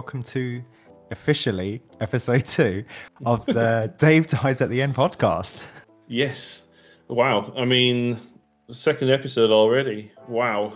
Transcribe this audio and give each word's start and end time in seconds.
welcome 0.00 0.22
to 0.22 0.64
officially 1.10 1.82
episode 2.00 2.42
two 2.46 2.82
of 3.26 3.44
the 3.44 3.92
Dave 3.98 4.26
Dies 4.26 4.62
at 4.62 4.70
the 4.70 4.80
End 4.80 4.94
podcast. 4.94 5.60
Yes. 6.08 6.62
Wow. 7.08 7.52
I 7.54 7.66
mean, 7.66 8.18
second 8.70 9.10
episode 9.10 9.50
already. 9.50 10.10
Wow. 10.26 10.72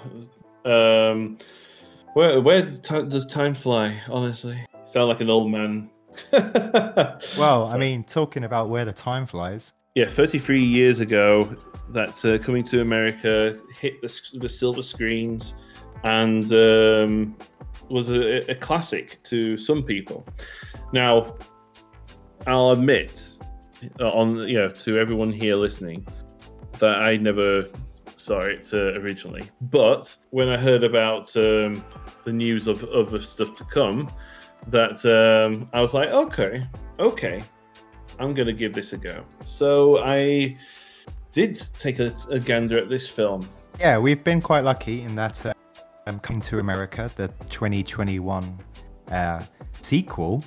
Um, 0.66 1.38
where 2.12 2.38
where 2.42 2.60
does 2.60 3.24
time 3.24 3.54
fly? 3.54 3.98
Honestly, 4.10 4.62
sound 4.84 5.08
like 5.08 5.22
an 5.22 5.30
old 5.30 5.50
man. 5.50 5.88
well, 7.38 7.64
I 7.72 7.78
mean, 7.78 8.04
talking 8.04 8.44
about 8.44 8.68
where 8.68 8.84
the 8.84 8.92
time 8.92 9.24
flies. 9.24 9.72
Yeah, 9.94 10.04
33 10.04 10.62
years 10.62 11.00
ago, 11.00 11.56
that 11.94 12.22
uh, 12.26 12.36
coming 12.44 12.62
to 12.64 12.82
America 12.82 13.58
hit 13.80 14.02
the, 14.02 14.20
the 14.34 14.50
silver 14.50 14.82
screens 14.82 15.54
and 16.04 16.52
um, 16.52 17.36
was 17.90 18.10
a, 18.10 18.50
a, 18.50 18.54
classic 18.54 19.22
to 19.24 19.56
some 19.56 19.82
people. 19.82 20.26
Now, 20.92 21.34
I'll 22.46 22.70
admit, 22.70 23.38
uh, 24.00 24.10
on 24.10 24.48
you 24.48 24.58
know, 24.58 24.68
to 24.68 24.98
everyone 24.98 25.32
here 25.32 25.56
listening, 25.56 26.06
that 26.78 26.96
I 26.96 27.16
never 27.16 27.68
saw 28.16 28.40
it 28.40 28.68
uh, 28.72 28.98
originally. 29.00 29.50
But 29.60 30.16
when 30.30 30.48
I 30.48 30.56
heard 30.56 30.84
about 30.84 31.36
um, 31.36 31.84
the 32.24 32.32
news 32.32 32.66
of 32.66 32.84
other 32.84 33.20
stuff 33.20 33.54
to 33.56 33.64
come, 33.64 34.10
that 34.68 35.04
um, 35.04 35.68
I 35.72 35.80
was 35.80 35.94
like, 35.94 36.10
okay, 36.10 36.66
okay, 36.98 37.44
I'm 38.18 38.34
to 38.34 38.52
give 38.52 38.74
this 38.74 38.92
a 38.92 38.96
go. 38.96 39.24
So 39.44 39.98
I 40.04 40.56
did 41.32 41.60
take 41.78 41.98
a, 41.98 42.14
a, 42.30 42.38
gander 42.38 42.78
at 42.78 42.88
this 42.88 43.08
film. 43.08 43.48
Yeah, 43.80 43.98
we've 43.98 44.22
been 44.22 44.40
quite 44.40 44.62
lucky 44.62 45.02
in 45.02 45.16
that 45.16 45.44
uh, 45.44 45.53
um, 46.06 46.18
Coming 46.20 46.42
to 46.42 46.58
America, 46.58 47.10
the 47.16 47.28
2021 47.50 48.58
uh, 49.10 49.42
sequel. 49.80 50.44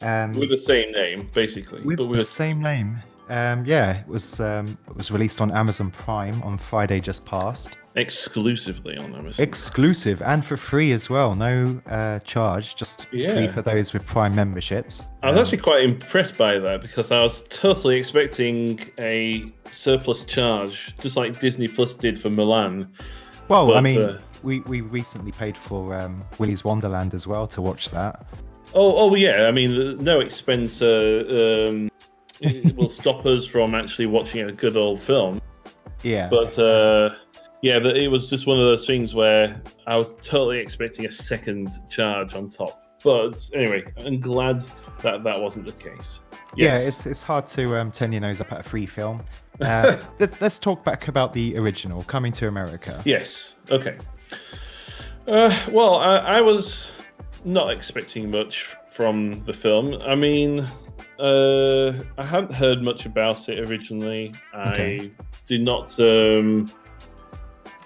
Um, 0.00 0.32
with 0.32 0.50
the 0.50 0.58
same 0.58 0.92
name, 0.92 1.30
basically. 1.32 1.82
With, 1.82 2.00
with 2.00 2.18
the 2.18 2.24
same 2.24 2.60
name. 2.60 2.98
Um, 3.28 3.64
yeah, 3.64 3.98
it 3.98 4.06
was 4.06 4.38
um, 4.40 4.78
it 4.88 4.96
was 4.96 5.10
released 5.10 5.40
on 5.40 5.50
Amazon 5.50 5.90
Prime 5.90 6.40
on 6.42 6.56
Friday 6.56 7.00
just 7.00 7.26
past. 7.26 7.70
Exclusively 7.96 8.96
on 8.98 9.14
Amazon. 9.14 9.42
Exclusive 9.42 10.22
and 10.22 10.44
for 10.44 10.56
free 10.56 10.92
as 10.92 11.10
well. 11.10 11.34
No 11.34 11.80
uh, 11.86 12.20
charge, 12.20 12.76
just 12.76 13.06
yeah. 13.10 13.34
free 13.34 13.48
for 13.48 13.62
those 13.62 13.92
with 13.92 14.06
Prime 14.06 14.34
memberships. 14.34 15.02
I 15.22 15.30
was 15.30 15.38
um, 15.38 15.42
actually 15.42 15.58
quite 15.58 15.82
impressed 15.82 16.36
by 16.36 16.58
that 16.58 16.82
because 16.82 17.10
I 17.10 17.20
was 17.22 17.42
totally 17.48 17.96
expecting 17.96 18.78
a 18.98 19.50
surplus 19.70 20.24
charge, 20.24 20.94
just 21.00 21.16
like 21.16 21.40
Disney 21.40 21.68
Plus 21.68 21.94
did 21.94 22.20
for 22.20 22.28
Mulan. 22.28 22.86
Well, 23.48 23.68
but, 23.68 23.76
I 23.76 23.80
mean, 23.80 24.02
uh, 24.02 24.20
we, 24.42 24.60
we 24.60 24.80
recently 24.80 25.32
paid 25.32 25.56
for 25.56 25.94
um, 25.94 26.24
Willy's 26.38 26.64
Wonderland 26.64 27.14
as 27.14 27.26
well 27.26 27.46
to 27.48 27.62
watch 27.62 27.90
that. 27.90 28.26
Oh, 28.74 28.96
oh 28.96 29.14
yeah. 29.14 29.46
I 29.46 29.50
mean, 29.50 29.98
no 29.98 30.20
expense. 30.20 30.82
Uh, 30.82 31.68
um, 31.68 31.90
will 32.76 32.88
stop 32.88 33.24
us 33.24 33.46
from 33.46 33.74
actually 33.74 34.06
watching 34.06 34.42
a 34.42 34.52
good 34.52 34.76
old 34.76 35.00
film. 35.00 35.40
Yeah. 36.02 36.28
But 36.28 36.58
uh, 36.58 37.14
yeah, 37.62 37.78
it 37.78 38.08
was 38.08 38.28
just 38.28 38.46
one 38.46 38.58
of 38.58 38.66
those 38.66 38.86
things 38.86 39.14
where 39.14 39.60
I 39.86 39.96
was 39.96 40.14
totally 40.20 40.58
expecting 40.58 41.06
a 41.06 41.12
second 41.12 41.72
charge 41.88 42.34
on 42.34 42.50
top. 42.50 42.82
But 43.02 43.48
anyway, 43.54 43.84
I'm 43.98 44.20
glad 44.20 44.64
that 45.02 45.22
that 45.24 45.40
wasn't 45.40 45.66
the 45.66 45.72
case. 45.72 46.20
Yes. 46.56 46.82
Yeah, 46.82 46.88
it's 46.88 47.06
it's 47.06 47.22
hard 47.22 47.46
to 47.48 47.76
um, 47.76 47.92
turn 47.92 48.12
your 48.12 48.22
nose 48.22 48.40
up 48.40 48.52
at 48.52 48.60
a 48.60 48.62
free 48.62 48.86
film. 48.86 49.22
Uh, 49.58 49.96
let's, 50.18 50.38
let's 50.42 50.58
talk 50.58 50.84
back 50.84 51.08
about 51.08 51.32
the 51.32 51.56
original, 51.56 52.02
Coming 52.02 52.30
to 52.30 52.46
America. 52.46 53.00
Yes. 53.06 53.54
Okay. 53.70 53.96
Uh, 55.26 55.56
well, 55.70 55.96
I, 55.96 56.18
I 56.18 56.40
was 56.40 56.90
not 57.44 57.70
expecting 57.70 58.30
much 58.30 58.76
from 58.90 59.42
the 59.44 59.52
film. 59.52 60.00
I 60.02 60.14
mean, 60.14 60.60
uh, 61.18 61.92
I 62.18 62.24
hadn't 62.24 62.52
heard 62.52 62.82
much 62.82 63.06
about 63.06 63.48
it 63.48 63.68
originally. 63.68 64.34
Okay. 64.54 65.12
I 65.18 65.24
did 65.46 65.62
not. 65.62 65.98
Um, 65.98 66.70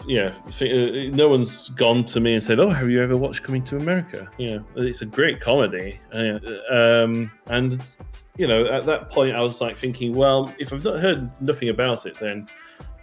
yeah, 0.06 0.34
uh, 0.60 1.14
no 1.14 1.28
one's 1.28 1.70
gone 1.70 2.04
to 2.06 2.20
me 2.20 2.34
and 2.34 2.42
said, 2.42 2.58
"Oh, 2.58 2.70
have 2.70 2.90
you 2.90 3.02
ever 3.02 3.16
watched 3.16 3.42
Coming 3.42 3.62
to 3.64 3.76
America?" 3.76 4.30
Know, 4.38 4.64
it's 4.76 5.02
a 5.02 5.06
great 5.06 5.40
comedy, 5.40 6.00
um, 6.12 7.30
and 7.48 7.96
you 8.36 8.46
know, 8.46 8.64
at 8.66 8.86
that 8.86 9.10
point, 9.10 9.36
I 9.36 9.40
was 9.42 9.60
like 9.60 9.76
thinking, 9.76 10.14
well, 10.14 10.54
if 10.58 10.72
I've 10.72 10.84
not 10.84 11.00
heard 11.00 11.30
nothing 11.42 11.68
about 11.68 12.06
it, 12.06 12.18
then 12.18 12.48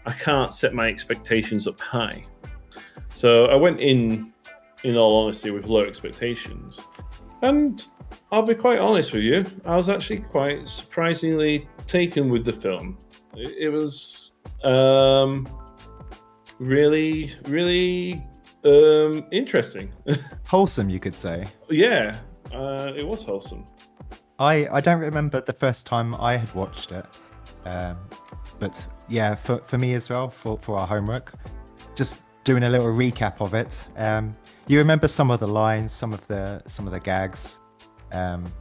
I 0.08 0.14
can't 0.14 0.52
set 0.52 0.74
my 0.74 0.88
expectations 0.88 1.68
up 1.68 1.80
high. 1.80 2.26
So 3.18 3.46
I 3.46 3.56
went 3.56 3.80
in, 3.80 4.32
in 4.84 4.96
all 4.96 5.24
honesty, 5.24 5.50
with 5.50 5.66
low 5.66 5.84
expectations, 5.84 6.80
and 7.42 7.84
I'll 8.32 8.44
be 8.44 8.54
quite 8.54 8.78
honest 8.78 9.12
with 9.12 9.24
you. 9.24 9.44
I 9.66 9.76
was 9.76 9.90
actually 9.90 10.20
quite 10.20 10.70
surprisingly 10.70 11.68
taken 11.88 12.30
with 12.30 12.46
the 12.46 12.54
film. 12.54 12.96
It, 13.34 13.74
was 13.74 14.34
um, 14.64 15.50
really, 16.60 17.34
really 17.48 18.24
um, 18.64 19.26
interesting. 19.32 19.92
wholesome, 20.46 20.88
you 20.88 21.00
could 21.00 21.18
say. 21.18 21.48
Yeah, 21.72 22.20
uh, 22.54 22.94
it 22.96 23.08
was 23.08 23.24
wholesome. 23.24 23.66
I 24.38 24.68
I 24.72 24.80
don't 24.80 25.00
remember 25.00 25.42
the 25.42 25.54
first 25.54 25.88
time 25.88 26.14
I 26.14 26.38
had 26.38 26.54
watched 26.54 26.92
it, 26.92 27.06
um, 27.66 27.98
but 28.60 28.86
yeah, 29.10 29.34
for 29.34 29.58
for 29.66 29.80
me 29.80 29.96
as 29.96 30.08
well, 30.08 30.30
for 30.30 30.60
for 30.60 30.78
our 30.78 30.86
homework, 30.86 31.34
just 31.96 32.18
doing 32.48 32.64
a 32.64 32.70
little 32.70 32.88
recap 32.88 33.42
of 33.42 33.54
it. 33.54 33.84
Um, 33.98 34.34
you 34.68 34.78
remember 34.78 35.10
some 35.10 35.30
of 35.32 35.42
the 35.42 35.48
lines, 35.48 35.92
some 35.92 36.14
of 36.14 36.26
the 36.28 36.62
some 36.66 36.88
of 36.88 36.94
the 36.94 37.00
gags. 37.00 37.60
Um, 38.14 38.52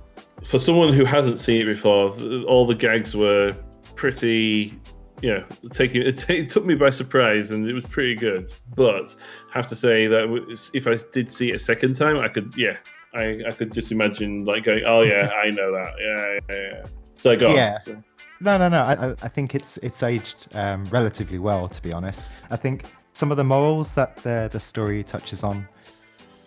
For 0.45 0.59
someone 0.59 0.93
who 0.93 1.05
hasn't 1.05 1.39
seen 1.39 1.63
it 1.63 1.67
before, 1.67 2.11
all 2.49 2.67
the 2.67 2.75
gags 2.75 3.15
were 3.15 3.57
pretty. 3.95 4.79
Yeah, 5.23 5.45
taking 5.73 6.03
it, 6.03 6.29
it 6.31 6.49
took 6.51 6.67
me 6.67 6.75
by 6.75 6.91
surprise, 6.91 7.53
and 7.53 7.67
it 7.71 7.73
was 7.73 7.85
pretty 7.85 8.17
good. 8.17 8.53
But 8.75 9.15
I 9.51 9.57
have 9.57 9.69
to 9.69 9.77
say 9.77 10.09
that 10.09 10.69
if 10.75 10.87
I 10.89 10.99
did 11.13 11.31
see 11.31 11.51
it 11.51 11.55
a 11.55 11.59
second 11.59 11.95
time, 11.95 12.19
I 12.19 12.29
could, 12.29 12.53
yeah, 12.55 12.77
I, 13.15 13.41
I 13.49 13.53
could 13.53 13.73
just 13.73 13.93
imagine 13.93 14.45
like 14.45 14.65
going, 14.65 14.83
oh 14.85 15.03
yeah, 15.03 15.31
I 15.45 15.51
know 15.51 15.73
that, 15.73 15.93
yeah, 15.99 16.55
yeah. 16.55 16.71
yeah. 16.73 16.87
So 17.19 17.31
I 17.31 17.37
got 17.37 17.55
yeah. 17.55 17.81
So. 17.83 18.03
No, 18.41 18.59
no, 18.59 18.69
no. 18.69 18.83
I, 18.83 19.15
I 19.23 19.29
think 19.29 19.55
it's 19.55 19.79
it's 19.79 20.03
aged 20.03 20.49
um, 20.55 20.85
relatively 20.87 21.39
well, 21.39 21.69
to 21.69 21.83
be 21.83 21.93
honest. 21.93 22.27
I 22.51 22.57
think 22.57 22.85
some 23.17 23.31
of 23.31 23.39
the 23.39 23.45
morals 23.45 23.95
that 23.95 24.15
the 24.17 24.51
the 24.53 24.61
story 24.61 25.03
touches 25.03 25.43
on 25.43 25.67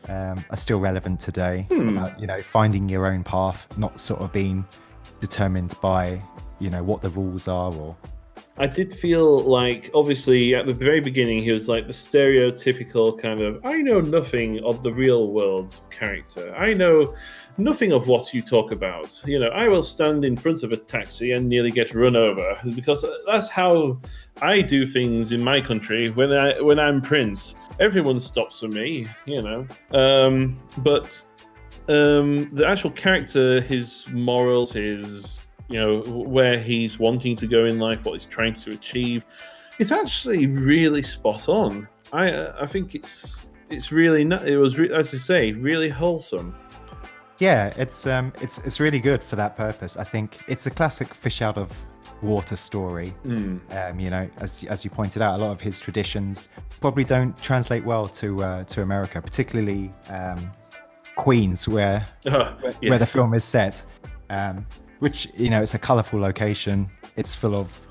um, 0.08 0.46
are 0.52 0.56
still 0.56 0.80
relevant 0.80 1.20
today. 1.20 1.66
Hmm. 1.72 1.98
About 1.98 2.20
you 2.20 2.28
know 2.28 2.44
finding 2.44 2.88
your 2.88 3.08
own 3.08 3.24
path, 3.24 3.68
not 3.78 4.00
sort 4.00 4.22
of 4.22 4.32
being 4.32 4.64
determined 5.20 5.74
by 5.82 6.22
you 6.60 6.70
know 6.70 6.84
what 6.84 7.02
the 7.02 7.10
rules 7.10 7.48
are 7.48 7.74
or. 7.74 7.98
I 8.60 8.68
did 8.68 8.94
feel 8.94 9.42
like, 9.44 9.90
obviously, 9.94 10.54
at 10.54 10.66
the 10.66 10.74
very 10.74 11.00
beginning, 11.00 11.42
he 11.44 11.52
was 11.52 11.70
like 11.70 11.88
the 11.88 11.94
stereotypical 11.94 13.18
kind 13.18 13.42
of 13.42 13.66
"I 13.66 13.82
know 13.82 14.02
nothing 14.02 14.60
of 14.64 14.84
the 14.84 14.94
real 14.94 15.32
world" 15.32 15.80
character. 15.90 16.54
I 16.56 16.74
know 16.74 17.16
nothing 17.58 17.94
of 17.94 18.08
what 18.08 18.34
you 18.34 18.42
talk 18.42 18.72
about. 18.72 19.22
You 19.26 19.40
know, 19.40 19.50
I 19.50 19.68
will 19.68 19.84
stand 19.84 20.26
in 20.26 20.36
front 20.36 20.64
of 20.64 20.72
a 20.72 20.78
taxi 20.78 21.32
and 21.32 21.48
nearly 21.48 21.72
get 21.72 21.94
run 21.94 22.16
over 22.16 22.56
because 22.76 23.06
that's 23.26 23.50
how 23.50 24.00
I 24.42 24.62
do 24.62 24.86
things 24.86 25.32
in 25.32 25.42
my 25.42 25.62
country 25.62 26.10
when 26.10 26.34
I 26.34 26.60
when 26.62 26.80
I'm 26.80 27.02
prince 27.02 27.56
everyone 27.80 28.20
stops 28.20 28.60
for 28.60 28.68
me, 28.68 29.08
you 29.26 29.42
know. 29.42 29.68
Um, 29.92 30.60
but 30.80 31.24
um, 31.88 32.50
the 32.54 32.68
actual 32.68 32.92
character, 32.92 33.62
his 33.62 34.06
morals, 34.12 34.74
his 34.74 35.42
you 35.70 35.80
know 35.80 36.02
where 36.02 36.60
he's 36.60 37.00
wanting 37.00 37.36
to 37.38 37.48
go 37.48 37.66
in 37.66 37.80
life, 37.80 38.04
what 38.04 38.14
he's 38.14 38.26
trying 38.26 38.56
to 38.56 38.72
achieve, 38.72 39.26
it's 39.78 39.92
actually 39.92 40.48
really 40.48 41.02
spot 41.02 41.48
on. 41.48 41.88
I 42.12 42.48
I 42.62 42.66
think 42.66 42.96
it's 42.96 43.42
it's 43.70 43.92
really 43.92 44.24
not, 44.24 44.48
it 44.48 44.58
was 44.58 44.78
re- 44.78 44.94
as 44.94 45.14
I 45.14 45.18
say 45.18 45.52
really 45.54 45.90
wholesome. 45.90 46.56
Yeah, 47.38 47.74
it's 47.78 48.06
um 48.06 48.34
it's 48.42 48.58
it's 48.60 48.80
really 48.80 49.00
good 49.00 49.24
for 49.24 49.36
that 49.38 49.56
purpose. 49.56 49.96
I 49.96 50.04
think 50.04 50.40
it's 50.48 50.66
a 50.66 50.72
classic 50.72 51.14
fish 51.14 51.42
out 51.42 51.58
of 51.58 51.72
water 52.22 52.56
story. 52.56 53.14
Mm. 53.26 53.60
Um, 53.72 54.00
you 54.00 54.10
know, 54.10 54.30
as 54.38 54.64
as 54.66 54.84
you 54.84 54.92
pointed 54.92 55.22
out, 55.22 55.40
a 55.40 55.44
lot 55.44 55.52
of 55.52 55.62
his 55.62 55.80
traditions 55.80 56.50
probably 56.82 57.04
don't 57.04 57.40
translate 57.42 57.86
well 57.86 58.08
to 58.08 58.44
uh, 58.44 58.64
to 58.66 58.82
America, 58.82 59.22
particularly 59.22 59.94
um, 60.10 60.52
Queens, 61.16 61.68
where 61.68 62.06
yes. 62.26 62.76
where 62.82 63.00
the 63.00 63.06
film 63.06 63.34
is 63.34 63.44
set. 63.44 63.84
Um, 64.30 64.66
which 65.00 65.28
you 65.36 65.50
know, 65.50 65.62
it's 65.62 65.74
a 65.74 65.80
colourful 65.80 66.20
location. 66.20 66.90
It's 67.16 67.36
full 67.36 67.56
of 67.56 67.88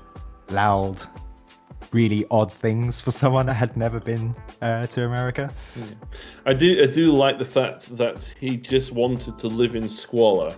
loud, 0.49 1.01
really 1.93 2.25
odd 2.31 2.51
things 2.51 3.01
for 3.01 3.11
someone 3.11 3.45
that 3.47 3.55
had 3.55 3.75
never 3.77 3.99
been 3.99 4.35
uh, 4.61 4.87
to 4.87 5.05
America. 5.05 5.53
I 6.45 6.53
do 6.53 6.81
I 6.81 6.87
do 6.87 7.11
like 7.11 7.37
the 7.37 7.45
fact 7.45 7.95
that 7.97 8.23
he 8.39 8.57
just 8.57 8.91
wanted 8.91 9.37
to 9.39 9.47
live 9.47 9.75
in 9.75 9.89
squalor 9.89 10.55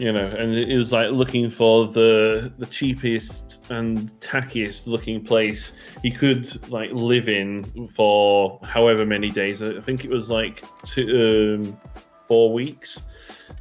you 0.00 0.10
know, 0.10 0.24
and 0.24 0.54
it 0.54 0.74
was 0.78 0.92
like 0.92 1.10
looking 1.10 1.50
for 1.50 1.86
the 1.86 2.50
the 2.56 2.64
cheapest 2.64 3.60
and 3.68 4.08
tackiest 4.18 4.86
looking 4.86 5.22
place 5.22 5.72
he 6.02 6.10
could 6.10 6.68
like 6.70 6.90
live 6.92 7.28
in 7.28 7.86
for 7.88 8.58
however 8.62 9.04
many 9.04 9.30
days. 9.30 9.62
I 9.62 9.78
think 9.80 10.06
it 10.06 10.10
was 10.10 10.30
like 10.30 10.64
two, 10.86 11.58
um, 11.60 11.80
four 12.24 12.50
weeks, 12.50 13.02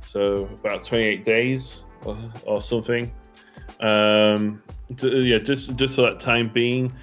so 0.06 0.46
about 0.64 0.86
28 0.86 1.26
days 1.26 1.84
or, 2.06 2.18
or 2.46 2.62
something. 2.62 3.12
Um, 3.80 4.62
to, 4.98 5.22
yeah, 5.22 5.38
just 5.38 5.76
just 5.76 5.96
for 5.96 6.02
that 6.02 6.20
time 6.20 6.50
being, 6.50 6.94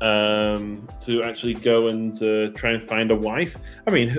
um, 0.00 0.88
to 1.00 1.22
actually 1.22 1.54
go 1.54 1.88
and 1.88 2.20
uh, 2.22 2.50
try 2.54 2.70
and 2.72 2.82
find 2.82 3.10
a 3.10 3.16
wife. 3.16 3.56
I 3.86 3.90
mean, 3.90 4.18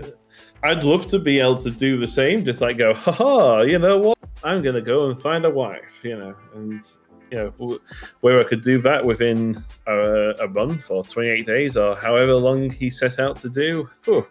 I'd 0.63 0.83
love 0.83 1.07
to 1.07 1.19
be 1.19 1.39
able 1.39 1.57
to 1.57 1.71
do 1.71 1.97
the 1.97 2.07
same, 2.07 2.45
just 2.45 2.61
like 2.61 2.77
go, 2.77 2.93
haha, 2.93 3.61
you 3.61 3.79
know 3.79 3.97
what? 3.97 4.17
I'm 4.43 4.61
gonna 4.61 4.81
go 4.81 5.09
and 5.09 5.19
find 5.19 5.45
a 5.45 5.49
wife, 5.49 6.01
you 6.03 6.17
know, 6.17 6.35
and 6.55 6.83
you 7.31 7.37
know 7.37 7.79
where 8.21 8.39
I 8.39 8.43
could 8.43 8.61
do 8.61 8.81
that 8.81 9.03
within 9.03 9.63
a, 9.87 10.31
a 10.41 10.47
month 10.47 10.91
or 10.91 11.03
28 11.03 11.45
days 11.45 11.77
or 11.77 11.95
however 11.95 12.35
long 12.35 12.69
he 12.69 12.89
set 12.89 13.19
out 13.19 13.39
to 13.39 13.49
do. 13.49 13.89
Whew, 14.05 14.27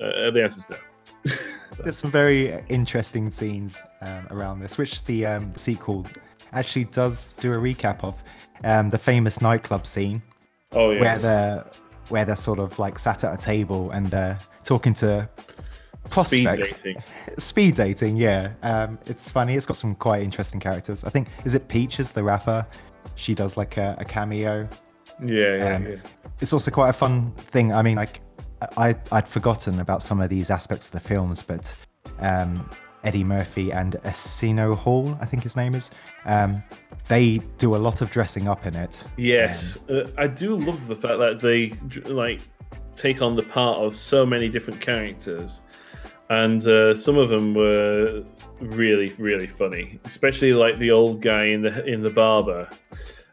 uh, 0.00 0.30
the 0.30 0.42
answer 0.42 0.58
is 0.58 0.66
no. 0.68 0.76
There's 1.82 1.96
some 1.96 2.10
very 2.10 2.62
interesting 2.68 3.30
scenes 3.30 3.78
um, 4.00 4.26
around 4.30 4.60
this, 4.60 4.78
which 4.78 5.04
the, 5.04 5.26
um, 5.26 5.50
the 5.50 5.58
sequel 5.58 6.06
actually 6.52 6.84
does 6.84 7.34
do 7.34 7.52
a 7.52 7.56
recap 7.56 8.04
of. 8.04 8.22
Um, 8.64 8.90
the 8.90 8.98
famous 8.98 9.40
nightclub 9.40 9.86
scene. 9.86 10.22
Oh 10.72 10.90
yeah. 10.92 11.00
Where 11.00 11.18
they're 11.18 11.64
where 12.08 12.24
they're 12.24 12.36
sort 12.36 12.58
of 12.58 12.78
like 12.78 12.98
sat 12.98 13.24
at 13.24 13.32
a 13.32 13.36
table 13.36 13.90
and 13.90 14.06
they're 14.08 14.38
talking 14.64 14.94
to 14.94 15.28
prospects. 16.10 16.70
Speed 16.70 16.82
dating. 16.82 17.04
Speed 17.38 17.74
dating, 17.74 18.16
yeah. 18.16 18.52
Um, 18.62 18.98
it's 19.06 19.30
funny. 19.30 19.56
It's 19.56 19.66
got 19.66 19.76
some 19.76 19.94
quite 19.94 20.22
interesting 20.22 20.60
characters. 20.60 21.04
I 21.04 21.10
think 21.10 21.28
is 21.44 21.54
it 21.54 21.68
Peaches 21.68 22.12
the 22.12 22.22
rapper? 22.22 22.66
She 23.14 23.34
does 23.34 23.56
like 23.56 23.76
a, 23.76 23.96
a 23.98 24.04
cameo. 24.04 24.68
Yeah, 25.24 25.56
yeah, 25.56 25.76
um, 25.76 25.86
yeah. 25.86 25.96
It's 26.40 26.52
also 26.52 26.70
quite 26.70 26.90
a 26.90 26.94
fun 26.94 27.32
thing. 27.50 27.72
I 27.72 27.82
mean, 27.82 27.96
like 27.96 28.20
I 28.76 28.94
I'd 29.10 29.28
forgotten 29.28 29.80
about 29.80 30.02
some 30.02 30.20
of 30.20 30.28
these 30.28 30.50
aspects 30.50 30.86
of 30.86 30.92
the 30.92 31.00
films, 31.00 31.42
but 31.42 31.74
um, 32.18 32.68
Eddie 33.04 33.24
Murphy 33.24 33.72
and 33.72 33.96
Arsenio 34.04 34.74
Hall, 34.74 35.16
I 35.20 35.26
think 35.26 35.42
his 35.42 35.56
name 35.56 35.74
is. 35.74 35.90
Um, 36.24 36.62
they 37.08 37.38
do 37.58 37.74
a 37.74 37.78
lot 37.78 38.00
of 38.00 38.10
dressing 38.10 38.48
up 38.48 38.64
in 38.66 38.76
it. 38.76 39.02
Yes, 39.16 39.78
um, 39.88 39.96
uh, 39.96 40.02
I 40.16 40.26
do 40.26 40.54
love 40.54 40.86
the 40.86 40.96
fact 40.96 41.18
that 41.18 41.40
they 41.40 41.70
like 42.08 42.40
take 42.94 43.22
on 43.22 43.36
the 43.36 43.42
part 43.42 43.78
of 43.78 43.96
so 43.96 44.24
many 44.24 44.48
different 44.48 44.80
characters, 44.80 45.62
and 46.30 46.64
uh, 46.66 46.94
some 46.94 47.18
of 47.18 47.28
them 47.28 47.54
were 47.54 48.24
really, 48.60 49.12
really 49.18 49.48
funny. 49.48 49.98
Especially 50.04 50.52
like 50.52 50.78
the 50.78 50.90
old 50.90 51.20
guy 51.20 51.46
in 51.46 51.62
the 51.62 51.84
in 51.84 52.02
the 52.02 52.10
barber. 52.10 52.68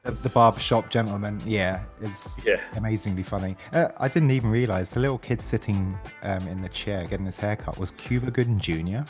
The 0.03 0.31
barbershop 0.33 0.89
gentleman, 0.89 1.41
yeah, 1.45 1.83
is 2.01 2.37
yeah. 2.45 2.61
amazingly 2.75 3.23
funny. 3.23 3.57
Uh, 3.73 3.89
I 3.97 4.07
didn't 4.07 4.31
even 4.31 4.49
realize 4.49 4.89
the 4.89 5.01
little 5.01 5.17
kid 5.17 5.41
sitting 5.41 5.97
um, 6.23 6.47
in 6.47 6.61
the 6.61 6.69
chair 6.69 7.05
getting 7.05 7.25
his 7.25 7.37
haircut 7.37 7.77
was 7.77 7.91
Cuba 7.91 8.31
Gooding 8.31 8.59
Jr. 8.59 9.01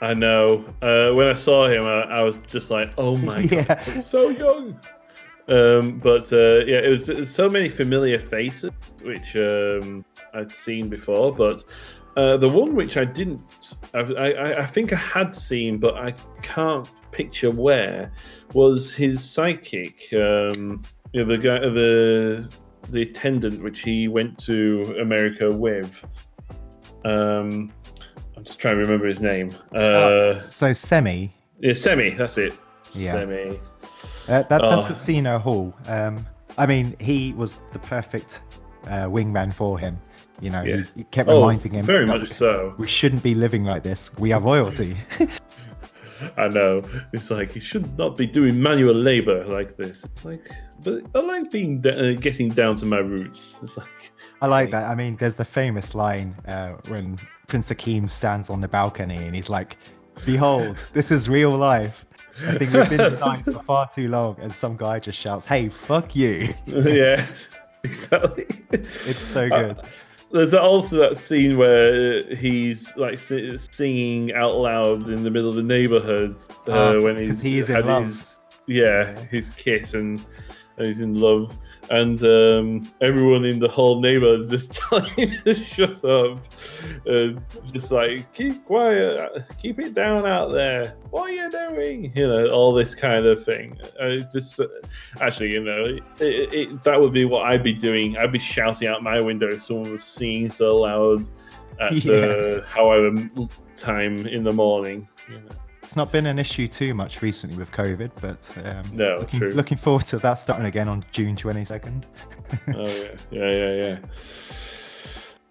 I 0.00 0.14
know. 0.14 0.64
Uh, 0.82 1.12
when 1.14 1.28
I 1.28 1.32
saw 1.34 1.68
him, 1.68 1.84
I, 1.84 2.02
I, 2.02 2.22
was 2.22 2.38
just 2.48 2.70
like, 2.70 2.92
"Oh 2.98 3.16
my 3.16 3.38
yeah. 3.52 3.62
god, 3.62 4.02
so 4.02 4.30
young!" 4.30 4.78
Um, 5.46 5.98
but 5.98 6.32
uh, 6.32 6.64
yeah, 6.66 6.78
it 6.78 6.88
was, 6.88 7.08
it 7.08 7.18
was, 7.20 7.32
so 7.32 7.48
many 7.48 7.68
familiar 7.68 8.18
faces 8.18 8.70
which 9.02 9.36
um, 9.36 10.04
I'd 10.34 10.52
seen 10.52 10.88
before. 10.88 11.32
But 11.32 11.64
uh, 12.16 12.36
the 12.36 12.48
one 12.48 12.74
which 12.74 12.96
I 12.96 13.04
didn't, 13.04 13.76
I, 13.94 14.00
I, 14.00 14.58
I, 14.58 14.66
think 14.66 14.92
I 14.92 14.96
had 14.96 15.34
seen, 15.34 15.78
but 15.78 15.96
I 15.96 16.12
can't 16.42 16.88
picture 17.10 17.50
where, 17.50 18.12
was 18.54 18.92
his 18.92 19.20
sidekick. 19.20 20.12
Um, 20.12 20.82
you 21.12 21.24
know, 21.24 21.36
the 21.36 21.38
guy, 21.38 21.58
the 21.60 22.48
the 22.90 23.02
attendant, 23.02 23.62
which 23.62 23.80
he 23.80 24.08
went 24.08 24.38
to 24.38 24.96
America 25.00 25.50
with. 25.50 26.04
Um, 27.04 27.72
I'm 28.36 28.44
just 28.44 28.58
trying 28.58 28.76
to 28.76 28.82
remember 28.82 29.06
his 29.06 29.20
name. 29.20 29.54
Uh, 29.74 29.78
uh, 29.78 30.48
so 30.48 30.70
Semmi. 30.70 31.30
Yeah, 31.60 31.72
Semmi. 31.72 32.16
That's 32.16 32.38
it. 32.38 32.54
Yeah. 32.92 33.14
Semmi. 33.14 33.60
Uh, 34.28 34.42
that, 34.42 34.48
that's 34.48 34.62
oh. 34.62 34.88
Arsenio 34.88 35.38
Hall. 35.38 35.74
Um, 35.86 36.26
I 36.58 36.66
mean, 36.66 36.96
he 37.00 37.32
was 37.34 37.60
the 37.72 37.78
perfect 37.78 38.42
uh, 38.84 39.06
wingman 39.06 39.52
for 39.54 39.78
him. 39.78 39.98
You 40.40 40.50
know, 40.50 40.62
yeah. 40.62 40.76
he, 40.76 40.84
he, 40.96 41.04
kept 41.04 41.28
oh, 41.28 41.40
reminding 41.40 41.72
him. 41.72 41.86
Very 41.86 42.06
much 42.06 42.28
so. 42.30 42.74
We 42.76 42.88
shouldn't 42.88 43.22
be 43.22 43.34
living 43.34 43.64
like 43.64 43.84
this. 43.84 44.12
We 44.18 44.32
are 44.32 44.40
royalty. 44.40 44.96
I 46.36 46.48
know. 46.48 46.82
It's 47.12 47.30
like 47.30 47.52
he 47.52 47.60
should 47.60 47.96
not 47.98 48.16
be 48.16 48.26
doing 48.26 48.60
manual 48.60 48.94
labor 48.94 49.44
like 49.46 49.76
this. 49.76 50.04
It's 50.04 50.24
like, 50.24 50.50
but 50.82 51.02
I 51.14 51.20
like 51.20 51.50
being 51.50 51.84
uh, 51.86 52.12
getting 52.20 52.48
down 52.50 52.76
to 52.76 52.86
my 52.86 52.98
roots. 52.98 53.58
It's 53.62 53.76
like 53.76 54.12
I 54.40 54.46
like 54.46 54.70
that. 54.70 54.88
I 54.90 54.94
mean, 54.94 55.16
there's 55.16 55.36
the 55.36 55.44
famous 55.44 55.94
line 55.94 56.34
uh, 56.46 56.74
when 56.88 57.18
Prince 57.46 57.70
Akeem 57.70 58.08
stands 58.08 58.50
on 58.50 58.60
the 58.60 58.68
balcony 58.68 59.16
and 59.16 59.34
he's 59.34 59.48
like, 59.50 59.76
"Behold, 60.24 60.86
this 60.92 61.10
is 61.10 61.28
real 61.28 61.50
life." 61.50 62.04
I 62.46 62.58
think 62.58 62.72
we've 62.72 62.88
been 62.88 63.12
denied 63.12 63.44
for 63.44 63.62
far 63.64 63.88
too 63.88 64.08
long, 64.08 64.36
and 64.40 64.54
some 64.54 64.76
guy 64.76 64.98
just 64.98 65.18
shouts, 65.18 65.46
"Hey, 65.46 65.68
fuck 65.68 66.16
you!" 66.16 66.54
yeah, 66.66 67.24
exactly. 67.84 68.46
It's 68.70 69.18
so 69.18 69.48
good. 69.48 69.78
Uh, 69.78 69.82
there's 70.32 70.54
also 70.54 70.96
that 70.98 71.16
scene 71.16 71.58
where 71.58 72.24
he's 72.34 72.94
like 72.96 73.18
singing 73.18 74.32
out 74.32 74.56
loud 74.56 75.08
in 75.08 75.22
the 75.22 75.30
middle 75.30 75.50
of 75.50 75.56
the 75.56 75.62
neighborhood 75.62 76.36
uh, 76.66 76.72
uh, 76.72 77.00
when 77.00 77.18
he's 77.18 77.40
he 77.40 77.58
is 77.58 77.70
in 77.70 77.86
love. 77.86 78.06
His, 78.06 78.38
yeah, 78.66 79.20
his 79.26 79.50
kiss 79.50 79.94
and, 79.94 80.24
and 80.76 80.86
he's 80.86 81.00
in 81.00 81.20
love 81.20 81.56
and 81.90 82.22
um, 82.24 82.90
everyone 83.00 83.44
in 83.44 83.58
the 83.58 83.68
whole 83.68 84.00
neighborhood 84.00 84.40
is 84.40 84.50
just 84.50 84.72
telling 84.72 85.10
him 85.10 85.30
to 85.44 85.54
shut 85.54 86.04
up. 86.04 86.38
Uh, 87.06 87.38
just 87.72 87.90
like, 87.90 88.32
keep 88.32 88.64
quiet, 88.64 89.44
keep 89.60 89.78
it 89.78 89.94
down 89.94 90.26
out 90.26 90.52
there. 90.52 90.94
What 91.10 91.30
are 91.30 91.32
you 91.32 91.50
doing? 91.50 92.12
You 92.14 92.28
know, 92.28 92.48
all 92.48 92.72
this 92.72 92.94
kind 92.94 93.26
of 93.26 93.44
thing. 93.44 93.78
Uh, 94.00 94.18
just 94.32 94.58
uh, 94.60 94.68
actually, 95.20 95.52
you 95.52 95.62
know, 95.62 95.98
it, 96.20 96.54
it, 96.54 96.82
that 96.82 97.00
would 97.00 97.12
be 97.12 97.24
what 97.24 97.46
I'd 97.46 97.62
be 97.62 97.74
doing. 97.74 98.16
I'd 98.16 98.32
be 98.32 98.38
shouting 98.38 98.88
out 98.88 99.02
my 99.02 99.20
window 99.20 99.48
if 99.48 99.62
someone 99.62 99.92
was 99.92 100.04
singing 100.04 100.48
so 100.48 100.76
loud 100.78 101.28
at 101.80 101.92
yeah. 102.04 102.14
uh, 102.14 102.64
however 102.64 103.28
time 103.76 104.26
in 104.26 104.44
the 104.44 104.52
morning. 104.52 105.08
You 105.28 105.40
know. 105.40 105.61
It's 105.82 105.96
not 105.96 106.12
been 106.12 106.26
an 106.26 106.38
issue 106.38 106.68
too 106.68 106.94
much 106.94 107.22
recently 107.22 107.56
with 107.56 107.70
COVID, 107.72 108.12
but 108.20 108.50
um, 108.64 108.96
no, 108.96 109.18
looking, 109.18 109.40
true. 109.40 109.52
looking 109.52 109.78
forward 109.78 110.06
to 110.06 110.18
that 110.18 110.34
starting 110.34 110.66
again 110.66 110.88
on 110.88 111.04
June 111.10 111.34
22nd. 111.34 112.04
oh, 112.74 112.86
yeah. 112.86 113.08
yeah, 113.30 113.50
yeah, 113.50 113.74
yeah. 113.74 113.98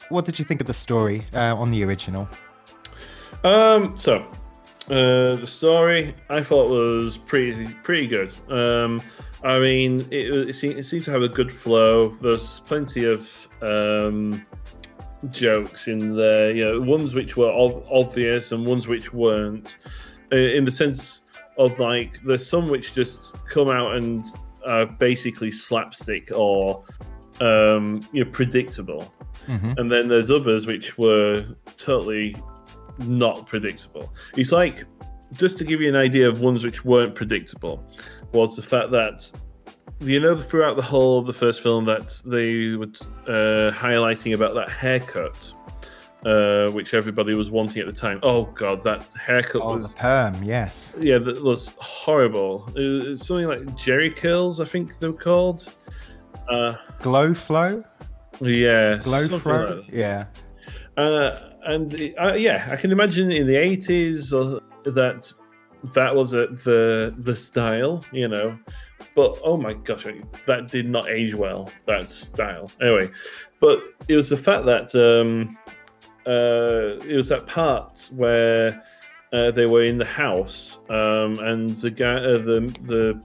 What 0.09 0.25
did 0.25 0.39
you 0.39 0.45
think 0.45 0.61
of 0.61 0.67
the 0.67 0.73
story 0.73 1.25
uh, 1.33 1.55
on 1.55 1.71
the 1.71 1.83
original? 1.83 2.27
Um, 3.43 3.97
so 3.97 4.27
uh, 4.87 5.35
the 5.35 5.47
story 5.47 6.15
I 6.29 6.43
thought 6.43 6.69
was 6.69 7.17
pretty 7.17 7.67
pretty 7.83 8.07
good. 8.07 8.33
Um, 8.49 9.01
I 9.43 9.57
mean, 9.59 10.01
it, 10.11 10.49
it, 10.49 10.53
seemed, 10.53 10.77
it 10.77 10.83
seemed 10.85 11.05
to 11.05 11.11
have 11.11 11.23
a 11.23 11.29
good 11.29 11.51
flow. 11.51 12.15
There's 12.21 12.59
plenty 12.61 13.05
of 13.05 13.29
um, 13.61 14.45
jokes 15.29 15.87
in 15.87 16.15
there, 16.15 16.51
you 16.51 16.65
know, 16.65 16.81
ones 16.81 17.15
which 17.15 17.37
were 17.37 17.51
obvious 17.51 18.51
and 18.51 18.65
ones 18.65 18.87
which 18.87 19.13
weren't. 19.13 19.77
Uh, 20.31 20.35
in 20.35 20.63
the 20.63 20.71
sense 20.71 21.21
of 21.57 21.79
like 21.79 22.21
there's 22.21 22.47
some 22.47 22.69
which 22.69 22.93
just 22.93 23.35
come 23.45 23.69
out 23.69 23.95
and 23.95 24.25
are 24.65 24.85
basically 24.85 25.51
slapstick 25.51 26.31
or 26.33 26.83
um, 27.41 28.07
you 28.13 28.23
know 28.23 28.31
predictable, 28.31 29.13
mm-hmm. 29.47 29.73
and 29.77 29.91
then 29.91 30.07
there's 30.07 30.31
others 30.31 30.67
which 30.67 30.97
were 30.97 31.45
totally 31.77 32.35
not 32.99 33.47
predictable. 33.47 34.13
It's 34.37 34.51
like 34.51 34.85
just 35.33 35.57
to 35.57 35.63
give 35.63 35.81
you 35.81 35.89
an 35.89 35.95
idea 35.95 36.27
of 36.27 36.41
ones 36.41 36.63
which 36.63 36.83
weren't 36.85 37.15
predictable 37.15 37.83
was 38.33 38.55
the 38.55 38.61
fact 38.61 38.91
that 38.91 39.31
you 39.99 40.19
know 40.19 40.37
throughout 40.37 40.75
the 40.75 40.81
whole 40.81 41.19
of 41.19 41.25
the 41.25 41.33
first 41.33 41.61
film 41.61 41.85
that 41.85 42.21
they 42.25 42.75
were 42.75 42.87
uh, 43.27 43.71
highlighting 43.71 44.33
about 44.33 44.55
that 44.55 44.69
haircut 44.69 45.53
uh, 46.25 46.69
which 46.69 46.93
everybody 46.93 47.33
was 47.33 47.49
wanting 47.49 47.81
at 47.81 47.87
the 47.87 47.93
time. 47.93 48.19
Oh 48.23 48.45
god, 48.45 48.83
that 48.83 49.05
haircut 49.13 49.61
oh, 49.63 49.77
was 49.77 49.91
the 49.91 49.97
perm, 49.97 50.43
yes. 50.43 50.95
Yeah, 50.99 51.17
that 51.19 51.43
was 51.43 51.71
horrible. 51.77 52.69
It 52.75 53.09
was 53.09 53.25
something 53.25 53.47
like 53.47 53.61
Jheri 53.77 54.15
curls, 54.15 54.59
I 54.59 54.65
think 54.65 54.99
they 54.99 55.07
were 55.07 55.13
called. 55.13 55.67
Uh, 56.49 56.75
Glow 57.01 57.33
flow. 57.33 57.83
Yeah, 58.39 58.97
glow 58.97 59.27
flow. 59.39 59.81
Like 59.81 59.91
yeah. 59.91 60.25
Uh, 60.97 61.51
and 61.65 62.13
uh, 62.19 62.33
yeah, 62.33 62.67
I 62.71 62.75
can 62.75 62.91
imagine 62.91 63.31
in 63.31 63.45
the 63.45 63.55
eighties 63.55 64.33
uh, 64.33 64.59
that 64.83 65.31
that 65.93 66.15
was 66.15 66.33
a, 66.33 66.47
the 66.47 67.13
the 67.19 67.35
style, 67.35 68.03
you 68.11 68.27
know. 68.27 68.57
But 69.15 69.37
oh 69.43 69.57
my 69.57 69.73
gosh, 69.73 70.07
that 70.47 70.69
did 70.69 70.89
not 70.89 71.09
age 71.09 71.35
well. 71.35 71.71
That 71.85 72.09
style. 72.09 72.71
Anyway, 72.81 73.11
but 73.59 73.79
it 74.07 74.15
was 74.15 74.29
the 74.29 74.37
fact 74.37 74.65
that 74.65 74.95
um, 74.95 75.57
uh, 76.27 76.99
it 77.05 77.15
was 77.15 77.29
that 77.29 77.47
part 77.47 78.09
where 78.15 78.83
uh, 79.33 79.51
they 79.51 79.65
were 79.65 79.83
in 79.83 79.97
the 79.97 80.05
house, 80.05 80.79
um, 80.89 81.39
and 81.39 81.75
the 81.77 81.91
guy, 81.91 82.15
uh, 82.15 82.37
the 82.37 82.73
the 82.83 83.21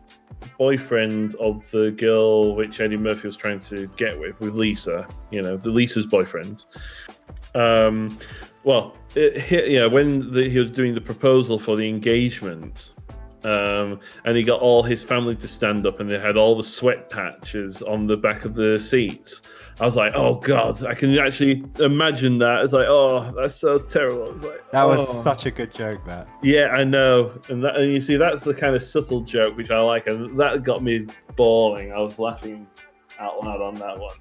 boyfriend 0.59 1.35
of 1.37 1.69
the 1.71 1.91
girl 1.93 2.55
which 2.55 2.81
Eddie 2.81 2.97
Murphy 2.97 3.27
was 3.27 3.37
trying 3.37 3.61
to 3.61 3.87
get 3.97 4.19
with, 4.19 4.39
with 4.39 4.55
Lisa, 4.55 5.09
you 5.31 5.41
know, 5.41 5.57
the 5.57 5.71
Lisa's 5.71 6.07
boyfriend, 6.07 6.65
um, 7.55 8.19
well, 8.65 8.95
it, 9.15 9.69
yeah, 9.69 9.87
when 9.87 10.31
the, 10.33 10.49
he 10.49 10.59
was 10.59 10.71
doing 10.71 10.95
the 10.95 11.01
proposal 11.01 11.59
for 11.59 11.77
the 11.77 11.89
engagement, 11.89 12.95
um, 13.47 14.01
and 14.25 14.37
he 14.37 14.43
got 14.43 14.61
all 14.61 14.83
his 14.83 15.05
family 15.05 15.37
to 15.37 15.49
stand 15.49 15.87
up, 15.87 16.01
and 16.01 16.09
they 16.09 16.19
had 16.19 16.37
all 16.37 16.57
the 16.57 16.63
sweat 16.63 17.09
patches 17.09 17.81
on 17.83 18.07
the 18.07 18.17
back 18.17 18.45
of 18.45 18.55
the 18.55 18.81
seats. 18.81 19.41
I 19.79 19.85
was 19.85 19.95
like, 19.95 20.13
oh 20.15 20.37
god, 20.37 20.85
I 20.85 20.95
can 20.95 21.17
actually 21.19 21.63
imagine 21.79 22.39
that. 22.39 22.65
It's 22.65 22.73
like, 22.73 22.89
oh, 22.89 23.33
that's 23.37 23.55
so 23.55 23.79
terrible. 23.79 24.33
It's 24.33 24.43
like 24.43 24.71
that 24.73 24.85
was 24.85 25.01
oh. 25.01 25.05
such 25.05 25.47
a 25.47 25.51
good 25.51 25.73
joke. 25.73 26.05
That 26.07 26.27
yeah, 26.43 26.69
I 26.69 26.83
know, 26.83 27.41
and 27.49 27.63
that, 27.63 27.77
and 27.77 27.93
you 27.93 28.01
see, 28.01 28.17
that's 28.17 28.43
the 28.43 28.55
kind 28.55 28.75
of 28.75 28.83
subtle 28.83 29.21
joke 29.21 29.57
which 29.57 29.71
I 29.71 29.79
like, 29.81 30.07
and 30.07 30.39
that 30.41 30.65
got 30.65 30.83
me 30.83 31.07
bawling. 31.37 31.93
I 31.93 32.01
was 32.01 32.19
laughing 32.19 32.67
out 33.19 33.43
loud 33.45 33.63
on 33.63 33.77
that 33.77 33.99
one 33.99 34.17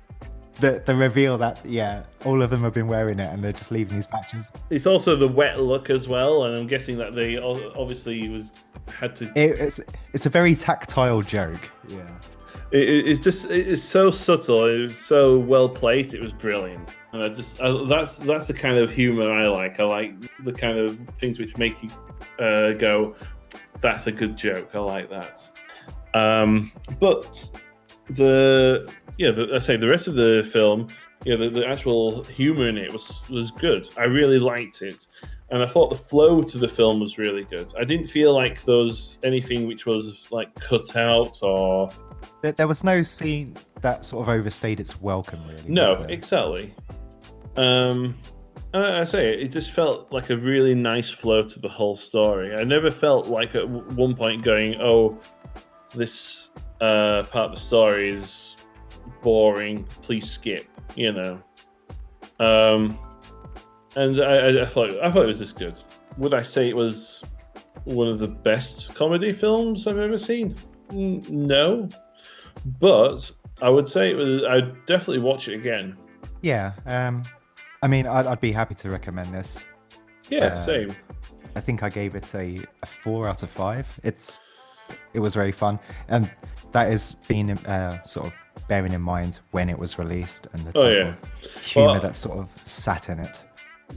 the 0.60 0.82
the 0.86 0.96
reveal 0.96 1.38
that 1.38 1.66
yeah, 1.66 2.04
all 2.24 2.42
of 2.42 2.50
them 2.50 2.62
have 2.62 2.74
been 2.74 2.88
wearing 2.88 3.20
it 3.20 3.32
and 3.32 3.44
they're 3.44 3.52
just 3.52 3.72
leaving 3.72 3.96
these 3.96 4.08
patches. 4.08 4.48
It's 4.70 4.88
also 4.88 5.16
the 5.16 5.28
wet 5.28 5.62
look 5.62 5.90
as 5.90 6.08
well, 6.08 6.46
and 6.46 6.58
I'm 6.58 6.68
guessing 6.68 6.98
that 6.98 7.14
they 7.14 7.38
obviously 7.38 8.30
was 8.30 8.54
had 8.88 9.16
to. 9.18 9.26
It, 9.36 9.60
it's 9.60 9.80
it's 10.14 10.26
a 10.26 10.30
very 10.30 10.56
tactile 10.56 11.22
joke. 11.22 11.70
Yeah. 11.88 12.08
It, 12.72 13.08
it's 13.08 13.20
just 13.20 13.50
it's 13.52 13.84
so 13.84 14.12
subtle. 14.12 14.66
It 14.66 14.80
was 14.80 14.98
so 14.98 15.38
well 15.40 15.70
placed. 15.70 16.14
It 16.14 16.22
was 16.22 16.34
brilliant, 16.34 16.90
and 17.14 17.24
I 17.24 17.30
just 17.30 17.62
I, 17.62 17.86
that's 17.88 18.18
that's 18.18 18.48
the 18.48 18.54
kind 18.54 18.78
of 18.78 18.92
humor 18.92 19.32
I 19.32 19.48
like. 19.48 19.80
I 19.80 19.84
like 19.84 20.14
the 20.44 20.54
kind 20.54 20.78
of 20.78 20.98
things 21.18 21.40
which 21.40 21.58
make 21.58 21.76
you 21.84 21.90
uh, 22.44 22.74
go, 22.74 23.16
"That's 23.82 24.08
a 24.08 24.12
good 24.12 24.36
joke." 24.36 24.72
I 24.74 24.80
like 24.80 25.10
that. 25.10 25.50
Um, 26.14 26.72
but 27.00 27.50
the 28.10 28.90
yeah, 29.18 29.32
the, 29.32 29.56
I 29.56 29.60
say 29.60 29.78
the 29.78 29.88
rest 29.88 30.08
of 30.08 30.16
the 30.16 30.48
film, 30.52 30.88
yeah, 31.24 31.36
the, 31.36 31.50
the 31.50 31.68
actual 31.68 32.24
humor 32.24 32.68
in 32.68 32.78
it 32.78 32.92
was 32.92 33.22
was 33.30 33.52
good. 33.52 33.90
I 33.98 34.04
really 34.04 34.40
liked 34.40 34.82
it, 34.82 35.08
and 35.50 35.64
I 35.64 35.68
thought 35.68 35.90
the 35.90 35.96
flow 35.96 36.44
to 36.44 36.58
the 36.58 36.68
film 36.68 37.00
was 37.00 37.18
really 37.18 37.44
good. 37.44 37.74
I 37.80 37.84
didn't 37.84 38.08
feel 38.08 38.34
like 38.34 38.64
there 38.64 38.78
was 38.78 39.20
anything 39.24 39.68
which 39.68 39.86
was 39.86 40.28
like 40.32 40.54
cut 40.56 40.96
out 40.96 41.40
or. 41.42 41.92
There, 42.42 42.52
there 42.52 42.68
was 42.68 42.84
no 42.84 43.02
scene 43.02 43.56
that 43.82 44.04
sort 44.04 44.28
of 44.28 44.34
overstayed 44.34 44.80
its 44.80 45.02
welcome, 45.02 45.40
really. 45.48 45.70
No, 45.70 46.06
exactly. 46.10 46.74
Um, 47.56 48.16
I 48.74 49.06
say 49.06 49.34
it, 49.34 49.40
it 49.42 49.48
just 49.52 49.72
felt 49.72 50.12
like 50.12 50.30
a 50.30 50.38
really 50.38 50.76
nice 50.76 51.10
flow 51.10 51.44
to 51.44 51.60
the 51.60 51.70
whole 51.70 51.96
story. 51.96 52.56
I 52.56 52.64
never 52.64 52.92
felt 52.92 53.28
like 53.28 53.56
at 53.56 53.68
one 53.70 54.16
point 54.16 54.44
going, 54.44 54.76
"Oh, 54.82 55.18
this 55.94 56.50
uh, 56.82 57.24
part 57.24 57.52
of 57.52 57.56
the 57.56 57.62
story 57.62 58.10
is 58.10 58.56
boring. 59.22 59.86
Please 60.02 60.30
skip. 60.30 60.68
You 60.96 61.12
know. 61.12 61.44
Um, 62.40 62.98
and 63.96 64.20
I, 64.22 64.62
I, 64.62 64.66
thought 64.66 64.92
I 65.02 65.12
thought 65.12 65.24
it 65.24 65.28
was 65.28 65.40
just 65.40 65.58
good. 65.58 65.82
Would 66.18 66.34
I 66.34 66.44
say 66.44 66.70
it 66.70 66.76
was 66.76 67.24
one 67.86 68.08
of 68.08 68.20
the 68.20 68.28
best 68.28 68.94
comedy 68.96 69.32
films 69.32 69.88
I've 69.88 69.98
ever 69.98 70.18
seen? 70.18 70.56
No, 70.92 71.90
but 72.80 73.32
I 73.62 73.70
would 73.70 73.90
say 73.90 74.12
it 74.12 74.16
was. 74.16 74.44
I'd 74.44 74.86
definitely 74.86 75.20
watch 75.20 75.48
it 75.48 75.56
again. 75.56 75.98
Yeah. 76.42 76.74
Um, 76.86 77.24
I 77.82 77.88
mean, 77.88 78.08
I'd, 78.08 78.26
I'd 78.26 78.42
be 78.42 78.52
happy 78.52 78.76
to 78.76 78.90
recommend 78.90 79.34
this. 79.34 79.68
Yeah, 80.30 80.46
uh, 80.46 80.66
same. 80.66 80.96
I 81.56 81.62
think 81.62 81.84
I 81.84 81.90
gave 81.90 82.16
it 82.16 82.34
a, 82.36 82.60
a 82.84 82.86
four 82.86 83.28
out 83.28 83.44
of 83.44 83.50
five. 83.50 83.88
It's 84.04 84.40
it 85.14 85.20
was 85.20 85.34
very 85.34 85.52
fun, 85.52 85.80
and 86.08 86.30
that 86.72 86.92
is 86.92 87.16
being 87.28 87.52
uh, 87.52 88.02
sort 88.04 88.28
of 88.28 88.34
bearing 88.68 88.94
in 88.94 89.02
mind 89.02 89.40
when 89.52 89.70
it 89.70 89.78
was 89.78 90.00
released 90.00 90.48
and 90.54 90.66
the 90.66 90.80
oh, 90.80 90.82
type 90.82 90.84
oh, 90.84 90.90
yeah. 90.90 91.10
of 91.10 91.64
humor 91.64 91.88
well, 91.88 92.02
that 92.02 92.16
sort 92.16 92.40
of 92.40 92.50
sat 92.66 93.10
in 93.10 93.20
it. 93.20 93.44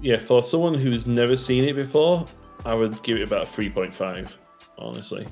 Yeah, 0.00 0.18
for 0.18 0.42
someone 0.42 0.74
who's 0.74 1.06
never 1.06 1.36
seen 1.36 1.64
it 1.64 1.74
before, 1.74 2.26
I 2.64 2.74
would 2.74 3.02
give 3.02 3.16
it 3.16 3.22
about 3.22 3.48
three 3.48 3.70
point 3.70 3.94
five. 3.94 4.36
Honestly, 4.78 5.26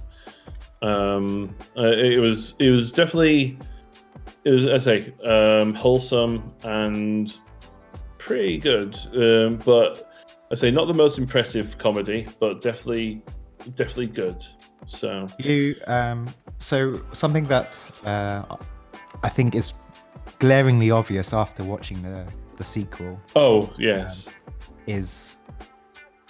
um, 0.82 1.54
uh, 1.76 1.92
it 1.92 2.18
was 2.18 2.54
it 2.58 2.70
was 2.70 2.92
definitely 2.92 3.58
it 4.44 4.50
was 4.50 4.66
I 4.66 4.78
say 4.78 5.14
um, 5.24 5.74
wholesome 5.74 6.52
and 6.62 7.32
pretty 8.18 8.58
good, 8.58 8.96
um, 9.14 9.60
but 9.64 10.10
I 10.50 10.54
say 10.54 10.70
not 10.70 10.86
the 10.86 10.94
most 10.94 11.18
impressive 11.18 11.78
comedy, 11.78 12.26
but 12.40 12.62
definitely 12.62 13.22
definitely 13.74 14.08
good. 14.08 14.44
So 14.86 15.28
you 15.38 15.76
um 15.86 16.32
so 16.58 17.02
something 17.12 17.44
that 17.46 17.78
uh, 18.04 18.56
I 19.22 19.28
think 19.28 19.54
is 19.54 19.74
glaringly 20.38 20.90
obvious 20.90 21.32
after 21.32 21.64
watching 21.64 22.02
the 22.02 22.26
the 22.56 22.64
sequel. 22.64 23.20
Oh 23.34 23.72
yes, 23.78 24.26
um, 24.26 24.32
is 24.86 25.36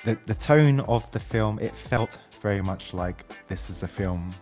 the 0.05 0.19
the 0.27 0.35
tone 0.35 0.81
of 0.81 1.11
the 1.13 1.21
film? 1.21 1.59
It 1.59 1.75
felt 1.75 2.19
very 2.41 2.63
much 2.63 2.95
like 2.95 3.25
this 3.49 3.71
is 3.71 3.83
a 3.83 3.89
film 3.89 4.35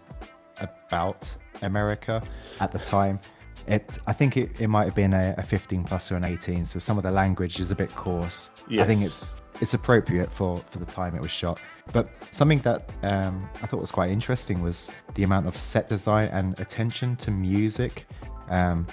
about 0.58 1.34
America 1.62 2.22
at 2.60 2.72
the 2.72 2.78
time. 2.78 3.18
It, 3.66 3.98
I 4.06 4.12
think 4.12 4.36
it, 4.36 4.60
it 4.60 4.68
might 4.68 4.84
have 4.84 4.94
been 4.94 5.14
a, 5.14 5.34
a 5.38 5.42
15 5.42 5.84
plus 5.84 6.12
or 6.12 6.16
an 6.16 6.24
18, 6.24 6.66
so 6.66 6.78
some 6.78 6.98
of 6.98 7.02
the 7.02 7.10
language 7.10 7.60
is 7.60 7.70
a 7.70 7.74
bit 7.74 7.94
coarse. 7.94 8.50
Yes. 8.68 8.82
I 8.82 8.86
think 8.86 9.02
it's 9.02 9.30
it's 9.60 9.74
appropriate 9.74 10.32
for 10.32 10.60
for 10.68 10.78
the 10.78 10.84
time 10.84 11.14
it 11.14 11.22
was 11.22 11.30
shot. 11.30 11.60
But 11.92 12.10
something 12.30 12.60
that 12.60 12.90
um, 13.02 13.48
I 13.62 13.66
thought 13.66 13.80
was 13.80 13.90
quite 13.90 14.10
interesting 14.10 14.62
was 14.62 14.90
the 15.14 15.22
amount 15.22 15.46
of 15.46 15.56
set 15.56 15.88
design 15.88 16.28
and 16.28 16.58
attention 16.60 17.16
to 17.16 17.30
music. 17.30 18.06
Um, 18.54 18.86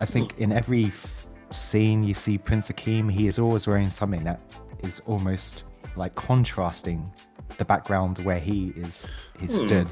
I 0.00 0.04
think 0.04 0.34
in 0.38 0.52
every 0.52 0.86
f- 0.86 1.26
scene 1.50 2.04
you 2.04 2.12
see 2.12 2.36
Prince 2.36 2.68
Akeem, 2.68 3.10
he 3.10 3.26
is 3.26 3.38
always 3.38 3.66
wearing 3.66 3.88
something 3.88 4.22
that 4.24 4.40
is 4.82 5.00
almost 5.06 5.64
like 5.96 6.14
contrasting 6.14 7.10
the 7.56 7.64
background 7.64 8.18
where 8.18 8.38
he 8.38 8.74
is 8.76 9.06
he 9.40 9.46
hmm. 9.46 9.52
stood. 9.52 9.88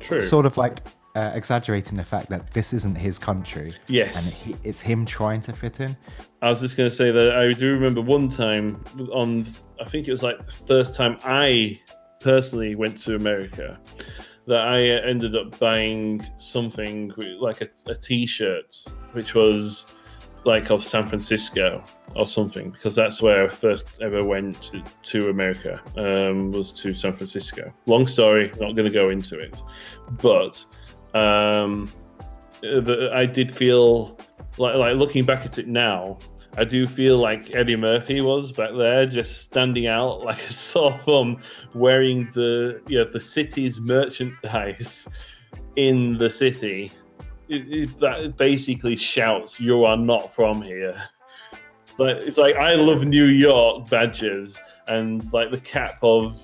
True. 0.00 0.18
Sort 0.18 0.46
of 0.46 0.56
like 0.56 0.80
uh, 1.14 1.30
exaggerating 1.34 1.96
the 1.96 2.04
fact 2.04 2.28
that 2.30 2.52
this 2.52 2.72
isn't 2.72 2.96
his 2.96 3.18
country. 3.18 3.72
Yes. 3.86 4.16
And 4.16 4.34
he, 4.34 4.68
it's 4.68 4.80
him 4.80 5.06
trying 5.06 5.40
to 5.42 5.52
fit 5.52 5.78
in. 5.78 5.96
I 6.42 6.48
was 6.48 6.60
just 6.60 6.76
going 6.76 6.90
to 6.90 6.94
say 6.94 7.12
that 7.12 7.36
I 7.36 7.52
do 7.52 7.72
remember 7.72 8.00
one 8.00 8.28
time 8.28 8.82
on, 9.12 9.46
I 9.80 9.84
think 9.84 10.08
it 10.08 10.12
was 10.12 10.24
like 10.24 10.44
the 10.44 10.52
first 10.66 10.96
time 10.96 11.18
I 11.22 11.80
personally 12.20 12.74
went 12.74 12.98
to 13.00 13.14
America, 13.14 13.78
that 14.50 14.66
I 14.66 14.80
ended 15.08 15.34
up 15.36 15.58
buying 15.58 16.26
something 16.38 17.12
like 17.40 17.60
a 17.60 17.68
a 17.86 17.94
t-shirt, 17.94 18.70
which 19.12 19.34
was 19.34 19.86
like 20.44 20.70
of 20.70 20.82
San 20.82 21.06
Francisco 21.06 21.82
or 22.16 22.26
something, 22.26 22.70
because 22.70 22.94
that's 22.94 23.20
where 23.22 23.44
I 23.44 23.48
first 23.48 23.84
ever 24.00 24.24
went 24.24 24.60
to, 24.62 24.82
to 25.10 25.28
America, 25.28 25.80
um, 25.96 26.50
was 26.50 26.72
to 26.72 26.94
San 26.94 27.12
Francisco. 27.12 27.72
Long 27.86 28.06
story, 28.06 28.50
not 28.58 28.74
going 28.74 28.86
to 28.86 28.90
go 29.02 29.10
into 29.10 29.38
it. 29.38 29.54
But 30.22 30.64
um, 31.14 31.92
the, 32.62 33.10
I 33.12 33.26
did 33.26 33.52
feel 33.52 34.18
like, 34.56 34.76
like 34.76 34.96
looking 34.96 35.24
back 35.24 35.44
at 35.44 35.58
it 35.58 35.68
now, 35.68 36.18
I 36.56 36.64
do 36.64 36.86
feel 36.86 37.18
like 37.18 37.54
Eddie 37.54 37.76
Murphy 37.76 38.20
was 38.20 38.52
back 38.52 38.70
there, 38.76 39.06
just 39.06 39.42
standing 39.42 39.86
out 39.86 40.20
like 40.24 40.42
a 40.42 40.52
sore 40.52 40.92
thumb, 40.92 41.40
wearing 41.74 42.26
the 42.34 42.80
you 42.86 42.98
know 42.98 43.04
the 43.04 43.20
city's 43.20 43.80
merchandise 43.80 45.08
in 45.76 46.18
the 46.18 46.30
city. 46.30 46.92
It, 47.48 47.72
it, 47.72 47.98
that 47.98 48.36
basically 48.36 48.96
shouts, 48.96 49.60
"You 49.60 49.84
are 49.84 49.96
not 49.96 50.32
from 50.32 50.62
here." 50.62 51.00
But 51.96 52.18
it's 52.22 52.38
like 52.38 52.56
I 52.56 52.74
love 52.74 53.04
New 53.04 53.26
York 53.26 53.88
badges 53.90 54.58
and 54.88 55.32
like 55.32 55.50
the 55.50 55.60
cap 55.60 55.98
of 56.02 56.40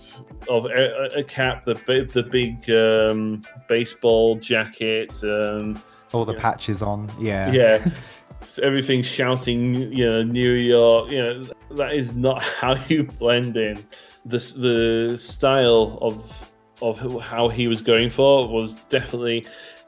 of 0.49 0.67
a, 0.67 1.11
a 1.17 1.25
cap, 1.25 1.65
the 1.65 1.75
the 2.13 2.23
big 2.23 2.71
um, 2.71 3.43
baseball 3.69 4.37
jacket, 4.37 5.23
and 5.23 5.81
all 6.13 6.25
the 6.25 6.35
patches 6.35 6.83
on. 6.83 7.11
Yeah, 7.21 7.51
yeah. 7.51 7.91
everything 8.63 9.03
shouting, 9.03 9.75
you 9.93 10.07
know, 10.07 10.23
New 10.23 10.53
York. 10.53 11.11
You 11.11 11.23
know, 11.23 11.45
that 11.73 11.95
is 11.95 12.15
not 12.15 12.43
how 12.61 12.75
you 12.89 13.05
blend 13.05 13.57
in. 13.57 13.85
The 14.25 14.39
the 14.39 15.19
style 15.19 15.99
of 16.01 16.51
of 16.83 17.21
how 17.23 17.49
he 17.49 17.69
was 17.69 17.81
going 17.81 18.11
for 18.11 18.49
was 18.49 18.75
definitely 18.91 19.47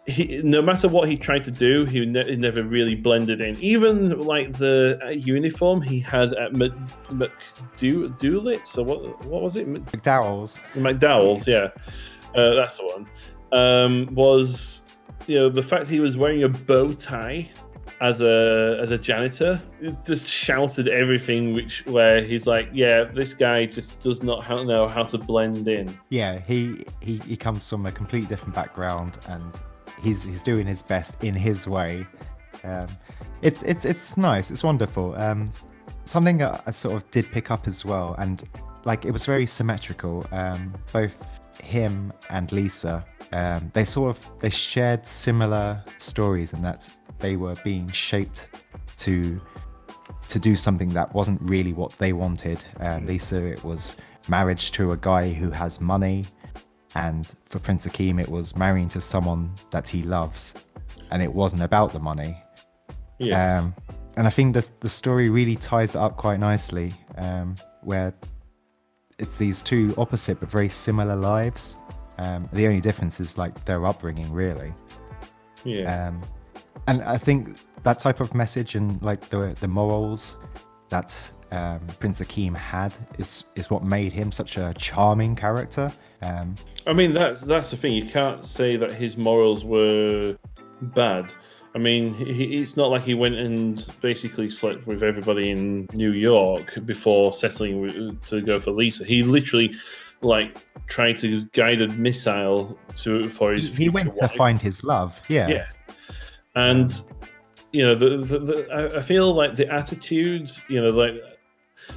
he, 0.08 0.40
no 0.42 0.62
matter 0.62 0.88
what 0.88 1.06
he 1.08 1.16
tried 1.16 1.44
to 1.44 1.50
do, 1.50 1.84
he, 1.84 2.04
ne- 2.06 2.24
he, 2.24 2.34
never 2.36 2.62
really 2.62 2.94
blended 2.94 3.42
in. 3.42 3.60
Even 3.60 4.18
like 4.18 4.54
the 4.54 4.98
uh, 5.04 5.10
uniform 5.10 5.82
he 5.82 6.00
had 6.00 6.32
at 6.34 6.52
McDoolitz, 6.52 7.30
so 8.66 8.82
what 8.82 9.24
what 9.26 9.42
was 9.42 9.56
it? 9.56 9.68
McDowell's. 9.68 10.60
McDowell's, 10.74 11.46
yeah, 11.46 11.68
uh, 12.34 12.54
that's 12.54 12.78
the 12.78 12.86
one. 12.86 13.06
Um, 13.52 14.14
was 14.14 14.82
you 15.26 15.38
know 15.38 15.50
the 15.50 15.62
fact 15.62 15.86
he 15.86 16.00
was 16.00 16.16
wearing 16.16 16.42
a 16.42 16.48
bow 16.48 16.94
tie 16.94 17.50
as 18.00 18.20
a 18.20 18.78
as 18.80 18.90
a 18.90 18.98
janitor 18.98 19.60
just 20.04 20.26
shouted 20.28 20.88
everything 20.88 21.52
which 21.52 21.84
where 21.86 22.22
he's 22.22 22.46
like 22.46 22.68
yeah 22.72 23.02
this 23.02 23.34
guy 23.34 23.66
just 23.66 23.98
does 23.98 24.22
not 24.22 24.48
know 24.66 24.86
how 24.86 25.02
to 25.02 25.18
blend 25.18 25.66
in 25.66 25.98
yeah 26.10 26.40
he 26.46 26.84
he, 27.00 27.18
he 27.26 27.36
comes 27.36 27.68
from 27.68 27.86
a 27.86 27.92
completely 27.92 28.28
different 28.28 28.54
background 28.54 29.18
and 29.26 29.60
he's 30.02 30.22
he's 30.22 30.42
doing 30.42 30.66
his 30.66 30.82
best 30.82 31.22
in 31.22 31.34
his 31.34 31.66
way. 31.66 32.06
Um, 32.64 32.88
it, 33.42 33.62
it's 33.64 33.84
it's 33.84 34.16
nice. 34.16 34.50
It's 34.50 34.64
wonderful. 34.64 35.14
Um, 35.16 35.52
something 36.04 36.38
that 36.38 36.62
I 36.66 36.70
sort 36.72 36.96
of 36.96 37.10
did 37.10 37.30
pick 37.30 37.50
up 37.50 37.66
as 37.66 37.84
well, 37.84 38.14
and 38.18 38.42
like 38.84 39.04
it 39.04 39.10
was 39.10 39.26
very 39.26 39.46
symmetrical. 39.46 40.26
Um, 40.32 40.74
both 40.92 41.16
him 41.62 42.12
and 42.30 42.50
Lisa, 42.52 43.04
um, 43.32 43.70
they 43.74 43.84
sort 43.84 44.16
of 44.16 44.26
they 44.40 44.50
shared 44.50 45.06
similar 45.06 45.82
stories 45.98 46.52
in 46.52 46.62
that 46.62 46.88
they 47.18 47.36
were 47.36 47.56
being 47.64 47.90
shaped 47.90 48.48
to 48.96 49.40
to 50.28 50.38
do 50.38 50.54
something 50.54 50.92
that 50.92 51.14
wasn't 51.14 51.40
really 51.42 51.72
what 51.72 51.90
they 51.98 52.12
wanted. 52.12 52.62
Uh, 52.80 53.00
Lisa, 53.02 53.42
it 53.44 53.64
was 53.64 53.96
marriage 54.28 54.70
to 54.72 54.92
a 54.92 54.96
guy 54.96 55.32
who 55.32 55.50
has 55.50 55.80
money, 55.80 56.26
and 56.94 57.32
for 57.44 57.58
Prince 57.58 57.86
Akeem, 57.86 58.20
it 58.20 58.28
was 58.28 58.54
marrying 58.54 58.88
to 58.90 59.00
someone 59.00 59.54
that 59.70 59.88
he 59.88 60.02
loves, 60.02 60.54
and 61.10 61.22
it 61.22 61.32
wasn't 61.32 61.62
about 61.62 61.92
the 61.92 61.98
money. 61.98 62.36
Yeah. 63.18 63.58
Um, 63.58 63.74
and 64.16 64.26
I 64.26 64.30
think 64.30 64.54
the 64.54 64.68
the 64.80 64.88
story 64.88 65.30
really 65.30 65.56
ties 65.56 65.94
it 65.94 65.98
up 65.98 66.16
quite 66.16 66.40
nicely, 66.40 66.94
um, 67.16 67.56
where 67.82 68.12
it's 69.18 69.36
these 69.36 69.60
two 69.62 69.94
opposite 69.96 70.40
but 70.40 70.48
very 70.50 70.68
similar 70.68 71.16
lives. 71.16 71.76
Um, 72.18 72.48
the 72.52 72.66
only 72.66 72.80
difference 72.80 73.20
is 73.20 73.38
like 73.38 73.64
their 73.64 73.86
upbringing, 73.86 74.32
really. 74.32 74.74
Yeah. 75.64 76.08
Um, 76.08 76.20
and 76.88 77.02
I 77.02 77.18
think 77.18 77.56
that 77.82 77.98
type 77.98 78.20
of 78.20 78.34
message 78.34 78.74
and 78.74 79.00
like 79.02 79.28
the 79.28 79.56
the 79.60 79.68
morals 79.68 80.36
that 80.88 81.30
um, 81.52 81.80
Prince 82.00 82.20
Akeem 82.20 82.56
had 82.56 82.98
is 83.18 83.44
is 83.54 83.70
what 83.70 83.84
made 83.84 84.12
him 84.12 84.32
such 84.32 84.56
a 84.56 84.74
charming 84.76 85.36
character. 85.36 85.92
Um, 86.22 86.56
I 86.86 86.92
mean, 86.94 87.12
that's 87.12 87.40
that's 87.42 87.70
the 87.70 87.76
thing. 87.76 87.92
You 87.92 88.06
can't 88.06 88.44
say 88.44 88.76
that 88.76 88.92
his 88.94 89.16
morals 89.16 89.64
were 89.64 90.36
bad. 90.80 91.32
I 91.74 91.78
mean, 91.78 92.14
he, 92.14 92.58
it's 92.58 92.76
not 92.76 92.90
like 92.90 93.02
he 93.02 93.14
went 93.14 93.36
and 93.36 93.86
basically 94.00 94.48
slept 94.48 94.86
with 94.86 95.02
everybody 95.02 95.50
in 95.50 95.86
New 95.92 96.12
York 96.12 96.78
before 96.86 97.32
settling 97.32 98.18
to 98.26 98.40
go 98.40 98.58
for 98.58 98.70
Lisa. 98.70 99.04
He 99.04 99.22
literally, 99.22 99.74
like, 100.22 100.56
tried 100.86 101.18
to 101.18 101.44
guide 101.52 101.82
a 101.82 101.88
missile 101.88 102.76
to 102.96 103.28
for 103.28 103.52
his. 103.52 103.68
he, 103.68 103.84
he 103.84 103.88
went 103.90 104.08
wife. 104.08 104.18
to 104.18 104.28
find 104.28 104.60
his 104.60 104.82
love. 104.82 105.20
Yeah. 105.28 105.46
Yeah, 105.48 105.66
and 106.54 107.02
you 107.72 107.84
know, 107.86 107.94
the, 107.94 108.18
the, 108.18 108.38
the 108.38 108.94
I- 108.96 109.02
feel 109.02 109.34
like 109.34 109.56
the 109.56 109.70
attitude, 109.72 110.50
you 110.68 110.80
know, 110.80 110.88
like 110.88 111.14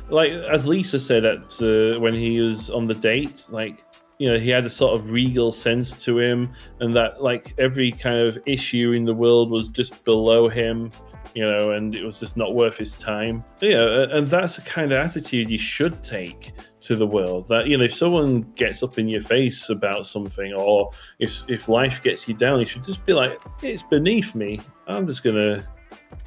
like 0.09 0.31
as 0.31 0.65
Lisa 0.65 0.99
said 0.99 1.25
at 1.25 1.61
uh, 1.61 1.99
when 1.99 2.13
he 2.13 2.39
was 2.39 2.69
on 2.69 2.87
the 2.87 2.95
date, 2.95 3.45
like 3.49 3.83
you 4.19 4.31
know, 4.31 4.37
he 4.37 4.49
had 4.49 4.65
a 4.65 4.69
sort 4.69 4.93
of 4.93 5.11
regal 5.11 5.51
sense 5.51 5.93
to 6.03 6.19
him, 6.19 6.51
and 6.79 6.93
that 6.93 7.23
like 7.23 7.53
every 7.57 7.91
kind 7.91 8.19
of 8.19 8.37
issue 8.45 8.91
in 8.91 9.05
the 9.05 9.13
world 9.13 9.49
was 9.49 9.67
just 9.69 10.03
below 10.03 10.47
him, 10.47 10.91
you 11.33 11.43
know, 11.43 11.71
and 11.71 11.95
it 11.95 12.03
was 12.03 12.19
just 12.19 12.37
not 12.37 12.53
worth 12.53 12.77
his 12.77 12.93
time. 12.93 13.43
Yeah, 13.59 14.05
and 14.11 14.27
that's 14.27 14.55
the 14.55 14.61
kind 14.61 14.91
of 14.91 14.97
attitude 14.97 15.49
you 15.49 15.57
should 15.57 16.03
take 16.03 16.53
to 16.81 16.95
the 16.95 17.07
world. 17.07 17.47
That 17.47 17.67
you 17.67 17.77
know, 17.77 17.85
if 17.85 17.93
someone 17.93 18.41
gets 18.55 18.83
up 18.83 18.97
in 18.97 19.07
your 19.07 19.21
face 19.21 19.69
about 19.69 20.07
something, 20.07 20.53
or 20.53 20.91
if 21.19 21.43
if 21.47 21.69
life 21.69 22.01
gets 22.03 22.27
you 22.27 22.33
down, 22.33 22.59
you 22.59 22.65
should 22.65 22.83
just 22.83 23.05
be 23.05 23.13
like, 23.13 23.39
it's 23.61 23.83
beneath 23.83 24.35
me. 24.35 24.59
I'm 24.87 25.07
just 25.07 25.23
gonna 25.23 25.67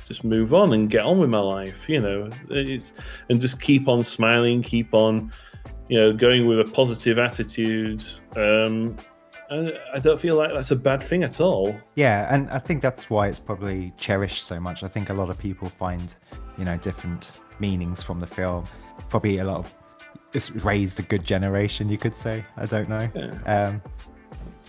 just 0.04 0.24
move 0.24 0.54
on 0.54 0.72
and 0.72 0.90
get 0.90 1.04
on 1.04 1.18
with 1.18 1.30
my 1.30 1.38
life, 1.38 1.88
you 1.88 2.00
know, 2.00 2.30
it's, 2.50 2.92
and 3.28 3.40
just 3.40 3.60
keep 3.60 3.88
on 3.88 4.02
smiling, 4.02 4.62
keep 4.62 4.92
on, 4.92 5.32
you 5.88 5.98
know, 5.98 6.12
going 6.12 6.46
with 6.46 6.60
a 6.60 6.64
positive 6.64 7.18
attitude. 7.18 8.02
Um, 8.36 8.96
I 9.50 10.00
don't 10.00 10.18
feel 10.18 10.36
like 10.36 10.52
that's 10.52 10.70
a 10.70 10.76
bad 10.76 11.02
thing 11.02 11.22
at 11.22 11.40
all. 11.40 11.76
Yeah, 11.94 12.32
and 12.34 12.50
I 12.50 12.58
think 12.58 12.82
that's 12.82 13.10
why 13.10 13.28
it's 13.28 13.38
probably 13.38 13.92
cherished 13.98 14.44
so 14.44 14.58
much. 14.58 14.82
I 14.82 14.88
think 14.88 15.10
a 15.10 15.14
lot 15.14 15.30
of 15.30 15.38
people 15.38 15.68
find, 15.68 16.14
you 16.58 16.64
know, 16.64 16.76
different 16.78 17.32
meanings 17.58 18.02
from 18.02 18.20
the 18.20 18.26
film. 18.26 18.64
Probably 19.08 19.38
a 19.38 19.44
lot 19.44 19.58
of 19.58 19.74
it's 20.32 20.50
raised 20.50 20.98
a 20.98 21.02
good 21.02 21.24
generation, 21.24 21.88
you 21.88 21.98
could 21.98 22.14
say. 22.14 22.44
I 22.56 22.66
don't 22.66 22.88
know. 22.88 23.08
Yeah. 23.14 23.38
Um, 23.46 23.82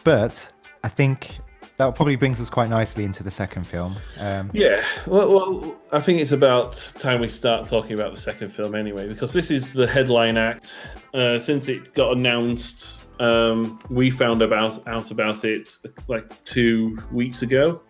but 0.04 0.52
I 0.84 0.88
think 0.88 1.38
that 1.78 1.96
probably 1.96 2.16
brings 2.16 2.40
us 2.40 2.50
quite 2.50 2.70
nicely 2.70 3.04
into 3.04 3.24
the 3.24 3.32
second 3.32 3.66
film. 3.66 3.96
Um, 4.20 4.50
Yeah, 4.54 4.82
well, 5.08 5.34
well, 5.34 5.76
I 5.92 6.00
think 6.00 6.22
it's 6.22 6.32
about 6.32 6.74
time 6.98 7.20
we 7.20 7.28
start 7.28 7.68
talking 7.68 7.94
about 7.94 8.14
the 8.14 8.22
second 8.22 8.52
film 8.52 8.76
anyway, 8.76 9.08
because 9.08 9.34
this 9.34 9.52
is 9.52 9.74
the 9.74 9.88
headline 9.88 10.38
act. 10.38 10.76
Uh, 11.14 11.40
since 11.40 11.68
it 11.68 11.94
got 11.94 12.16
announced, 12.16 13.00
um, 13.20 13.80
we 13.90 14.12
found 14.12 14.42
about 14.42 14.86
out 14.88 15.12
about 15.12 15.44
it 15.46 15.72
like 16.08 16.44
two 16.46 16.98
weeks 17.12 17.42
ago, 17.42 17.82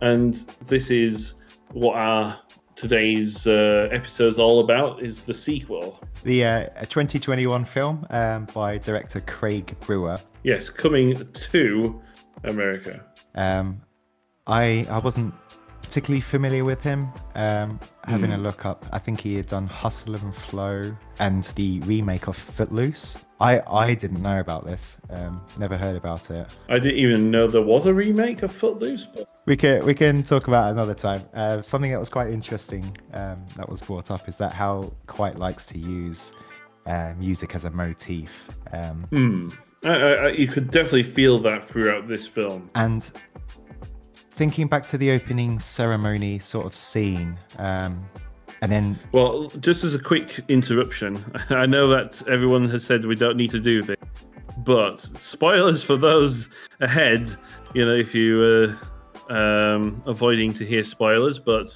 and 0.00 0.34
this 0.66 0.90
is 0.90 1.34
what 1.72 1.96
our 1.96 2.38
today's 2.74 3.46
uh, 3.46 3.88
episode 3.92 4.28
is 4.28 4.38
all 4.38 4.60
about: 4.60 5.02
is 5.02 5.24
the 5.24 5.34
sequel. 5.34 6.00
the 6.24 6.44
uh, 6.44 6.68
2021 6.80 7.64
film 7.64 8.06
um, 8.10 8.46
by 8.54 8.78
director 8.78 9.20
Craig 9.20 9.74
Brewer. 9.80 10.18
Yes, 10.42 10.70
coming 10.70 11.30
to 11.32 12.00
America. 12.44 13.04
Um, 13.34 13.82
I 14.46 14.86
I 14.88 14.98
wasn't 14.98 15.34
particularly 15.86 16.20
familiar 16.20 16.64
with 16.64 16.82
him. 16.82 17.08
Um, 17.34 17.78
having 18.04 18.32
a 18.32 18.36
Hmm. 18.36 18.42
look 18.42 18.66
up, 18.66 18.84
I 18.92 18.98
think 18.98 19.20
he 19.20 19.36
had 19.36 19.46
done 19.46 19.66
Hustle 19.66 20.14
and 20.16 20.34
Flow 20.34 20.96
and 21.18 21.44
the 21.56 21.80
remake 21.80 22.26
of 22.28 22.36
Footloose. 22.36 23.16
I 23.40 23.60
I 23.66 23.94
didn't 23.94 24.22
know 24.22 24.40
about 24.40 24.64
this. 24.64 24.96
Um, 25.10 25.40
never 25.58 25.76
heard 25.76 25.96
about 25.96 26.30
it. 26.30 26.46
I 26.68 26.78
didn't 26.78 26.98
even 26.98 27.30
know 27.30 27.46
there 27.46 27.62
was 27.62 27.86
a 27.86 27.94
remake 27.94 28.42
of 28.42 28.50
Footloose, 28.52 29.06
but 29.14 29.28
We 29.46 29.56
can 29.56 29.84
we 29.86 29.94
can 29.94 30.22
talk 30.22 30.48
about 30.48 30.68
it 30.68 30.70
another 30.72 30.94
time. 30.94 31.22
Uh, 31.34 31.62
something 31.62 31.90
that 31.90 31.98
was 32.00 32.10
quite 32.10 32.30
interesting 32.30 32.84
um, 33.12 33.44
that 33.56 33.68
was 33.68 33.80
brought 33.80 34.10
up 34.10 34.28
is 34.28 34.36
that 34.38 34.52
how 34.52 34.92
quite 35.06 35.38
likes 35.38 35.64
to 35.66 35.78
use 35.78 36.32
uh, 36.86 37.12
music 37.18 37.54
as 37.54 37.64
a 37.64 37.70
motif. 37.70 38.48
I, 39.84 39.88
I, 39.88 40.12
I, 40.12 40.28
you 40.30 40.48
could 40.48 40.70
definitely 40.70 41.02
feel 41.04 41.38
that 41.40 41.62
throughout 41.68 42.08
this 42.08 42.26
film. 42.26 42.70
And 42.74 43.10
thinking 44.36 44.68
back 44.68 44.86
to 44.86 44.98
the 44.98 45.10
opening 45.10 45.58
ceremony 45.58 46.38
sort 46.38 46.66
of 46.66 46.76
scene, 46.76 47.38
um, 47.58 48.06
and 48.62 48.70
then 48.70 48.98
Well, 49.12 49.48
just 49.60 49.82
as 49.82 49.94
a 49.94 49.98
quick 49.98 50.40
interruption, 50.48 51.24
I 51.50 51.66
know 51.66 51.88
that 51.88 52.22
everyone 52.28 52.68
has 52.68 52.84
said 52.84 53.04
we 53.04 53.16
don't 53.16 53.36
need 53.36 53.50
to 53.50 53.60
do 53.60 53.82
this, 53.82 53.96
but 54.58 55.00
spoilers 55.00 55.82
for 55.82 55.96
those 55.96 56.48
ahead. 56.80 57.34
You 57.74 57.86
know, 57.86 57.94
if 57.94 58.14
you 58.14 58.76
uh, 59.28 59.32
um, 59.32 60.02
avoiding 60.06 60.52
to 60.54 60.64
hear 60.64 60.84
spoilers, 60.84 61.38
but 61.38 61.66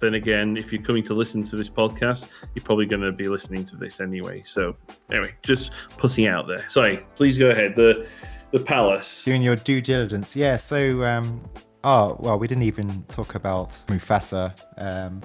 then 0.00 0.14
again, 0.14 0.56
if 0.56 0.72
you're 0.72 0.82
coming 0.82 1.04
to 1.04 1.14
listen 1.14 1.42
to 1.44 1.56
this 1.56 1.68
podcast, 1.68 2.28
you're 2.54 2.64
probably 2.64 2.86
going 2.86 3.02
to 3.02 3.12
be 3.12 3.28
listening 3.28 3.64
to 3.66 3.76
this 3.76 4.00
anyway. 4.00 4.42
So 4.44 4.76
anyway, 5.10 5.34
just 5.42 5.72
putting 5.96 6.26
out 6.26 6.48
there. 6.48 6.64
Sorry, 6.68 7.04
please 7.14 7.38
go 7.38 7.50
ahead. 7.50 7.74
The 7.76 8.06
the 8.50 8.58
palace. 8.58 9.24
doing 9.24 9.42
your 9.42 9.54
due 9.54 9.80
diligence. 9.80 10.34
Yeah, 10.34 10.56
so 10.56 11.04
um, 11.04 11.40
oh 11.84 12.16
well, 12.20 12.38
we 12.38 12.46
didn't 12.48 12.64
even 12.64 13.02
talk 13.08 13.34
about 13.34 13.70
Mufasa. 13.86 14.54
Um, 14.78 15.20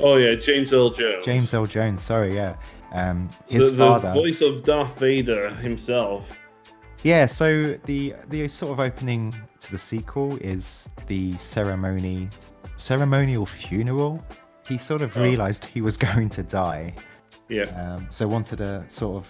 Oh 0.00 0.16
yeah, 0.16 0.34
James 0.34 0.72
Earl 0.72 0.90
Jones. 0.90 1.24
James 1.24 1.52
L. 1.54 1.66
Jones. 1.66 2.00
Sorry, 2.02 2.34
yeah, 2.34 2.56
um, 2.92 3.28
his 3.48 3.70
the, 3.70 3.76
the 3.76 3.84
father. 3.86 4.12
voice 4.12 4.40
of 4.40 4.64
Darth 4.64 4.98
Vader 4.98 5.50
himself. 5.50 6.30
Yeah, 7.02 7.26
so 7.26 7.78
the 7.84 8.14
the 8.28 8.48
sort 8.48 8.72
of 8.72 8.80
opening 8.80 9.34
to 9.60 9.70
the 9.72 9.78
sequel 9.78 10.36
is 10.40 10.90
the 11.06 11.36
ceremony 11.38 12.28
ceremonial 12.76 13.46
funeral. 13.46 14.22
He 14.66 14.78
sort 14.78 15.02
of 15.02 15.16
Oh. 15.16 15.22
realized 15.22 15.64
he 15.64 15.80
was 15.80 15.96
going 16.08 16.28
to 16.30 16.42
die, 16.42 16.94
Yeah. 17.48 17.64
um, 17.94 18.06
so 18.10 18.26
wanted 18.28 18.56
to 18.58 18.84
sort 18.88 19.16
of 19.16 19.28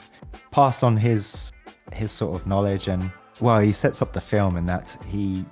pass 0.51 0.83
on 0.83 0.97
his 0.97 1.53
his 1.93 2.13
sort 2.13 2.39
of 2.41 2.47
knowledge 2.47 2.89
and 2.89 3.11
well, 3.41 3.61
he 3.61 3.73
sets 3.73 4.03
up 4.03 4.13
the 4.13 4.21
film 4.21 4.57
in 4.57 4.67
that 4.67 4.97
he 5.07 5.45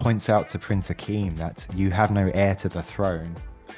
points 0.00 0.28
out 0.28 0.48
to 0.48 0.58
Prince 0.58 0.90
Akeem 0.90 1.36
that 1.36 1.66
you 1.74 1.90
have 1.90 2.10
no 2.10 2.30
heir 2.34 2.54
to 2.56 2.68
the 2.68 2.82
throne. 2.82 3.34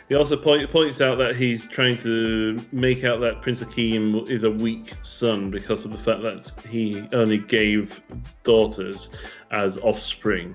He 0.08 0.14
also 0.14 0.36
point, 0.36 0.70
points 0.70 1.00
out 1.00 1.18
that 1.18 1.36
he's 1.36 1.66
trying 1.66 1.96
to 1.98 2.64
make 2.72 3.04
out 3.04 3.20
that 3.20 3.42
Prince 3.42 3.62
Akeem 3.62 4.28
is 4.30 4.44
a 4.44 4.50
weak 4.50 4.94
son 5.02 5.50
because 5.50 5.84
of 5.84 5.90
the 5.92 5.98
fact 5.98 6.22
that 6.22 6.50
he 6.68 7.06
only 7.12 7.38
gave 7.38 8.00
daughters 8.42 9.10
as 9.50 9.78
offspring. 9.78 10.54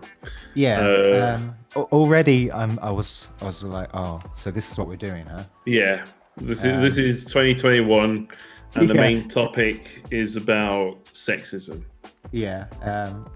Yeah. 0.55 0.79
Uh, 0.81 1.35
um, 1.37 1.55
al- 1.75 1.83
already, 1.91 2.49
um, 2.51 2.79
I 2.81 2.89
was 2.91 3.27
I 3.41 3.45
was 3.45 3.63
like, 3.63 3.89
oh, 3.93 4.21
so 4.35 4.49
this 4.51 4.71
is 4.71 4.77
what 4.79 4.87
we're 4.87 4.95
doing, 4.95 5.25
huh? 5.25 5.43
Yeah, 5.65 6.05
this 6.37 6.63
Um, 6.63 6.71
is 6.83 6.95
this 6.95 6.97
is 6.97 7.23
2021, 7.25 8.27
and 8.75 8.87
the 8.87 8.93
Yeah. 8.93 9.01
main 9.01 9.29
topic 9.29 10.03
is 10.11 10.35
about 10.35 11.03
sexism. 11.13 11.83
Yeah. 12.31 12.65
Um, 12.81 13.29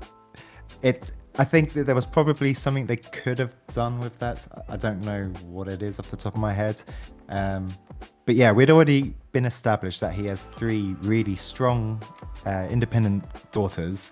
it. 0.82 1.12
I 1.38 1.44
think 1.46 1.74
that 1.74 1.86
there 1.86 1.96
was 1.96 2.06
probably 2.06 2.54
something 2.54 2.86
they 2.86 2.98
could 2.98 3.40
have 3.40 3.54
done 3.72 4.00
with 4.00 4.18
that. 4.20 4.48
I- 4.70 4.78
don't 4.78 5.02
know 5.02 5.26
what 5.46 5.68
it 5.68 5.82
is 5.82 6.00
off 6.00 6.10
the 6.12 6.18
top 6.18 6.34
of 6.36 6.40
my 6.42 6.54
head. 6.54 6.84
Um, 7.30 7.74
but 8.26 8.36
yeah, 8.36 8.52
we'd 8.52 8.70
already 8.70 9.14
been 9.32 9.46
established 9.46 10.02
that 10.02 10.14
he 10.14 10.26
has 10.28 10.44
three 10.44 10.96
really 11.02 11.36
strong, 11.36 12.02
uh, 12.46 12.68
independent 12.70 13.24
daughters. 13.52 14.12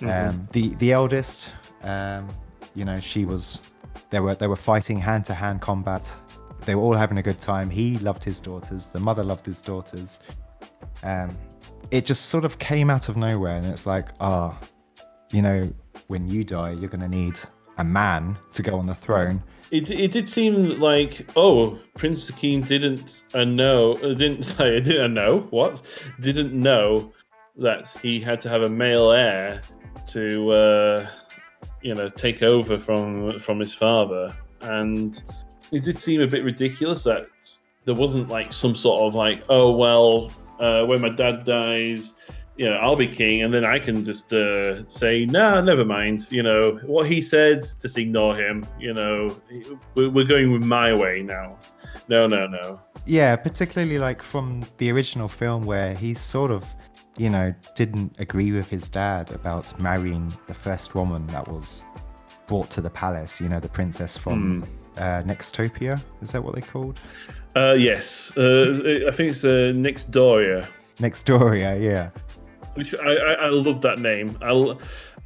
Mhm. 0.00 0.28
Um, 0.30 0.48
the 0.52 0.74
the 0.76 0.92
eldest, 0.92 1.50
um, 1.82 2.28
you 2.74 2.84
know, 2.84 2.98
she 3.00 3.24
was. 3.24 3.62
They 4.10 4.20
were 4.20 4.34
they 4.34 4.46
were 4.46 4.56
fighting 4.56 4.98
hand 4.98 5.24
to 5.26 5.34
hand 5.34 5.60
combat. 5.60 6.10
they 6.64 6.74
were 6.74 6.82
all 6.82 6.94
having 6.94 7.18
a 7.18 7.22
good 7.22 7.38
time. 7.38 7.70
He 7.70 7.96
loved 7.98 8.24
his 8.24 8.40
daughters. 8.40 8.90
The 8.90 8.98
mother 9.00 9.22
loved 9.22 9.46
his 9.46 9.62
daughters. 9.62 10.18
Um, 11.04 11.36
it 11.92 12.04
just 12.04 12.26
sort 12.26 12.44
of 12.44 12.58
came 12.58 12.90
out 12.90 13.08
of 13.08 13.16
nowhere, 13.16 13.54
and 13.54 13.64
it's 13.66 13.86
like, 13.86 14.08
ah, 14.20 14.58
oh, 14.60 14.66
you 15.30 15.42
know, 15.42 15.72
when 16.06 16.28
you 16.28 16.44
die, 16.44 16.72
you're 16.72 16.88
going 16.88 17.00
to 17.00 17.08
need 17.08 17.38
a 17.78 17.84
man 17.84 18.36
to 18.52 18.62
go 18.62 18.78
on 18.78 18.86
the 18.86 18.94
throne. 18.94 19.42
It, 19.70 19.90
it 19.90 20.10
did 20.10 20.28
seem 20.28 20.80
like 20.80 21.26
oh 21.36 21.78
Prince 21.96 22.30
Akeem 22.30 22.66
didn't 22.66 23.22
uh, 23.34 23.44
know 23.44 23.94
uh, 23.96 24.14
didn't 24.14 24.42
say 24.56 24.80
didn't 24.80 25.14
know 25.14 25.46
what 25.50 25.82
didn't 26.20 26.52
know 26.54 27.12
that 27.56 27.88
he 28.02 28.20
had 28.20 28.40
to 28.40 28.48
have 28.48 28.62
a 28.62 28.68
male 28.68 29.10
heir 29.12 29.60
to 30.08 30.50
uh, 30.50 31.10
you 31.82 31.94
know 31.94 32.08
take 32.08 32.42
over 32.42 32.78
from 32.78 33.38
from 33.38 33.60
his 33.60 33.74
father 33.74 34.34
and 34.62 35.22
it 35.70 35.82
did 35.82 35.98
seem 35.98 36.22
a 36.22 36.26
bit 36.26 36.44
ridiculous 36.44 37.04
that 37.04 37.26
there 37.84 37.94
wasn't 37.94 38.28
like 38.28 38.52
some 38.52 38.74
sort 38.74 39.02
of 39.02 39.14
like 39.14 39.42
oh 39.50 39.70
well 39.70 40.32
uh, 40.60 40.84
when 40.84 41.00
my 41.00 41.10
dad 41.10 41.44
dies 41.44 42.14
you 42.58 42.68
know, 42.68 42.76
I'll 42.76 42.96
be 42.96 43.06
king, 43.06 43.42
and 43.42 43.54
then 43.54 43.64
I 43.64 43.78
can 43.78 44.04
just 44.04 44.32
uh, 44.32 44.86
say, 44.88 45.24
nah, 45.24 45.60
never 45.60 45.84
mind. 45.84 46.26
You 46.30 46.42
know, 46.42 46.80
what 46.84 47.06
he 47.06 47.22
said, 47.22 47.64
just 47.80 47.96
ignore 47.96 48.34
him. 48.36 48.66
You 48.80 48.92
know, 48.94 49.40
we're 49.94 50.24
going 50.24 50.52
with 50.52 50.64
my 50.64 50.92
way 50.92 51.22
now. 51.22 51.56
No, 52.08 52.26
no, 52.26 52.48
no. 52.48 52.80
Yeah, 53.06 53.36
particularly 53.36 54.00
like 54.00 54.22
from 54.22 54.64
the 54.78 54.90
original 54.90 55.28
film 55.28 55.62
where 55.62 55.94
he 55.94 56.14
sort 56.14 56.50
of, 56.50 56.64
you 57.16 57.30
know, 57.30 57.54
didn't 57.76 58.16
agree 58.18 58.50
with 58.50 58.68
his 58.68 58.88
dad 58.88 59.30
about 59.30 59.78
marrying 59.78 60.36
the 60.48 60.54
first 60.54 60.96
woman 60.96 61.28
that 61.28 61.46
was 61.46 61.84
brought 62.48 62.70
to 62.70 62.80
the 62.80 62.90
palace. 62.90 63.40
You 63.40 63.48
know, 63.48 63.60
the 63.60 63.68
princess 63.68 64.16
from 64.16 64.62
mm. 64.62 65.00
uh, 65.00 65.22
Nextopia. 65.22 66.02
Is 66.22 66.32
that 66.32 66.42
what 66.42 66.56
they 66.56 66.60
called? 66.60 66.98
Uh, 67.54 67.74
yes, 67.78 68.32
uh, 68.36 68.72
I 69.06 69.12
think 69.12 69.30
it's 69.30 69.44
uh, 69.44 69.72
Nextdoria. 69.74 70.66
Nextdoria, 70.98 71.80
yeah. 71.80 72.10
Which 72.78 72.94
I, 72.94 73.12
I, 73.12 73.32
I 73.32 73.48
love 73.48 73.80
that 73.80 73.98
name. 73.98 74.38
I, 74.40 74.52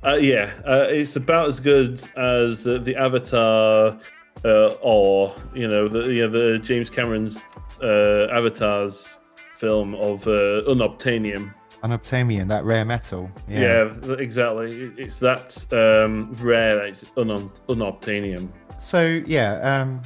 uh, 0.04 0.14
yeah, 0.14 0.54
uh, 0.66 0.86
it's 0.88 1.16
about 1.16 1.48
as 1.48 1.60
good 1.60 2.02
as 2.16 2.66
uh, 2.66 2.78
the 2.78 2.96
Avatar, 2.96 3.98
uh, 4.42 4.68
or 4.80 5.34
you 5.54 5.68
know, 5.68 5.86
the 5.86 6.10
you 6.10 6.26
know, 6.26 6.30
the 6.30 6.58
James 6.58 6.88
Cameron's 6.88 7.44
uh, 7.82 8.28
Avatar's 8.32 9.18
film 9.54 9.94
of 9.96 10.26
uh, 10.26 10.64
Unobtainium. 10.66 11.52
Unobtainium, 11.84 12.48
that 12.48 12.64
rare 12.64 12.86
metal. 12.86 13.30
Yeah, 13.46 13.90
yeah 14.06 14.14
exactly. 14.14 14.90
It's 14.96 15.18
that 15.18 15.62
um, 15.74 16.32
rare. 16.40 16.86
It's 16.86 17.04
un- 17.18 17.50
unobtainium. 17.68 18.48
So 18.78 19.20
yeah, 19.26 19.60
um, 19.60 20.00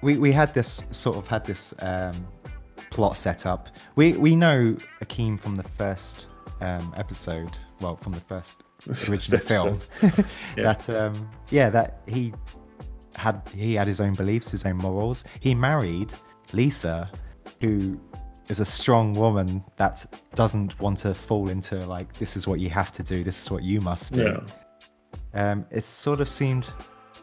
we 0.00 0.16
we 0.16 0.30
had 0.30 0.54
this 0.54 0.80
sort 0.92 1.16
of 1.16 1.26
had 1.26 1.44
this 1.44 1.74
um, 1.80 2.24
plot 2.90 3.16
set 3.16 3.46
up. 3.46 3.68
We 3.96 4.12
we 4.12 4.36
know 4.36 4.76
Akeem 5.02 5.40
from 5.40 5.56
the 5.56 5.64
first 5.64 6.28
um, 6.64 6.94
episode, 6.96 7.56
well, 7.80 7.96
from 7.96 8.12
the 8.12 8.20
first 8.20 8.62
original 9.08 9.40
film, 9.40 9.80
yeah. 10.02 10.14
that 10.56 10.88
um, 10.90 11.28
yeah, 11.50 11.70
that 11.70 12.00
he 12.06 12.32
had 13.14 13.42
he 13.54 13.74
had 13.74 13.86
his 13.86 14.00
own 14.00 14.14
beliefs, 14.14 14.50
his 14.50 14.64
own 14.64 14.76
morals. 14.76 15.24
He 15.40 15.54
married 15.54 16.12
Lisa, 16.52 17.10
who 17.60 18.00
is 18.48 18.60
a 18.60 18.64
strong 18.64 19.14
woman 19.14 19.64
that 19.76 20.04
doesn't 20.34 20.78
want 20.80 20.98
to 20.98 21.14
fall 21.14 21.48
into 21.48 21.76
like 21.86 22.12
this 22.18 22.36
is 22.36 22.46
what 22.46 22.60
you 22.60 22.70
have 22.70 22.92
to 22.92 23.02
do, 23.02 23.22
this 23.22 23.42
is 23.42 23.50
what 23.50 23.62
you 23.62 23.80
must 23.80 24.14
do. 24.14 24.24
Yeah. 24.24 24.40
Um, 25.34 25.66
it 25.70 25.84
sort 25.84 26.20
of 26.20 26.28
seemed 26.28 26.70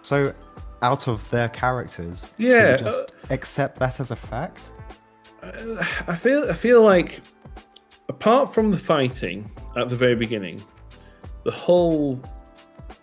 so 0.01 0.33
out 0.81 1.07
of 1.07 1.27
their 1.29 1.49
characters 1.49 2.31
yeah, 2.37 2.75
to 2.75 2.83
just 2.83 3.11
uh, 3.11 3.33
accept 3.33 3.79
that 3.79 3.99
as 3.99 4.11
a 4.11 4.15
fact. 4.15 4.71
I 6.07 6.15
feel 6.15 6.49
I 6.49 6.53
feel 6.53 6.83
like 6.83 7.21
apart 8.21 8.53
from 8.53 8.69
the 8.69 8.77
fighting 8.77 9.49
at 9.75 9.89
the 9.89 9.95
very 9.95 10.13
beginning, 10.13 10.63
the 11.43 11.49
whole 11.49 12.21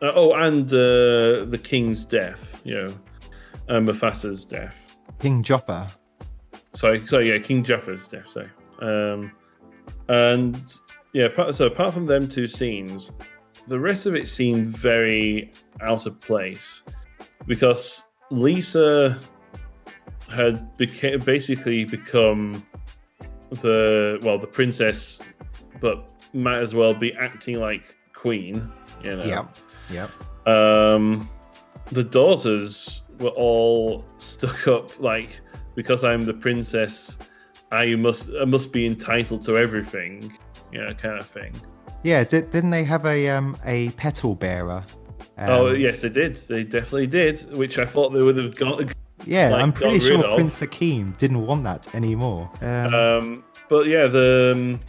uh, 0.01 0.13
oh, 0.15 0.33
and 0.35 0.73
uh, 0.73 1.45
the 1.45 1.61
king's 1.61 2.05
death, 2.05 2.61
you 2.63 2.73
know, 2.73 2.95
uh, 3.69 3.81
Mufasa's 3.81 4.45
death, 4.45 4.77
King 5.19 5.43
Joffer. 5.43 5.91
Sorry, 6.73 7.05
sorry, 7.05 7.31
yeah, 7.33 7.39
King 7.39 7.65
Joffer's 7.65 8.07
death. 8.07 8.29
Sorry, 8.29 8.49
um, 8.81 9.33
and 10.09 10.57
yeah, 11.15 11.51
so 11.51 11.67
apart 11.67 11.95
from 11.95 12.07
them 12.07 12.29
two 12.29 12.47
scenes, 12.47 13.11
the 13.67 13.81
rest 13.81 14.07
of 14.07 14.15
it 14.15 14.29
seemed 14.29 14.69
very 14.69 15.51
out 15.81 16.07
of 16.07 16.21
place 16.21 16.85
because 17.49 18.05
Lisa 18.31 19.19
had 20.29 20.79
beca- 20.79 21.25
basically 21.25 21.85
become 21.85 22.65
the 23.51 24.19
well 24.23 24.39
the 24.39 24.47
princess, 24.47 25.19
but 25.81 26.05
might 26.33 26.59
as 26.59 26.75
well 26.75 26.95
be 26.95 27.13
acting 27.15 27.59
like 27.61 27.97
queen. 28.15 28.71
You 29.03 29.17
know. 29.17 29.25
Yeah. 29.25 29.47
Yeah. 29.91 30.09
Um, 30.47 31.29
the 31.93 32.05
daughters 32.05 33.03
were 33.21 33.31
all 33.31 34.05
stuck 34.19 34.69
up 34.69 34.99
like 35.01 35.41
because 35.75 36.05
I'm 36.05 36.25
the 36.25 36.35
princess, 36.35 37.19
I 37.71 37.95
must 37.95 38.31
I 38.41 38.45
must 38.45 38.73
be 38.73 38.87
entitled 38.87 39.45
to 39.47 39.59
everything. 39.59 40.37
You 40.73 40.85
know, 40.85 40.95
kind 40.95 41.19
of 41.19 41.27
thing. 41.27 41.55
Yeah, 42.03 42.25
did, 42.25 42.51
didn't 42.51 42.71
they 42.71 42.85
have 42.85 43.07
a 43.07 43.29
um 43.29 43.57
a 43.65 43.91
petal 43.91 44.35
bearer? 44.35 44.85
Um, 45.37 45.51
oh 45.51 45.71
yes, 45.73 46.03
they 46.03 46.09
did. 46.09 46.37
They 46.37 46.65
definitely 46.65 47.07
did. 47.07 47.53
Which 47.55 47.79
I 47.79 47.87
thought 47.87 48.11
they 48.11 48.23
would 48.23 48.37
have 48.37 48.57
got 48.57 48.83
yeah, 49.25 49.51
like, 49.51 49.63
I'm 49.63 49.73
pretty 49.73 50.01
sure 50.01 50.23
Prince 50.35 50.61
Akeem 50.61 51.17
didn't 51.19 51.45
want 51.45 51.65
that 51.65 51.95
anymore. 51.95 52.51
Um, 52.61 52.95
um, 52.95 53.45
but 53.69 53.87
yeah, 53.87 54.07
the 54.07 54.53
um, 54.55 54.81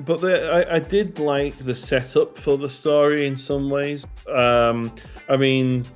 but 0.00 0.20
the, 0.20 0.50
I, 0.50 0.76
I, 0.76 0.78
did 0.80 1.18
like 1.18 1.56
the 1.58 1.74
setup 1.74 2.38
for 2.38 2.58
the 2.58 2.68
story 2.68 3.26
in 3.26 3.36
some 3.36 3.70
ways. 3.70 4.04
Um, 4.28 4.92
I 5.28 5.36
mean, 5.36 5.86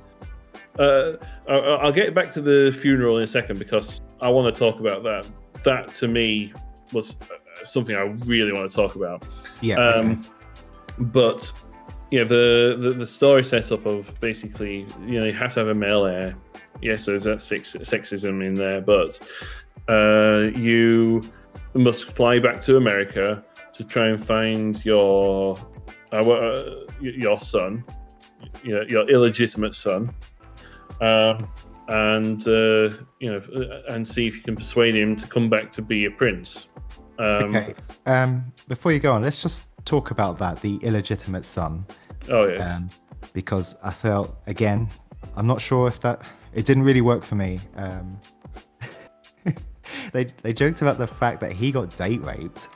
uh, 0.77 1.13
I, 1.47 1.53
I'll 1.53 1.91
get 1.91 2.13
back 2.13 2.31
to 2.33 2.41
the 2.41 2.75
funeral 2.79 3.17
in 3.17 3.23
a 3.23 3.27
second 3.27 3.59
because 3.59 4.01
I 4.21 4.29
want 4.29 4.53
to 4.53 4.57
talk 4.57 4.79
about 4.79 5.03
that. 5.03 5.25
That 5.63 5.93
to 5.95 6.07
me 6.07 6.53
was 6.93 7.15
uh, 7.21 7.63
something 7.63 7.95
I 7.95 8.03
really 8.25 8.53
want 8.53 8.69
to 8.69 8.75
talk 8.75 8.95
about. 8.95 9.23
Yeah. 9.61 9.75
Um, 9.75 10.11
okay. 10.11 10.29
But 10.99 11.51
yeah, 12.11 12.23
the, 12.23 12.77
the 12.79 12.91
the 12.91 13.05
story 13.05 13.43
setup 13.43 13.85
of 13.85 14.19
basically, 14.19 14.85
you 15.05 15.19
know, 15.19 15.25
you 15.25 15.33
have 15.33 15.53
to 15.53 15.59
have 15.59 15.69
a 15.69 15.75
male 15.75 16.05
heir 16.05 16.35
yes, 16.81 17.05
there's 17.05 17.23
that 17.23 17.41
sex- 17.41 17.75
sexism 17.75 18.45
in 18.45 18.53
there, 18.53 18.81
but 18.81 19.19
uh, 19.87 20.49
you 20.57 21.21
must 21.73 22.05
fly 22.05 22.39
back 22.39 22.59
to 22.61 22.77
America 22.77 23.43
to 23.73 23.83
try 23.83 24.07
and 24.07 24.25
find 24.25 24.83
your 24.85 25.59
uh, 26.11 26.17
uh 26.17 26.85
your 26.99 27.37
son, 27.37 27.83
your, 28.63 28.87
your 28.89 29.09
illegitimate 29.09 29.75
son, 29.75 30.13
um, 31.01 31.47
and 31.87 32.47
uh, 32.47 32.89
you 33.19 33.31
know, 33.31 33.41
uh, 33.55 33.93
and 33.93 34.07
see 34.07 34.27
if 34.27 34.35
you 34.35 34.41
can 34.41 34.55
persuade 34.55 34.95
him 34.95 35.15
to 35.15 35.27
come 35.27 35.49
back 35.49 35.71
to 35.71 35.81
be 35.81 36.05
a 36.05 36.11
prince. 36.11 36.67
Um, 37.19 37.55
okay. 37.55 37.75
Um, 38.05 38.51
before 38.67 38.93
you 38.93 38.99
go 38.99 39.11
on, 39.11 39.21
let's 39.21 39.41
just 39.41 39.68
talk 39.85 40.11
about 40.11 40.37
that 40.39 40.61
the 40.61 40.77
illegitimate 40.77 41.45
son. 41.45 41.85
Oh 42.29 42.47
yeah. 42.47 42.75
Um, 42.75 42.89
because 43.33 43.75
I 43.83 43.91
felt 43.91 44.35
again, 44.47 44.89
I'm 45.35 45.47
not 45.47 45.61
sure 45.61 45.87
if 45.87 45.99
that 46.01 46.21
it 46.53 46.65
didn't 46.65 46.83
really 46.83 47.01
work 47.01 47.23
for 47.23 47.35
me. 47.35 47.59
Um, 47.75 48.19
they 50.11 50.25
they 50.41 50.53
joked 50.53 50.81
about 50.81 50.97
the 50.97 51.07
fact 51.07 51.41
that 51.41 51.51
he 51.51 51.71
got 51.71 51.95
date 51.95 52.21
raped. 52.23 52.69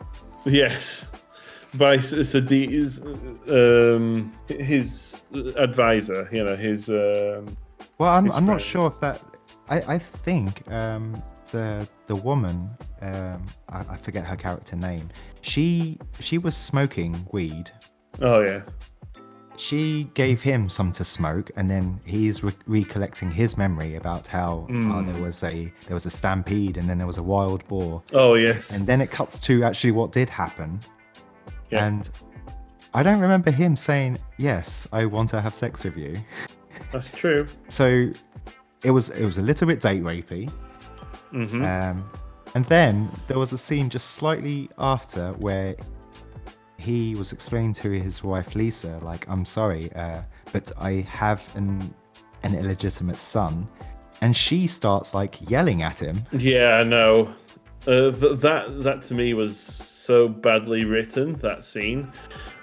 Yes, 0.45 1.05
by 1.75 1.97
Sadiq's 1.97 2.99
um, 3.49 4.33
his 4.47 5.21
advisor. 5.55 6.29
You 6.31 6.43
know 6.43 6.55
his. 6.55 6.89
Um, 6.89 7.57
well, 7.97 8.13
I'm 8.13 8.31
I'm 8.31 8.45
not 8.45 8.61
sure 8.61 8.87
if 8.87 8.99
that. 8.99 9.21
I 9.69 9.95
I 9.95 9.97
think 9.97 10.69
um, 10.71 11.21
the 11.53 11.87
the 12.07 12.15
woman 12.15 12.69
um, 13.01 13.45
I, 13.69 13.85
I 13.89 13.97
forget 13.97 14.25
her 14.25 14.35
character 14.35 14.75
name. 14.75 15.09
She 15.41 15.97
she 16.19 16.37
was 16.37 16.57
smoking 16.57 17.25
weed. 17.31 17.71
Oh 18.21 18.41
yeah 18.41 18.63
she 19.55 20.09
gave 20.13 20.41
him 20.41 20.67
some 20.67 20.91
to 20.93 21.03
smoke, 21.03 21.51
and 21.55 21.69
then 21.69 21.99
he's 22.05 22.43
re- 22.43 22.53
recollecting 22.65 23.29
his 23.29 23.57
memory 23.57 23.95
about 23.95 24.27
how 24.27 24.67
mm. 24.69 25.05
there 25.11 25.21
was 25.21 25.43
a 25.43 25.71
there 25.87 25.93
was 25.93 26.05
a 26.05 26.09
stampede, 26.09 26.77
and 26.77 26.89
then 26.89 26.97
there 26.97 27.07
was 27.07 27.17
a 27.17 27.23
wild 27.23 27.65
boar. 27.67 28.01
Oh 28.13 28.35
yes. 28.35 28.71
And 28.71 28.85
then 28.87 29.01
it 29.01 29.11
cuts 29.11 29.39
to 29.41 29.63
actually 29.63 29.91
what 29.91 30.11
did 30.11 30.29
happen, 30.29 30.79
yeah. 31.69 31.85
and 31.85 32.09
I 32.93 33.03
don't 33.03 33.19
remember 33.19 33.51
him 33.51 33.75
saying 33.75 34.17
yes, 34.37 34.87
I 34.91 35.05
want 35.05 35.29
to 35.31 35.41
have 35.41 35.55
sex 35.55 35.83
with 35.83 35.97
you. 35.97 36.19
That's 36.91 37.09
true. 37.09 37.47
so 37.67 38.09
it 38.83 38.91
was 38.91 39.09
it 39.09 39.23
was 39.23 39.37
a 39.37 39.41
little 39.41 39.67
bit 39.67 39.79
date 39.79 40.03
rapey. 40.03 40.51
Mm-hmm. 41.33 41.63
Um, 41.63 42.09
and 42.55 42.65
then 42.65 43.09
there 43.27 43.39
was 43.39 43.53
a 43.53 43.57
scene 43.57 43.89
just 43.89 44.11
slightly 44.11 44.69
after 44.77 45.31
where 45.33 45.75
he 46.77 47.15
was 47.15 47.31
explaining 47.31 47.73
to 47.73 47.91
his 47.91 48.23
wife 48.23 48.55
Lisa, 48.55 48.99
like, 49.01 49.27
I'm 49.27 49.45
sorry, 49.45 49.91
uh, 49.93 50.21
but 50.51 50.71
I 50.79 51.05
have 51.09 51.41
an 51.55 51.93
an 52.43 52.55
illegitimate 52.55 53.17
son, 53.17 53.67
and 54.21 54.35
she 54.35 54.67
starts 54.67 55.13
like 55.13 55.49
yelling 55.49 55.81
at 55.81 56.01
him. 56.01 56.25
Yeah, 56.33 56.83
no. 56.83 57.33
Uh, 57.87 58.11
th- 58.11 58.39
that 58.39 58.83
that 58.83 59.01
to 59.03 59.13
me 59.13 59.33
was 59.33 59.57
so 59.57 60.27
badly 60.27 60.83
written. 60.83 61.35
That 61.35 61.63
scene. 61.63 62.11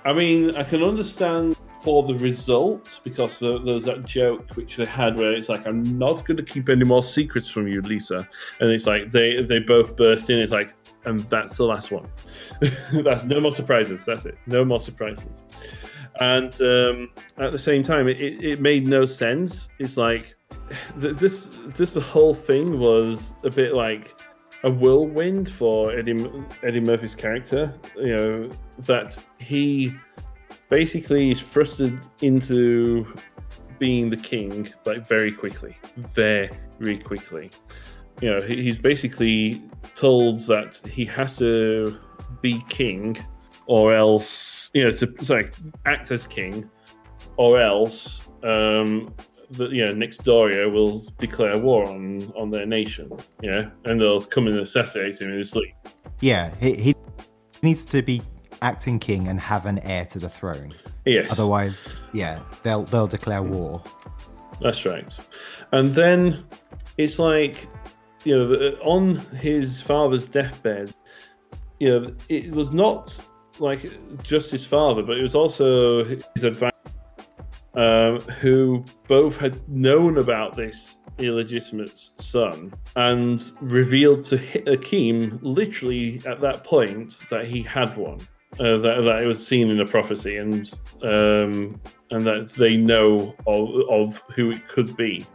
I 0.04 0.12
mean, 0.12 0.54
I 0.54 0.62
can 0.62 0.82
understand 0.82 1.56
for 1.82 2.02
the 2.02 2.14
results 2.14 3.00
because 3.02 3.38
there 3.38 3.58
was 3.58 3.84
that 3.84 4.04
joke 4.04 4.50
which 4.54 4.76
they 4.76 4.84
had 4.84 5.16
where 5.16 5.32
it's 5.32 5.48
like, 5.48 5.66
"I'm 5.66 5.98
not 5.98 6.26
going 6.26 6.36
to 6.36 6.42
keep 6.42 6.68
any 6.68 6.84
more 6.84 7.02
secrets 7.02 7.48
from 7.48 7.66
you, 7.68 7.80
Lisa," 7.82 8.28
and 8.60 8.70
it's 8.70 8.86
like 8.86 9.10
they 9.10 9.42
they 9.42 9.58
both 9.58 9.96
burst 9.96 10.28
in. 10.30 10.38
It's 10.38 10.52
like, 10.52 10.74
and 11.04 11.20
that's 11.30 11.56
the 11.56 11.64
last 11.64 11.90
one. 11.90 12.08
that's 12.92 13.24
no 13.24 13.40
more 13.40 13.52
surprises. 13.52 14.04
That's 14.04 14.26
it. 14.26 14.36
No 14.46 14.64
more 14.64 14.80
surprises. 14.80 15.42
And 16.20 16.60
um, 16.60 17.10
at 17.38 17.50
the 17.50 17.58
same 17.58 17.82
time, 17.82 18.08
it, 18.08 18.20
it 18.20 18.60
made 18.60 18.86
no 18.86 19.06
sense. 19.06 19.68
It's 19.78 19.96
like 19.96 20.36
this 20.96 21.50
this 21.66 21.92
the 21.92 22.00
whole 22.00 22.34
thing 22.34 22.78
was 22.78 23.34
a 23.44 23.50
bit 23.50 23.74
like 23.74 24.14
a 24.62 24.70
whirlwind 24.70 25.50
for 25.50 25.92
Eddie 25.92 26.30
Eddie 26.62 26.80
Murphy's 26.80 27.14
character. 27.14 27.72
You 27.96 28.16
know 28.16 28.50
that 28.80 29.18
he 29.38 29.94
basically 30.70 31.26
he's 31.26 31.40
thrusted 31.40 32.08
into 32.22 33.06
being 33.78 34.08
the 34.08 34.16
king 34.16 34.72
like 34.86 35.06
very 35.06 35.32
quickly, 35.32 35.76
very 35.96 36.98
quickly. 36.98 37.50
You 38.22 38.30
know, 38.30 38.42
he's 38.42 38.78
basically 38.78 39.62
told 39.94 40.46
that 40.46 40.80
he 40.86 41.04
has 41.06 41.36
to 41.38 41.98
be 42.40 42.62
king, 42.68 43.18
or 43.66 43.94
else 43.94 44.70
you 44.72 44.84
know 44.84 44.90
to 44.92 45.12
sorry 45.22 45.50
act 45.86 46.10
as 46.10 46.26
king, 46.26 46.70
or 47.36 47.60
else 47.60 48.22
um, 48.42 49.12
the, 49.50 49.68
you 49.68 49.84
know, 49.84 49.94
Nextdoria 49.94 50.70
will 50.70 51.02
declare 51.18 51.58
war 51.58 51.86
on 51.86 52.32
on 52.36 52.50
their 52.50 52.66
nation. 52.66 53.10
Yeah, 53.42 53.50
you 53.50 53.50
know? 53.50 53.70
and 53.84 54.00
they'll 54.00 54.22
come 54.22 54.46
and 54.46 54.58
assassinate 54.58 55.20
him 55.20 55.30
in 55.30 55.38
his 55.38 55.50
sleep. 55.50 55.74
Yeah, 56.20 56.54
he, 56.60 56.74
he 56.74 56.94
needs 57.62 57.84
to 57.86 58.02
be 58.02 58.22
acting 58.62 58.98
king 58.98 59.28
and 59.28 59.40
have 59.40 59.66
an 59.66 59.78
heir 59.80 60.04
to 60.06 60.18
the 60.18 60.28
throne. 60.28 60.74
Yes. 61.06 61.30
Otherwise, 61.30 61.92
yeah, 62.12 62.40
they'll 62.62 62.84
they'll 62.84 63.06
declare 63.06 63.42
war. 63.42 63.82
That's 64.60 64.84
right. 64.84 65.16
And 65.72 65.94
then 65.94 66.44
it's 66.98 67.18
like, 67.18 67.66
you 68.24 68.36
know, 68.36 68.54
on 68.82 69.16
his 69.36 69.80
father's 69.80 70.26
deathbed, 70.26 70.94
you 71.78 71.88
know, 71.88 72.14
it 72.28 72.50
was 72.52 72.70
not 72.70 73.18
like 73.58 73.90
just 74.22 74.50
his 74.50 74.64
father, 74.64 75.02
but 75.02 75.16
it 75.16 75.22
was 75.22 75.34
also 75.34 76.04
his 76.04 76.44
advisor 76.44 76.70
um, 77.74 78.18
who 78.40 78.84
both 79.06 79.36
had 79.36 79.66
known 79.68 80.18
about 80.18 80.56
this 80.56 80.98
illegitimate 81.18 81.98
son 82.18 82.72
and 82.96 83.52
revealed 83.60 84.24
to 84.24 84.38
Akeem 84.66 85.38
literally 85.42 86.22
at 86.26 86.40
that 86.40 86.64
point 86.64 87.20
that 87.30 87.46
he 87.46 87.62
had 87.62 87.96
one, 87.96 88.26
uh, 88.60 88.76
that, 88.78 89.02
that 89.02 89.22
it 89.22 89.26
was 89.26 89.44
seen 89.44 89.70
in 89.70 89.80
a 89.80 89.86
prophecy, 89.86 90.36
and 90.36 90.72
um, 91.02 91.80
and 92.10 92.26
that 92.26 92.52
they 92.58 92.76
know 92.76 93.34
of, 93.46 93.70
of 93.88 94.22
who 94.34 94.50
it 94.50 94.68
could 94.68 94.96
be. 94.96 95.26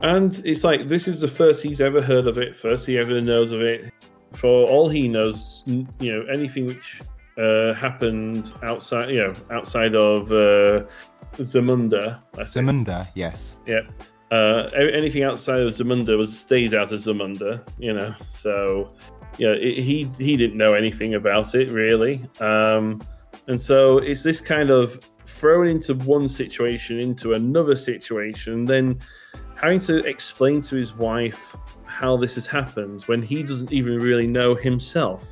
And 0.00 0.40
it's 0.44 0.64
like 0.64 0.84
this 0.88 1.06
is 1.06 1.20
the 1.20 1.28
first 1.28 1.62
he's 1.62 1.80
ever 1.80 2.00
heard 2.00 2.26
of 2.26 2.38
it, 2.38 2.56
first 2.56 2.86
he 2.86 2.98
ever 2.98 3.20
knows 3.20 3.52
of 3.52 3.60
it. 3.60 3.92
For 4.32 4.68
all 4.68 4.88
he 4.88 5.08
knows, 5.08 5.62
you 5.66 5.86
know, 6.00 6.24
anything 6.32 6.66
which 6.66 7.00
uh, 7.38 7.72
happened 7.74 8.52
outside, 8.62 9.10
you 9.10 9.18
know, 9.18 9.34
outside 9.50 9.94
of 9.94 10.30
uh, 10.30 10.84
Zamunda. 11.36 12.20
Zamunda, 12.34 13.08
yes. 13.14 13.56
Yeah. 13.66 13.80
Uh, 14.30 14.68
anything 14.74 15.22
outside 15.22 15.60
of 15.60 15.70
Zamunda 15.70 16.18
was 16.18 16.38
stays 16.38 16.74
out 16.74 16.92
of 16.92 17.00
Zamunda, 17.00 17.66
you 17.78 17.94
know. 17.94 18.14
So, 18.32 18.92
yeah, 19.36 19.50
it, 19.50 19.82
he 19.82 20.10
he 20.18 20.36
didn't 20.36 20.56
know 20.56 20.74
anything 20.74 21.14
about 21.14 21.54
it 21.54 21.68
really, 21.68 22.24
um, 22.40 23.02
and 23.46 23.60
so 23.60 23.98
it's 23.98 24.22
this 24.22 24.40
kind 24.40 24.70
of 24.70 24.98
thrown 25.28 25.68
into 25.68 25.94
one 25.94 26.26
situation 26.26 26.98
into 26.98 27.34
another 27.34 27.76
situation, 27.76 28.64
then 28.64 28.98
having 29.56 29.78
to 29.78 29.98
explain 30.04 30.62
to 30.62 30.76
his 30.76 30.94
wife 30.94 31.56
how 31.84 32.16
this 32.16 32.34
has 32.36 32.46
happened 32.46 33.02
when 33.04 33.22
he 33.22 33.42
doesn't 33.42 33.72
even 33.72 33.98
really 33.98 34.26
know 34.26 34.54
himself. 34.54 35.30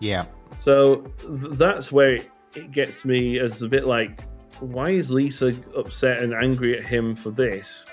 Yeah. 0.00 0.26
So 0.56 0.96
th- 1.20 1.58
that's 1.58 1.92
where 1.92 2.16
it, 2.16 2.30
it 2.54 2.70
gets 2.72 3.04
me 3.04 3.38
as 3.38 3.62
a 3.62 3.68
bit 3.68 3.86
like, 3.86 4.18
why 4.60 4.90
is 4.90 5.10
Lisa 5.10 5.54
upset 5.76 6.22
and 6.22 6.32
angry 6.34 6.76
at 6.76 6.84
him 6.84 7.14
for 7.14 7.30
this? 7.30 7.84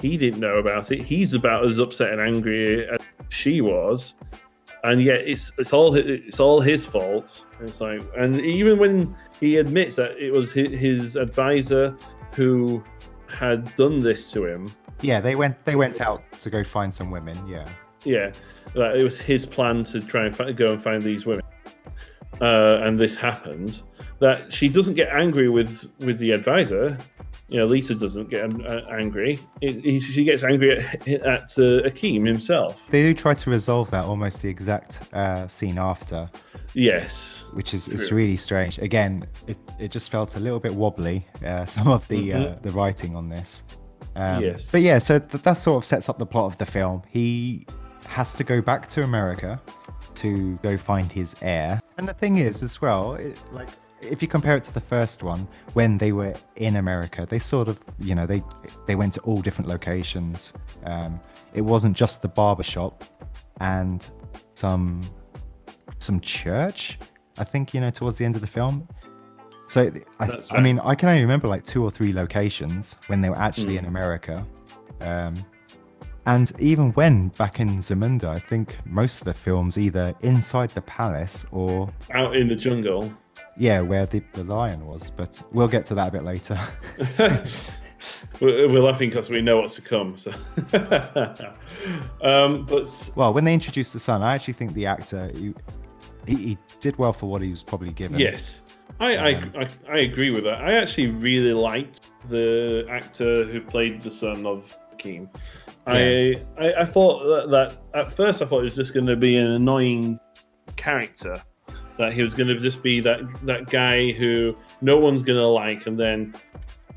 He 0.00 0.16
didn't 0.16 0.40
know 0.40 0.56
about 0.56 0.92
it. 0.92 1.00
He's 1.00 1.32
about 1.32 1.64
as 1.64 1.78
upset 1.78 2.12
and 2.12 2.20
angry 2.20 2.86
as 2.88 3.00
she 3.30 3.60
was, 3.60 4.14
and 4.84 5.02
yet 5.02 5.22
it's 5.26 5.50
it's 5.58 5.72
all 5.72 5.94
it's 5.96 6.38
all 6.38 6.60
his 6.60 6.86
fault. 6.86 7.46
It's 7.60 7.80
like, 7.80 8.02
and 8.16 8.40
even 8.40 8.78
when 8.78 9.16
he 9.40 9.56
admits 9.56 9.96
that 9.96 10.12
it 10.18 10.32
was 10.32 10.52
his, 10.52 10.78
his 10.78 11.16
advisor 11.16 11.96
who 12.32 12.84
had 13.26 13.74
done 13.76 14.00
this 14.00 14.30
to 14.32 14.44
him. 14.44 14.72
Yeah, 15.00 15.20
they 15.20 15.34
went 15.34 15.64
they 15.64 15.74
went 15.74 16.00
out 16.00 16.22
to 16.40 16.50
go 16.50 16.62
find 16.62 16.92
some 16.94 17.10
women. 17.10 17.36
Yeah, 17.48 17.68
yeah, 18.04 18.32
that 18.74 18.96
it 18.96 19.02
was 19.02 19.18
his 19.18 19.46
plan 19.46 19.84
to 19.84 20.00
try 20.00 20.26
and 20.26 20.36
find, 20.36 20.56
go 20.56 20.74
and 20.74 20.82
find 20.82 21.02
these 21.02 21.24
women, 21.24 21.44
uh, 22.40 22.80
and 22.82 23.00
this 23.00 23.16
happened 23.16 23.82
that 24.20 24.52
she 24.52 24.68
doesn't 24.68 24.94
get 24.94 25.08
angry 25.08 25.48
with 25.48 25.90
with 26.00 26.18
the 26.18 26.30
advisor. 26.30 26.96
You 27.48 27.58
know, 27.58 27.66
Lisa 27.66 27.94
doesn't 27.94 28.30
get 28.30 28.44
uh, 28.66 28.82
angry. 28.90 29.38
she 29.60 30.24
gets 30.24 30.42
angry 30.42 30.78
at, 30.78 31.08
at 31.08 31.58
uh, 31.58 31.84
Akeem 31.86 32.26
himself. 32.26 32.86
They 32.90 33.02
do 33.02 33.12
try 33.12 33.34
to 33.34 33.50
resolve 33.50 33.90
that 33.90 34.04
almost 34.04 34.40
the 34.40 34.48
exact 34.48 35.02
uh, 35.12 35.46
scene 35.46 35.78
after. 35.78 36.30
Yes, 36.72 37.44
which 37.52 37.74
is 37.74 37.86
it's 37.86 38.10
really 38.10 38.36
strange. 38.36 38.78
Again, 38.78 39.26
it, 39.46 39.58
it 39.78 39.90
just 39.90 40.10
felt 40.10 40.36
a 40.36 40.40
little 40.40 40.58
bit 40.58 40.74
wobbly. 40.74 41.26
Uh, 41.44 41.64
some 41.76 41.88
of 41.88 42.06
the 42.08 42.32
uh, 42.32 42.38
mm-hmm. 42.38 42.62
the 42.62 42.72
writing 42.72 43.14
on 43.14 43.28
this. 43.28 43.62
Um, 44.16 44.42
yes, 44.42 44.66
but 44.70 44.80
yeah, 44.80 44.98
so 44.98 45.18
th- 45.18 45.42
that 45.42 45.54
sort 45.54 45.76
of 45.76 45.84
sets 45.84 46.08
up 46.08 46.18
the 46.18 46.26
plot 46.26 46.46
of 46.46 46.58
the 46.58 46.66
film. 46.66 47.02
He 47.08 47.66
has 48.06 48.34
to 48.36 48.44
go 48.44 48.60
back 48.60 48.88
to 48.88 49.02
America 49.02 49.60
to 50.14 50.58
go 50.62 50.76
find 50.76 51.10
his 51.10 51.34
heir. 51.42 51.80
And 51.98 52.08
the 52.08 52.14
thing 52.14 52.38
is, 52.38 52.62
as 52.62 52.80
well, 52.80 53.14
it, 53.14 53.36
like 53.52 53.68
if 54.04 54.22
you 54.22 54.28
compare 54.28 54.56
it 54.56 54.64
to 54.64 54.74
the 54.74 54.80
first 54.80 55.22
one, 55.22 55.46
when 55.72 55.98
they 55.98 56.12
were 56.12 56.34
in 56.56 56.76
America, 56.76 57.26
they 57.28 57.38
sort 57.38 57.68
of, 57.68 57.80
you 57.98 58.14
know, 58.14 58.26
they 58.26 58.42
they 58.86 58.94
went 58.94 59.12
to 59.14 59.20
all 59.20 59.40
different 59.40 59.68
locations. 59.68 60.52
Um, 60.84 61.20
it 61.52 61.62
wasn't 61.62 61.96
just 61.96 62.22
the 62.22 62.28
barber 62.28 62.62
shop 62.62 63.04
and 63.60 64.06
some 64.54 65.02
some 65.98 66.20
church. 66.20 66.98
I 67.38 67.44
think 67.44 67.74
you 67.74 67.80
know 67.80 67.90
towards 67.90 68.18
the 68.18 68.24
end 68.24 68.34
of 68.34 68.40
the 68.40 68.46
film. 68.46 68.88
So 69.66 69.90
I, 70.20 70.26
right. 70.26 70.44
I 70.50 70.60
mean, 70.60 70.78
I 70.80 70.94
can 70.94 71.08
only 71.08 71.22
remember 71.22 71.48
like 71.48 71.64
two 71.64 71.82
or 71.82 71.90
three 71.90 72.12
locations 72.12 72.96
when 73.06 73.20
they 73.20 73.30
were 73.30 73.38
actually 73.38 73.74
mm. 73.74 73.78
in 73.78 73.84
America. 73.86 74.46
Um, 75.00 75.44
and 76.26 76.52
even 76.58 76.92
when 76.92 77.28
back 77.30 77.60
in 77.60 77.78
Zamunda, 77.78 78.24
I 78.24 78.38
think 78.38 78.76
most 78.86 79.20
of 79.20 79.26
the 79.26 79.34
films 79.34 79.76
either 79.76 80.14
inside 80.20 80.70
the 80.70 80.82
palace 80.82 81.44
or 81.50 81.92
out 82.12 82.34
in 82.36 82.48
the 82.48 82.56
jungle 82.56 83.12
yeah, 83.56 83.80
where 83.80 84.06
the, 84.06 84.22
the 84.32 84.44
lion 84.44 84.86
was, 84.86 85.10
but 85.10 85.40
we'll 85.52 85.68
get 85.68 85.86
to 85.86 85.94
that 85.94 86.08
a 86.08 86.10
bit 86.10 86.24
later. 86.24 86.58
we're, 88.40 88.68
laughing 88.68 89.10
because 89.10 89.30
we 89.30 89.40
know 89.40 89.60
what's 89.60 89.74
to 89.76 89.82
come. 89.82 90.16
So, 90.18 90.30
um, 92.22 92.66
but 92.66 93.12
well, 93.14 93.32
when 93.32 93.44
they 93.44 93.54
introduced 93.54 93.92
the 93.92 93.98
son, 93.98 94.22
I 94.22 94.34
actually 94.34 94.54
think 94.54 94.74
the 94.74 94.86
actor 94.86 95.30
he, 95.34 95.54
he, 96.26 96.36
he 96.36 96.58
did 96.80 96.96
well 96.98 97.12
for 97.12 97.26
what 97.30 97.42
he 97.42 97.50
was 97.50 97.62
probably 97.62 97.92
given. 97.92 98.18
Yes, 98.18 98.62
I, 99.00 99.16
um, 99.16 99.52
I, 99.54 99.60
I, 99.60 99.68
I 99.88 99.98
agree 100.00 100.30
with 100.30 100.44
that. 100.44 100.60
I 100.60 100.74
actually 100.74 101.08
really 101.08 101.52
liked 101.52 102.00
the 102.28 102.86
actor 102.90 103.44
who 103.44 103.60
played 103.60 104.02
the 104.02 104.10
son 104.10 104.46
of 104.46 104.76
Akeem. 104.94 105.28
Yeah. 105.86 105.92
I, 105.92 106.34
I, 106.58 106.80
I 106.80 106.84
thought 106.84 107.24
that, 107.24 107.50
that 107.50 107.82
at 107.94 108.10
first 108.10 108.40
I 108.40 108.46
thought 108.46 108.60
it 108.60 108.64
was 108.64 108.76
just 108.76 108.94
going 108.94 109.06
to 109.06 109.16
be 109.16 109.36
an 109.36 109.46
annoying 109.46 110.18
character 110.76 111.42
that 111.98 112.12
he 112.12 112.22
was 112.22 112.34
going 112.34 112.48
to 112.48 112.58
just 112.58 112.82
be 112.82 113.00
that 113.00 113.20
that 113.44 113.70
guy 113.70 114.12
who 114.12 114.56
no 114.80 114.98
one's 114.98 115.22
going 115.22 115.38
to 115.38 115.46
like, 115.46 115.86
and 115.86 115.98
then 115.98 116.34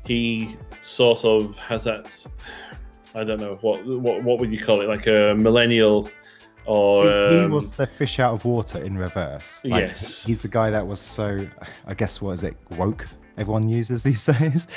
he 0.06 0.56
sort 0.80 1.24
of 1.24 1.56
has 1.58 1.84
that. 1.84 2.26
I 3.14 3.24
don't 3.24 3.40
know 3.40 3.58
what 3.60 3.84
what 3.86 4.22
what 4.22 4.38
would 4.38 4.52
you 4.52 4.60
call 4.60 4.80
it, 4.80 4.88
like 4.88 5.06
a 5.06 5.34
millennial. 5.36 6.10
Or, 6.66 7.04
he, 7.04 7.38
he 7.38 7.44
um, 7.44 7.50
was 7.50 7.72
the 7.72 7.86
fish 7.86 8.18
out 8.18 8.34
of 8.34 8.44
water 8.44 8.84
in 8.84 8.98
reverse. 8.98 9.62
Like, 9.64 9.88
yes, 9.88 10.22
he's 10.22 10.42
the 10.42 10.48
guy 10.48 10.70
that 10.70 10.86
was 10.86 11.00
so, 11.00 11.46
I 11.86 11.94
guess, 11.94 12.20
what 12.20 12.32
is 12.32 12.44
it, 12.44 12.58
woke? 12.72 13.08
Everyone 13.38 13.70
uses 13.70 14.02
these 14.02 14.26
days. 14.38 14.68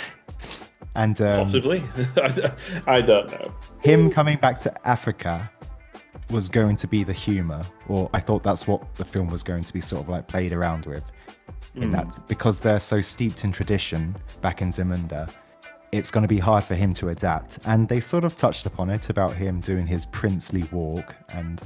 And 0.95 1.19
um, 1.21 1.43
possibly, 1.43 1.83
I 2.87 3.01
don't 3.01 3.29
know. 3.29 3.53
Him 3.81 4.09
coming 4.09 4.37
back 4.37 4.57
to 4.59 4.87
Africa 4.87 5.51
was 6.31 6.49
going 6.49 6.75
to 6.77 6.87
be 6.87 7.03
the 7.03 7.13
humor, 7.13 7.63
or 7.87 8.09
I 8.13 8.19
thought 8.19 8.43
that's 8.43 8.67
what 8.67 8.95
the 8.95 9.05
film 9.05 9.29
was 9.29 9.43
going 9.43 9.63
to 9.63 9.73
be 9.73 9.81
sort 9.81 10.03
of 10.03 10.09
like 10.09 10.27
played 10.27 10.53
around 10.53 10.85
with. 10.85 11.03
In 11.75 11.89
mm. 11.89 11.91
that, 11.93 12.27
because 12.27 12.59
they're 12.59 12.79
so 12.79 12.99
steeped 12.99 13.43
in 13.43 13.51
tradition 13.51 14.15
back 14.41 14.61
in 14.61 14.69
Zamunda, 14.69 15.31
it's 15.91 16.11
going 16.11 16.23
to 16.23 16.27
be 16.27 16.37
hard 16.37 16.63
for 16.63 16.75
him 16.75 16.93
to 16.95 17.09
adapt. 17.09 17.59
And 17.65 17.87
they 17.87 17.99
sort 17.99 18.23
of 18.23 18.35
touched 18.35 18.65
upon 18.65 18.89
it 18.89 19.09
about 19.09 19.35
him 19.35 19.59
doing 19.59 19.87
his 19.87 20.05
princely 20.07 20.63
walk 20.71 21.15
and. 21.29 21.61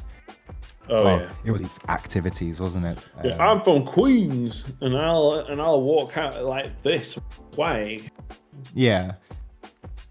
Oh 0.88 1.04
well, 1.04 1.20
yeah, 1.22 1.32
it 1.46 1.52
was 1.52 1.62
these 1.62 1.80
activities, 1.90 2.62
wasn't 2.62 2.86
it? 2.86 3.00
Yeah, 3.24 3.34
um, 3.34 3.42
I'm 3.42 3.62
from 3.62 3.86
Queens, 3.86 4.66
and 4.82 4.96
I'll 4.96 5.44
and 5.50 5.60
I'll 5.60 5.82
walk 5.82 6.16
out 6.16 6.44
like 6.44 6.80
this 6.84 7.18
way. 7.58 8.12
Yeah, 8.76 9.14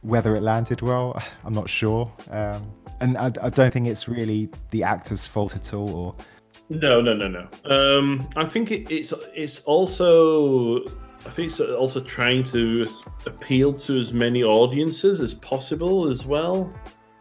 whether 0.01 0.35
it 0.35 0.43
landed 0.43 0.83
well, 0.83 1.23
I'm 1.45 1.55
not 1.55 1.69
sure. 1.71 2.13
Um, 2.29 2.73
and 3.01 3.17
I, 3.17 3.27
I, 3.43 3.51
don't 3.51 3.73
think 3.73 3.87
it's 3.87 4.09
really 4.09 4.49
the 4.71 4.83
actor's 4.83 5.27
fault 5.27 5.55
at 5.57 5.75
all. 5.75 5.95
Or 5.95 6.15
no, 6.71 7.01
no, 7.01 7.15
no, 7.15 7.29
no. 7.29 7.49
Um, 7.71 8.29
I 8.37 8.45
think 8.45 8.71
it, 8.71 8.91
it's 8.91 9.13
it's 9.35 9.61
also 9.61 10.85
I 11.27 11.31
think 11.31 11.51
it's 11.51 11.61
also 11.61 12.01
trying 12.01 12.45
to 12.45 12.87
appeal 13.27 13.73
to 13.75 13.99
as 13.99 14.13
many 14.13 14.43
audiences 14.43 15.21
as 15.21 15.35
possible 15.35 16.09
as 16.09 16.27
well. 16.27 16.73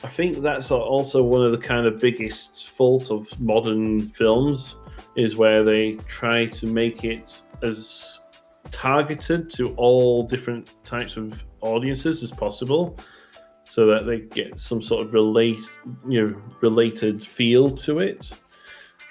I 0.04 0.10
think 0.10 0.42
that's 0.42 0.72
also 0.72 1.24
one 1.24 1.46
of 1.46 1.54
the 1.54 1.58
kind 1.58 1.86
of 1.86 2.00
biggest 2.00 2.70
faults 2.72 3.10
of 3.10 3.40
modern 3.40 4.10
films 4.10 4.76
is 5.16 5.38
where 5.38 5.64
they 5.64 5.94
try 6.08 6.46
to 6.48 6.66
make 6.66 7.06
it 7.06 7.42
as 7.62 8.20
targeted 8.72 9.50
to 9.52 9.74
all 9.76 10.24
different 10.24 10.72
types 10.84 11.16
of 11.16 11.42
audiences 11.62 12.22
as 12.24 12.32
possible 12.32 13.00
so 13.74 13.88
that 13.88 14.06
they 14.06 14.20
get 14.20 14.60
some 14.60 14.82
sort 14.82 15.06
of 15.06 15.14
relate 15.14 15.60
you 16.08 16.22
know 16.22 16.42
related 16.62 17.26
feel 17.26 17.70
to 17.70 18.00
it 18.00 18.34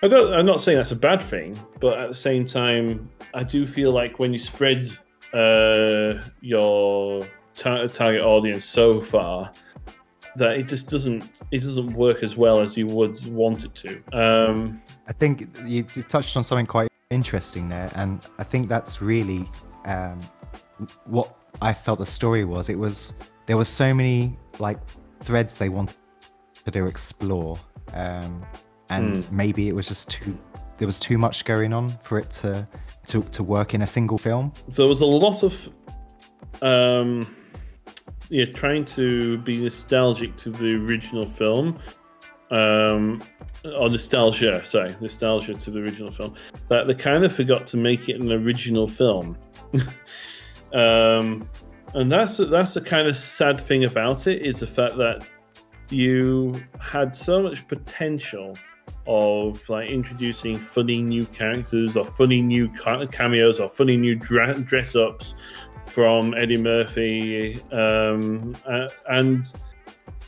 I 0.05 0.09
don't, 0.09 0.35
I'm 0.35 0.47
not 0.47 0.61
saying 0.61 0.79
that's 0.79 0.91
a 0.91 0.97
bad 0.97 1.23
thing, 1.23 1.57
but 1.79 1.97
at 1.97 2.09
the 2.09 2.15
same 2.15 2.45
time, 2.45 3.09
I 3.35 3.45
do 3.45 3.69
feel 3.69 3.93
like 3.93 4.19
when 4.19 4.33
you 4.33 4.39
spread 4.41 4.91
uh, 5.33 6.15
your 6.41 7.25
tar- 7.55 7.87
target 7.87 8.23
audience 8.23 8.65
so 8.65 9.01
far, 9.01 9.53
that 10.35 10.57
it 10.59 10.67
just 10.67 10.89
doesn't 10.89 11.23
it 11.53 11.61
doesn't 11.61 11.93
work 11.93 12.25
as 12.25 12.37
well 12.37 12.61
as 12.61 12.77
you 12.77 12.89
would 12.89 13.25
want 13.27 13.65
it 13.65 13.77
to. 13.77 14.03
Um, 14.13 14.83
I 15.07 15.13
think 15.13 15.49
you, 15.65 15.87
you 15.95 16.03
touched 16.03 16.37
on 16.37 16.43
something 16.43 16.67
quite 16.67 16.89
interesting 17.11 17.69
there, 17.69 17.89
and 17.95 18.21
I 18.39 18.43
think 18.43 18.69
that's 18.69 19.01
really 19.01 19.49
um, 19.85 20.19
what 21.05 21.37
I 21.61 21.73
felt 21.73 22.01
the 22.01 22.07
story 22.07 22.45
was. 22.45 22.69
It 22.69 22.79
was 22.79 23.15
there 23.53 23.59
were 23.59 23.67
so 23.67 23.93
many 23.93 24.35
like 24.61 24.79
threads 25.21 25.57
they 25.57 25.69
wanted 25.69 25.95
to 26.73 26.87
explore. 26.87 27.61
Um, 27.93 28.47
and 28.89 29.17
mm. 29.17 29.31
maybe 29.31 29.69
it 29.69 29.75
was 29.75 29.87
just 29.87 30.09
too 30.09 30.39
there 30.79 30.87
was 30.87 30.99
too 30.99 31.19
much 31.19 31.45
going 31.45 31.75
on 31.75 31.99
for 32.03 32.19
it 32.19 32.31
to 32.31 32.67
to, 33.05 33.23
to 33.25 33.43
work 33.43 33.75
in 33.75 33.83
a 33.83 33.87
single 33.87 34.17
film 34.17 34.55
there 34.69 34.87
was 34.87 35.03
a 35.03 35.07
lot 35.07 35.43
of 35.43 35.69
um 36.63 37.37
yeah 38.31 38.47
trying 38.47 38.87
to 38.87 39.37
be 39.39 39.59
nostalgic 39.59 40.35
to 40.37 40.49
the 40.49 40.75
original 40.77 41.27
film 41.27 41.79
um 42.51 43.23
or 43.77 43.91
nostalgia 43.91 44.65
sorry 44.65 44.97
nostalgia 45.03 45.53
to 45.53 45.71
the 45.71 45.79
original 45.79 46.11
film 46.11 46.35
that 46.69 46.87
they 46.87 46.95
kind 46.95 47.23
of 47.23 47.35
forgot 47.35 47.67
to 47.67 47.77
make 47.77 48.09
it 48.09 48.19
an 48.19 48.33
original 48.33 48.89
film 48.89 49.37
um 50.73 51.47
and 51.95 52.11
that's 52.11 52.37
that's 52.37 52.75
the 52.75 52.81
kind 52.81 53.07
of 53.07 53.17
sad 53.17 53.61
thing 53.61 53.85
about 53.85 54.27
it 54.27 54.43
is 54.43 54.57
the 54.57 54.67
fact 54.67 54.97
that 54.97 55.31
you 55.91 56.63
had 56.81 57.15
so 57.15 57.43
much 57.43 57.67
potential 57.69 58.57
of 59.07 59.69
like 59.69 59.91
introducing 59.91 60.59
funny 60.59 61.03
new 61.03 61.27
characters 61.27 61.97
or 61.97 62.05
funny 62.05 62.41
new 62.41 62.69
cameos 63.11 63.59
or 63.61 63.69
funny 63.69 63.97
new 63.97 64.15
dra- 64.15 64.59
dress 64.61 64.95
ups 64.95 65.35
from 65.87 66.33
Eddie 66.35 66.57
Murphy, 66.57 67.61
um, 67.73 68.57
uh, 68.67 68.89
and 69.09 69.53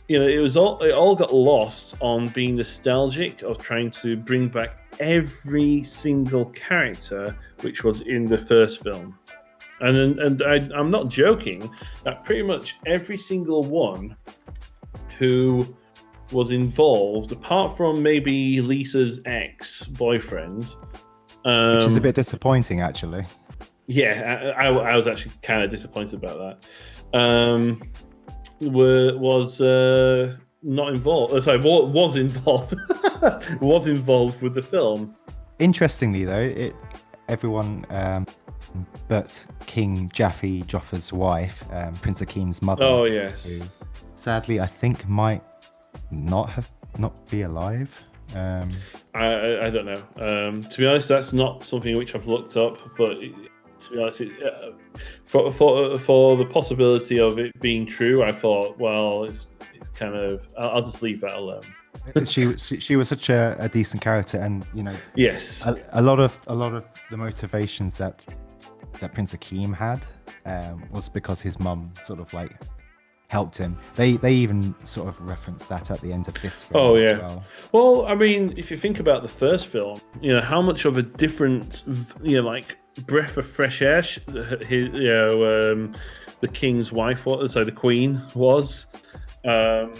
you 0.09 0.18
know 0.18 0.27
it 0.27 0.38
was 0.38 0.57
all 0.57 0.83
it 0.83 0.92
all 0.92 1.14
got 1.16 1.33
lost 1.33 1.96
on 2.00 2.29
being 2.29 2.57
nostalgic 2.57 3.42
of 3.42 3.59
trying 3.59 3.90
to 3.90 4.16
bring 4.16 4.48
back 4.48 4.83
every 5.00 5.83
single 5.83 6.46
character 6.50 7.37
which 7.61 7.85
was 7.85 8.03
in 8.03 8.27
the 8.27 8.38
first 8.38 8.83
film. 8.83 9.18
And 9.85 10.18
and 10.18 10.42
I, 10.42 10.55
I'm 10.77 10.90
not 10.90 11.09
joking 11.09 11.70
that 12.05 12.25
pretty 12.25 12.42
much 12.42 12.77
every 12.87 13.16
single 13.16 13.64
one 13.64 14.16
who 15.18 15.77
was 16.33 16.51
involved, 16.51 17.33
apart 17.33 17.77
from 17.77 18.03
maybe 18.03 18.61
Lisa's 18.61 19.20
ex 19.27 19.85
boyfriend. 19.85 20.75
Um, 21.44 21.77
Which 21.77 21.85
is 21.85 21.97
a 21.97 21.99
um, 21.99 22.03
bit 22.03 22.14
disappointing, 22.14 22.81
actually. 22.81 23.27
Yeah, 23.87 24.55
I, 24.57 24.68
I, 24.68 24.92
I 24.92 24.97
was 24.97 25.07
actually 25.07 25.33
kind 25.42 25.62
of 25.62 25.70
disappointed 25.70 26.14
about 26.14 26.59
that. 27.12 27.18
Um, 27.18 27.81
were 28.61 29.16
was 29.18 29.61
uh, 29.61 30.37
not 30.62 30.94
involved. 30.94 31.35
Uh, 31.35 31.40
sorry, 31.40 31.59
was 31.59 32.16
involved. 32.16 32.75
was 33.61 33.87
involved 33.87 34.40
with 34.40 34.55
the 34.55 34.62
film. 34.62 35.14
Interestingly, 35.59 36.25
though, 36.25 36.38
it 36.38 36.75
everyone 37.29 37.87
um, 37.90 38.27
but 39.09 39.45
King 39.67 40.11
Jaffe 40.13 40.63
Joffer's 40.65 41.13
wife, 41.13 41.65
um, 41.73 41.95
Prince 41.97 42.23
Akeem's 42.23 42.63
mother. 42.63 42.85
Oh 42.85 43.05
yes. 43.05 43.49
Sadly, 44.15 44.61
I 44.61 44.67
think 44.67 45.09
might 45.09 45.43
not 46.11 46.51
have 46.51 46.71
not 46.99 47.29
be 47.31 47.43
alive? 47.43 48.03
Um, 48.35 48.71
I, 49.15 49.67
I 49.67 49.71
don't 49.71 49.87
know. 49.87 50.03
Um, 50.17 50.65
to 50.65 50.79
be 50.79 50.87
honest, 50.87 51.09
that's 51.09 51.33
not 51.33 51.65
something 51.65 51.97
which 51.97 52.15
I've 52.15 52.27
looked 52.27 52.57
up. 52.57 52.79
But 52.97 53.15
to 53.21 53.91
be 53.91 54.01
honest, 54.01 54.21
it, 54.23 54.33
uh, 54.43 54.71
for 55.25 55.53
for 55.53 55.99
for 55.99 56.37
the 56.37 56.47
possibility 56.47 57.21
of 57.21 57.39
it 57.39 57.59
being 57.61 57.87
true, 57.87 58.23
I 58.23 58.33
thought, 58.33 58.79
well, 58.79 59.25
it's 59.25 59.47
it's 59.75 59.91
kind 59.91 60.15
of. 60.15 60.47
I'll, 60.59 60.71
I'll 60.71 60.83
just 60.83 61.03
leave 61.03 61.21
that 61.21 61.35
alone. 61.35 61.65
she 62.27 62.57
she 62.57 62.97
was 62.97 63.09
such 63.09 63.31
a, 63.31 63.57
a, 63.59 63.69
decent 63.69 64.03
character, 64.03 64.39
and 64.39 64.67
you 64.75 64.83
know, 64.83 64.97
yes, 65.15 65.65
a, 65.65 65.77
a, 65.93 66.03
lot 66.03 66.21
of 66.21 66.39
a 66.49 66.55
lot 66.55 66.75
of 66.75 66.85
the 67.11 67.17
motivations 67.17 67.97
that 67.99 68.25
that 69.01 69.15
Prince 69.15 69.35
Akeem 69.35 69.75
had 69.75 70.07
um, 70.47 70.89
was 70.91 71.09
because 71.09 71.41
his 71.41 71.59
mum 71.59 71.93
sort 72.01 72.21
of 72.21 72.33
like 72.33 72.53
helped 73.29 73.57
him. 73.59 73.77
They 73.97 74.17
they 74.17 74.33
even 74.35 74.75
sort 74.85 75.09
of 75.09 75.21
referenced 75.21 75.69
that 75.69 75.91
at 75.91 76.01
the 76.01 76.13
end 76.13 76.29
of 76.29 76.35
this 76.43 76.63
film. 76.63 76.85
Oh 76.85 76.97
yeah. 76.97 77.19
Well. 77.19 77.45
well, 77.73 78.07
I 78.07 78.15
mean, 78.15 78.55
if 78.57 78.71
you 78.71 78.77
think 78.77 79.01
about 79.01 79.23
the 79.23 79.29
first 79.29 79.67
film, 79.67 80.01
you 80.21 80.33
know 80.33 80.41
how 80.41 80.61
much 80.61 80.85
of 80.85 80.97
a 80.97 81.03
different, 81.03 81.83
you 82.23 82.37
know, 82.37 82.47
like 82.47 82.77
breath 83.07 83.37
of 83.37 83.47
fresh 83.47 83.83
air, 83.83 84.03
his, 84.03 84.89
you 84.95 85.09
know, 85.09 85.73
um, 85.73 85.95
the 86.41 86.49
king's 86.49 86.93
wife 86.93 87.27
was, 87.27 87.53
so 87.53 87.65
the 87.65 87.73
queen 87.73 88.21
was. 88.35 88.87
Um, 89.45 89.93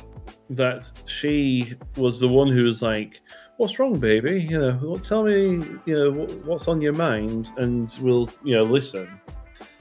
that 0.51 0.91
she 1.07 1.75
was 1.97 2.21
the 2.21 2.29
one 2.29 2.49
who 2.49 2.65
was 2.65 2.83
like, 2.83 3.21
"What's 3.57 3.79
wrong, 3.79 3.99
baby? 3.99 4.43
You 4.43 4.59
know, 4.61 4.99
tell 4.99 5.25
me, 5.25 5.65
you 5.87 5.95
know, 5.95 6.27
what's 6.45 6.69
on 6.69 6.81
your 6.81 6.93
mind, 6.93 7.53
and 7.57 7.97
we'll, 8.01 8.29
you 8.43 8.57
know, 8.57 8.63
listen." 8.63 9.21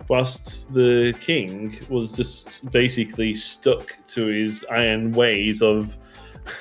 whilst 0.10 0.72
the 0.74 1.14
king 1.22 1.80
was 1.90 2.12
just 2.12 2.70
basically 2.72 3.34
stuck 3.34 3.96
to 4.06 4.26
his 4.28 4.66
iron 4.70 5.12
ways 5.14 5.62
of 5.62 5.98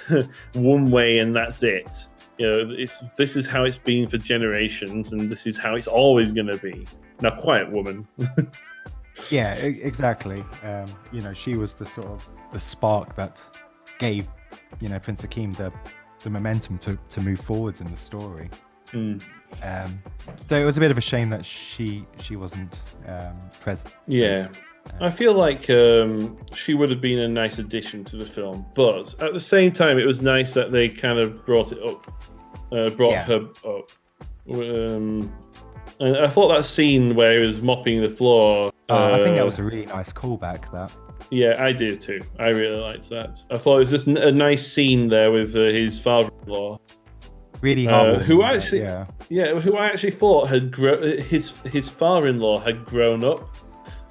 one 0.55 0.91
way 0.91 1.19
and 1.19 1.35
that's 1.35 1.63
it. 1.63 2.07
You 2.39 2.51
know, 2.51 2.75
it's 2.77 3.01
this 3.17 3.37
is 3.37 3.47
how 3.47 3.65
it's 3.65 3.79
been 3.79 4.09
for 4.09 4.17
generations, 4.19 5.13
and 5.13 5.31
this 5.31 5.47
is 5.47 5.59
how 5.59 5.77
it's 5.77 5.87
always 5.87 6.33
going 6.33 6.47
to 6.47 6.57
be. 6.57 6.87
Now, 7.21 7.31
quiet 7.31 7.71
woman. 7.71 8.09
yeah, 9.31 9.55
exactly. 9.55 10.43
Um, 10.65 10.93
you 11.13 11.21
know, 11.21 11.35
she 11.35 11.57
was 11.57 11.75
the 11.75 11.87
sort 11.87 12.09
of 12.09 12.27
the 12.53 12.59
spark 12.59 13.15
that 13.17 13.45
gave 13.99 14.29
you 14.81 14.89
know 14.89 14.99
Prince 14.99 15.23
Akeem 15.23 15.55
the 15.57 15.73
the 16.23 16.31
momentum 16.31 16.79
to 16.79 16.99
to 17.09 17.21
move 17.21 17.41
forwards 17.41 17.81
in 17.81 17.91
the 17.91 17.97
story. 17.97 18.51
Mm. 18.93 19.23
Um, 19.63 20.03
so 20.49 20.57
it 20.57 20.65
was 20.65 20.77
a 20.77 20.81
bit 20.81 20.91
of 20.91 20.99
a 20.99 21.03
shame 21.03 21.31
that 21.31 21.45
she 21.45 22.07
she 22.21 22.37
wasn't 22.37 22.81
um, 23.07 23.37
present. 23.61 23.95
Yeah. 24.07 24.49
I 25.01 25.11
feel 25.11 25.35
like 25.35 25.71
um, 25.71 26.37
she 26.55 26.75
would 26.75 26.91
have 26.91 27.01
been 27.01 27.21
a 27.21 27.29
nice 27.29 27.59
addition 27.59 28.05
to 28.07 28.17
the 28.17 28.27
film, 28.27 28.67
but 28.75 29.15
at 29.21 29.33
the 29.33 29.41
same 29.41 29.71
time, 29.71 29.97
it 29.97 30.05
was 30.05 30.21
nice 30.21 30.55
that 30.55 30.73
they 30.73 30.89
kind 30.89 31.21
of 31.21 31.47
brought 31.47 31.71
it 31.71 31.79
up, 31.85 32.13
uh, 32.73 32.91
brought 32.91 33.13
yeah. 33.13 33.25
her 33.25 33.49
up. 33.65 33.91
Um, 34.51 35.33
and 36.01 36.17
I 36.17 36.27
thought 36.27 36.49
that 36.49 36.65
scene 36.65 37.15
where 37.15 37.41
he 37.41 37.47
was 37.47 37.63
mopping 37.63 38.03
the 38.03 38.11
floor. 38.11 38.73
Uh, 38.89 39.13
I 39.13 39.23
think 39.23 39.37
that 39.37 39.45
was 39.45 39.59
a 39.59 39.63
really 39.63 39.87
nice 39.87 40.13
callback. 40.13 40.71
That. 40.73 40.91
Yeah, 41.31 41.55
I 41.59 41.73
do 41.73 41.97
too. 41.97 42.21
I 42.39 42.49
really 42.49 42.81
liked 42.81 43.09
that. 43.11 43.41
I 43.51 43.59
thought 43.59 43.77
it 43.77 43.81
was 43.81 43.91
just 43.91 44.07
a 44.07 44.33
nice 44.33 44.71
scene 44.71 45.09
there 45.09 45.31
with 45.33 45.57
uh, 45.57 45.61
his 45.61 45.99
father-in-law 45.99 46.79
really 47.63 47.87
uh, 47.89 48.19
who 48.19 48.43
actually 48.43 48.81
yeah. 48.81 49.07
yeah 49.31 49.55
who 49.55 49.77
I 49.77 49.87
actually 49.87 50.11
thought 50.11 50.49
had 50.49 50.71
grown 50.71 51.19
his 51.19 51.55
his 51.65 51.89
father-in-law 51.89 52.59
had 52.59 52.85
grown 52.85 53.25
up 53.25 53.57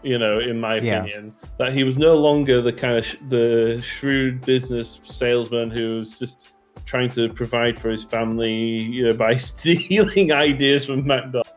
you 0.04 0.18
know 0.18 0.40
in 0.40 0.60
my 0.60 0.78
opinion 0.78 1.36
yeah. 1.44 1.50
that 1.60 1.74
he 1.74 1.84
was 1.84 1.98
no 1.98 2.16
longer 2.16 2.62
the 2.62 2.74
kind 2.74 2.98
of 2.98 3.06
sh- 3.06 3.18
the 3.28 3.82
shrewd 3.84 4.42
business 4.42 5.00
salesman 5.04 5.70
who 5.70 5.98
was 5.98 6.18
just 6.18 6.48
trying 6.86 7.10
to 7.10 7.30
provide 7.34 7.78
for 7.78 7.90
his 7.90 8.04
family 8.04 8.82
you 8.82 9.08
know 9.08 9.14
by 9.14 9.36
stealing 9.52 10.32
ideas 10.32 10.86
from 10.86 11.06
McDonald's 11.06 11.51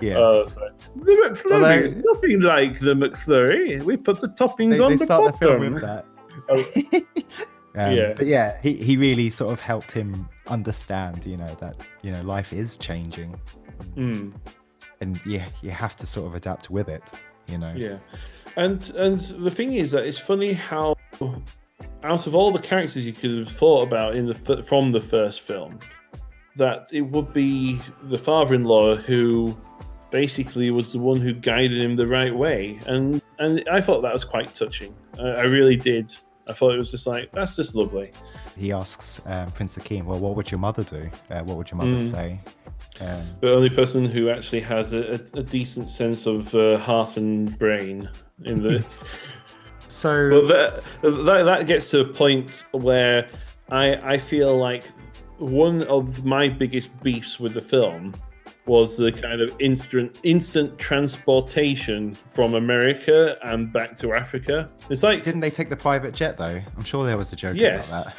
Yeah. 0.00 0.16
Oh, 0.16 0.44
sorry. 0.46 0.70
The 0.96 1.12
McFlurry 1.12 1.52
Although- 1.54 1.78
is 1.84 1.94
nothing 1.94 2.40
like 2.40 2.78
the 2.80 2.94
McFlurry. 2.94 3.82
We 3.82 3.96
put 3.96 4.20
the 4.20 4.28
toppings 4.28 4.78
they, 4.78 4.82
on 4.82 4.90
they 4.90 4.96
the 4.96 5.04
start 5.04 5.32
the 5.32 5.38
film 5.38 5.58
bottom. 5.58 5.74
with 5.74 5.82
that. 5.82 6.04
Um, 7.76 7.94
Yeah. 7.94 8.14
But 8.16 8.26
yeah, 8.26 8.58
he, 8.60 8.72
he 8.74 8.96
really 8.96 9.30
sort 9.30 9.52
of 9.52 9.60
helped 9.60 9.92
him 9.92 10.28
understand, 10.48 11.24
you 11.26 11.36
know, 11.36 11.54
that, 11.60 11.76
you 12.02 12.10
know, 12.10 12.22
life 12.22 12.52
is 12.52 12.76
changing. 12.76 13.38
Mm, 13.96 14.32
And 15.00 15.20
yeah, 15.24 15.46
you 15.62 15.70
have 15.70 15.94
to 15.96 16.06
sort 16.06 16.26
of 16.26 16.34
adapt 16.34 16.70
with 16.70 16.88
it, 16.88 17.12
you 17.46 17.58
know. 17.58 17.72
yeah, 17.76 17.98
and 18.56 18.90
and 18.96 19.20
the 19.20 19.50
thing 19.50 19.74
is 19.74 19.92
that 19.92 20.04
it's 20.06 20.18
funny 20.18 20.52
how 20.54 20.96
out 22.02 22.26
of 22.26 22.34
all 22.34 22.50
the 22.50 22.58
characters 22.58 23.06
you 23.06 23.12
could 23.12 23.38
have 23.46 23.48
thought 23.50 23.86
about 23.86 24.16
in 24.16 24.26
the 24.26 24.34
from 24.64 24.90
the 24.90 25.00
first 25.00 25.42
film, 25.42 25.78
that 26.56 26.88
it 26.92 27.02
would 27.02 27.32
be 27.32 27.78
the 28.04 28.18
father-in-law 28.18 28.96
who 28.96 29.56
basically 30.10 30.70
was 30.70 30.92
the 30.92 30.98
one 30.98 31.20
who 31.20 31.32
guided 31.34 31.80
him 31.80 31.96
the 31.96 32.06
right 32.06 32.34
way, 32.34 32.78
and 32.86 33.20
and 33.38 33.62
I 33.70 33.80
thought 33.80 34.02
that 34.02 34.12
was 34.12 34.24
quite 34.24 34.54
touching. 34.54 34.94
I, 35.18 35.22
I 35.28 35.42
really 35.44 35.76
did. 35.76 36.14
I 36.48 36.54
thought 36.54 36.74
it 36.74 36.78
was 36.78 36.90
just 36.90 37.06
like 37.06 37.30
that's 37.32 37.56
just 37.56 37.74
lovely. 37.74 38.10
He 38.56 38.72
asks 38.72 39.20
um, 39.26 39.50
Prince 39.52 39.76
Akeem, 39.76 40.04
well, 40.04 40.18
what 40.18 40.34
would 40.34 40.50
your 40.50 40.58
mother 40.58 40.82
do? 40.82 41.10
Uh, 41.30 41.40
what 41.42 41.56
would 41.58 41.70
your 41.70 41.76
mother 41.78 41.98
Mm. 41.98 42.00
say? 42.00 42.40
Um, 43.00 43.22
The 43.40 43.52
only 43.52 43.68
person 43.70 44.04
who 44.06 44.30
actually 44.30 44.60
has 44.62 44.92
a, 44.92 45.12
a, 45.34 45.38
a 45.38 45.42
decent 45.42 45.88
sense 45.90 46.26
of 46.26 46.52
uh, 46.54 46.78
heart 46.78 47.16
and 47.18 47.56
brain 47.58 48.08
in 48.44 48.62
the. 48.62 48.84
so, 49.88 50.30
Well, 50.30 50.46
that, 50.48 50.82
that 51.02 51.42
that 51.44 51.66
gets 51.66 51.90
to 51.90 52.00
a 52.00 52.04
point 52.04 52.64
where 52.72 53.28
I 53.70 54.14
I 54.14 54.18
feel 54.18 54.56
like 54.56 54.84
one 55.38 55.82
of 55.84 56.24
my 56.24 56.48
biggest 56.48 56.88
beefs 57.02 57.38
with 57.38 57.54
the 57.54 57.60
film 57.60 58.14
was 58.68 58.96
the 58.96 59.10
kind 59.10 59.40
of 59.40 59.50
instant 59.60 60.16
instant 60.22 60.78
transportation 60.78 62.16
from 62.26 62.54
America 62.54 63.36
and 63.42 63.72
back 63.72 63.94
to 63.96 64.12
Africa. 64.12 64.68
It's 64.90 65.02
like 65.02 65.22
didn't 65.22 65.40
they 65.40 65.50
take 65.50 65.70
the 65.70 65.76
private 65.76 66.14
jet, 66.14 66.36
though? 66.38 66.60
I'm 66.76 66.84
sure 66.84 67.04
there 67.06 67.16
was 67.16 67.32
a 67.32 67.36
joke 67.36 67.56
Yes. 67.56 67.88
about 67.88 68.04
that. 68.04 68.16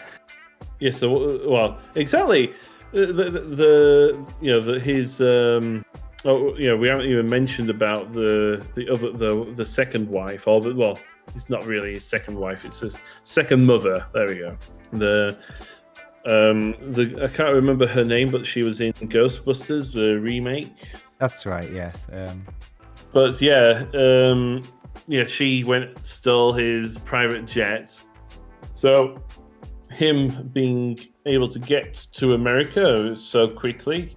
yeah, 0.80 0.92
so 0.92 1.48
well 1.50 1.78
exactly 1.96 2.54
the 2.92 3.06
the, 3.06 3.30
the 3.62 4.26
you 4.42 4.52
know 4.52 4.60
the 4.60 4.80
his 4.80 5.22
um 5.22 5.86
oh 6.26 6.56
you 6.58 6.68
know 6.68 6.76
we 6.78 6.88
haven't 6.90 7.06
even 7.06 7.30
mentioned 7.30 7.70
about 7.70 8.12
the 8.14 8.66
the 8.76 8.90
other 8.90 9.12
the 9.12 9.52
the 9.56 9.66
second 9.66 10.10
wife 10.10 10.48
or 10.48 10.60
the 10.62 10.74
well 10.74 10.98
it's 11.36 11.50
not 11.50 11.64
really 11.66 11.94
his 11.94 12.04
second 12.04 12.36
wife 12.36 12.66
it's 12.66 12.80
his 12.80 12.98
second 13.24 13.64
mother 13.66 14.04
there 14.14 14.28
we 14.28 14.36
go 14.36 14.58
the 14.94 15.38
um 16.26 16.76
the 16.94 17.20
I 17.24 17.28
can't 17.28 17.54
remember 17.54 17.88
her 17.88 18.04
name 18.04 18.30
but 18.30 18.46
she 18.46 18.64
was 18.64 18.82
in 18.82 18.94
Ghostbusters 18.94 19.94
the 19.94 20.20
remake. 20.20 20.74
That's 21.18 21.46
right, 21.46 21.72
yes. 21.72 22.08
Um, 22.12 22.46
but 23.12 23.42
yeah 23.42 23.86
um 23.94 24.68
yeah 25.08 25.26
she 25.26 25.64
went 25.64 26.06
stole 26.06 26.54
his 26.54 27.00
private 27.00 27.46
jet 27.46 28.00
so 28.72 29.22
him 29.90 30.50
being 30.54 31.00
able 31.26 31.50
to 31.50 31.60
get 31.60 31.96
to 32.14 32.34
america 32.34 33.16
so 33.16 33.48
quickly 33.48 34.16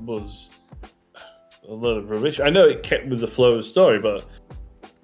was 0.00 0.50
a 1.68 1.74
lot 1.74 1.96
of 1.98 2.10
rubbish. 2.10 2.40
I 2.40 2.48
know 2.50 2.66
it 2.66 2.82
kept 2.82 3.06
with 3.08 3.20
the 3.20 3.28
flow 3.28 3.50
of 3.50 3.56
the 3.56 3.62
story 3.62 3.98
but 3.98 4.26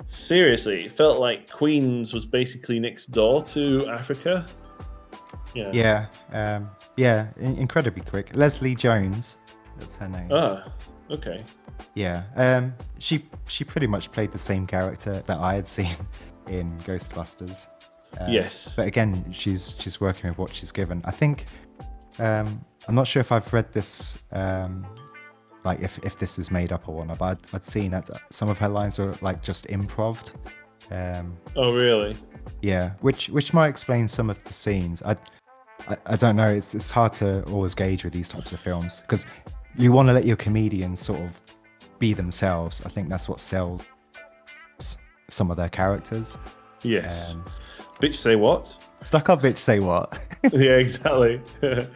seriously 0.04 0.84
it 0.84 0.92
felt 0.92 1.18
like 1.18 1.50
queens 1.50 2.12
was 2.12 2.24
basically 2.24 2.78
next 2.78 3.06
door 3.06 3.42
to 3.42 3.88
africa 3.88 4.46
yeah 5.56 5.70
yeah, 5.72 6.06
um, 6.56 6.70
yeah, 6.96 7.28
in- 7.38 7.56
incredibly 7.56 8.02
quick. 8.02 8.30
Leslie 8.34 8.74
Jones, 8.74 9.36
that's 9.78 9.96
her 9.96 10.08
name. 10.08 10.28
ah 10.32 10.70
okay 11.10 11.42
Yeah, 11.94 12.24
um, 12.36 12.74
she 12.98 13.24
she 13.48 13.64
pretty 13.64 13.86
much 13.86 14.10
played 14.12 14.32
the 14.32 14.38
same 14.38 14.66
character 14.66 15.22
that 15.26 15.38
I 15.38 15.54
had 15.54 15.66
seen 15.78 15.96
in 16.48 16.76
Ghostbusters. 16.80 17.68
Uh, 18.20 18.26
yes 18.30 18.72
but 18.76 18.86
again, 18.86 19.24
she's 19.32 19.74
she's 19.78 20.00
working 20.00 20.30
with 20.30 20.38
what 20.38 20.54
she's 20.54 20.72
given. 20.72 21.00
I 21.04 21.10
think 21.10 21.44
um, 22.18 22.60
I'm 22.88 22.94
not 22.94 23.06
sure 23.06 23.20
if 23.20 23.30
I've 23.32 23.52
read 23.52 23.72
this, 23.72 24.16
um, 24.32 24.86
like 25.64 25.80
if 25.80 25.98
if 26.04 26.18
this 26.18 26.38
is 26.38 26.50
made 26.50 26.72
up 26.72 26.88
or 26.88 26.94
whatnot. 26.96 27.18
But 27.18 27.24
I'd, 27.26 27.38
I'd 27.56 27.66
seen 27.66 27.90
that 27.90 28.08
some 28.30 28.48
of 28.48 28.58
her 28.58 28.68
lines 28.68 28.98
are 28.98 29.14
like 29.20 29.42
just 29.42 29.66
improved. 29.66 30.32
Um, 30.90 31.36
oh 31.56 31.72
really 31.72 32.16
yeah, 32.62 32.92
which 33.00 33.28
which 33.28 33.52
might 33.52 33.68
explain 33.68 34.08
some 34.08 34.30
of 34.30 34.42
the 34.44 34.52
scenes. 34.52 35.02
I 35.02 35.16
I, 35.88 35.96
I 36.06 36.16
don't 36.16 36.36
know. 36.36 36.48
It's 36.48 36.74
it's 36.74 36.90
hard 36.90 37.12
to 37.14 37.42
always 37.44 37.74
gauge 37.74 38.04
with 38.04 38.12
these 38.12 38.28
types 38.28 38.52
of 38.52 38.60
films 38.60 39.00
because 39.00 39.26
you 39.76 39.92
want 39.92 40.08
to 40.08 40.12
let 40.12 40.24
your 40.24 40.36
comedians 40.36 41.00
sort 41.00 41.20
of 41.20 41.30
be 41.98 42.12
themselves. 42.12 42.82
I 42.84 42.88
think 42.88 43.08
that's 43.08 43.28
what 43.28 43.40
sells 43.40 43.82
some 45.28 45.50
of 45.50 45.56
their 45.56 45.68
characters. 45.68 46.38
yes 46.82 47.32
Um, 47.34 47.44
bitch 48.00 48.14
say 48.16 48.36
what 48.36 48.76
stuck 49.02 49.28
up 49.28 49.42
bitch, 49.42 49.58
say 49.58 49.80
what? 49.80 50.18
yeah 50.52 50.76
exactly 50.76 51.40
um, 51.62 51.88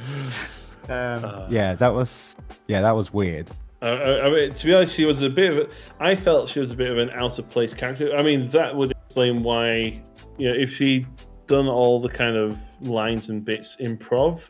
Uh. 1.25 1.47
yeah, 1.51 1.75
that 1.75 1.93
was 1.93 2.37
yeah, 2.67 2.81
that 2.81 2.93
was 2.93 3.13
weird. 3.13 3.51
I, 3.83 3.89
I, 3.89 4.27
I 4.27 4.31
mean, 4.31 4.55
to 4.55 4.67
be 4.67 4.75
honest, 4.75 4.95
she 4.95 5.05
was 5.05 5.23
a 5.23 5.31
bit 5.31 5.53
of. 5.53 5.59
A, 5.59 5.69
I 6.01 6.15
felt 6.15 6.49
she 6.49 6.61
was 6.61 6.71
a 6.71 6.75
bit 6.75 6.91
of 6.91 6.99
an 6.99 7.11
out 7.11 7.39
of 7.39 7.49
place 7.49 7.73
character. 7.73 8.15
I 8.15 8.23
mean, 8.23 8.47
that 8.49 8.75
would 8.77 8.91
explain 8.91 9.43
why, 9.43 10.03
you 10.39 10.49
know, 10.49 10.55
if 10.55 10.73
she'd 10.75 11.07
done 11.51 11.67
all 11.67 12.01
the 12.01 12.09
kind 12.09 12.37
of 12.37 12.57
lines 12.81 13.29
and 13.29 13.45
bits 13.45 13.77
improv, 13.81 14.49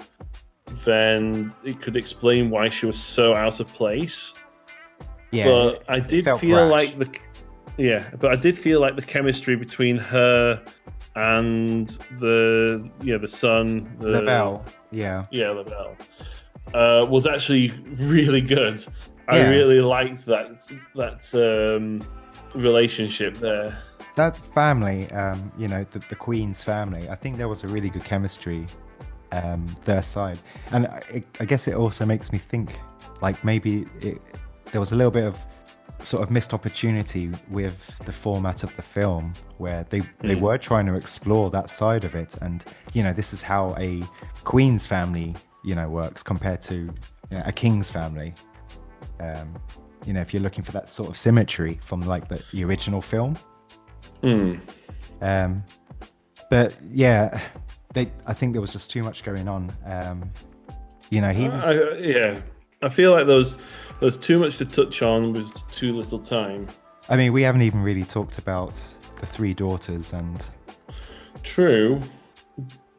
then 0.84 1.52
it 1.64 1.80
could 1.80 1.96
explain 1.96 2.50
why 2.50 2.68
she 2.68 2.84
was 2.86 2.98
so 2.98 3.34
out 3.34 3.58
of 3.58 3.66
place. 3.72 4.34
Yeah, 5.32 5.46
but 5.46 5.82
I 5.88 5.98
did 6.00 6.24
feel 6.38 6.68
brash. 6.68 6.94
like 6.94 6.98
the, 6.98 7.08
yeah, 7.82 8.04
but 8.20 8.30
I 8.32 8.36
did 8.36 8.58
feel 8.58 8.80
like 8.80 8.96
the 8.96 9.02
chemistry 9.02 9.56
between 9.56 9.96
her 9.96 10.62
and 11.16 11.88
the, 12.18 12.88
you 13.02 13.12
know, 13.12 13.18
the 13.18 13.28
son, 13.28 13.90
the 13.98 14.08
Lavelle. 14.08 14.64
Yeah, 14.90 15.24
yeah, 15.30 15.50
Lavelle, 15.50 15.96
uh, 16.74 17.06
was 17.08 17.26
actually 17.26 17.70
really 17.94 18.42
good. 18.42 18.84
I 19.28 19.38
Yeah. 19.38 19.48
really 19.48 19.80
liked 19.80 20.26
that 20.26 20.48
that 20.96 21.22
um, 21.34 22.04
relationship 22.54 23.38
there. 23.38 23.78
That 24.16 24.36
family, 24.54 25.10
um, 25.12 25.52
you 25.58 25.68
know, 25.68 25.84
the, 25.90 25.98
the 26.08 26.14
Queen's 26.16 26.62
family. 26.62 27.08
I 27.08 27.14
think 27.14 27.38
there 27.38 27.48
was 27.48 27.64
a 27.64 27.68
really 27.68 27.88
good 27.88 28.04
chemistry 28.04 28.66
um, 29.32 29.66
their 29.84 30.02
side, 30.02 30.38
and 30.72 30.86
I, 30.86 31.22
I 31.38 31.44
guess 31.44 31.68
it 31.68 31.74
also 31.74 32.04
makes 32.04 32.32
me 32.32 32.38
think, 32.38 32.78
like 33.22 33.44
maybe 33.44 33.86
it, 34.00 34.20
there 34.72 34.80
was 34.80 34.92
a 34.92 34.96
little 34.96 35.10
bit 35.12 35.24
of 35.24 35.38
sort 36.02 36.22
of 36.22 36.30
missed 36.30 36.54
opportunity 36.54 37.30
with 37.50 37.98
the 38.06 38.12
format 38.12 38.64
of 38.64 38.74
the 38.76 38.82
film 38.82 39.34
where 39.58 39.84
they 39.90 40.00
they 40.20 40.34
Mm. 40.34 40.40
were 40.40 40.56
trying 40.58 40.86
to 40.86 40.94
explore 40.94 41.50
that 41.50 41.68
side 41.68 42.04
of 42.04 42.14
it 42.14 42.36
and 42.40 42.64
you 42.94 43.02
know 43.02 43.12
this 43.12 43.34
is 43.34 43.42
how 43.42 43.74
a 43.78 44.02
queen's 44.44 44.86
family 44.86 45.34
you 45.62 45.74
know 45.74 45.90
works 45.90 46.22
compared 46.22 46.62
to 46.62 46.74
you 46.74 46.90
know, 47.36 47.42
a 47.44 47.52
king's 47.52 47.90
family 47.90 48.32
um 49.20 49.54
you 50.06 50.14
know 50.14 50.22
if 50.22 50.32
you're 50.32 50.42
looking 50.42 50.64
for 50.64 50.72
that 50.72 50.88
sort 50.88 51.10
of 51.10 51.18
symmetry 51.18 51.78
from 51.82 52.00
like 52.00 52.28
the, 52.28 52.42
the 52.52 52.64
original 52.64 53.02
film 53.02 53.36
Hmm. 54.22 54.54
um 55.22 55.62
but 56.50 56.74
yeah 56.90 57.40
they 57.94 58.10
i 58.26 58.32
think 58.32 58.52
there 58.52 58.60
was 58.60 58.72
just 58.72 58.90
too 58.90 59.02
much 59.02 59.22
going 59.24 59.48
on 59.48 59.72
um 59.86 60.30
you 61.10 61.20
know 61.20 61.30
he 61.30 61.48
was 61.48 61.64
I- 61.64 61.72
I- 61.72 61.98
yeah, 61.98 62.40
I 62.82 62.88
feel 62.88 63.12
like 63.12 63.26
there's 63.26 63.58
there's 64.00 64.16
too 64.16 64.38
much 64.38 64.58
to 64.58 64.64
touch 64.64 65.02
on 65.02 65.32
with 65.32 65.50
too 65.70 65.94
little 65.96 66.18
time. 66.18 66.68
i 67.08 67.16
mean 67.16 67.32
we 67.32 67.42
haven't 67.42 67.62
even 67.62 67.82
really 67.82 68.04
talked 68.04 68.38
about 68.38 68.82
the 69.20 69.26
three 69.26 69.54
daughters 69.54 70.12
and 70.12 70.46
True, 71.42 72.00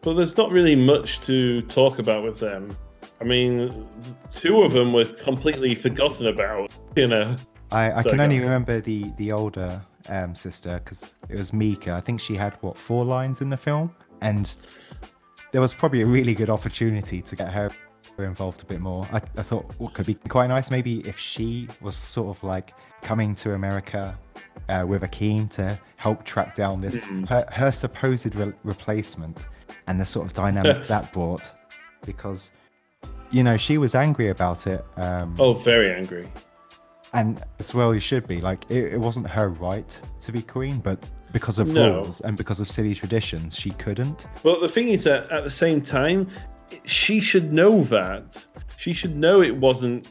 but 0.01 0.15
there's 0.15 0.35
not 0.37 0.51
really 0.51 0.75
much 0.75 1.19
to 1.21 1.61
talk 1.63 1.99
about 1.99 2.23
with 2.23 2.39
them. 2.39 2.75
I 3.19 3.23
mean, 3.23 3.87
two 4.31 4.63
of 4.63 4.71
them 4.71 4.93
were 4.93 5.05
completely 5.05 5.75
forgotten 5.75 6.25
about. 6.27 6.71
You 6.95 7.07
know. 7.07 7.35
I, 7.71 7.91
I 7.91 8.01
Sorry, 8.01 8.03
can 8.09 8.17
go 8.17 8.23
only 8.23 8.39
remember 8.39 8.81
the 8.81 9.11
the 9.17 9.31
older 9.31 9.79
um, 10.11 10.35
sister 10.35 10.79
because 10.83 11.15
it 11.29 11.37
was 11.37 11.51
Meeka. 11.51 11.89
I 11.89 12.01
think 12.01 12.19
she 12.19 12.35
had 12.35 12.53
what 12.61 12.77
four 12.77 13.03
lines 13.03 13.41
in 13.41 13.49
the 13.49 13.57
film, 13.57 13.95
and 14.21 14.55
there 15.51 15.61
was 15.61 15.73
probably 15.73 16.01
a 16.01 16.05
really 16.05 16.35
good 16.35 16.49
opportunity 16.49 17.21
to 17.21 17.35
get 17.35 17.49
her 17.51 17.71
involved 18.19 18.61
a 18.61 18.65
bit 18.65 18.79
more. 18.79 19.07
I, 19.11 19.19
I 19.37 19.41
thought 19.41 19.65
what 19.79 19.95
could 19.95 20.05
be 20.05 20.13
quite 20.13 20.45
nice 20.47 20.69
maybe 20.69 20.99
if 21.07 21.17
she 21.17 21.67
was 21.81 21.95
sort 21.95 22.37
of 22.37 22.43
like 22.43 22.75
coming 23.01 23.33
to 23.35 23.53
America 23.55 24.15
uh, 24.69 24.85
with 24.87 25.01
Akeem 25.01 25.49
to 25.51 25.79
help 25.95 26.23
track 26.23 26.53
down 26.53 26.81
this 26.81 27.05
Mhm. 27.07 27.27
her, 27.27 27.43
her 27.51 27.71
supposed 27.71 28.35
re- 28.35 28.53
replacement 28.63 29.47
and 29.87 29.99
the 29.99 30.05
sort 30.05 30.27
of 30.27 30.33
dynamic 30.33 30.85
that 30.93 31.11
brought 31.13 31.51
because 32.05 32.51
you 33.31 33.41
know 33.43 33.57
she 33.57 33.79
was 33.79 33.95
angry 33.95 34.29
about 34.29 34.67
it. 34.67 34.85
Um, 34.97 35.33
Oh, 35.39 35.53
very 35.55 35.91
angry. 35.91 36.31
And 37.13 37.43
as 37.59 37.73
well 37.73 37.93
you 37.93 37.99
should 37.99 38.25
be 38.27 38.39
like 38.41 38.65
it, 38.69 38.93
it 38.93 38.99
wasn't 38.99 39.27
her 39.27 39.49
right 39.49 39.99
to 40.19 40.31
be 40.31 40.41
queen 40.41 40.79
but 40.79 41.09
because 41.33 41.59
of 41.59 41.67
No. 41.67 41.95
rules 41.95 42.21
and 42.21 42.37
because 42.37 42.59
of 42.59 42.69
silly 42.69 42.93
traditions 42.95 43.55
she 43.55 43.71
couldn't 43.71 44.27
Well, 44.43 44.59
the 44.59 44.67
thing 44.69 44.89
is 44.89 45.03
that 45.05 45.31
at 45.31 45.43
the 45.43 45.49
same 45.49 45.81
time, 45.81 46.27
she 46.85 47.19
should 47.19 47.51
know 47.53 47.83
that. 47.83 48.45
She 48.77 48.93
should 48.93 49.15
know 49.17 49.41
it 49.41 49.55
wasn't 49.55 50.07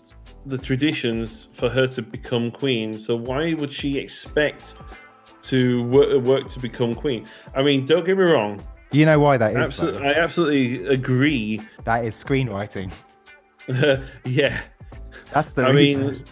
the 0.46 0.56
traditions 0.58 1.48
for 1.52 1.68
her 1.70 1.86
to 1.88 2.02
become 2.02 2.50
queen. 2.50 2.98
So 2.98 3.16
why 3.16 3.54
would 3.54 3.72
she 3.72 3.98
expect 3.98 4.74
to 5.42 5.82
work, 5.84 6.22
work 6.22 6.48
to 6.50 6.58
become 6.58 6.94
queen? 6.94 7.26
I 7.54 7.62
mean, 7.62 7.84
don't 7.86 8.04
get 8.04 8.16
me 8.18 8.24
wrong. 8.24 8.62
You 8.92 9.04
know 9.06 9.20
why 9.20 9.36
that 9.38 9.52
is? 9.52 9.58
Absolutely, 9.58 10.06
I 10.08 10.12
absolutely 10.14 10.86
agree. 10.86 11.60
That 11.84 12.04
is 12.04 12.14
screenwriting. 12.14 12.92
yeah, 14.24 14.60
that's 15.32 15.52
the 15.52 15.64
I 15.66 15.70
reason. 15.70 16.06
Mean, 16.08 16.24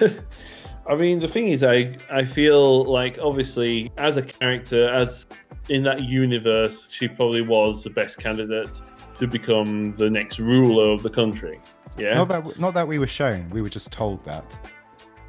I 0.88 0.94
mean, 0.94 1.18
the 1.18 1.28
thing 1.28 1.48
is, 1.48 1.64
I 1.64 1.94
I 2.10 2.24
feel 2.24 2.84
like 2.84 3.18
obviously 3.20 3.92
as 3.96 4.16
a 4.16 4.22
character, 4.22 4.88
as 4.88 5.26
in 5.68 5.82
that 5.84 6.02
universe, 6.02 6.88
she 6.90 7.08
probably 7.08 7.42
was 7.42 7.82
the 7.82 7.90
best 7.90 8.18
candidate 8.18 8.80
to 9.16 9.26
become 9.26 9.92
the 9.94 10.08
next 10.08 10.38
ruler 10.38 10.92
of 10.92 11.02
the 11.02 11.10
country. 11.10 11.60
Yeah. 11.98 12.14
Not 12.14 12.28
that 12.28 12.60
not 12.60 12.74
that 12.74 12.86
we 12.86 12.98
were 12.98 13.06
shown. 13.06 13.48
We 13.50 13.62
were 13.62 13.68
just 13.68 13.92
told 13.92 14.24
that. 14.24 14.56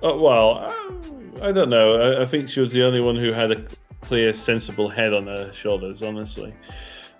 Oh 0.03 0.20
well, 0.20 0.60
uh, 0.60 1.45
I 1.45 1.51
don't 1.51 1.70
know. 1.70 1.95
I, 1.95 2.22
I, 2.22 2.26
think 2.26 2.49
she 2.49 2.60
was 2.60 2.72
the 2.72 2.84
only 2.84 3.01
one 3.01 3.16
who 3.16 3.32
had 3.32 3.51
a 3.51 3.66
clear, 4.01 4.32
sensible 4.32 4.89
head 4.89 5.14
on 5.14 5.26
her 5.26 5.51
shoulders. 5.51 6.03
Honestly, 6.03 6.53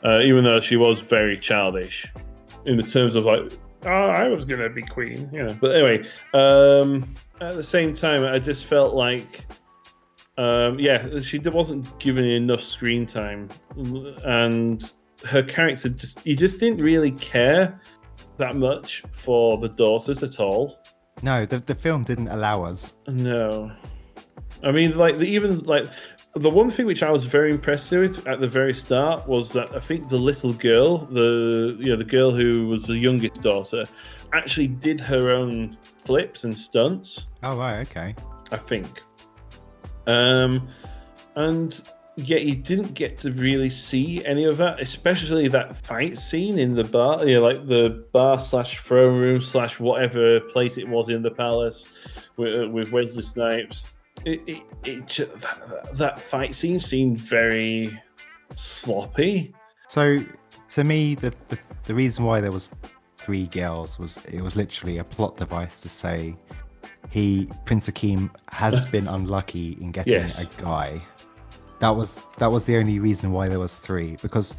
uh, 0.04 0.20
even 0.20 0.44
though 0.44 0.60
she 0.60 0.76
was 0.76 1.00
very 1.00 1.40
childish 1.40 2.06
in 2.66 2.78
the 2.78 2.84
terms 2.84 3.16
of 3.16 3.26
like, 3.26 3.52
oh, 3.86 3.90
I 3.90 4.28
was 4.28 4.46
gonna 4.46 4.70
be 4.70 4.84
queen. 4.84 5.30
Yeah. 5.34 5.56
But 5.60 5.76
anyway, 5.76 6.08
um, 6.34 7.16
at 7.42 7.56
the 7.56 7.64
same 7.64 7.94
time, 7.94 8.24
I 8.26 8.40
just 8.40 8.66
felt 8.66 8.94
like. 8.94 9.46
Um, 10.40 10.78
yeah, 10.80 11.20
she 11.22 11.40
wasn't 11.40 11.98
given 12.00 12.24
enough 12.26 12.62
screen 12.62 13.08
time, 13.08 13.50
and 14.24 14.92
her 15.26 15.42
character 15.42 15.90
just 15.90 16.24
you 16.28 16.36
just 16.36 16.60
didn't 16.60 16.80
really 16.80 17.12
care 17.12 17.82
that 18.38 18.56
much 18.56 19.04
for 19.12 19.58
the 19.58 19.68
daughters 19.68 20.22
at 20.22 20.40
all. 20.40 20.78
No, 21.24 21.46
the 21.48 21.58
the 21.58 21.74
film 21.74 22.04
didn't 22.04 22.28
allow 22.28 22.64
us. 22.64 22.94
No, 23.08 23.72
I 24.64 24.72
mean, 24.72 24.98
like 24.98 25.18
the, 25.18 25.26
even 25.26 25.60
like 25.64 25.88
the 26.36 26.50
one 26.50 26.70
thing 26.70 26.86
which 26.86 27.04
I 27.04 27.12
was 27.12 27.26
very 27.26 27.52
impressed 27.52 27.92
with 27.92 28.26
at 28.28 28.40
the 28.40 28.48
very 28.48 28.74
start 28.74 29.28
was 29.28 29.50
that 29.54 29.76
I 29.76 29.80
think 29.80 30.10
the 30.10 30.20
little 30.20 30.54
girl, 30.54 31.00
the 31.00 31.76
you 31.80 31.88
know 31.88 31.96
the 31.96 32.04
girl 32.04 32.32
who 32.32 32.68
was 32.68 32.84
the 32.84 32.98
youngest 32.98 33.42
daughter, 33.42 33.86
actually 34.34 34.68
did 34.68 35.00
her 35.00 35.32
own 35.32 35.78
flips 36.08 36.46
and 36.46 36.58
stunts. 36.58 37.28
Oh 37.44 37.58
right, 37.58 37.86
okay. 37.88 38.16
I 38.52 38.58
think. 38.58 39.04
Um, 40.08 40.70
and 41.36 41.82
yet 42.16 42.46
you 42.46 42.56
didn't 42.56 42.94
get 42.94 43.20
to 43.20 43.32
really 43.34 43.70
see 43.70 44.26
any 44.26 44.46
of 44.46 44.56
that, 44.58 44.80
especially 44.80 45.50
that 45.50 45.76
fight 45.86 46.18
scene 46.18 46.58
in 46.58 46.74
the 46.74 46.86
bar, 46.86 47.28
you 47.28 47.36
know, 47.36 47.42
like 47.42 47.68
the 47.68 48.06
bar 48.14 48.40
slash 48.40 48.80
throne 48.80 49.20
room 49.20 49.42
slash 49.42 49.80
whatever 49.82 50.40
place 50.40 50.78
it 50.78 50.88
was 50.88 51.10
in 51.10 51.22
the 51.22 51.30
palace 51.30 51.86
with, 52.38 52.56
uh, 52.56 52.70
with 52.70 52.90
Wesley 52.92 53.22
Snipes. 53.22 53.84
It, 54.26 54.42
it, 54.48 54.64
it 54.86 55.08
that, 55.42 55.90
that 55.94 56.22
fight 56.22 56.56
scene 56.56 56.80
seemed 56.80 57.18
very 57.18 58.02
sloppy. 58.56 59.54
So, 59.90 60.20
to 60.70 60.84
me, 60.84 61.16
the, 61.16 61.34
the 61.50 61.60
the 61.84 61.94
reason 61.94 62.26
why 62.26 62.42
there 62.42 62.52
was 62.52 62.72
three 63.28 63.48
girls 63.48 64.00
was 64.00 64.18
it 64.32 64.42
was 64.42 64.56
literally 64.56 65.00
a 65.00 65.04
plot 65.04 65.36
device 65.36 65.82
to 65.82 65.90
say 65.90 66.34
he 67.10 67.50
Prince 67.66 67.90
Akeem 67.90 68.32
has 68.52 68.86
been 68.96 69.08
unlucky 69.08 69.78
in 69.82 69.92
getting 69.92 70.14
yes. 70.14 70.42
a 70.42 70.46
guy 70.62 71.02
that 71.80 71.90
was 71.90 72.24
that 72.38 72.50
was 72.50 72.66
the 72.66 72.78
only 72.78 73.00
reason 73.00 73.34
why 73.34 73.50
there 73.50 73.60
was 73.60 73.76
three 73.76 74.16
because 74.22 74.56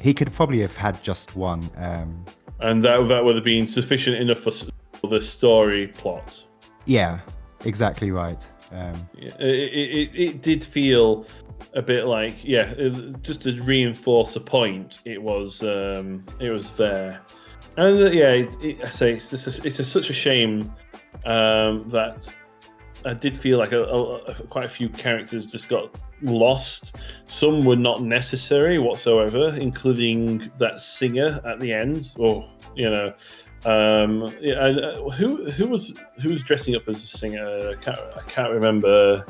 he 0.00 0.12
could 0.12 0.32
probably 0.32 0.60
have 0.60 0.76
had 0.76 1.02
just 1.02 1.36
one. 1.36 1.70
Um, 1.76 2.24
and 2.60 2.84
that 2.84 3.08
that 3.08 3.24
would 3.24 3.34
have 3.34 3.44
been 3.44 3.66
sufficient 3.66 4.16
enough 4.16 4.38
for 4.38 4.52
the 5.08 5.20
story 5.20 5.88
plot. 5.88 6.44
Yeah, 6.84 7.20
exactly 7.64 8.10
right. 8.10 8.48
Um, 8.70 9.08
it, 9.16 9.34
it, 9.40 10.10
it, 10.14 10.42
did 10.42 10.64
feel 10.64 11.26
a 11.74 11.82
bit 11.82 12.06
like 12.06 12.34
yeah, 12.42 12.74
just 13.22 13.42
to 13.42 13.62
reinforce 13.62 14.36
a 14.36 14.40
point. 14.40 15.00
It 15.04 15.22
was 15.22 15.62
um, 15.62 16.24
it 16.40 16.50
was 16.50 16.70
there, 16.72 17.20
and 17.76 18.02
uh, 18.02 18.10
yeah, 18.10 18.30
it, 18.30 18.78
I 18.84 18.88
say 18.88 19.12
it's 19.12 19.30
just 19.30 19.46
a, 19.46 19.66
it's 19.66 19.78
a, 19.78 19.84
such 19.84 20.10
a 20.10 20.12
shame 20.12 20.72
um, 21.24 21.88
that 21.88 22.34
I 23.04 23.14
did 23.14 23.36
feel 23.36 23.58
like 23.58 23.72
a, 23.72 23.82
a, 23.82 24.34
quite 24.46 24.64
a 24.64 24.68
few 24.68 24.88
characters 24.88 25.46
just 25.46 25.68
got 25.68 25.94
lost. 26.22 26.96
Some 27.28 27.64
were 27.64 27.76
not 27.76 28.02
necessary 28.02 28.78
whatsoever, 28.78 29.54
including 29.60 30.50
that 30.58 30.78
singer 30.78 31.40
at 31.44 31.60
the 31.60 31.72
end. 31.72 32.14
Or 32.18 32.48
you 32.74 32.90
know, 32.90 33.12
um, 33.64 34.34
yeah, 34.40 34.66
and, 34.66 34.80
uh, 34.80 35.10
who 35.10 35.50
who 35.50 35.68
was 35.68 35.92
who 36.22 36.30
was 36.30 36.42
dressing 36.42 36.74
up 36.74 36.88
as 36.88 37.02
a 37.02 37.06
singer? 37.06 37.70
I 37.70 37.74
can't, 37.82 37.98
I 38.16 38.22
can't 38.28 38.52
remember. 38.52 39.24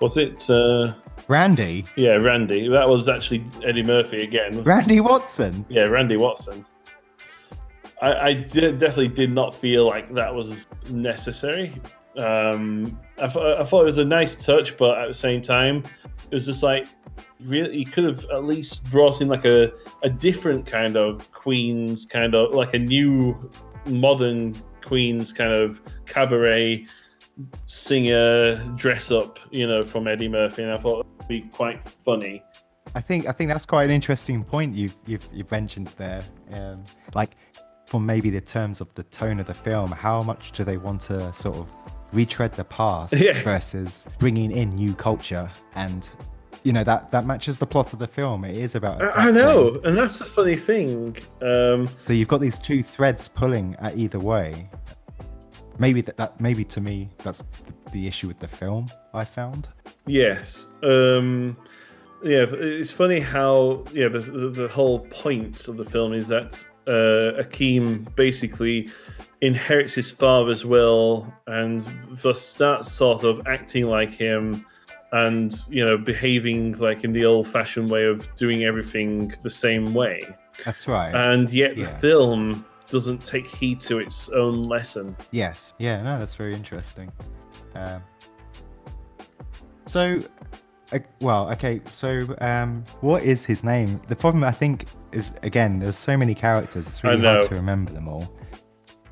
Was 0.00 0.16
it 0.16 0.48
uh, 0.48 0.94
Randy? 1.26 1.84
Yeah, 1.96 2.16
Randy. 2.16 2.68
That 2.68 2.88
was 2.88 3.08
actually 3.08 3.44
Eddie 3.64 3.82
Murphy 3.82 4.22
again. 4.22 4.62
Randy 4.62 5.00
Watson. 5.00 5.66
Yeah, 5.68 5.84
Randy 5.84 6.16
Watson. 6.16 6.64
I, 8.00 8.28
I 8.28 8.32
did, 8.34 8.78
definitely 8.78 9.08
did 9.08 9.32
not 9.32 9.54
feel 9.54 9.86
like 9.86 10.12
that 10.14 10.34
was 10.34 10.66
necessary. 10.88 11.74
Um, 12.16 12.98
I, 13.18 13.24
I 13.24 13.64
thought 13.64 13.82
it 13.82 13.86
was 13.86 13.98
a 13.98 14.04
nice 14.04 14.34
touch, 14.34 14.76
but 14.76 14.98
at 14.98 15.08
the 15.08 15.14
same 15.14 15.42
time, 15.42 15.84
it 16.30 16.34
was 16.34 16.46
just 16.46 16.62
like 16.62 16.86
really 17.40 17.78
you 17.78 17.86
could 17.86 18.04
have 18.04 18.24
at 18.32 18.44
least 18.44 18.88
brought 18.90 19.20
in 19.20 19.28
like 19.28 19.44
a, 19.44 19.72
a 20.02 20.10
different 20.10 20.66
kind 20.66 20.96
of 20.96 21.30
queens 21.32 22.06
kind 22.06 22.34
of 22.34 22.54
like 22.54 22.74
a 22.74 22.78
new 22.78 23.50
modern 23.86 24.60
queens 24.84 25.32
kind 25.32 25.52
of 25.52 25.80
cabaret 26.06 26.84
singer 27.66 28.56
dress 28.76 29.10
up 29.10 29.38
you 29.50 29.66
know 29.66 29.84
from 29.84 30.08
eddie 30.08 30.28
murphy 30.28 30.62
and 30.62 30.72
i 30.72 30.78
thought 30.78 31.00
it 31.00 31.06
would 31.18 31.28
be 31.28 31.40
quite 31.42 31.82
funny 31.82 32.42
i 32.94 33.00
think 33.00 33.26
i 33.26 33.32
think 33.32 33.48
that's 33.48 33.66
quite 33.66 33.84
an 33.84 33.90
interesting 33.90 34.42
point 34.42 34.74
you've 34.74 34.96
you've, 35.06 35.26
you've 35.32 35.50
mentioned 35.50 35.88
there 35.96 36.24
um, 36.52 36.82
like 37.14 37.36
for 37.88 37.98
maybe 37.98 38.28
the 38.28 38.40
terms 38.40 38.82
of 38.82 38.94
the 38.94 39.02
tone 39.04 39.40
of 39.40 39.46
the 39.46 39.54
film 39.54 39.90
how 39.90 40.22
much 40.22 40.52
do 40.52 40.62
they 40.62 40.76
want 40.76 41.00
to 41.00 41.32
sort 41.32 41.56
of 41.56 41.68
retread 42.12 42.52
the 42.52 42.64
past 42.64 43.14
yeah. 43.16 43.42
versus 43.42 44.06
bringing 44.18 44.50
in 44.52 44.68
new 44.70 44.94
culture? 44.94 45.50
And 45.74 46.08
you 46.64 46.72
know 46.72 46.84
that 46.84 47.10
that 47.12 47.24
matches 47.24 47.56
the 47.56 47.66
plot 47.66 47.92
of 47.92 47.98
the 47.98 48.06
film. 48.06 48.44
It 48.44 48.56
is 48.56 48.74
about 48.74 49.16
i 49.16 49.30
know 49.30 49.80
and 49.84 49.96
that's 49.96 50.18
the 50.18 50.24
funny 50.24 50.56
thing 50.56 51.16
um, 51.40 51.88
so 51.98 52.12
you've 52.12 52.28
got 52.28 52.40
these 52.40 52.58
two 52.58 52.82
threads 52.82 53.26
pulling 53.28 53.74
at 53.76 53.96
either 53.96 54.18
way. 54.18 54.68
Maybe 55.78 56.00
that, 56.02 56.16
that 56.16 56.40
maybe 56.40 56.64
to 56.64 56.80
me 56.80 57.08
that's 57.18 57.38
the, 57.64 57.90
the 57.92 58.06
issue 58.06 58.26
with 58.28 58.38
the 58.40 58.48
film 58.48 58.90
i 59.14 59.24
found. 59.24 59.68
Yes 60.06 60.66
um, 60.82 61.56
yeah 62.22 62.44
it's 62.50 62.90
funny 62.90 63.20
how 63.20 63.84
yeah 63.94 64.08
the, 64.08 64.18
the, 64.20 64.48
the 64.50 64.68
whole 64.68 65.00
point 65.06 65.68
of 65.68 65.76
the 65.76 65.84
film 65.84 66.12
is 66.12 66.26
that 66.28 66.62
uh, 66.88 67.42
akeem 67.42 68.14
basically 68.16 68.90
inherits 69.40 69.94
his 69.94 70.10
father's 70.10 70.64
will 70.64 71.32
and 71.46 71.86
thus 72.22 72.40
starts 72.40 72.90
sort 72.90 73.22
of 73.22 73.40
acting 73.46 73.86
like 73.86 74.10
him 74.10 74.64
and 75.12 75.62
you 75.68 75.84
know 75.84 75.96
behaving 75.96 76.72
like 76.78 77.04
in 77.04 77.12
the 77.12 77.24
old-fashioned 77.24 77.88
way 77.88 78.04
of 78.04 78.34
doing 78.34 78.64
everything 78.64 79.32
the 79.42 79.50
same 79.50 79.94
way. 79.94 80.22
That's 80.64 80.88
right. 80.88 81.14
And 81.14 81.50
yet 81.50 81.76
yeah. 81.76 81.84
the 81.84 81.90
film 81.98 82.64
doesn't 82.88 83.24
take 83.24 83.46
heed 83.46 83.80
to 83.82 83.98
its 83.98 84.28
own 84.30 84.64
lesson. 84.64 85.16
Yes. 85.30 85.74
Yeah 85.78 86.02
no 86.02 86.18
that's 86.18 86.34
very 86.34 86.54
interesting. 86.54 87.12
Um, 87.74 88.02
so 89.86 90.22
uh, 90.92 90.98
well 91.20 91.50
okay 91.52 91.80
so 91.86 92.36
um, 92.40 92.84
what 93.00 93.22
is 93.22 93.44
his 93.44 93.62
name? 93.62 94.00
The 94.08 94.16
problem 94.16 94.42
i 94.44 94.50
think 94.50 94.86
is 95.12 95.34
again 95.42 95.78
there's 95.78 95.96
so 95.96 96.16
many 96.16 96.34
characters 96.34 96.86
it's 96.86 97.02
really 97.02 97.22
hard 97.22 97.48
to 97.48 97.54
remember 97.54 97.92
them 97.92 98.08
all 98.08 98.28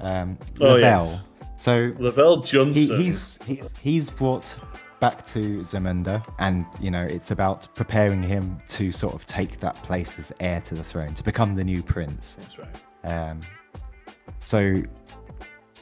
um, 0.00 0.38
oh, 0.60 0.74
Lavelle. 0.74 1.06
Yes. 1.06 1.22
So 1.56 1.92
Lavelle 1.98 2.42
Junson. 2.42 2.74
He, 2.74 2.96
he's 2.96 3.38
he's 3.46 3.72
he's 3.80 4.10
brought 4.10 4.54
back 5.00 5.24
to 5.26 5.58
Zamunda, 5.60 6.24
and 6.38 6.66
you 6.80 6.90
know 6.90 7.02
it's 7.02 7.30
about 7.30 7.74
preparing 7.74 8.22
him 8.22 8.60
to 8.68 8.92
sort 8.92 9.14
of 9.14 9.24
take 9.26 9.58
that 9.60 9.74
place 9.82 10.18
as 10.18 10.32
heir 10.40 10.60
to 10.62 10.74
the 10.74 10.84
throne, 10.84 11.14
to 11.14 11.24
become 11.24 11.54
the 11.54 11.64
new 11.64 11.82
prince. 11.82 12.36
That's 12.36 12.58
right. 12.58 13.30
Um, 13.30 13.40
so 14.44 14.82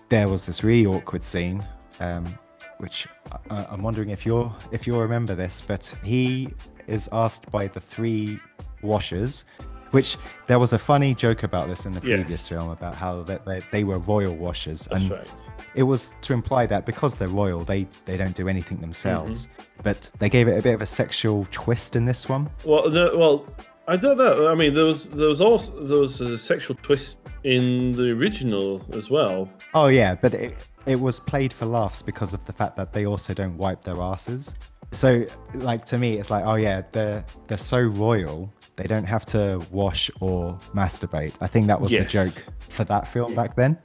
there 0.08 0.28
was 0.28 0.46
this 0.46 0.62
really 0.62 0.86
awkward 0.86 1.22
scene, 1.22 1.66
um, 1.98 2.38
which 2.78 3.08
I, 3.50 3.66
I'm 3.70 3.82
wondering 3.82 4.10
if 4.10 4.24
you're 4.24 4.54
if 4.70 4.86
you'll 4.86 5.00
remember 5.00 5.34
this, 5.34 5.60
but 5.60 5.92
he 6.04 6.50
is 6.86 7.08
asked 7.12 7.50
by 7.50 7.66
the 7.66 7.80
three 7.80 8.38
washers 8.82 9.44
which 9.90 10.16
there 10.46 10.58
was 10.58 10.72
a 10.72 10.78
funny 10.78 11.14
joke 11.14 11.42
about 11.42 11.68
this 11.68 11.86
in 11.86 11.92
the 11.92 12.00
previous 12.00 12.30
yes. 12.30 12.48
film 12.48 12.70
about 12.70 12.94
how 12.94 13.22
that 13.22 13.44
they, 13.44 13.62
they, 13.70 13.84
were 13.84 13.98
royal 13.98 14.34
washers, 14.34 14.88
That's 14.90 15.02
and 15.02 15.10
right. 15.12 15.26
it 15.74 15.84
was 15.84 16.14
to 16.22 16.32
imply 16.32 16.66
that 16.66 16.86
because 16.86 17.14
they're 17.16 17.28
royal, 17.28 17.64
they 17.64 17.86
they 18.04 18.16
don't 18.16 18.34
do 18.34 18.48
anything 18.48 18.78
themselves. 18.78 19.46
Mm-hmm. 19.46 19.82
But 19.82 20.10
they 20.18 20.28
gave 20.28 20.48
it 20.48 20.58
a 20.58 20.62
bit 20.62 20.74
of 20.74 20.82
a 20.82 20.86
sexual 20.86 21.46
twist 21.50 21.96
in 21.96 22.04
this 22.04 22.28
one. 22.28 22.50
Well, 22.64 22.90
the, 22.90 23.12
well, 23.14 23.46
I 23.86 23.96
don't 23.96 24.16
know. 24.16 24.48
I 24.48 24.54
mean, 24.54 24.74
there 24.74 24.84
was 24.84 25.06
there 25.08 25.28
was 25.28 25.40
also 25.40 25.72
there 25.84 25.98
was 25.98 26.20
a 26.20 26.38
sexual 26.38 26.76
twist 26.82 27.18
in 27.44 27.92
the 27.92 28.10
original 28.10 28.82
as 28.92 29.10
well. 29.10 29.48
Oh 29.74 29.88
yeah, 29.88 30.14
but 30.14 30.34
it, 30.34 30.56
it 30.86 30.98
was 30.98 31.20
played 31.20 31.52
for 31.52 31.66
laughs 31.66 32.02
because 32.02 32.32
of 32.32 32.44
the 32.46 32.52
fact 32.52 32.76
that 32.76 32.92
they 32.92 33.06
also 33.06 33.34
don't 33.34 33.56
wipe 33.56 33.82
their 33.82 34.00
asses. 34.00 34.54
So, 34.90 35.26
like 35.54 35.84
to 35.86 35.98
me, 35.98 36.18
it's 36.18 36.30
like, 36.30 36.44
oh 36.46 36.54
yeah, 36.54 36.82
they're 36.92 37.24
they're 37.46 37.58
so 37.58 37.80
royal, 37.80 38.52
they 38.76 38.84
don't 38.84 39.04
have 39.04 39.24
to 39.26 39.64
wash 39.70 40.10
or 40.20 40.58
masturbate. 40.74 41.34
I 41.40 41.46
think 41.46 41.66
that 41.68 41.80
was 41.80 41.92
yes. 41.92 42.04
the 42.04 42.08
joke 42.08 42.44
for 42.68 42.84
that 42.84 43.06
film 43.06 43.30
yeah. 43.32 43.36
back 43.36 43.56
then. 43.56 43.78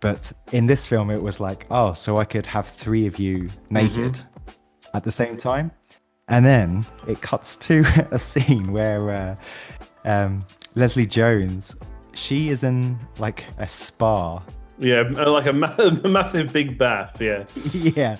But 0.00 0.32
in 0.52 0.66
this 0.66 0.86
film, 0.86 1.10
it 1.10 1.20
was 1.20 1.40
like, 1.40 1.66
oh, 1.70 1.92
so 1.92 2.18
I 2.18 2.24
could 2.24 2.46
have 2.46 2.68
three 2.68 3.06
of 3.06 3.18
you 3.18 3.48
naked 3.70 4.14
mm-hmm. 4.14 4.50
at 4.94 5.02
the 5.02 5.10
same 5.10 5.36
time. 5.36 5.72
And 6.28 6.44
then 6.44 6.86
it 7.06 7.20
cuts 7.20 7.56
to 7.56 7.84
a 8.10 8.18
scene 8.18 8.72
where 8.72 9.10
uh, 9.10 9.36
um, 10.04 10.44
Leslie 10.74 11.06
Jones, 11.06 11.76
she 12.14 12.50
is 12.50 12.64
in 12.64 12.98
like 13.18 13.44
a 13.58 13.66
spa. 13.66 14.42
Yeah, 14.78 15.02
like 15.02 15.46
a, 15.46 15.52
ma- 15.52 15.74
a 15.78 16.08
massive 16.08 16.52
big 16.52 16.78
bath. 16.78 17.20
Yeah. 17.20 17.44
yeah. 17.72 18.16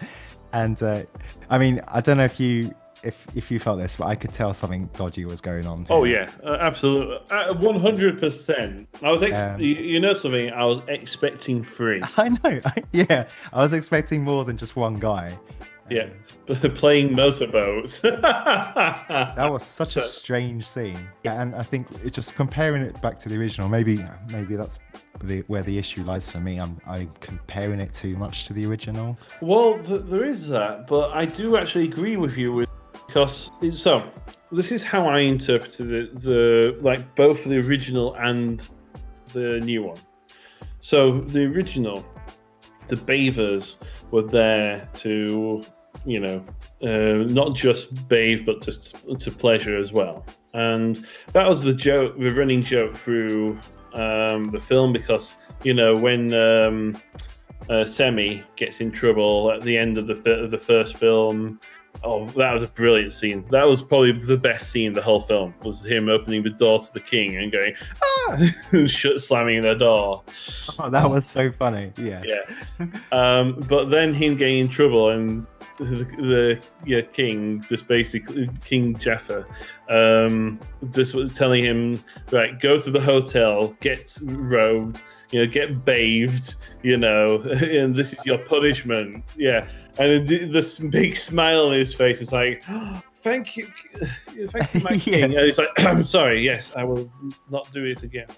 And 0.53 0.83
uh, 0.83 1.05
I 1.51 1.59
mean, 1.59 1.83
I 1.89 2.01
don't 2.01 2.17
know 2.17 2.25
if 2.25 2.41
you 2.41 2.75
if 3.03 3.27
if 3.35 3.51
you 3.51 3.59
felt 3.59 3.79
this, 3.79 3.97
but 3.97 4.07
I 4.07 4.15
could 4.15 4.33
tell 4.33 4.53
something 4.55 4.89
dodgy 4.97 5.25
was 5.25 5.41
going 5.41 5.67
on. 5.67 5.81
Here. 5.81 5.87
Oh 5.91 6.05
yeah, 6.05 6.31
uh, 6.45 6.57
absolutely, 6.61 7.19
one 7.59 7.81
hundred 7.81 8.21
percent. 8.21 8.89
I 9.03 9.11
was, 9.11 9.23
ex- 9.23 9.39
um, 9.39 9.61
you, 9.61 9.75
you, 9.75 10.01
know, 10.01 10.15
something. 10.15 10.51
I 10.51 10.65
was 10.65 10.81
expecting 10.89 11.63
three. 11.63 12.03
I 12.17 12.29
know. 12.29 12.61
yeah, 12.93 13.29
I 13.53 13.59
was 13.59 13.73
expecting 13.73 14.23
more 14.23 14.45
than 14.45 14.57
just 14.57 14.77
one 14.77 14.99
guy. 14.99 15.39
Yeah, 15.91 16.09
playing 16.75 17.15
motorboats. 17.15 17.99
that 18.01 19.49
was 19.51 19.65
such 19.65 19.97
a 19.97 20.03
strange 20.03 20.67
scene. 20.67 21.09
Yeah, 21.25 21.41
and 21.41 21.55
I 21.55 21.63
think 21.63 21.87
it 22.05 22.13
just 22.13 22.35
comparing 22.35 22.83
it 22.83 23.01
back 23.01 23.19
to 23.21 23.29
the 23.29 23.37
original. 23.37 23.69
Maybe, 23.69 24.05
maybe 24.29 24.57
that's 24.57 24.79
the, 25.23 25.41
where 25.47 25.63
the 25.63 25.79
issue 25.79 26.03
lies 26.03 26.31
for 26.31 26.41
me. 26.41 26.61
I'm, 26.61 26.79
I'm 26.87 27.11
comparing 27.21 27.81
it 27.81 27.95
too 27.95 28.17
much 28.17 28.47
to 28.47 28.53
the 28.53 28.67
original. 28.67 29.19
Well, 29.41 29.83
th- 29.83 30.03
there 30.05 30.25
is 30.25 30.49
that, 30.49 30.87
but 30.87 31.11
I 31.13 31.25
do 31.25 31.57
actually 31.57 31.85
agree 31.85 32.17
with 32.17 32.37
you 32.37 32.53
with 32.53 32.69
because 33.09 33.51
so 33.73 34.09
this 34.53 34.71
is 34.71 34.85
how 34.85 35.09
I 35.09 35.21
interpreted 35.21 35.93
it, 35.93 36.21
the 36.21 36.79
like 36.81 37.15
both 37.17 37.43
the 37.45 37.59
original 37.59 38.15
and 38.15 38.67
the 39.33 39.61
new 39.61 39.83
one. 39.83 39.99
So 40.81 41.21
the 41.21 41.45
original, 41.47 42.07
the 42.87 42.97
Bavers 42.97 43.77
were 44.11 44.23
there 44.23 44.89
to, 44.97 45.65
you 46.05 46.21
know, 46.21 46.45
uh, 46.83 47.25
not 47.29 47.57
just 47.57 48.09
bathe 48.09 48.47
but 48.47 48.63
just 48.63 48.95
to 49.19 49.31
pleasure 49.31 49.77
as 49.77 49.93
well, 49.93 50.25
and 50.53 51.05
that 51.33 51.49
was 51.49 51.63
the 51.63 51.75
joke, 51.75 52.19
the 52.19 52.31
running 52.31 52.63
joke 52.63 52.97
through 52.97 53.59
um, 53.95 54.51
the 54.51 54.61
film 54.61 54.93
because 54.93 55.35
you 55.65 55.75
know 55.75 55.97
when. 55.97 56.33
Um, 56.35 57.03
uh, 57.69 57.85
Semmi 57.85 58.43
gets 58.57 58.81
in 58.81 58.91
trouble 58.91 59.53
at 59.53 59.61
the 59.61 59.77
end 59.77 59.99
of 59.99 60.07
the 60.07 60.15
of 60.33 60.51
the 60.51 60.59
first 60.59 60.97
film 60.97 61.61
Oh, 62.05 62.27
that 62.31 62.53
was 62.53 62.63
a 62.63 62.69
brilliant 62.69 63.13
scene. 63.13 63.45
That 63.51 63.67
was 63.67 63.83
probably 63.83 64.13
the 64.13 64.37
best 64.37 64.71
scene 64.71 64.93
the 64.93 65.03
whole 65.03 65.21
film. 65.21 65.55
Was 65.63 65.85
him 65.85 66.09
opening 66.09 66.43
the 66.43 66.51
door 66.51 66.79
to 66.79 66.93
the 66.93 67.01
king 67.01 67.37
and 67.37 67.51
going 67.51 67.75
ah, 68.03 68.39
and 68.73 68.91
shut 68.91 69.21
slamming 69.21 69.63
the 69.63 69.75
door. 69.75 70.23
Oh, 70.79 70.91
that 70.91 71.09
was 71.09 71.27
so 71.27 71.51
funny. 71.51 71.93
Yeah. 71.97 72.23
Yeah. 72.25 72.87
Um, 73.13 73.65
but 73.69 73.87
then 73.87 74.15
him 74.15 74.37
getting 74.37 74.59
in 74.59 74.69
trouble 74.69 75.11
and 75.11 75.47
the, 75.79 76.05
the 76.19 76.61
yeah, 76.85 77.01
king 77.01 77.63
just 77.69 77.87
basically 77.87 78.49
King 78.65 78.97
Jaffa 78.97 79.47
um, 79.89 80.59
just 80.91 81.15
telling 81.35 81.65
him 81.65 82.03
right, 82.31 82.59
go 82.61 82.79
to 82.79 82.91
the 82.91 83.01
hotel, 83.01 83.77
get 83.81 84.19
robed, 84.23 85.03
you 85.31 85.45
know, 85.45 85.51
get 85.51 85.85
bathed, 85.85 86.57
you 86.83 86.97
know, 86.97 87.41
and 87.63 87.95
this 87.95 88.13
is 88.13 88.25
your 88.27 88.39
punishment. 88.39 89.25
Yeah 89.37 89.69
and 89.99 90.27
this 90.27 90.79
big 90.79 91.17
smile 91.17 91.67
on 91.67 91.73
his 91.73 91.93
face 91.93 92.21
is 92.21 92.33
like, 92.33 92.63
oh, 92.69 93.03
"Thank 93.17 93.57
you, 93.57 93.69
thank 94.49 94.75
you, 94.75 94.81
my 94.81 94.91
yeah. 94.93 94.99
king." 94.99 95.25
And 95.25 95.45
he's 95.45 95.59
like, 95.59 95.69
"I'm 95.79 96.05
sorry. 96.05 96.43
Yes, 96.43 96.73
I 96.77 96.85
will 96.85 97.11
not 97.51 97.71
do 97.73 97.85
it 97.85 98.03
again." 98.03 98.29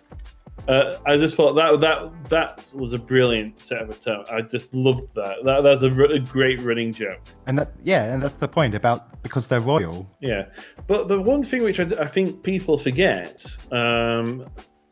Uh, 0.69 0.99
I 1.07 1.17
just 1.17 1.37
thought 1.37 1.55
that 1.55 1.81
that 1.81 2.29
that 2.29 2.73
was 2.75 2.93
a 2.93 2.99
brilliant 2.99 3.61
set 3.61 3.83
of 3.83 3.91
a 3.91 3.95
tone. 3.95 4.25
I 4.31 4.43
just 4.43 4.75
loved 4.75 5.15
that. 5.15 5.37
That 5.45 5.63
that's 5.63 5.83
a, 5.83 5.93
a 6.05 6.19
great 6.19 6.61
running 6.61 6.93
joke. 6.93 7.21
And 7.47 7.59
that 7.59 7.73
yeah, 7.83 8.13
and 8.13 8.23
that's 8.23 8.37
the 8.37 8.49
point 8.49 8.75
about 8.75 9.23
because 9.23 9.47
they're 9.47 9.61
royal. 9.61 10.09
Yeah, 10.21 10.47
but 10.87 11.09
the 11.09 11.21
one 11.21 11.43
thing 11.43 11.63
which 11.63 11.81
I, 11.81 11.85
I 11.99 12.07
think 12.07 12.43
people 12.43 12.79
forget, 12.79 13.45
um, 13.73 14.49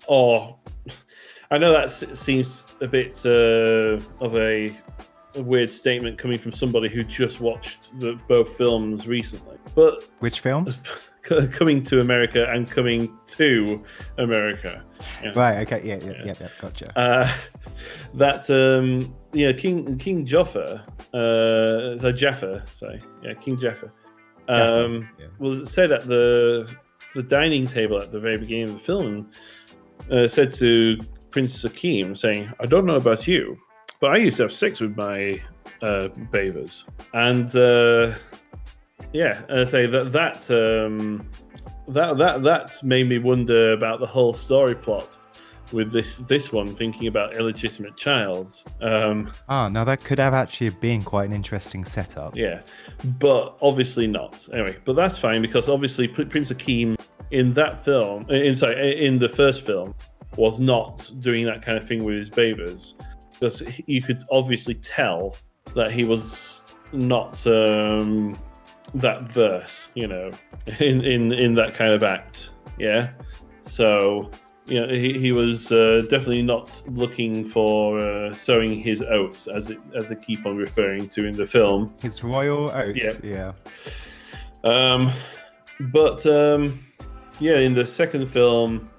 or 0.09 0.57
I 1.51 1.59
know 1.59 1.73
that 1.73 1.91
seems 1.91 2.67
a 2.81 2.87
bit 2.87 3.25
uh, 3.25 4.01
of 4.21 4.37
a 4.37 4.75
a 5.35 5.43
weird 5.43 5.71
statement 5.71 6.19
coming 6.19 6.39
from 6.39 6.53
somebody 6.53 6.89
who 6.89 7.05
just 7.05 7.41
watched 7.41 7.99
the, 8.01 8.19
both 8.29 8.57
films 8.57 9.07
recently. 9.07 9.59
But 9.75 10.05
which 10.19 10.41
films? 10.41 10.83
coming 11.53 11.83
to 11.83 12.01
America 12.01 12.47
and 12.51 12.71
coming 12.71 13.17
to 13.27 13.83
America. 14.19 14.85
Yeah. 15.23 15.33
Right. 15.35 15.59
Okay. 15.67 15.87
Yeah. 15.87 15.99
Yeah. 16.03 16.25
Yeah. 16.25 16.35
yeah 16.41 16.49
gotcha. 16.61 16.99
Uh, 16.99 17.31
that 18.15 18.49
um, 18.51 19.15
you 19.33 19.47
know, 19.47 19.53
King 19.59 19.99
King 19.99 20.25
Jaffa, 20.25 20.85
uh, 21.15 21.99
so 21.99 22.13
Jaffa, 22.13 22.65
sorry, 22.73 23.03
yeah, 23.23 23.35
King 23.35 23.59
Jaffa, 23.59 23.93
um, 24.49 25.09
yeah. 25.19 25.27
was 25.39 25.71
said 25.71 25.93
at 25.93 26.07
the 26.07 26.71
the 27.15 27.23
dining 27.23 27.67
table 27.67 28.01
at 28.01 28.13
the 28.13 28.21
very 28.21 28.39
beginning 28.39 28.69
of 28.69 28.73
the 28.75 28.79
film, 28.79 29.31
uh, 30.11 30.27
said 30.27 30.53
to 30.55 30.99
Prince 31.31 31.63
Akeem, 31.65 32.17
saying, 32.17 32.53
"I 32.61 32.67
don't 32.67 32.87
know 32.87 32.97
about 32.97 33.27
you." 33.27 33.59
But 34.01 34.13
I 34.13 34.17
used 34.19 34.37
to 34.37 34.45
have 34.45 34.53
sex 34.53 34.81
with 34.81 34.97
my 34.97 35.43
uh, 35.83 36.09
bavers, 36.33 36.85
and 37.15 37.55
uh, 37.57 38.17
yeah, 39.13 39.43
I 39.49 39.65
say 39.65 39.87
that 39.87 40.13
that 40.13 40.51
um, 40.51 41.29
that 41.89 42.19
that 42.19 42.43
that 42.43 42.83
made 42.83 43.09
me 43.09 43.19
wonder 43.19 43.73
about 43.73 44.01
the 44.01 44.07
whole 44.07 44.35
story 44.35 44.75
plot 44.75 45.19
with 45.73 45.93
this 45.93 46.19
this 46.19 46.53
one 46.53 46.75
thinking 46.75 47.07
about 47.07 47.35
illegitimate 47.35 47.97
childs. 47.97 48.65
Um, 48.81 49.33
ah, 49.49 49.69
now 49.69 49.85
that 49.85 50.05
could 50.05 50.19
have 50.19 50.35
actually 50.35 50.71
been 50.71 51.03
quite 51.03 51.29
an 51.29 51.35
interesting 51.35 51.85
setup. 51.85 52.37
Yeah, 52.37 52.63
but 53.19 53.57
obviously 53.61 54.07
not. 54.07 54.47
Anyway, 54.53 54.77
but 54.85 54.95
that's 54.95 55.19
fine 55.19 55.43
because 55.43 55.69
obviously 55.69 56.09
Prince 56.09 56.51
Akeem 56.51 56.99
in 57.31 57.53
that 57.55 57.85
film, 57.85 58.29
in 58.31 58.57
sorry, 58.57 59.05
in 59.05 59.19
the 59.19 59.29
first 59.29 59.65
film, 59.65 59.95
was 60.37 60.61
not 60.61 61.11
doing 61.21 61.45
that 61.47 61.63
kind 61.63 61.77
of 61.77 61.87
thing 61.87 62.05
with 62.05 62.17
his 62.17 62.31
babies 62.31 62.95
because 63.33 63.63
you 63.87 64.03
could 64.03 64.23
obviously 64.31 64.75
tell 64.75 65.37
that 65.75 65.91
he 65.91 66.05
was 66.05 66.63
not 66.93 67.47
um, 67.47 68.37
that 68.95 69.23
verse, 69.23 69.89
you 69.95 70.07
know, 70.07 70.31
in, 70.81 71.05
in 71.05 71.33
in 71.33 71.55
that 71.55 71.75
kind 71.75 71.93
of 71.93 72.03
act. 72.03 72.51
Yeah, 72.79 73.11
so 73.63 74.31
you 74.67 74.81
know 74.81 74.93
he, 74.93 75.19
he 75.19 75.33
was 75.33 75.73
uh, 75.73 76.03
definitely 76.09 76.43
not 76.43 76.83
looking 76.89 77.47
for 77.47 77.99
uh, 78.01 78.35
sowing 78.35 78.79
his 78.81 79.03
oats, 79.03 79.47
as 79.47 79.71
it 79.71 79.79
as 79.97 80.09
they 80.09 80.17
keep 80.17 80.47
on 80.47 80.57
referring 80.57 81.09
to 81.11 81.27
in 81.27 81.37
the 81.37 81.47
film. 81.47 81.95
His 82.01 82.23
royal 82.23 82.71
oats. 82.71 83.21
Yeah. 83.23 83.53
yeah. 84.65 84.65
Um, 84.65 85.11
but 85.81 86.25
um, 86.27 86.85
yeah, 87.41 87.59
in 87.59 87.75
the 87.75 87.87
second 87.87 88.27
film, 88.27 88.91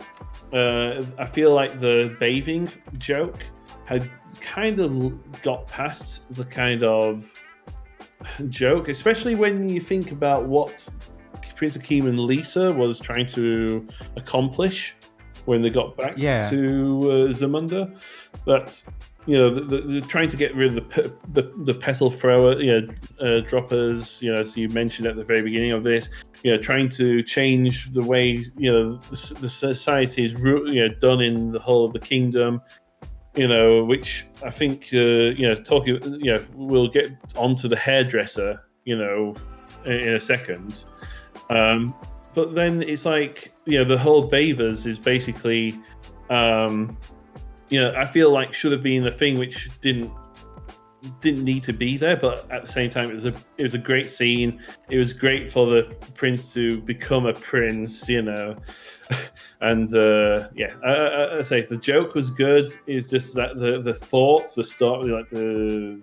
uh, 0.53 1.03
I 1.17 1.25
feel 1.25 1.53
like 1.53 1.79
the 1.79 2.15
bathing 2.19 2.69
joke 2.97 3.43
had 3.85 4.09
kind 4.39 4.79
of 4.79 5.41
got 5.41 5.67
past 5.67 6.31
the 6.31 6.45
kind 6.45 6.83
of 6.83 7.33
joke, 8.49 8.89
especially 8.89 9.35
when 9.35 9.69
you 9.69 9.79
think 9.79 10.11
about 10.11 10.45
what 10.45 10.87
Prince 11.55 11.77
Akeem 11.77 12.07
and 12.07 12.19
Lisa 12.19 12.71
was 12.71 12.99
trying 12.99 13.27
to 13.27 13.87
accomplish 14.15 14.95
when 15.45 15.61
they 15.61 15.69
got 15.69 15.97
back 15.97 16.13
yeah. 16.17 16.49
to 16.49 17.11
uh, 17.11 17.33
Zamunda. 17.33 17.97
That 18.45 18.81
you 19.25 19.35
know, 19.35 19.53
the, 19.53 19.81
the, 19.81 20.01
trying 20.01 20.29
to 20.29 20.37
get 20.37 20.55
rid 20.55 20.77
of 20.77 20.89
the 20.89 21.13
the, 21.33 21.53
the 21.63 21.73
petal 21.73 22.09
thrower, 22.09 22.59
you 22.61 22.81
know, 22.81 22.87
uh, 23.19 23.41
droppers. 23.41 24.21
You 24.21 24.33
know, 24.33 24.39
as 24.39 24.55
you 24.57 24.69
mentioned 24.69 25.07
at 25.07 25.15
the 25.15 25.23
very 25.23 25.41
beginning 25.41 25.71
of 25.71 25.83
this, 25.83 26.09
you 26.43 26.51
know, 26.51 26.57
trying 26.57 26.89
to 26.89 27.21
change 27.23 27.91
the 27.91 28.01
way 28.01 28.45
you 28.57 28.71
know 28.71 28.97
the, 29.11 29.37
the 29.41 29.49
society 29.49 30.25
is 30.25 30.33
you 30.33 30.87
know 30.87 30.89
done 30.99 31.21
in 31.21 31.51
the 31.51 31.59
whole 31.59 31.85
of 31.85 31.93
the 31.93 31.99
kingdom 31.99 32.61
you 33.35 33.47
know, 33.47 33.83
which 33.83 34.25
I 34.43 34.49
think, 34.49 34.89
uh, 34.93 34.97
you 35.37 35.47
know, 35.47 35.55
talking, 35.55 36.01
you 36.21 36.33
know, 36.33 36.45
we'll 36.53 36.87
get 36.87 37.11
onto 37.35 37.67
the 37.67 37.75
hairdresser, 37.75 38.61
you 38.85 38.97
know, 38.97 39.35
in, 39.85 39.93
in 39.93 40.15
a 40.15 40.19
second. 40.19 40.85
Um, 41.49 41.93
but 42.33 42.55
then 42.55 42.83
it's 42.83 43.05
like, 43.05 43.53
you 43.65 43.79
know, 43.79 43.85
the 43.85 43.97
whole 43.97 44.29
Bavers 44.29 44.85
is 44.85 44.99
basically, 44.99 45.79
um, 46.29 46.97
you 47.69 47.79
know, 47.81 47.93
I 47.95 48.05
feel 48.05 48.31
like 48.31 48.53
should 48.53 48.71
have 48.71 48.83
been 48.83 49.03
the 49.03 49.11
thing 49.11 49.37
which 49.37 49.69
didn't 49.81 50.11
didn't 51.19 51.43
need 51.43 51.63
to 51.63 51.73
be 51.73 51.97
there, 51.97 52.17
but 52.17 52.49
at 52.51 52.65
the 52.65 52.71
same 52.71 52.89
time, 52.89 53.09
it 53.09 53.15
was 53.15 53.25
a 53.25 53.33
it 53.57 53.63
was 53.63 53.73
a 53.73 53.79
great 53.79 54.09
scene. 54.09 54.61
It 54.89 54.97
was 54.97 55.13
great 55.13 55.51
for 55.51 55.65
the 55.67 55.95
prince 56.15 56.53
to 56.53 56.81
become 56.81 57.25
a 57.25 57.33
prince, 57.33 58.07
you 58.09 58.21
know. 58.21 58.55
and 59.61 59.93
uh, 59.95 60.49
yeah, 60.55 60.73
I, 60.85 60.89
I, 60.89 61.37
I, 61.37 61.41
say 61.41 61.61
the 61.61 61.77
joke 61.77 62.15
was 62.15 62.29
good. 62.29 62.69
It's 62.85 63.07
just 63.07 63.33
that 63.35 63.57
the 63.57 63.81
the 63.81 63.93
thoughts, 63.93 64.53
the 64.53 64.63
story, 64.63 65.11
like 65.11 65.29
the 65.29 66.01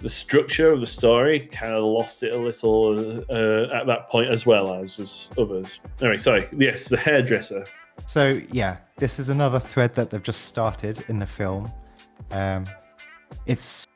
the 0.00 0.08
structure 0.08 0.72
of 0.72 0.80
the 0.80 0.86
story, 0.86 1.40
kind 1.40 1.74
of 1.74 1.84
lost 1.84 2.22
it 2.22 2.32
a 2.32 2.38
little 2.38 2.98
uh, 3.30 3.74
at 3.74 3.86
that 3.86 4.08
point 4.08 4.30
as 4.30 4.46
well 4.46 4.72
as 4.72 4.98
as 4.98 5.28
others. 5.36 5.80
Anyway, 6.00 6.18
sorry. 6.18 6.48
Yes, 6.56 6.88
the 6.88 6.96
hairdresser. 6.96 7.66
So 8.06 8.40
yeah, 8.52 8.78
this 8.96 9.18
is 9.18 9.28
another 9.28 9.58
thread 9.58 9.94
that 9.96 10.08
they've 10.10 10.22
just 10.22 10.46
started 10.46 11.04
in 11.08 11.18
the 11.18 11.26
film. 11.26 11.70
Um, 12.30 12.66
it's 13.46 13.86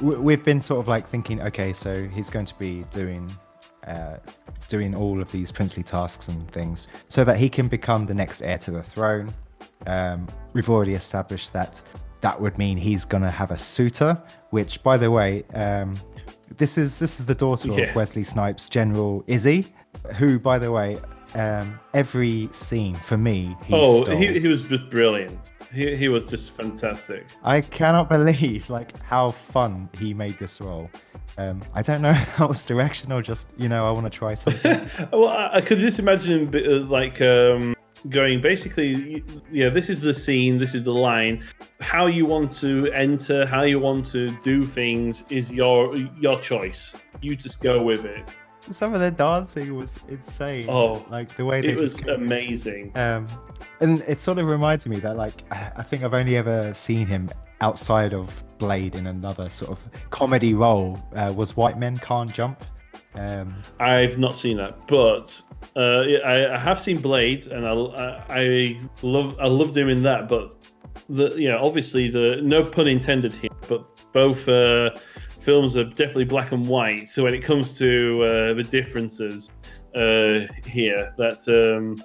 we've 0.00 0.44
been 0.44 0.60
sort 0.60 0.80
of 0.80 0.88
like 0.88 1.08
thinking, 1.08 1.40
okay, 1.42 1.72
so 1.72 2.06
he's 2.08 2.30
going 2.30 2.46
to 2.46 2.58
be 2.58 2.84
doing 2.90 3.30
uh, 3.86 4.18
doing 4.68 4.94
all 4.94 5.20
of 5.20 5.30
these 5.32 5.50
princely 5.50 5.82
tasks 5.82 6.28
and 6.28 6.50
things 6.50 6.88
so 7.08 7.24
that 7.24 7.38
he 7.38 7.48
can 7.48 7.68
become 7.68 8.06
the 8.06 8.14
next 8.14 8.42
heir 8.42 8.58
to 8.58 8.70
the 8.70 8.82
throne. 8.82 9.32
Um, 9.86 10.28
we've 10.52 10.68
already 10.68 10.94
established 10.94 11.52
that 11.54 11.82
that 12.20 12.40
would 12.40 12.58
mean 12.58 12.76
he's 12.76 13.04
going 13.04 13.22
to 13.22 13.30
have 13.30 13.50
a 13.50 13.56
suitor, 13.56 14.20
which, 14.50 14.82
by 14.82 14.96
the 14.96 15.10
way, 15.10 15.44
um, 15.54 15.98
this 16.56 16.76
is 16.76 16.98
this 16.98 17.20
is 17.20 17.26
the 17.26 17.34
daughter 17.34 17.68
yeah. 17.68 17.84
of 17.84 17.96
Wesley 17.96 18.24
Snipes' 18.24 18.66
General 18.66 19.22
Izzi, 19.28 19.66
who, 20.16 20.38
by 20.38 20.58
the 20.58 20.70
way, 20.70 20.98
um, 21.34 21.78
every 21.94 22.48
scene 22.52 22.96
for 22.96 23.16
me. 23.16 23.56
He 23.64 23.74
oh, 23.74 24.04
he, 24.16 24.40
he 24.40 24.48
was 24.48 24.62
brilliant. 24.62 25.52
He, 25.72 25.94
he 25.94 26.08
was 26.08 26.26
just 26.26 26.52
fantastic. 26.52 27.26
I 27.44 27.60
cannot 27.60 28.08
believe 28.08 28.68
like 28.70 28.98
how 29.02 29.32
fun 29.32 29.88
he 29.98 30.14
made 30.14 30.38
this 30.38 30.60
role. 30.60 30.90
Um, 31.36 31.62
I 31.74 31.82
don't 31.82 32.02
know 32.02 32.10
if 32.16 32.36
that 32.36 32.48
was 32.48 32.62
direction 32.64 33.12
or 33.12 33.22
just 33.22 33.48
you 33.56 33.68
know 33.68 33.86
I 33.86 33.90
want 33.90 34.10
to 34.10 34.10
try 34.10 34.34
something. 34.34 34.88
well, 35.12 35.28
I, 35.28 35.56
I, 35.56 35.60
could 35.60 35.78
just 35.78 35.98
imagine 35.98 36.52
him 36.52 36.88
like 36.88 37.20
um, 37.20 37.76
going 38.08 38.40
basically. 38.40 39.24
Yeah, 39.50 39.68
this 39.68 39.90
is 39.90 40.00
the 40.00 40.14
scene. 40.14 40.58
This 40.58 40.74
is 40.74 40.84
the 40.84 40.94
line. 40.94 41.44
How 41.80 42.06
you 42.06 42.26
want 42.26 42.52
to 42.54 42.90
enter, 42.92 43.46
how 43.46 43.62
you 43.62 43.78
want 43.78 44.06
to 44.06 44.36
do 44.42 44.66
things 44.66 45.24
is 45.30 45.50
your 45.50 45.94
your 45.96 46.40
choice. 46.40 46.94
You 47.20 47.36
just 47.36 47.60
go 47.60 47.82
with 47.82 48.04
it 48.04 48.24
some 48.70 48.94
of 48.94 49.00
the 49.00 49.10
dancing 49.10 49.74
was 49.76 49.98
insane. 50.08 50.66
Oh, 50.68 51.04
like 51.10 51.34
the 51.36 51.44
way 51.44 51.60
they 51.60 51.68
it 51.68 51.78
was 51.78 51.94
just, 51.94 52.08
amazing. 52.08 52.92
Um, 52.94 53.26
and 53.80 54.02
it 54.02 54.20
sort 54.20 54.38
of 54.38 54.46
reminds 54.46 54.86
me 54.86 55.00
that 55.00 55.16
like 55.16 55.42
I 55.50 55.82
think 55.82 56.02
I've 56.02 56.14
only 56.14 56.36
ever 56.36 56.72
seen 56.74 57.06
him 57.06 57.30
outside 57.60 58.14
of 58.14 58.42
Blade 58.58 58.94
in 58.94 59.06
another 59.06 59.50
sort 59.50 59.70
of 59.70 59.78
comedy 60.10 60.54
role. 60.54 61.00
Uh, 61.14 61.32
was 61.34 61.56
White 61.56 61.78
Men 61.78 61.98
Can't 61.98 62.32
Jump. 62.32 62.64
Um, 63.14 63.54
I've 63.80 64.18
not 64.18 64.36
seen 64.36 64.58
that, 64.58 64.86
but 64.86 65.40
uh, 65.76 66.04
I, 66.24 66.54
I, 66.54 66.58
have 66.58 66.78
seen 66.78 67.00
Blade, 67.00 67.46
and 67.48 67.66
I, 67.66 68.24
I 68.28 68.80
love 69.02 69.36
I 69.40 69.46
loved 69.46 69.76
him 69.76 69.88
in 69.88 70.02
that. 70.04 70.28
But 70.28 70.54
the 71.08 71.34
you 71.36 71.48
know 71.48 71.58
obviously 71.62 72.08
the 72.10 72.40
no 72.42 72.64
pun 72.64 72.86
intended 72.86 73.34
here, 73.34 73.50
but 73.68 73.86
both. 74.12 74.48
Uh, 74.48 74.90
films 75.38 75.76
are 75.76 75.84
definitely 75.84 76.24
black 76.24 76.52
and 76.52 76.66
white. 76.66 77.08
So 77.08 77.24
when 77.24 77.34
it 77.34 77.42
comes 77.42 77.76
to 77.78 78.22
uh, 78.22 78.54
the 78.54 78.64
differences 78.64 79.50
uh, 79.94 80.40
here, 80.66 81.12
that 81.16 81.46
um, 81.48 82.02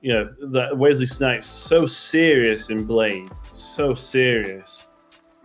you 0.00 0.12
know 0.12 0.28
that 0.50 0.76
Wesley 0.76 1.06
Snipes 1.06 1.46
so 1.46 1.86
serious 1.86 2.70
in 2.70 2.84
Blade, 2.84 3.30
so 3.52 3.94
serious. 3.94 4.86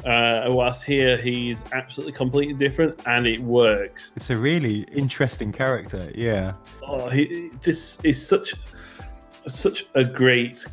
Uh, 0.06 0.46
whilst 0.48 0.84
here 0.84 1.16
he's 1.16 1.64
absolutely 1.74 2.14
completely 2.14 2.56
different, 2.56 3.00
and 3.06 3.28
it 3.28 3.39
works. 3.39 4.12
It's 4.16 4.32
a 4.32 4.38
really 4.38 4.82
interesting 4.92 5.52
character, 5.52 6.12
yeah. 6.16 6.54
Oh, 6.82 7.08
he 7.08 7.52
this 7.62 8.00
is 8.04 8.26
such 8.26 8.56
such 9.48 9.86
a 9.96 10.04
great. 10.04 10.66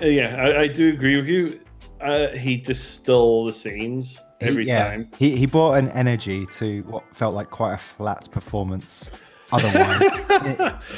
Yeah, 0.00 0.36
I, 0.36 0.62
I 0.62 0.66
do 0.68 0.90
agree 0.90 1.16
with 1.16 1.26
you. 1.26 1.60
Uh, 2.00 2.28
he 2.36 2.56
just 2.56 2.94
stole 2.94 3.44
the 3.46 3.52
scenes 3.52 4.18
every 4.42 4.64
he, 4.64 4.70
yeah, 4.70 4.88
time. 4.88 5.08
He 5.18 5.36
he 5.36 5.46
brought 5.46 5.74
an 5.74 5.88
energy 5.90 6.46
to 6.46 6.82
what 6.82 7.04
felt 7.14 7.34
like 7.34 7.50
quite 7.50 7.74
a 7.74 7.78
flat 7.78 8.28
performance. 8.30 9.10
Otherwise, 9.52 10.00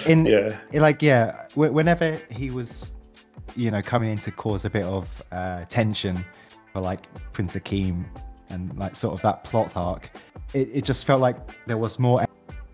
in, 0.07 0.27
yeah, 0.27 0.57
in, 0.71 0.81
like 0.81 1.03
yeah, 1.03 1.47
whenever 1.55 2.21
he 2.31 2.51
was, 2.51 2.93
you 3.57 3.69
know, 3.69 3.83
coming 3.83 4.11
in 4.11 4.19
to 4.19 4.31
cause 4.31 4.65
a 4.65 4.71
bit 4.71 4.85
of 4.85 5.21
uh, 5.33 5.65
tension 5.65 6.25
for 6.73 6.81
like 6.81 7.09
Prince 7.33 7.57
Akeem 7.57 8.05
and 8.51 8.77
like 8.79 8.95
sort 8.95 9.13
of 9.15 9.23
that 9.23 9.43
plot 9.43 9.77
arc, 9.77 10.09
it, 10.53 10.69
it 10.73 10.85
just 10.85 11.05
felt 11.05 11.21
like 11.21 11.37
there 11.67 11.77
was 11.77 11.99
more 11.99 12.25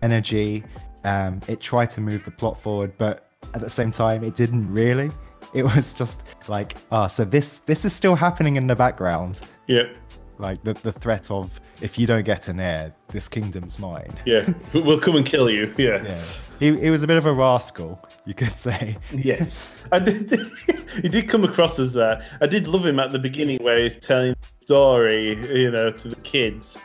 energy. 0.03 0.63
Um, 1.03 1.41
it 1.47 1.59
tried 1.59 1.89
to 1.91 2.01
move 2.01 2.25
the 2.25 2.31
plot 2.31 2.61
forward, 2.61 2.93
but 2.99 3.31
at 3.55 3.61
the 3.61 3.69
same 3.69 3.89
time, 3.89 4.23
it 4.23 4.35
didn't 4.35 4.71
really. 4.71 5.09
It 5.55 5.63
was 5.63 5.93
just 5.93 6.25
like, 6.47 6.77
ah, 6.91 7.05
oh, 7.05 7.07
so 7.07 7.25
this 7.25 7.57
this 7.57 7.85
is 7.85 7.93
still 7.93 8.13
happening 8.13 8.55
in 8.55 8.67
the 8.67 8.75
background. 8.75 9.41
Yep 9.65 9.97
like 10.41 10.63
the, 10.63 10.73
the 10.73 10.91
threat 10.91 11.29
of 11.31 11.61
if 11.79 11.97
you 11.97 12.07
don't 12.07 12.23
get 12.23 12.47
an 12.47 12.59
heir, 12.59 12.93
this 13.09 13.29
kingdom's 13.29 13.79
mine. 13.79 14.13
Yeah, 14.25 14.51
we'll 14.73 14.99
come 14.99 15.15
and 15.15 15.25
kill 15.25 15.49
you. 15.49 15.73
Yeah, 15.77 16.03
yeah. 16.03 16.21
He, 16.59 16.77
he 16.79 16.89
was 16.89 17.03
a 17.03 17.07
bit 17.07 17.17
of 17.17 17.25
a 17.25 17.33
rascal, 17.33 18.03
you 18.25 18.33
could 18.33 18.55
say. 18.55 18.97
Yes, 19.11 19.75
I 19.91 19.99
did. 19.99 20.31
he 21.01 21.07
did 21.07 21.29
come 21.29 21.43
across 21.43 21.79
as 21.79 21.93
that. 21.93 22.23
I 22.41 22.47
did 22.47 22.67
love 22.67 22.85
him 22.85 22.99
at 22.99 23.11
the 23.11 23.19
beginning 23.19 23.59
where 23.63 23.81
he's 23.81 23.97
telling 23.97 24.33
the 24.59 24.65
story, 24.65 25.35
you 25.53 25.69
know, 25.69 25.91
to 25.91 26.07
the 26.07 26.15
kids. 26.17 26.77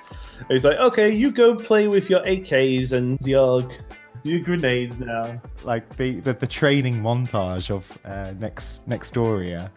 He's 0.49 0.65
like, 0.65 0.79
"Okay, 0.79 1.11
you 1.11 1.31
go 1.31 1.55
play 1.55 1.89
with 1.89 2.11
your 2.11 2.21
AKs 2.21 2.93
and 2.93 3.19
your 3.23 3.69
your 4.23 4.41
grenades 4.41 4.99
now." 4.99 5.41
Like 5.65 5.97
the 5.97 6.21
the, 6.21 6.35
the 6.35 6.47
training 6.47 7.01
montage 7.01 7.71
of 7.71 7.97
uh, 8.05 8.35
next 8.39 8.87
Nexdoria 8.89 9.71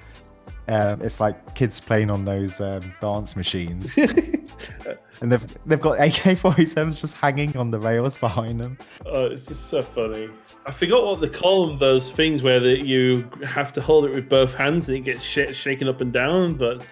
um, 0.70 1.02
it's 1.02 1.20
like 1.20 1.56
kids 1.56 1.80
playing 1.80 2.12
on 2.12 2.26
those 2.26 2.62
um, 2.62 2.94
dance 3.02 3.36
machines, 3.36 3.98
and 3.98 5.32
they've 5.32 5.58
they've 5.66 5.82
got 5.82 6.00
AK-47s 6.00 7.02
just 7.02 7.16
hanging 7.16 7.58
on 7.58 7.72
the 7.72 7.80
rails 7.80 8.18
behind 8.18 8.62
them. 8.62 8.78
Oh, 9.08 9.26
it's 9.26 9.48
just 9.48 9.70
so 9.70 9.82
funny. 9.82 10.30
I 10.68 10.72
forgot 10.72 11.04
what 11.04 11.22
they 11.22 11.30
call 11.30 11.68
them. 11.68 11.80
Those 11.80 12.12
things 12.12 12.44
where 12.44 12.60
that 12.60 12.86
you 12.86 13.28
have 13.44 13.74
to 13.74 13.82
hold 13.82 14.06
it 14.06 14.12
with 14.12 14.30
both 14.30 14.54
hands 14.54 14.88
and 14.90 14.98
it 14.98 15.02
gets 15.02 15.24
sh- 15.24 15.54
shaken 15.54 15.88
up 15.88 16.02
and 16.02 16.14
down. 16.14 16.54
But 16.54 16.86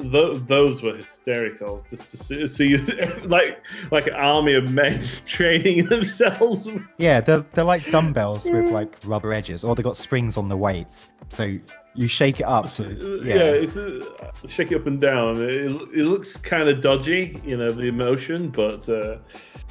th- 0.00 0.42
those 0.46 0.82
were 0.82 0.96
hysterical. 0.96 1.84
Just 1.88 2.10
to 2.10 2.16
see, 2.16 2.44
see 2.48 2.76
like 3.24 3.64
like 3.92 4.08
an 4.08 4.14
army 4.14 4.54
of 4.54 4.72
men 4.72 5.00
training 5.26 5.86
themselves. 5.86 6.68
Yeah, 6.98 7.20
they're 7.20 7.46
they're 7.52 7.62
like 7.62 7.88
dumbbells 7.88 8.46
with 8.46 8.72
like 8.72 8.96
rubber 9.04 9.32
edges, 9.32 9.62
or 9.62 9.76
they 9.76 9.82
got 9.84 9.96
springs 9.96 10.36
on 10.36 10.48
the 10.48 10.56
weights. 10.56 11.06
So 11.28 11.56
you 11.94 12.08
shake 12.08 12.40
it 12.40 12.44
up 12.44 12.66
uh, 12.66 12.84
yeah, 13.22 13.34
yeah 13.34 13.44
it's 13.50 13.76
uh, 13.76 14.04
shake 14.46 14.72
it 14.72 14.80
up 14.80 14.86
and 14.86 15.00
down. 15.00 15.42
It, 15.42 15.70
it 15.70 16.04
looks 16.04 16.36
kind 16.36 16.68
of 16.68 16.80
dodgy, 16.80 17.40
you 17.44 17.56
know, 17.56 17.72
the 17.72 17.84
emotion, 17.84 18.48
but 18.48 18.88
uh, 18.88 19.18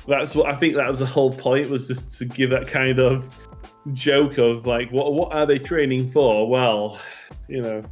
that's 0.08 0.36
what 0.36 0.48
I 0.48 0.56
think 0.56 0.76
that 0.76 0.88
was 0.88 1.00
the 1.00 1.06
whole 1.06 1.34
point 1.34 1.70
was 1.70 1.88
just 1.88 2.18
to 2.20 2.26
give 2.26 2.50
that 2.52 2.68
kind 2.68 3.00
of 3.00 3.34
joke 3.94 4.38
of 4.38 4.68
like, 4.68 4.92
what 4.92 5.14
what 5.14 5.34
are 5.34 5.46
they 5.46 5.58
training 5.58 6.08
for? 6.08 6.50
Well, 6.50 7.00
you 7.48 7.62
know, 7.62 7.84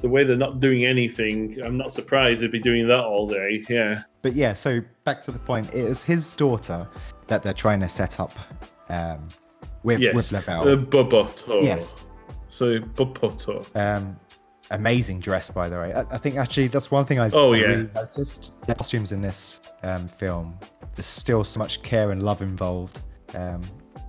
the 0.00 0.08
way 0.08 0.24
they're 0.24 0.36
not 0.36 0.60
doing 0.60 0.84
anything, 0.84 1.58
I'm 1.64 1.76
not 1.76 1.92
surprised 1.92 2.40
they'd 2.40 2.50
be 2.50 2.58
doing 2.58 2.88
that 2.88 3.04
all 3.04 3.28
day. 3.28 3.64
Yeah. 3.68 4.02
But 4.22 4.34
yeah, 4.34 4.54
so 4.54 4.80
back 5.04 5.22
to 5.22 5.30
the 5.30 5.38
point, 5.38 5.68
it 5.68 5.84
is 5.84 6.02
his 6.02 6.32
daughter 6.32 6.86
that 7.28 7.42
they're 7.42 7.54
trying 7.54 7.80
to 7.80 7.88
set 7.88 8.20
up 8.20 8.32
um, 8.88 9.28
with 9.82 10.00
yes. 10.00 10.14
with 10.14 10.32
Lavelle. 10.32 10.68
Uh, 10.68 10.76
Bopoto. 10.76 11.62
Yes. 11.62 11.96
So 12.56 12.78
Bopoto. 12.78 13.66
Um, 13.76 14.16
amazing 14.70 15.20
dress, 15.20 15.50
by 15.50 15.68
the 15.68 15.76
way. 15.76 15.92
I, 15.92 16.00
I, 16.10 16.16
think 16.16 16.36
actually 16.36 16.68
that's 16.68 16.90
one 16.90 17.04
thing 17.04 17.18
I, 17.18 17.28
oh, 17.34 17.52
yeah. 17.52 17.66
really 17.66 17.90
noticed. 17.94 18.54
The 18.66 18.74
costumes 18.74 19.12
in 19.12 19.20
this 19.20 19.60
um, 19.82 20.08
film, 20.08 20.58
there's 20.94 21.04
still 21.04 21.44
so 21.44 21.58
much 21.58 21.82
care 21.82 22.12
and 22.12 22.22
love 22.22 22.40
involved. 22.40 23.02
Um, 23.34 23.60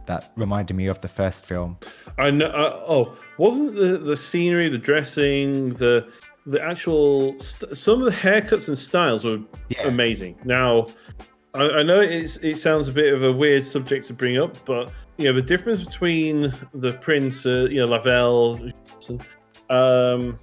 that 0.06 0.32
reminded 0.38 0.76
me 0.76 0.88
of 0.88 1.02
the 1.02 1.10
first 1.10 1.46
film. 1.46 1.78
I 2.18 2.32
know. 2.32 2.46
Uh, 2.46 2.82
oh, 2.88 3.16
wasn't 3.38 3.76
the 3.76 3.98
the 3.98 4.16
scenery, 4.16 4.70
the 4.70 4.78
dressing, 4.78 5.72
the 5.72 6.10
the 6.46 6.64
actual 6.64 7.38
st- 7.40 7.76
some 7.76 8.00
of 8.00 8.06
the 8.06 8.18
haircuts 8.18 8.70
and 8.70 8.78
styles 8.78 9.26
were 9.26 9.40
yeah. 9.68 9.86
amazing. 9.86 10.38
Now, 10.46 10.88
I, 11.58 11.80
I 11.80 11.84
know 11.84 12.00
it's, 12.00 12.38
it 12.38 12.58
sounds 12.58 12.88
a 12.88 12.92
bit 12.92 13.14
of 13.14 13.24
a 13.24 13.32
weird 13.32 13.64
subject 13.64 14.06
to 14.08 14.14
bring 14.14 14.38
up, 14.38 14.58
but 14.66 14.92
you 15.18 15.26
know 15.26 15.34
the 15.34 15.42
difference 15.42 15.84
between 15.84 16.54
the 16.74 16.94
prince, 16.94 17.46
uh, 17.46 17.68
you 17.70 17.78
know 17.78 17.88
Lavelle, 17.88 18.60
um, 19.70 20.40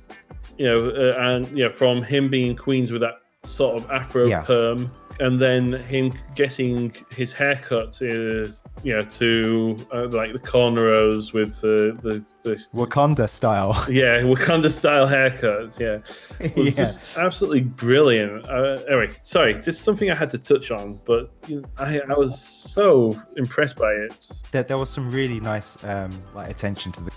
you 0.59 0.67
know, 0.67 0.91
uh, 0.91 1.15
and 1.19 1.49
you 1.57 1.65
know 1.65 1.71
from 1.71 2.03
him 2.03 2.29
being 2.29 2.57
Queens 2.57 2.91
with 2.91 3.01
that 3.03 3.24
sort 3.45 3.77
of 3.77 3.91
afro 3.91 4.27
yeah. 4.27 4.43
perm 4.43 4.91
and 5.21 5.41
then 5.41 5.73
him 5.73 6.13
getting 6.35 6.95
his 7.11 7.33
haircut 7.33 8.01
is 8.03 8.63
you 8.83 8.93
know 8.93 9.05
to 9.05 9.87
uh, 9.93 10.09
like 10.09 10.33
the 10.33 10.39
cornrows 10.39 11.33
with 11.33 11.61
the, 11.61 11.97
the, 12.03 12.25
the 12.43 12.57
Wakanda 12.75 13.29
style. 13.29 13.85
Yeah, 13.95 14.23
Wakanda 14.23 14.71
style 14.71 15.07
haircuts. 15.07 15.79
Yeah, 15.79 15.99
it 16.45 16.57
was 16.57 16.67
yeah. 16.67 16.85
just 16.85 17.05
absolutely 17.17 17.63
brilliant. 17.63 18.47
Uh, 18.49 18.83
anyway, 18.89 19.11
sorry, 19.23 19.55
just 19.55 19.83
something 19.83 20.11
I 20.11 20.15
had 20.15 20.31
to 20.31 20.39
touch 20.39 20.71
on, 20.71 21.01
but 21.05 21.31
you 21.47 21.61
know, 21.61 21.69
I 21.79 22.01
I 22.09 22.15
was 22.15 22.41
so 22.41 23.21
impressed 23.37 23.77
by 23.77 23.93
it. 23.93 24.29
There, 24.51 24.63
there 24.63 24.79
was 24.79 24.91
some 24.91 25.13
really 25.13 25.41
nice 25.41 25.83
um, 25.85 26.23
like 26.35 26.51
attention 26.51 26.93
to 26.93 27.03
the, 27.03 27.13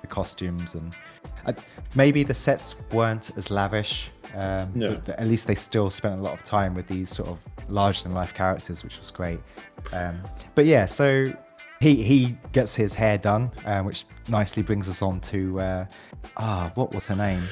the 0.00 0.06
costumes 0.06 0.74
and 0.74 0.94
uh, 1.46 1.52
maybe 1.94 2.22
the 2.22 2.34
sets 2.34 2.74
weren't 2.92 3.30
as 3.36 3.50
lavish 3.50 4.10
um, 4.34 4.72
no. 4.74 4.88
But 5.04 5.18
at 5.18 5.26
least 5.26 5.46
they 5.46 5.54
still 5.54 5.90
spent 5.90 6.18
a 6.18 6.22
lot 6.22 6.34
of 6.34 6.44
time 6.44 6.74
with 6.74 6.86
these 6.88 7.10
sort 7.10 7.28
of 7.28 7.38
larger 7.68 8.04
than 8.04 8.12
life 8.12 8.34
characters, 8.34 8.84
which 8.84 8.98
was 8.98 9.10
great. 9.10 9.40
Um, 9.92 10.20
but 10.54 10.66
yeah, 10.66 10.86
so 10.86 11.32
he 11.80 12.02
he 12.02 12.36
gets 12.52 12.74
his 12.74 12.94
hair 12.94 13.18
done, 13.18 13.50
uh, 13.64 13.82
which 13.82 14.04
nicely 14.28 14.62
brings 14.62 14.88
us 14.88 15.02
on 15.02 15.20
to 15.20 15.60
uh, 15.60 15.86
ah, 16.36 16.72
what 16.74 16.94
was 16.94 17.06
her 17.06 17.16
name? 17.16 17.42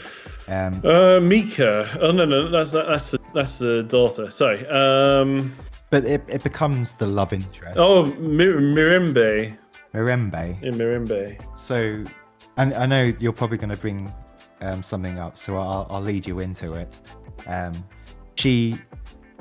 Um, 0.49 0.81
uh, 0.85 1.21
Meeka. 1.21 1.99
Oh 2.01 2.13
no, 2.13 2.25
no, 2.25 2.51
that's 2.51 2.73
that's 2.73 3.11
the 3.11 3.19
that's 3.35 3.59
the 3.59 3.83
daughter. 3.85 4.31
Sorry. 4.31 4.67
Um, 4.69 5.55
but 5.91 6.05
it, 6.05 6.23
it 6.29 6.43
becomes 6.43 6.95
the 6.95 7.07
love 7.07 7.33
interest. 7.33 7.79
Oh, 7.79 8.07
Mir- 8.07 8.61
Mirembe. 8.61 9.57
Mirembe. 9.95 10.63
In 10.63 10.75
Mirembe. 10.75 11.39
So, 11.57 12.05
and 12.57 12.75
I 12.75 12.87
know 12.87 13.13
you're 13.21 13.33
probably 13.33 13.57
going 13.57 13.71
to 13.71 13.77
bring 13.77 14.13
um, 14.61 14.83
something 14.83 15.19
up, 15.19 15.37
so 15.39 15.57
I'll, 15.57 15.87
I'll 15.91 16.03
lead 16.03 16.27
you 16.27 16.41
into 16.41 16.75
it. 16.75 17.01
Um, 17.47 17.85
she, 18.37 18.79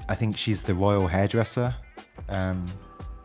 I 0.10 0.16
think 0.16 0.38
she's 0.38 0.62
the 0.62 0.76
royal 0.76 1.08
hairdresser, 1.08 1.76
um, 2.30 2.66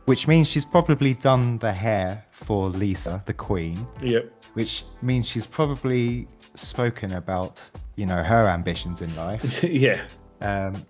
which 0.06 0.26
means 0.26 0.48
she's 0.48 0.64
probably 0.64 1.14
done 1.14 1.58
the 1.58 1.72
hair 1.72 2.24
for 2.30 2.68
Lisa, 2.68 3.22
the 3.26 3.34
queen. 3.34 3.86
Yep. 4.02 4.32
Which 4.54 4.84
means 5.02 5.28
she's 5.28 5.46
probably 5.46 6.26
spoken 6.54 7.12
about, 7.12 7.68
you 7.96 8.06
know, 8.06 8.22
her 8.22 8.48
ambitions 8.48 9.00
in 9.00 9.14
life. 9.16 9.62
yeah. 9.64 10.02
Um, 10.40 10.84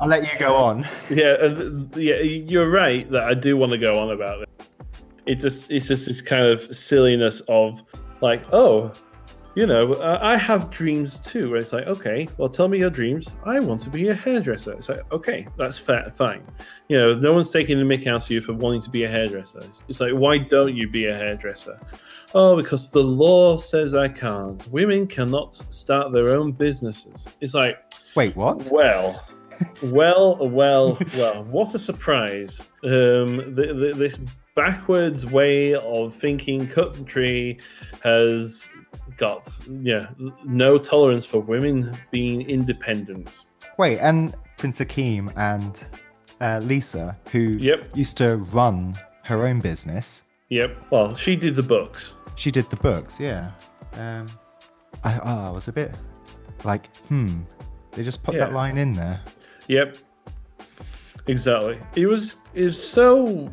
I'll 0.00 0.08
let 0.08 0.32
you 0.32 0.38
go 0.38 0.56
on. 0.56 0.88
Yeah, 1.10 1.36
uh, 1.40 1.70
yeah, 1.96 2.16
you're 2.16 2.70
right 2.70 3.10
that 3.10 3.24
I 3.24 3.34
do 3.34 3.56
want 3.56 3.72
to 3.72 3.78
go 3.78 3.98
on 3.98 4.10
about 4.10 4.42
it. 4.42 4.48
It's 5.26 5.42
just, 5.42 5.70
it's 5.70 5.86
just 5.86 6.06
this 6.06 6.20
kind 6.20 6.42
of 6.42 6.74
silliness 6.74 7.40
of 7.48 7.82
like, 8.20 8.42
oh, 8.52 8.92
you 9.54 9.66
know, 9.66 9.94
uh, 9.94 10.18
I 10.22 10.36
have 10.36 10.70
dreams 10.70 11.18
too. 11.18 11.50
Where 11.50 11.60
it's 11.60 11.72
like, 11.72 11.86
okay, 11.86 12.28
well, 12.38 12.48
tell 12.48 12.68
me 12.68 12.78
your 12.78 12.90
dreams. 12.90 13.28
I 13.44 13.60
want 13.60 13.80
to 13.82 13.90
be 13.90 14.08
a 14.08 14.14
hairdresser. 14.14 14.72
It's 14.72 14.88
like, 14.88 15.10
okay, 15.12 15.46
that's 15.58 15.78
fair, 15.78 16.10
fine. 16.16 16.42
You 16.88 16.98
know, 16.98 17.14
no 17.14 17.34
one's 17.34 17.50
taking 17.50 17.78
the 17.78 17.84
mick 17.84 18.06
out 18.06 18.24
of 18.24 18.30
you 18.30 18.40
for 18.40 18.54
wanting 18.54 18.80
to 18.82 18.90
be 18.90 19.04
a 19.04 19.08
hairdresser. 19.08 19.62
It's 19.88 20.00
like, 20.00 20.12
why 20.12 20.38
don't 20.38 20.74
you 20.74 20.88
be 20.88 21.06
a 21.06 21.16
hairdresser? 21.16 21.78
Oh, 22.34 22.56
because 22.56 22.90
the 22.90 23.02
law 23.02 23.56
says 23.56 23.94
I 23.94 24.08
can't. 24.08 24.66
Women 24.68 25.06
cannot 25.06 25.54
start 25.54 26.12
their 26.12 26.30
own 26.30 26.52
businesses. 26.52 27.26
It's 27.40 27.54
like, 27.54 27.76
wait, 28.14 28.34
what? 28.36 28.68
Well, 28.72 29.22
well, 29.82 30.48
well, 30.48 30.98
well. 31.16 31.44
What 31.44 31.74
a 31.74 31.78
surprise! 31.78 32.60
Um, 32.84 33.54
the, 33.54 33.74
the, 33.74 33.92
this 33.96 34.18
backwards 34.54 35.26
way 35.26 35.74
of 35.74 36.14
thinking 36.14 36.66
country 36.66 37.58
has 38.02 38.68
got 39.16 39.48
yeah 39.68 40.08
no 40.44 40.78
tolerance 40.78 41.24
for 41.24 41.40
women 41.40 41.96
being 42.10 42.48
independent. 42.48 43.46
Wait, 43.78 43.98
and 43.98 44.34
Prince 44.58 44.80
Akeem 44.80 45.32
and 45.36 45.84
uh, 46.40 46.60
Lisa, 46.62 47.16
who 47.30 47.56
yep. 47.58 47.88
used 47.94 48.16
to 48.18 48.36
run 48.52 48.98
her 49.24 49.46
own 49.46 49.60
business. 49.60 50.24
Yep. 50.50 50.76
Well, 50.90 51.14
she 51.14 51.36
did 51.36 51.54
the 51.54 51.62
books. 51.62 52.12
She 52.34 52.50
did 52.50 52.68
the 52.70 52.76
books, 52.76 53.18
yeah. 53.18 53.52
Um, 53.94 54.28
I, 55.04 55.18
oh, 55.18 55.48
I 55.48 55.50
was 55.50 55.68
a 55.68 55.72
bit 55.72 55.94
like, 56.64 56.94
hmm. 57.08 57.42
They 57.92 58.02
just 58.02 58.22
put 58.22 58.34
yeah. 58.34 58.46
that 58.46 58.52
line 58.52 58.78
in 58.78 58.94
there. 58.94 59.20
Yep. 59.68 59.98
Exactly. 61.26 61.78
It 61.94 62.06
was 62.06 62.36
it 62.54 62.64
was 62.64 62.82
so 62.82 63.52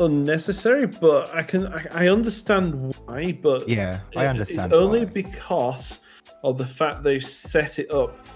unnecessary, 0.00 0.86
but 0.86 1.32
I 1.34 1.42
can 1.42 1.68
I, 1.68 1.86
I 1.92 2.08
understand 2.08 2.94
why. 3.04 3.32
But 3.32 3.68
yeah, 3.68 4.00
I 4.16 4.26
understand. 4.26 4.72
It's 4.72 4.80
only 4.80 5.04
because 5.04 6.00
of 6.42 6.58
the 6.58 6.66
fact 6.66 7.02
they've 7.02 7.24
set 7.24 7.78
it 7.78 7.90
up 7.90 8.26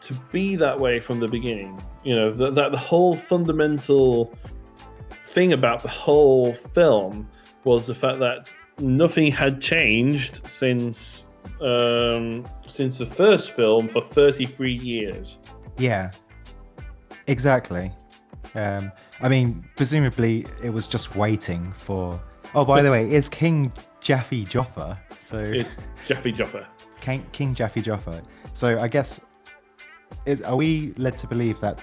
to 0.00 0.14
be 0.32 0.56
that 0.56 0.78
way 0.78 0.98
from 0.98 1.20
the 1.20 1.28
beginning. 1.28 1.80
You 2.02 2.16
know 2.16 2.32
that, 2.32 2.54
that 2.54 2.72
the 2.72 2.78
whole 2.78 3.16
fundamental 3.16 4.34
thing 5.22 5.52
about 5.52 5.82
the 5.82 5.88
whole 5.88 6.52
film 6.52 7.28
was 7.64 7.86
the 7.86 7.94
fact 7.94 8.18
that 8.18 8.52
nothing 8.78 9.30
had 9.30 9.60
changed 9.60 10.48
since 10.48 11.26
um, 11.60 12.48
since 12.66 12.96
the 12.96 13.06
first 13.06 13.54
film 13.54 13.88
for 13.88 14.00
33 14.00 14.72
years. 14.72 15.38
Yeah, 15.78 16.10
exactly. 17.26 17.92
Um, 18.54 18.90
I 19.22 19.28
mean, 19.28 19.64
presumably 19.76 20.46
it 20.62 20.70
was 20.70 20.86
just 20.86 21.14
waiting 21.16 21.72
for. 21.72 22.20
Oh, 22.54 22.64
by 22.64 22.82
the 22.82 22.90
way, 22.90 23.10
is 23.10 23.28
King 23.28 23.72
Jaffe 24.00 24.44
Joffer? 24.46 24.98
So 25.18 25.62
Jaffe 26.06 26.32
Joffer. 26.32 26.66
King, 27.00 27.24
King 27.32 27.54
Jaffe 27.54 27.82
Joffer. 27.82 28.22
So 28.52 28.80
I 28.80 28.88
guess 28.88 29.20
is 30.26 30.42
are 30.42 30.56
we 30.56 30.92
led 30.96 31.16
to 31.18 31.26
believe 31.26 31.60
that 31.60 31.78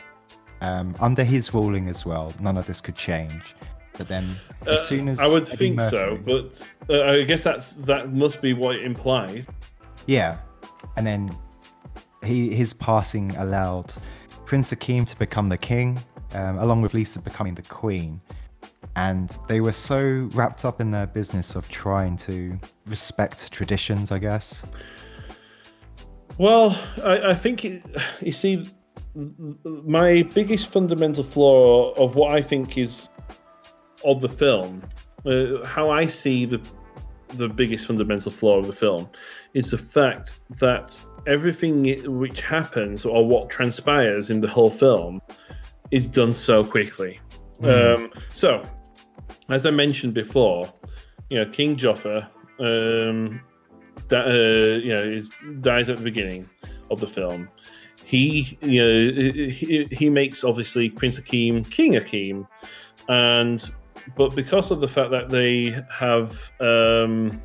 um, 0.62 0.96
under 1.00 1.24
his 1.24 1.54
ruling 1.54 1.88
as 1.88 2.06
well, 2.06 2.34
none 2.40 2.58
of 2.58 2.66
this 2.66 2.82
could 2.82 2.96
change? 2.96 3.56
But 3.98 4.08
then, 4.08 4.36
as 4.68 4.80
uh, 4.80 4.82
soon 4.82 5.08
as 5.10 5.20
I 5.20 5.28
would 5.28 5.48
Eddie 5.48 5.58
think 5.58 5.76
Murphy, 5.76 5.90
so, 5.90 6.20
but 6.24 6.74
uh, 6.90 7.04
I 7.06 7.24
guess 7.24 7.44
that's 7.44 7.72
that 7.72 8.14
must 8.14 8.42
be 8.42 8.54
what 8.54 8.76
it 8.76 8.84
implies. 8.84 9.48
Yeah, 10.06 10.38
and 10.98 11.06
then 11.06 11.36
he 12.24 12.54
his 12.54 12.74
passing 12.74 13.36
allowed 13.38 13.94
Prince 14.46 14.72
Akeem 14.72 15.06
to 15.08 15.18
become 15.18 15.50
the 15.50 15.58
king, 15.58 16.00
um, 16.34 16.58
along 16.60 16.82
with 16.82 16.94
Lisa 16.94 17.20
becoming 17.20 17.56
the 17.56 17.62
queen. 17.64 18.22
And 18.96 19.38
they 19.48 19.62
were 19.62 19.74
so 19.74 20.30
wrapped 20.34 20.66
up 20.66 20.82
in 20.82 20.92
their 20.92 21.08
business 21.08 21.56
of 21.56 21.68
trying 21.70 22.18
to 22.18 22.58
respect 22.88 23.52
traditions, 23.52 24.12
I 24.12 24.20
guess. 24.20 24.64
Well, 26.38 26.80
I, 27.04 27.30
I 27.30 27.34
think, 27.34 27.66
it, 27.66 27.84
you 28.22 28.32
see, 28.32 28.70
my 29.64 30.24
biggest 30.34 30.68
fundamental 30.68 31.24
flaw 31.24 31.92
of 31.94 32.16
what 32.16 32.34
I 32.34 32.42
think 32.42 32.78
is 32.78 33.10
of 34.04 34.22
the 34.22 34.30
film, 34.30 34.84
uh, 35.26 35.64
how 35.66 35.90
I 35.90 36.06
see 36.06 36.46
the 36.46 36.62
the 37.34 37.48
biggest 37.48 37.86
fundamental 37.86 38.32
flaw 38.32 38.58
of 38.58 38.68
the 38.68 38.74
film 38.74 39.10
is 39.54 39.72
the 39.72 39.78
fact 39.78 40.40
that 40.60 41.02
everything 41.26 42.18
which 42.18 42.42
happens 42.42 43.06
or 43.06 43.28
what 43.28 43.50
transpires 43.50 44.30
in 44.30 44.40
the 44.40 44.48
whole 44.48 44.70
film 44.70 45.22
is 45.92 46.08
done 46.08 46.34
so 46.34 46.64
quickly. 46.64 47.20
Mm. 47.62 47.98
Um, 47.98 48.12
so, 48.34 48.68
as 49.50 49.66
I 49.66 49.72
mentioned 49.72 50.14
before, 50.14 50.72
you 51.30 51.44
know, 51.44 51.50
King 51.50 51.76
Joffer, 51.76 52.28
um, 52.60 53.42
that, 54.08 54.28
uh, 54.28 54.80
you 54.84 54.96
know, 54.96 55.04
is, 55.04 55.32
dies 55.60 55.90
at 55.90 55.98
the 55.98 56.04
beginning 56.04 56.50
of 56.92 57.00
the 57.00 57.08
film. 57.08 57.50
He, 58.06 58.58
you 58.62 58.82
know, 58.82 59.52
he, 59.52 59.88
he 59.92 60.10
makes 60.10 60.44
obviously 60.44 60.90
Prince 60.90 61.20
Akeem 61.20 61.70
King 61.70 61.94
Akeem, 61.94 62.48
and 63.10 63.70
but 64.16 64.34
because 64.34 64.72
of 64.72 64.80
the 64.80 64.88
fact 64.88 65.12
that 65.12 65.30
they 65.30 65.84
have 65.92 66.32
um, 66.62 67.42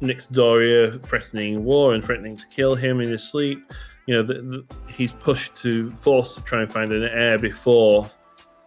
Nexdoria 0.00 1.04
threatening 1.04 1.64
war 1.64 1.94
and 1.94 2.04
threatening 2.04 2.36
to 2.36 2.46
kill 2.46 2.76
him 2.76 3.00
in 3.00 3.10
his 3.10 3.24
sleep, 3.24 3.72
you 4.06 4.14
know, 4.14 4.22
the, 4.22 4.34
the, 4.34 4.66
he's 4.92 5.12
pushed 5.12 5.54
to 5.56 5.90
forced 5.92 6.34
to 6.34 6.42
try 6.42 6.62
and 6.62 6.72
find 6.72 6.92
an 6.92 7.04
heir 7.04 7.38
before 7.38 8.08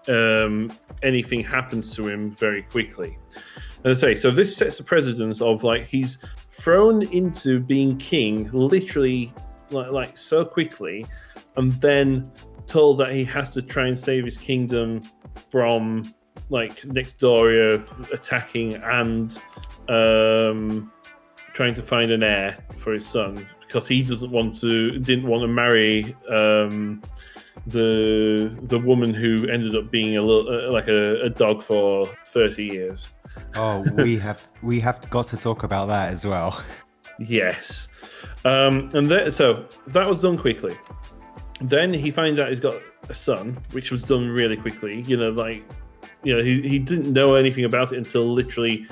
um, 0.07 0.71
anything 1.03 1.43
happens 1.43 1.95
to 1.95 2.07
him 2.07 2.31
very 2.31 2.63
quickly. 2.63 3.17
As 3.83 4.03
I 4.03 4.07
say, 4.07 4.15
so 4.15 4.31
this 4.31 4.55
sets 4.55 4.77
the 4.77 4.83
precedence 4.83 5.41
of 5.41 5.63
like 5.63 5.85
he's 5.85 6.17
thrown 6.51 7.03
into 7.03 7.59
being 7.59 7.97
king 7.97 8.49
literally 8.51 9.31
like, 9.69 9.91
like 9.91 10.17
so 10.17 10.43
quickly, 10.43 11.05
and 11.55 11.71
then 11.73 12.31
told 12.65 12.97
that 12.99 13.11
he 13.11 13.23
has 13.25 13.51
to 13.51 13.61
try 13.61 13.87
and 13.87 13.97
save 13.97 14.25
his 14.25 14.37
kingdom 14.37 15.07
from 15.49 16.13
like 16.49 16.81
Nexdoria 16.81 17.83
attacking 18.11 18.75
and 18.75 19.39
um, 19.89 20.91
trying 21.53 21.73
to 21.73 21.81
find 21.81 22.11
an 22.11 22.23
heir 22.23 22.57
for 22.77 22.93
his 22.93 23.05
son 23.05 23.45
because 23.67 23.87
he 23.87 24.01
doesn't 24.01 24.31
want 24.31 24.59
to 24.59 24.97
didn't 24.99 25.27
want 25.27 25.41
to 25.41 25.47
marry 25.47 26.15
um, 26.29 27.01
the 27.65 28.57
the 28.63 28.79
woman 28.79 29.13
who 29.13 29.47
ended 29.47 29.75
up 29.75 29.91
being 29.91 30.17
a 30.17 30.21
little 30.21 30.47
uh, 30.47 30.71
like 30.71 30.87
a, 30.87 31.21
a, 31.23 31.29
dog 31.29 31.61
for 31.61 32.07
30 32.27 32.63
years 32.63 33.09
oh 33.55 33.85
we 33.97 34.17
have 34.27 34.41
we 34.61 34.79
have 34.79 35.07
got 35.09 35.27
to 35.27 35.37
talk 35.37 35.63
about 35.63 35.87
that 35.87 36.13
as 36.13 36.25
well 36.25 36.63
yes 37.19 37.87
um, 38.45 38.89
and 38.93 39.09
that, 39.11 39.33
so 39.33 39.65
that 39.87 40.07
was 40.07 40.21
done 40.21 40.37
quickly 40.37 40.77
then 41.61 41.93
he 41.93 42.11
finds 42.11 42.39
out 42.39 42.49
he's 42.49 42.59
got 42.59 42.75
a 43.09 43.13
son, 43.13 43.57
which 43.71 43.91
was 43.91 44.03
done 44.03 44.29
really 44.29 44.57
quickly. 44.57 45.01
You 45.01 45.17
know, 45.17 45.29
like 45.29 45.63
you 46.23 46.35
know, 46.35 46.43
he, 46.43 46.61
he 46.61 46.79
didn't 46.79 47.11
know 47.11 47.35
anything 47.35 47.65
about 47.65 47.91
it 47.91 47.97
until 47.97 48.31
literally 48.31 48.85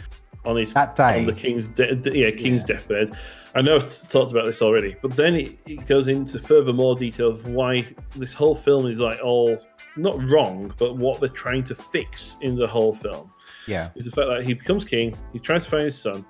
on 0.46 0.58
his 0.58 0.74
that 0.74 0.96
day 0.96 1.20
on 1.20 1.26
the 1.26 1.34
king's 1.34 1.68
de- 1.68 1.96
yeah 2.14 2.32
king's 2.32 2.62
yeah. 2.62 2.76
deathbed. 2.76 3.18
I 3.56 3.62
know 3.62 3.76
I've 3.76 3.88
t- 3.88 4.06
talked 4.08 4.32
about 4.32 4.46
this 4.46 4.62
already, 4.62 4.98
but 5.02 5.16
then 5.16 5.36
it, 5.36 5.58
it 5.66 5.86
goes 5.86 6.10
into 6.10 6.40
further 6.40 6.74
more 6.74 6.96
detail 6.96 7.30
of 7.30 7.48
why 7.48 7.86
this 8.16 8.34
whole 8.34 8.54
film 8.54 8.86
is 8.88 9.00
like 9.00 9.20
all 9.24 9.58
not 9.96 10.22
wrong, 10.30 10.74
but 10.78 10.98
what 10.98 11.22
they're 11.22 11.30
trying 11.30 11.64
to 11.64 11.76
fix 11.76 12.36
in 12.42 12.56
the 12.56 12.68
whole 12.68 12.94
film. 12.94 13.32
Yeah, 13.66 13.92
is 13.96 14.04
the 14.06 14.12
fact 14.12 14.28
that 14.28 14.44
he 14.44 14.54
becomes 14.54 14.84
king, 14.84 15.18
he 15.32 15.40
tries 15.40 15.64
to 15.64 15.70
find 15.70 15.84
his 15.84 15.98
son. 15.98 16.26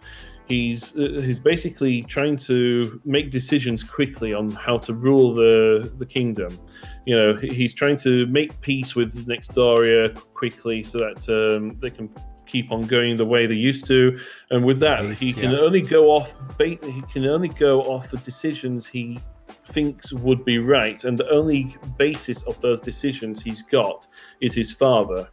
He's 0.48 0.96
uh, 0.96 1.22
he's 1.24 1.40
basically 1.40 2.04
trying 2.04 2.38
to 2.38 3.02
make 3.04 3.32
decisions 3.32 3.84
quickly 3.84 4.32
on 4.32 4.52
how 4.52 4.78
to 4.78 4.94
rule 4.94 5.34
the 5.34 5.92
the 5.98 6.06
kingdom. 6.06 6.60
You 7.08 7.16
know, 7.16 7.36
he's 7.36 7.74
trying 7.74 7.98
to 7.98 8.28
make 8.28 8.62
peace 8.62 8.96
with 8.96 9.26
Nexdoria 9.26 10.16
quickly 10.36 10.84
so 10.84 11.00
that 11.00 11.28
um, 11.28 11.80
they 11.80 11.90
can 11.90 12.10
keep 12.46 12.72
on 12.72 12.84
going 12.84 13.18
the 13.18 13.26
way 13.26 13.46
they 13.46 13.56
used 13.56 13.86
to. 13.88 14.20
And 14.52 14.64
with 14.64 14.80
that, 14.80 15.06
he 15.14 15.34
can 15.34 15.52
yeah. 15.52 15.60
only 15.60 15.82
go 15.82 16.12
off. 16.12 16.36
He 16.60 16.78
can 17.12 17.26
only 17.26 17.50
go 17.50 17.82
off 17.82 18.10
the 18.10 18.18
decisions 18.18 18.88
he 18.88 19.20
thinks 19.66 20.14
would 20.14 20.46
be 20.46 20.60
right, 20.60 21.04
and 21.04 21.18
the 21.18 21.30
only 21.30 21.76
basis 21.98 22.44
of 22.44 22.60
those 22.62 22.80
decisions 22.80 23.42
he's 23.42 23.62
got 23.62 24.08
is 24.42 24.54
his 24.54 24.72
father, 24.72 25.28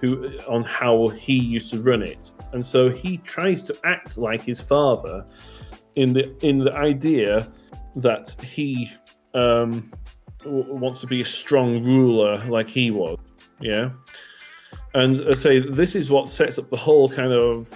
who 0.00 0.38
on 0.48 0.62
how 0.64 1.08
he 1.08 1.34
used 1.34 1.70
to 1.70 1.80
run 1.80 2.02
it. 2.02 2.32
And 2.52 2.64
so 2.64 2.88
he 2.88 3.18
tries 3.18 3.62
to 3.62 3.76
act 3.84 4.18
like 4.18 4.42
his 4.42 4.60
father 4.60 5.24
in 5.96 6.12
the 6.12 6.36
in 6.46 6.58
the 6.58 6.72
idea 6.74 7.50
that 7.96 8.36
he 8.42 8.90
um, 9.34 9.92
wants 10.44 11.00
to 11.00 11.06
be 11.06 11.20
a 11.20 11.24
strong 11.24 11.84
ruler 11.84 12.42
like 12.46 12.68
he 12.68 12.90
was. 12.90 13.18
Yeah. 13.60 13.90
And 14.94 15.20
I 15.28 15.32
say 15.32 15.60
this 15.60 15.94
is 15.94 16.10
what 16.10 16.28
sets 16.28 16.58
up 16.58 16.70
the 16.70 16.76
whole 16.76 17.08
kind 17.08 17.32
of 17.32 17.70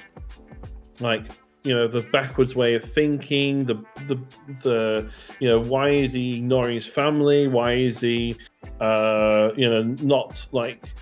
like 1.01 1.27
you 1.65 1.75
know 1.75 1.87
the 1.87 2.03
backwards 2.13 2.57
way 2.57 2.75
of 2.75 2.83
thinking 2.83 3.65
the 3.65 3.75
the 4.09 4.19
the 4.63 5.11
you 5.39 5.49
know 5.49 5.61
why 5.61 5.91
is 5.91 6.13
he 6.13 6.37
ignoring 6.37 6.75
his 6.75 6.87
family? 6.87 7.49
Why 7.49 7.75
is 7.75 8.01
he 8.01 8.37
uh 8.81 9.51
you 9.57 9.69
know 9.69 9.83
not 10.01 10.47
like 10.53 10.93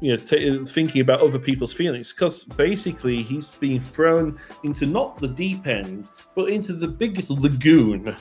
you 0.00 0.16
know 0.16 0.22
t- 0.22 0.64
thinking 0.66 1.00
about 1.00 1.20
other 1.20 1.38
people's 1.38 1.72
feelings? 1.72 2.12
Because 2.12 2.44
basically 2.44 3.22
he's 3.22 3.46
being 3.46 3.80
thrown 3.80 4.38
into 4.64 4.86
not 4.86 5.18
the 5.18 5.28
deep 5.28 5.66
end 5.66 6.10
but 6.34 6.48
into 6.48 6.72
the 6.72 6.88
biggest 6.88 7.30
lagoon 7.30 8.16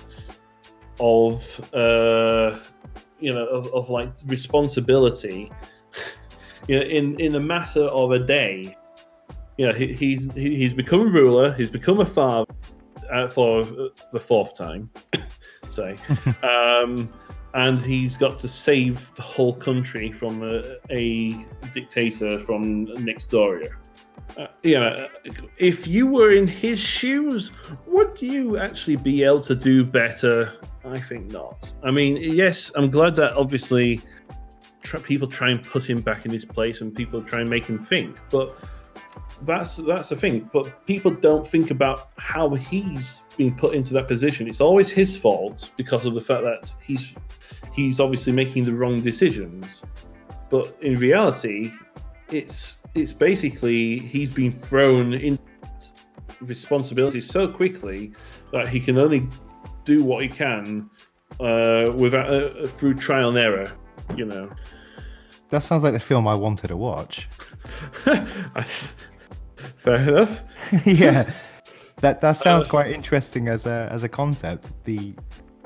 of 0.99 1.73
uh 1.73 2.57
you 3.19 3.33
know 3.33 3.45
of, 3.47 3.67
of 3.73 3.89
like 3.89 4.09
responsibility 4.25 5.51
you 6.67 6.79
know 6.79 6.85
in 6.85 7.19
in 7.19 7.35
a 7.35 7.39
matter 7.39 7.83
of 7.83 8.11
a 8.11 8.19
day 8.19 8.75
you 9.57 9.67
know 9.67 9.73
he, 9.73 9.93
he's 9.93 10.29
he, 10.33 10.55
he's 10.55 10.73
become 10.73 11.01
a 11.01 11.05
ruler 11.05 11.53
he's 11.53 11.69
become 11.69 11.99
a 11.99 12.05
father 12.05 12.51
uh, 13.11 13.27
for 13.27 13.63
the 14.11 14.19
fourth 14.19 14.55
time 14.55 14.89
say 15.67 15.97
um 16.43 17.09
and 17.55 17.79
he's 17.79 18.17
got 18.17 18.37
to 18.37 18.47
save 18.49 19.13
the 19.15 19.21
whole 19.21 19.53
country 19.55 20.11
from 20.11 20.43
a, 20.43 20.75
a 20.89 21.45
dictator 21.73 22.37
from 22.37 22.85
Nexdoria. 22.87 23.69
Uh, 24.37 24.47
you 24.63 24.77
know, 24.77 25.07
if 25.57 25.87
you 25.87 26.05
were 26.05 26.33
in 26.33 26.47
his 26.47 26.77
shoes, 26.77 27.53
would 27.87 28.21
you 28.21 28.57
actually 28.57 28.97
be 28.97 29.23
able 29.23 29.41
to 29.41 29.55
do 29.55 29.85
better? 29.85 30.51
I 30.83 30.99
think 30.99 31.31
not. 31.31 31.73
I 31.81 31.91
mean, 31.91 32.17
yes, 32.17 32.71
I'm 32.75 32.91
glad 32.91 33.15
that 33.15 33.33
obviously 33.33 34.01
people 35.03 35.27
try 35.27 35.49
and 35.49 35.63
put 35.63 35.89
him 35.89 36.01
back 36.01 36.25
in 36.25 36.31
his 36.31 36.45
place 36.45 36.81
and 36.81 36.93
people 36.93 37.21
try 37.21 37.41
and 37.41 37.49
make 37.49 37.65
him 37.65 37.79
think, 37.79 38.17
but 38.29 38.55
that's 39.43 39.75
that's 39.77 40.09
the 40.09 40.15
thing. 40.15 40.49
But 40.53 40.85
people 40.85 41.11
don't 41.11 41.45
think 41.45 41.71
about 41.71 42.09
how 42.17 42.49
he's 42.49 43.21
been 43.37 43.55
put 43.55 43.75
into 43.75 43.93
that 43.93 44.07
position. 44.07 44.47
It's 44.47 44.61
always 44.61 44.89
his 44.89 45.17
fault 45.17 45.71
because 45.77 46.05
of 46.05 46.13
the 46.13 46.21
fact 46.21 46.43
that 46.43 46.73
he's 46.81 47.13
he's 47.73 47.99
obviously 47.99 48.33
making 48.33 48.63
the 48.63 48.73
wrong 48.73 49.01
decisions. 49.01 49.83
But 50.49 50.77
in 50.81 50.95
reality, 50.95 51.71
it's 52.29 52.77
it's 52.93 53.11
basically 53.11 53.99
he's 53.99 54.29
been 54.29 54.51
thrown 54.51 55.13
in 55.13 55.37
responsibility 56.41 57.21
so 57.21 57.47
quickly 57.47 58.11
that 58.51 58.67
he 58.67 58.79
can 58.79 58.97
only 58.97 59.27
do 59.83 60.03
what 60.03 60.23
he 60.23 60.29
can 60.29 60.89
uh, 61.39 61.91
without 61.95 62.29
uh, 62.29 62.67
through 62.67 62.95
trial 62.95 63.29
and 63.29 63.37
error. 63.37 63.71
You 64.15 64.25
know. 64.25 64.49
That 65.49 65.63
sounds 65.63 65.83
like 65.83 65.93
the 65.93 65.99
film 65.99 66.27
I 66.27 66.35
wanted 66.35 66.67
to 66.67 66.77
watch. 66.77 67.29
Fair 69.77 69.95
enough. 69.95 70.41
yeah, 70.85 71.31
that 72.01 72.21
that 72.21 72.37
sounds 72.37 72.67
quite 72.67 72.91
interesting 72.91 73.47
as 73.47 73.65
a 73.65 73.87
as 73.91 74.03
a 74.03 74.09
concept. 74.09 74.71
The 74.83 75.13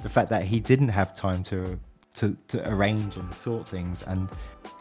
the 0.04 0.10
fact 0.10 0.30
that 0.30 0.44
he 0.44 0.60
didn't 0.60 0.90
have 0.90 1.14
time 1.14 1.44
to 1.46 1.80
to, 2.16 2.36
to 2.48 2.70
arrange 2.70 3.16
and 3.16 3.34
sort 3.34 3.68
things 3.68 4.02
and 4.08 4.30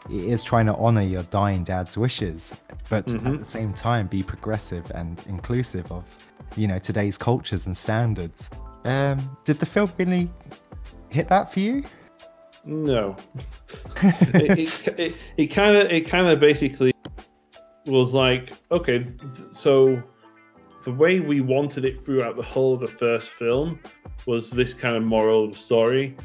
it 0.09 0.25
is 0.25 0.43
trying 0.43 0.65
to 0.65 0.75
honor 0.75 1.01
your 1.01 1.23
dying 1.23 1.63
dad's 1.63 1.95
wishes 1.95 2.51
but 2.89 3.05
mm-hmm. 3.05 3.27
at 3.27 3.39
the 3.39 3.45
same 3.45 3.71
time 3.71 4.07
be 4.07 4.23
progressive 4.23 4.89
and 4.95 5.23
inclusive 5.27 5.89
of 5.91 6.03
you 6.55 6.67
know 6.67 6.79
today's 6.79 7.17
cultures 7.19 7.67
and 7.67 7.77
standards 7.77 8.49
um 8.85 9.37
did 9.45 9.59
the 9.59 9.65
film 9.65 9.91
really 9.97 10.27
hit 11.09 11.27
that 11.27 11.53
for 11.53 11.59
you 11.59 11.83
no. 12.69 13.15
It, 14.01 15.47
kind 15.47 15.75
of 15.75 15.91
it 15.91 16.01
kind 16.07 16.27
of 16.27 16.39
basically 16.39 16.93
was 17.85 18.13
like 18.13 18.53
okay 18.71 19.05
so 19.51 20.01
the 20.83 20.91
way 20.91 21.19
we 21.19 21.41
wanted 21.41 21.85
it 21.85 22.01
throughout 22.01 22.35
the 22.35 22.43
whole 22.43 22.73
of 22.73 22.79
the 22.79 22.87
first 22.87 23.29
film 23.29 23.79
was 24.25 24.49
this 24.49 24.73
kind 24.73 24.95
of 24.95 25.03
moral 25.03 25.53
story. 25.53 26.15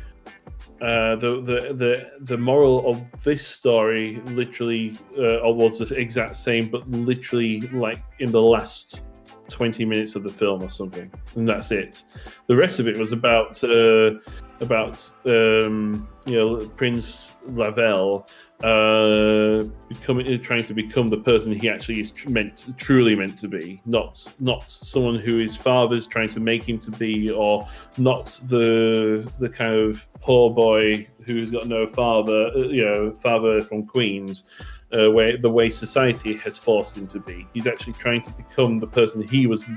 Uh, 0.80 1.16
the, 1.16 1.40
the 1.40 1.74
the 1.74 2.10
the 2.20 2.36
moral 2.36 2.88
of 2.90 3.22
this 3.22 3.46
story 3.46 4.20
literally 4.26 4.98
uh, 5.18 5.50
was 5.50 5.78
the 5.78 5.94
exact 5.94 6.36
same, 6.36 6.68
but 6.68 6.88
literally 6.90 7.60
like 7.72 8.02
in 8.20 8.30
the 8.30 8.40
last 8.40 9.02
twenty 9.48 9.84
minutes 9.84 10.14
of 10.14 10.22
the 10.22 10.30
film 10.30 10.62
or 10.62 10.68
something, 10.68 11.10
and 11.34 11.48
that's 11.48 11.70
it. 11.70 12.02
The 12.46 12.56
rest 12.56 12.80
of 12.80 12.88
it 12.88 12.96
was 12.96 13.12
about 13.12 13.62
uh, 13.64 14.12
about 14.60 15.10
um, 15.24 16.08
you 16.26 16.38
know 16.38 16.68
Prince 16.76 17.34
Lavelle 17.46 18.28
uh, 18.64 19.64
becoming 19.88 20.40
trying 20.40 20.62
to 20.62 20.72
become 20.72 21.06
the 21.06 21.18
person 21.18 21.52
he 21.52 21.68
actually 21.68 22.00
is 22.00 22.10
tr- 22.10 22.30
meant 22.30 22.66
truly 22.78 23.14
meant 23.14 23.38
to 23.38 23.46
be, 23.46 23.82
not 23.84 24.26
not 24.40 24.70
someone 24.70 25.16
who 25.16 25.36
his 25.36 25.54
father's 25.54 26.06
trying 26.06 26.30
to 26.30 26.40
make 26.40 26.66
him 26.66 26.78
to 26.78 26.90
be, 26.90 27.30
or 27.30 27.68
not 27.98 28.40
the 28.46 29.30
the 29.38 29.50
kind 29.50 29.74
of 29.74 30.08
poor 30.22 30.48
boy 30.48 31.06
who's 31.26 31.50
got 31.50 31.66
no 31.66 31.86
father, 31.86 32.46
uh, 32.56 32.60
you 32.60 32.82
know, 32.82 33.14
father 33.16 33.60
from 33.60 33.86
Queens. 33.86 34.44
Uh, 34.92 35.10
where 35.10 35.36
the 35.36 35.50
way 35.50 35.68
society 35.68 36.34
has 36.34 36.56
forced 36.56 36.96
him 36.96 37.04
to 37.04 37.18
be, 37.18 37.48
he's 37.52 37.66
actually 37.66 37.92
trying 37.94 38.20
to 38.20 38.30
become 38.30 38.78
the 38.78 38.86
person 38.86 39.26
he 39.26 39.44
was 39.44 39.68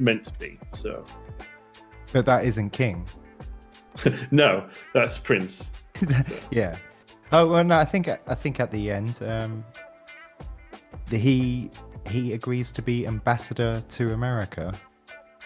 meant 0.00 0.24
to 0.24 0.32
be. 0.34 0.58
So, 0.72 1.04
but 2.12 2.26
that 2.26 2.44
isn't 2.44 2.70
King. 2.70 3.08
no, 4.32 4.68
that's 4.92 5.16
Prince. 5.16 5.70
yeah. 6.50 6.76
Oh 7.32 7.46
well, 7.46 7.64
no. 7.64 7.78
I 7.78 7.84
think 7.84 8.08
I 8.08 8.34
think 8.34 8.60
at 8.60 8.70
the 8.70 8.90
end, 8.90 9.20
um, 9.22 9.64
the, 11.10 11.18
he 11.18 11.70
he 12.08 12.32
agrees 12.32 12.70
to 12.72 12.82
be 12.82 13.06
ambassador 13.06 13.82
to 13.88 14.12
America. 14.12 14.74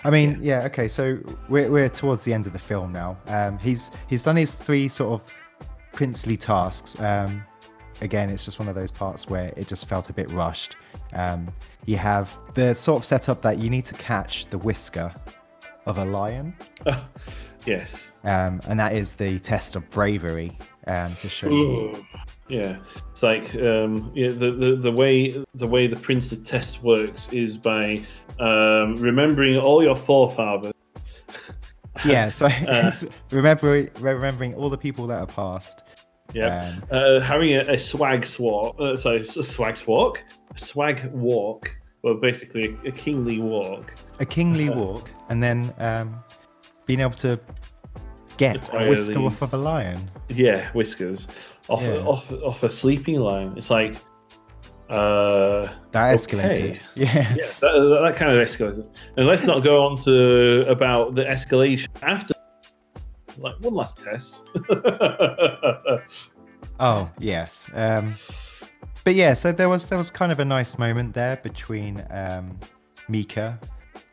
I 0.04 0.10
mean, 0.10 0.38
yeah. 0.40 0.60
yeah, 0.60 0.66
okay. 0.66 0.88
So 0.88 1.18
we're 1.48 1.70
we're 1.70 1.88
towards 1.88 2.24
the 2.24 2.32
end 2.32 2.46
of 2.46 2.52
the 2.52 2.58
film 2.58 2.92
now. 2.92 3.16
Um, 3.26 3.58
he's 3.58 3.90
he's 4.08 4.22
done 4.22 4.36
his 4.36 4.54
three 4.54 4.88
sort 4.88 5.20
of 5.20 5.32
princely 5.92 6.36
tasks. 6.36 6.98
Um, 7.00 7.44
again, 8.00 8.30
it's 8.30 8.44
just 8.44 8.58
one 8.58 8.68
of 8.68 8.74
those 8.74 8.90
parts 8.90 9.28
where 9.28 9.52
it 9.56 9.66
just 9.66 9.88
felt 9.88 10.10
a 10.10 10.12
bit 10.12 10.30
rushed. 10.30 10.76
Um, 11.14 11.48
you 11.86 11.96
have 11.96 12.38
the 12.54 12.74
sort 12.74 13.00
of 13.00 13.04
setup 13.04 13.42
that 13.42 13.58
you 13.58 13.70
need 13.70 13.84
to 13.86 13.94
catch 13.94 14.46
the 14.50 14.58
whisker 14.58 15.12
of 15.88 15.98
a 15.98 16.04
lion. 16.04 16.54
yes. 17.66 18.08
Um, 18.22 18.60
and 18.66 18.78
that 18.78 18.94
is 18.94 19.14
the 19.14 19.40
test 19.40 19.74
of 19.74 19.88
bravery 19.90 20.56
um, 20.86 21.16
to 21.16 21.28
show 21.28 21.48
you. 21.48 22.06
Yeah, 22.48 22.78
it's 23.10 23.22
like 23.22 23.54
um, 23.56 24.10
yeah, 24.14 24.28
the, 24.28 24.50
the 24.52 24.76
the 24.76 24.92
way 24.92 25.44
the 25.54 25.66
way 25.66 25.86
the 25.86 25.96
princely 25.96 26.38
test 26.38 26.82
works 26.82 27.30
is 27.30 27.58
by 27.58 28.04
um, 28.38 28.94
remembering 28.96 29.58
all 29.58 29.82
your 29.82 29.96
forefathers. 29.96 30.72
yeah, 32.06 32.28
so 32.30 32.46
uh, 32.46 32.90
remembering 33.30 33.90
remembering 33.98 34.54
all 34.54 34.70
the 34.70 34.78
people 34.78 35.06
that 35.08 35.20
are 35.20 35.26
past. 35.26 35.82
Yeah, 36.32 36.70
um, 36.70 36.82
uh, 36.90 37.20
having 37.20 37.54
a, 37.54 37.60
a 37.72 37.78
swag 37.78 38.22
swalk. 38.22 38.80
Uh, 38.80 38.96
sorry, 38.96 39.20
a 39.20 39.24
swag 39.24 39.74
swalk, 39.74 40.18
a 40.54 40.58
swag 40.58 41.10
walk. 41.12 41.74
Well, 42.02 42.14
basically 42.14 42.78
a 42.86 42.92
kingly 42.92 43.40
walk. 43.40 43.92
A 44.20 44.26
kingly 44.26 44.70
walk, 44.82 45.10
and 45.28 45.42
then 45.42 45.74
um, 45.78 46.22
being 46.86 47.00
able 47.00 47.16
to 47.16 47.38
get 48.36 48.72
a 48.72 48.88
whisker 48.88 49.14
these, 49.14 49.26
off 49.26 49.42
of 49.42 49.54
a 49.54 49.56
lion. 49.56 50.10
Yeah, 50.28 50.70
whiskers 50.72 51.28
off 51.68 51.82
yeah. 51.82 51.88
a, 51.88 52.04
off 52.04 52.32
off 52.32 52.62
a 52.62 52.70
sleeping 52.70 53.20
lion. 53.20 53.54
It's 53.56 53.70
like 53.70 53.96
uh, 54.88 55.68
that 55.92 56.14
escalated. 56.14 56.70
Okay. 56.70 56.80
Yeah, 56.94 57.14
yeah 57.14 57.46
that, 57.60 58.00
that, 58.02 58.16
kind 58.16 58.32
of 58.32 58.46
escalated. 58.46 58.86
And 59.16 59.26
let's 59.26 59.44
not 59.44 59.62
go 59.62 59.84
on 59.84 59.96
to 59.98 60.64
about 60.68 61.14
the 61.14 61.24
escalation 61.24 61.88
after. 62.02 62.34
Like 63.36 63.54
one 63.60 63.74
last 63.74 63.98
test. 63.98 64.42
oh 66.80 67.08
yes, 67.20 67.66
um, 67.74 68.12
but 69.04 69.14
yeah. 69.14 69.34
So 69.34 69.52
there 69.52 69.68
was 69.68 69.88
there 69.88 69.98
was 69.98 70.10
kind 70.10 70.32
of 70.32 70.40
a 70.40 70.44
nice 70.44 70.76
moment 70.76 71.14
there 71.14 71.36
between 71.36 72.04
um, 72.10 72.58
Meeka 73.08 73.60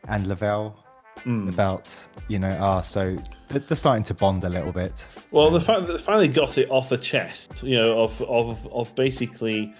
and 0.08 0.26
Lavelle 0.26 0.76
mm. 1.20 1.48
about 1.48 2.06
you 2.28 2.38
know 2.38 2.56
ah 2.60 2.80
so 2.80 3.16
they're 3.48 3.76
starting 3.76 4.04
to 4.04 4.14
bond 4.14 4.42
a 4.44 4.48
little 4.48 4.72
bit. 4.72 5.06
Well, 5.30 5.50
the 5.50 5.60
fact 5.60 5.86
that 5.86 5.92
they 5.92 5.98
finally 5.98 6.28
got 6.28 6.58
it 6.58 6.68
off 6.70 6.88
the 6.88 6.98
chest, 6.98 7.62
you 7.62 7.76
know, 7.76 8.00
of 8.00 8.20
of 8.22 8.66
of 8.72 8.94
basically 8.94 9.72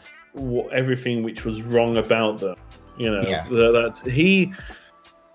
everything 0.72 1.22
which 1.22 1.44
was 1.44 1.62
wrong 1.62 1.96
about 1.96 2.38
them. 2.38 2.56
You 2.96 3.10
know, 3.10 3.28
yeah. 3.28 3.46
that 3.48 4.00
he 4.10 4.52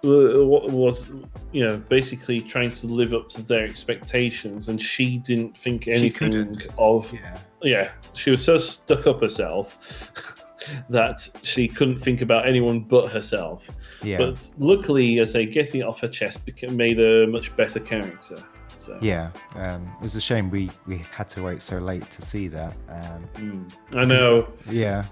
was, 0.03 1.05
you 1.51 1.63
know, 1.63 1.77
basically 1.77 2.41
trying 2.41 2.71
to 2.71 2.87
live 2.87 3.13
up 3.13 3.29
to 3.29 3.41
their 3.41 3.65
expectations, 3.65 4.69
and 4.69 4.81
she 4.81 5.17
didn't 5.17 5.57
think 5.57 5.87
anything 5.87 6.53
of. 6.77 7.13
Yeah. 7.13 7.37
yeah, 7.61 7.91
she 8.13 8.31
was 8.31 8.43
so 8.43 8.57
stuck 8.57 9.07
up 9.07 9.21
herself. 9.21 10.37
that 10.89 11.27
she 11.41 11.67
couldn't 11.67 11.97
think 11.97 12.21
about 12.21 12.47
anyone 12.47 12.81
but 12.81 13.11
herself. 13.11 13.69
Yeah. 14.03 14.17
But 14.17 14.49
luckily, 14.57 15.19
as 15.19 15.35
a 15.35 15.45
getting 15.45 15.81
it 15.81 15.83
off 15.83 15.99
her 16.01 16.07
chest 16.07 16.45
became, 16.45 16.75
made 16.75 16.99
a 16.99 17.27
much 17.27 17.55
better 17.55 17.79
character. 17.79 18.43
So. 18.79 18.97
Yeah, 18.99 19.29
um, 19.55 19.87
it 19.99 20.01
was 20.01 20.15
a 20.15 20.21
shame 20.21 20.49
we 20.49 20.71
we 20.87 20.97
had 21.11 21.29
to 21.29 21.43
wait 21.43 21.61
so 21.61 21.77
late 21.77 22.09
to 22.09 22.21
see 22.21 22.47
that. 22.47 22.75
Um, 22.89 23.29
mm, 23.35 23.71
I 23.95 24.05
know. 24.05 24.51
Yeah, 24.69 25.05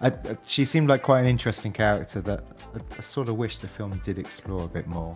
I, 0.00 0.08
I, 0.08 0.38
she 0.46 0.64
seemed 0.64 0.88
like 0.88 1.02
quite 1.02 1.20
an 1.20 1.26
interesting 1.26 1.70
character 1.70 2.22
that 2.22 2.44
I, 2.74 2.78
I, 2.96 3.00
sort 3.00 3.28
of 3.28 3.36
wish 3.36 3.58
the 3.58 3.68
film 3.68 4.00
did 4.02 4.18
explore 4.18 4.64
a 4.64 4.68
bit 4.68 4.86
more. 4.86 5.14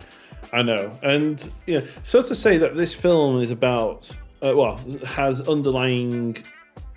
I 0.53 0.61
know, 0.61 0.97
and 1.01 1.49
yeah, 1.65 1.81
so 2.03 2.21
to 2.21 2.35
say 2.35 2.59
that 2.59 2.75
this 2.75 2.93
film 2.93 3.41
is 3.41 3.49
about 3.49 4.15
uh, 4.43 4.53
well 4.55 4.77
has 5.05 5.41
underlying 5.41 6.37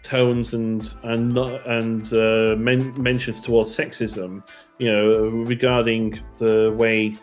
tones 0.02 0.52
and 0.52 0.94
and 1.04 1.36
and 1.38 2.12
uh, 2.12 2.56
men- 2.56 3.00
mentions 3.00 3.40
towards 3.40 3.74
sexism, 3.74 4.42
you 4.78 4.90
know, 4.90 5.28
regarding 5.28 6.20
the 6.38 6.74
way 6.76 7.16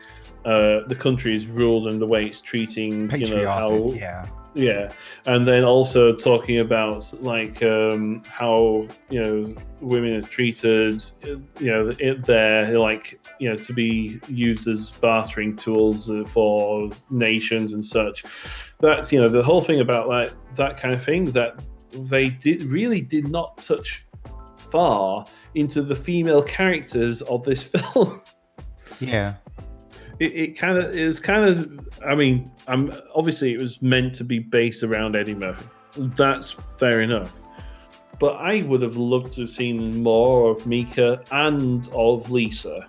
uh, 0.46 0.88
the 0.88 0.96
country 0.98 1.36
is 1.36 1.46
ruled 1.48 1.88
and 1.88 2.02
the 2.02 2.08
way 2.08 2.26
it's 2.26 2.42
treating, 2.42 3.12
you 3.12 3.28
know, 3.36 3.46
how 3.46 3.92
yeah. 3.92 4.28
Yeah, 4.56 4.92
and 5.28 5.48
then 5.48 5.64
also 5.64 6.16
talking 6.16 6.58
about 6.58 7.14
like 7.22 7.62
um, 7.62 8.24
how 8.26 8.88
you 9.10 9.22
know 9.22 9.56
women 9.80 10.14
are 10.16 10.28
treated, 10.28 11.04
you 11.24 11.46
know, 11.62 11.92
they're 11.92 12.80
like 12.80 13.20
you 13.40 13.50
know 13.50 13.56
to 13.58 13.74
be 13.74 14.20
used 14.28 14.68
as 14.68 14.90
bartering 14.90 15.56
tools 15.56 16.10
for 16.28 16.90
nations 17.12 17.74
and 17.74 17.86
such. 17.86 18.26
That's 18.80 19.12
you 19.12 19.22
know 19.22 19.30
the 19.30 19.44
whole 19.44 19.62
thing 19.62 19.82
about 19.82 20.08
like 20.08 20.34
that 20.56 20.78
kind 20.78 20.96
of 20.96 21.04
thing 21.04 21.26
that 21.34 21.60
they 21.92 22.30
did 22.30 22.64
really 22.64 23.02
did 23.02 23.28
not 23.28 23.58
touch 23.62 24.06
far 24.58 25.26
into 25.56 25.82
the 25.82 25.96
female 25.96 26.44
characters 26.44 27.22
of 27.24 27.44
this 27.44 27.64
film. 27.76 28.22
yeah, 29.00 29.36
it, 30.20 30.34
it 30.36 30.58
kind 30.58 30.78
of 30.78 30.96
it 30.96 31.06
was 31.06 31.20
kind 31.20 31.46
of. 31.46 31.88
I 32.06 32.16
mean, 32.16 32.52
I'm 32.68 32.94
obviously 33.16 33.54
it 33.54 33.60
was 33.60 33.82
meant 33.82 34.16
to 34.16 34.24
be 34.24 34.40
based 34.40 34.84
around 34.84 35.16
Eddie 35.16 35.36
Murphy. 35.36 35.66
That's 35.98 36.52
fair 36.78 37.02
enough. 37.02 37.32
But 38.20 38.36
I 38.36 38.64
would 38.64 38.82
have 38.82 38.98
loved 38.98 39.32
to 39.34 39.42
have 39.42 39.50
seen 39.50 40.04
more 40.04 40.52
of 40.52 40.60
Meeka 40.64 41.24
and 41.32 41.90
of 41.94 42.30
Lisa. 42.30 42.88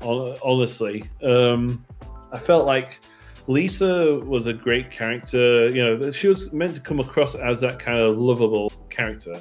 Honestly, 0.00 1.04
um, 1.22 1.84
I 2.32 2.38
felt 2.38 2.64
like 2.66 3.00
Lisa 3.46 4.20
was 4.20 4.46
a 4.46 4.52
great 4.52 4.90
character. 4.90 5.68
You 5.68 5.84
know, 5.84 6.10
she 6.10 6.28
was 6.28 6.52
meant 6.52 6.76
to 6.76 6.80
come 6.80 7.00
across 7.00 7.34
as 7.34 7.60
that 7.60 7.78
kind 7.78 7.98
of 7.98 8.18
lovable 8.18 8.72
character 8.90 9.34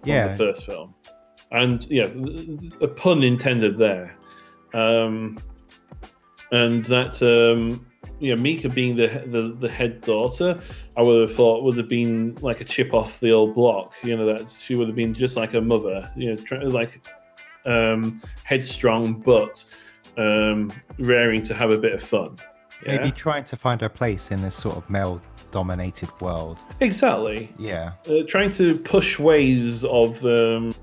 from 0.00 0.10
yeah. 0.10 0.28
the 0.28 0.36
first 0.36 0.66
film, 0.66 0.94
and 1.50 1.86
yeah, 1.90 2.08
a 2.80 2.88
pun 2.88 3.22
intended 3.22 3.76
there. 3.76 4.16
Um, 4.72 5.38
and 6.52 6.84
that 6.86 7.22
um, 7.22 7.86
you 8.20 8.34
know, 8.34 8.40
Meeka 8.40 8.72
being 8.72 8.96
the, 8.96 9.08
the 9.26 9.56
the 9.58 9.68
head 9.68 10.00
daughter, 10.00 10.60
I 10.96 11.02
would 11.02 11.28
have 11.28 11.36
thought 11.36 11.64
would 11.64 11.76
have 11.76 11.88
been 11.88 12.36
like 12.40 12.60
a 12.60 12.64
chip 12.64 12.94
off 12.94 13.20
the 13.20 13.32
old 13.32 13.54
block. 13.54 13.92
You 14.02 14.16
know, 14.16 14.26
that 14.26 14.48
she 14.48 14.74
would 14.74 14.86
have 14.86 14.96
been 14.96 15.12
just 15.12 15.36
like 15.36 15.54
a 15.54 15.60
mother. 15.60 16.08
You 16.16 16.34
know, 16.34 16.58
like 16.68 17.06
um, 17.66 18.22
headstrong, 18.44 19.20
but 19.20 19.64
um, 20.16 20.72
raring 20.98 21.44
to 21.44 21.54
have 21.54 21.70
a 21.70 21.78
bit 21.78 21.92
of 21.92 22.02
fun. 22.02 22.38
Yeah? 22.84 22.96
Maybe 22.96 23.10
trying 23.10 23.44
to 23.46 23.56
find 23.56 23.80
her 23.80 23.88
place 23.88 24.30
in 24.30 24.42
this 24.42 24.54
sort 24.54 24.76
of 24.76 24.88
male 24.90 25.20
dominated 25.50 26.10
world. 26.20 26.64
Exactly. 26.80 27.52
Yeah. 27.58 27.92
Uh, 28.08 28.22
trying 28.26 28.50
to 28.52 28.76
push 28.78 29.18
ways 29.18 29.84
of 29.84 30.24
um, 30.24 30.74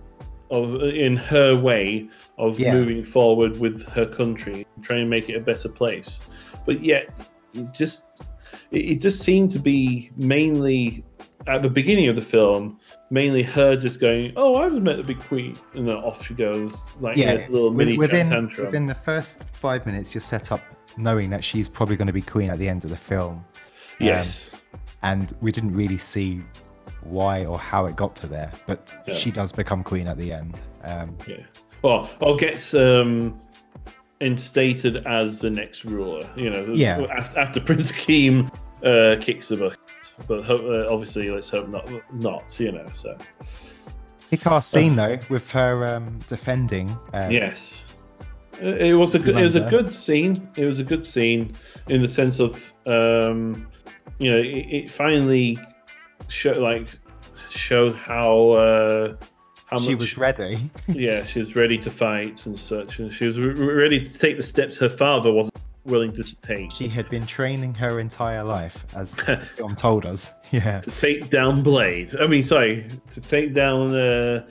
of 0.50 0.82
in 0.84 1.16
her 1.16 1.56
way 1.56 2.10
of 2.38 2.60
yeah. 2.60 2.74
moving 2.74 3.04
forward 3.04 3.60
with 3.60 3.84
her 3.90 4.06
country, 4.06 4.66
trying 4.82 5.00
to 5.00 5.06
make 5.06 5.30
it 5.30 5.36
a 5.36 5.40
better 5.40 5.70
place. 5.70 6.20
But 6.66 6.84
yet, 6.84 7.10
it 7.54 7.68
just 7.74 8.24
it, 8.72 8.92
it 8.92 9.02
just 9.02 9.22
seemed 9.22 9.50
to 9.52 9.60
be 9.60 10.12
mainly 10.16 11.04
at 11.48 11.62
the 11.62 11.70
beginning 11.70 12.08
of 12.08 12.16
the 12.16 12.22
film, 12.22 12.80
mainly 13.10 13.44
her 13.44 13.76
just 13.76 14.00
going, 14.00 14.34
"Oh, 14.36 14.56
I 14.56 14.68
was 14.68 14.80
met 14.80 14.98
the 14.98 15.04
big 15.04 15.20
queen," 15.20 15.58
and 15.74 15.88
then 15.88 15.96
off 15.96 16.26
she 16.26 16.34
goes, 16.34 16.78
like 17.00 17.18
yeah, 17.18 17.48
a 17.48 17.50
little 17.50 17.72
mini 17.72 17.98
within, 17.98 18.30
tantrum. 18.30 18.68
Within 18.68 18.86
the 18.86 18.96
first 18.96 19.44
five 19.52 19.86
minutes, 19.86 20.14
you're 20.14 20.22
set 20.22 20.52
up 20.52 20.62
knowing 20.98 21.30
that 21.30 21.44
she's 21.44 21.68
probably 21.68 21.96
going 21.96 22.08
to 22.08 22.14
be 22.14 22.22
queen 22.22 22.50
at 22.50 22.60
the 22.60 22.68
end 22.68 22.84
of 22.84 22.90
the 22.90 22.98
film. 22.98 23.44
Yes. 24.00 24.50
Um, 24.54 24.80
and 25.04 25.36
we 25.42 25.52
didn't 25.52 25.74
really 25.74 25.98
see 25.98 26.42
why 27.04 27.46
or 27.46 27.58
how 27.58 27.86
it 27.86 27.96
got 27.96 28.16
to 28.18 28.28
there, 28.28 28.52
but 28.68 28.92
yeah. 29.08 29.16
she 29.16 29.32
does 29.32 29.52
become 29.52 29.84
queen 29.84 30.08
at 30.08 30.18
the 30.18 30.32
end. 30.32 30.62
Um, 30.84 31.18
yeah. 31.28 31.44
Well, 31.82 32.10
or 32.20 32.38
gets 32.38 32.74
um, 32.74 33.40
instated 34.20 35.06
as 35.08 35.40
the 35.40 35.50
next 35.50 35.84
ruler. 35.84 36.30
You 36.36 36.50
know. 36.50 36.74
Yeah. 36.74 37.02
After, 37.12 37.40
after 37.40 37.60
Prince 37.60 37.92
Akeem 37.92 38.48
uh, 38.84 39.20
kicks 39.20 39.48
the 39.48 39.58
bucket, 39.58 39.80
but 40.28 40.48
uh, 40.50 40.88
obviously, 40.92 41.30
let's 41.30 41.50
hope 41.50 41.68
not. 41.70 41.90
Not. 42.14 42.60
You 42.60 42.72
know. 42.74 42.86
So. 42.94 43.16
Kick-ass 44.30 44.68
scene 44.68 44.98
uh, 44.98 45.08
though, 45.08 45.20
with 45.30 45.50
her 45.52 45.96
um, 45.96 46.20
defending. 46.28 46.98
Um, 47.14 47.32
yes. 47.32 47.82
It 48.60 48.98
was 48.98 49.16
a 49.16 49.20
good, 49.20 49.38
it 49.38 49.44
was 49.44 49.56
a 49.56 49.70
good 49.70 49.94
scene. 49.94 50.48
It 50.56 50.66
was 50.66 50.80
a 50.80 50.84
good 50.84 51.06
scene 51.06 51.56
in 51.88 52.02
the 52.02 52.08
sense 52.08 52.40
of 52.40 52.74
um, 52.86 53.68
you 54.20 54.32
know 54.32 54.38
it, 54.38 54.68
it 54.70 54.92
finally 54.92 55.58
showed 56.28 56.58
like 56.58 56.88
showed 57.50 57.96
how 57.96 58.52
uh, 58.52 59.16
how 59.66 59.78
she 59.78 59.92
much, 59.92 60.00
was 60.00 60.18
ready. 60.18 60.70
yeah, 60.88 61.24
she 61.24 61.40
was 61.40 61.56
ready 61.56 61.78
to 61.78 61.90
fight 61.90 62.46
and 62.46 62.60
such, 62.60 63.00
and 63.00 63.12
she 63.12 63.26
was 63.26 63.40
re- 63.40 63.54
ready 63.54 64.04
to 64.06 64.20
take 64.20 64.38
the 64.38 64.44
steps 64.44 64.78
her 64.78 64.90
father 64.90 65.32
wasn't 65.32 65.58
willing 65.86 66.14
to 66.14 66.42
take. 66.42 66.72
She 66.72 66.88
had 66.88 67.10
been 67.10 67.26
training 67.26 67.74
her 67.76 68.00
entire 68.00 68.44
life, 68.44 68.86
as 68.96 69.20
John 69.58 69.76
told 69.76 70.06
us. 70.06 70.32
Yeah, 70.52 70.82
to 70.82 70.92
take 70.92 71.30
down 71.30 71.64
Blade. 71.64 72.14
I 72.20 72.28
mean, 72.28 72.44
sorry, 72.44 72.86
to 73.08 73.22
take 73.22 73.54
down. 73.54 73.96
Uh, 73.96 74.46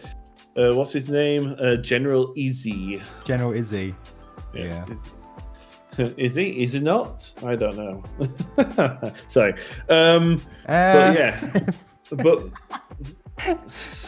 uh, 0.56 0.74
what's 0.74 0.92
his 0.92 1.08
name? 1.08 1.56
Uh, 1.60 1.76
General 1.76 2.34
Izzi. 2.34 3.00
General 3.24 3.52
Izzi. 3.52 3.94
Yeah. 4.54 4.84
yeah. 5.98 6.08
Is 6.16 6.34
he? 6.34 6.62
Is 6.62 6.72
he 6.72 6.80
not? 6.80 7.32
I 7.44 7.56
don't 7.56 7.76
know. 7.76 8.02
Sorry. 9.28 9.54
Um, 9.88 10.42
uh, 10.66 11.14
but 11.14 11.18
yeah. 11.18 11.60
but 12.10 12.50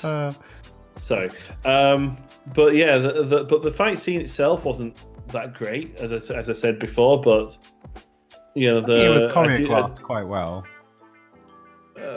uh, 0.04 0.32
sorry. 0.96 1.30
Um, 1.64 2.16
but 2.54 2.74
yeah. 2.74 2.98
The, 2.98 3.24
the, 3.24 3.44
but 3.44 3.62
the 3.62 3.70
fight 3.70 3.98
scene 3.98 4.20
itself 4.20 4.64
wasn't 4.64 4.96
that 5.28 5.54
great, 5.54 5.96
as 5.96 6.12
I, 6.12 6.34
as 6.34 6.50
I 6.50 6.52
said 6.52 6.78
before. 6.78 7.20
But 7.20 7.56
you 8.54 8.70
know, 8.70 8.80
the 8.80 9.06
it 9.06 9.08
was 9.08 9.26
choreographed 9.26 10.02
quite 10.02 10.26
well. 10.26 10.64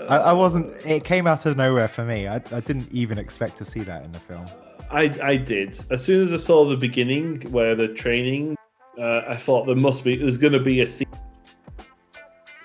I, 0.10 0.18
I, 0.18 0.34
wasn't. 0.34 0.74
It 0.86 1.04
came 1.04 1.28
out 1.28 1.46
of 1.46 1.58
nowhere 1.58 1.88
for 1.88 2.06
me. 2.06 2.28
I, 2.28 2.36
I 2.36 2.60
didn't 2.60 2.92
even 2.92 3.18
expect 3.18 3.58
to 3.58 3.66
see 3.66 3.82
that 3.82 4.04
in 4.04 4.12
the 4.12 4.20
film. 4.20 4.48
I 4.92 5.16
I 5.24 5.38
did. 5.38 5.84
As 5.90 6.04
soon 6.04 6.24
as 6.24 6.34
I 6.34 6.38
saw 6.38 6.66
the 6.66 6.78
beginning 6.78 7.42
where 7.52 7.76
the 7.76 7.88
training, 7.88 8.56
uh, 9.00 9.22
I 9.28 9.36
thought 9.36 9.66
there 9.66 9.76
must 9.76 10.04
be. 10.04 10.16
There's 10.16 10.38
going 10.38 10.54
to 10.54 10.60
be 10.60 10.82
a 10.82 10.88
scene 10.88 11.08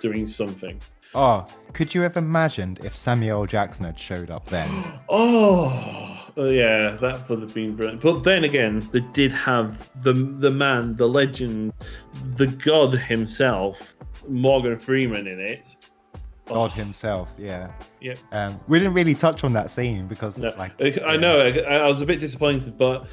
doing 0.00 0.26
something. 0.26 0.80
Oh, 1.14 1.44
could 1.72 1.94
you 1.94 2.02
have 2.02 2.16
imagined 2.16 2.80
if 2.84 2.96
Samuel 2.96 3.46
Jackson 3.46 3.84
had 3.84 3.98
showed 3.98 4.30
up 4.30 4.48
then? 4.48 4.68
oh, 5.08 6.20
yeah, 6.36 6.90
that 6.90 7.28
would 7.28 7.40
have 7.40 7.52
been 7.52 7.74
brilliant. 7.74 8.00
But 8.00 8.22
then 8.22 8.44
again, 8.44 8.88
they 8.92 9.00
did 9.00 9.32
have 9.32 9.90
the 10.02 10.12
the 10.12 10.50
man, 10.50 10.96
the 10.96 11.08
legend, 11.08 11.72
the 12.36 12.46
god 12.46 12.94
himself, 12.94 13.96
Morgan 14.28 14.76
Freeman 14.76 15.26
in 15.26 15.40
it 15.40 15.76
God 16.50 16.70
oh. 16.72 16.76
himself. 16.76 17.30
Yeah. 17.38 17.70
Yeah. 18.00 18.14
Um, 18.32 18.60
we 18.68 18.78
didn't 18.78 18.94
really 18.94 19.14
touch 19.14 19.44
on 19.44 19.52
that 19.54 19.70
scene 19.70 20.06
because, 20.06 20.38
no. 20.38 20.52
like, 20.58 20.72
I 21.04 21.16
know 21.16 21.40
I, 21.40 21.76
I, 21.76 21.86
was 21.86 22.02
a 22.02 22.06
bit 22.06 22.20
disappointed, 22.20 22.76
but 22.76 23.06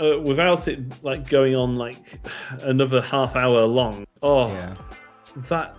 uh, 0.00 0.18
without 0.20 0.68
it 0.68 0.80
like 1.02 1.28
going 1.28 1.54
on 1.54 1.74
like 1.74 2.20
another 2.62 3.00
half 3.00 3.36
hour 3.36 3.62
long, 3.62 4.06
oh, 4.22 4.48
yeah. 4.48 4.74
that 5.48 5.76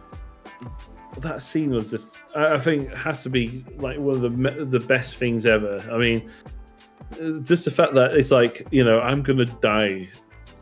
that 1.19 1.41
scene 1.41 1.71
was 1.71 1.89
just 1.91 2.17
I, 2.35 2.55
I 2.55 2.59
think 2.59 2.93
has 2.93 3.23
to 3.23 3.29
be 3.29 3.63
like 3.77 3.97
one 3.97 4.15
of 4.15 4.21
the 4.21 4.65
the 4.65 4.79
best 4.79 5.15
things 5.15 5.45
ever. 5.45 5.83
I 5.91 5.97
mean, 5.97 6.29
just 7.41 7.65
the 7.65 7.71
fact 7.71 7.93
that 7.93 8.13
it's 8.13 8.31
like 8.31 8.67
you 8.71 8.83
know 8.83 8.99
I'm 8.99 9.23
gonna 9.23 9.45
die 9.45 10.09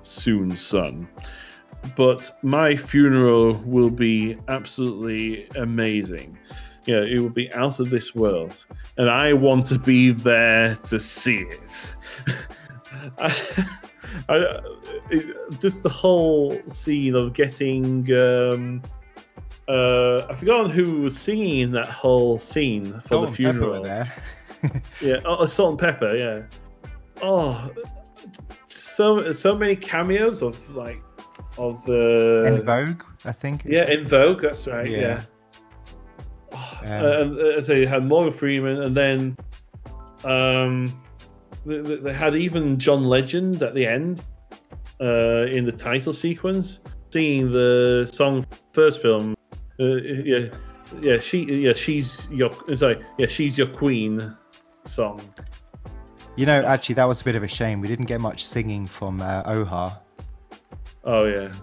soon, 0.02 0.56
son 0.56 1.08
but 1.96 2.32
my 2.42 2.76
funeral 2.76 3.56
will 3.66 3.90
be 3.90 4.38
absolutely 4.48 5.48
amazing. 5.56 6.38
You 6.86 6.96
know, 6.96 7.04
it 7.04 7.20
will 7.20 7.30
be 7.30 7.52
out 7.54 7.80
of 7.80 7.90
this 7.90 8.14
world, 8.14 8.66
and 8.98 9.10
I 9.10 9.34
want 9.34 9.66
to 9.68 9.80
be 9.80 10.12
there 10.12 10.76
to 10.76 11.00
see 11.00 11.40
it. 11.50 11.96
I, 13.20 13.66
I, 14.30 14.60
it, 15.10 15.60
just 15.60 15.84
the 15.84 15.90
whole 15.90 16.62
scene 16.68 17.16
of 17.16 17.34
getting. 17.34 18.12
Um, 18.14 18.82
uh, 19.70 20.26
I 20.30 20.36
forgot 20.36 20.72
who 20.72 21.02
was 21.02 21.18
singing 21.18 21.62
in 21.62 21.72
that 21.72 21.88
whole 21.88 22.38
scene 22.38 22.94
for 23.00 23.08
Salt 23.08 23.30
the 23.30 23.36
funeral. 23.36 23.82
there. 23.82 24.14
yeah, 25.02 25.18
oh, 25.24 25.46
Salt-N-Pepa. 25.46 26.20
Yeah. 26.20 26.60
Oh, 27.22 27.72
so 28.68 29.32
so 29.32 29.56
many 29.56 29.76
cameos 29.76 30.42
of 30.42 30.76
like 30.76 31.02
of 31.58 31.86
the 31.86 32.44
En 32.48 32.64
Vogue, 32.64 33.04
I 33.26 33.32
think. 33.32 33.64
Yeah, 33.66 33.86
En 33.88 34.06
Vogue. 34.06 34.42
That's 34.42 34.68
right. 34.68 34.90
Yeah. 34.90 35.00
yeah. 35.00 35.24
Um, 36.84 36.92
uh, 36.92 37.22
and 37.22 37.40
uh, 37.40 37.62
so 37.62 37.74
you 37.74 37.88
had 37.88 38.06
Morgan 38.06 38.34
Freeman, 38.34 38.82
and 38.84 38.96
then 38.96 39.38
um, 40.24 41.02
they, 41.66 41.80
they, 41.80 42.14
had 42.14 42.36
even 42.36 42.78
John 42.78 43.06
Legend 43.06 43.64
at 43.64 43.74
the 43.74 43.86
end 43.86 44.24
uh, 45.02 45.46
in 45.48 45.66
the 45.66 45.72
title 45.72 46.14
sequence, 46.14 46.80
singing 47.10 47.52
the 47.52 48.10
song 48.12 48.46
first 48.74 49.02
film. 49.02 49.36
Uh, 49.80 49.96
yeah, 49.96 50.50
yeah, 51.02 51.18
she, 51.18 51.44
yeah, 51.46 51.74
she's 51.74 52.28
your 52.30 52.52
sorry, 52.76 53.04
yeah, 53.18 53.28
she's 53.28 53.58
your 53.58 53.68
queen 53.68 54.36
song. 54.86 55.22
You 56.36 56.46
know, 56.46 56.64
actually, 56.64 56.96
that 56.96 57.08
was 57.08 57.22
a 57.22 57.24
bit 57.24 57.36
of 57.36 57.44
a 57.44 57.48
shame. 57.48 57.80
We 57.80 57.88
didn't 57.88 58.06
get 58.06 58.20
much 58.20 58.46
singing 58.46 58.88
from 58.88 59.22
uh, 59.22 59.44
Oha. 59.46 60.03
Oh 61.04 61.26
yeah, 61.26 61.54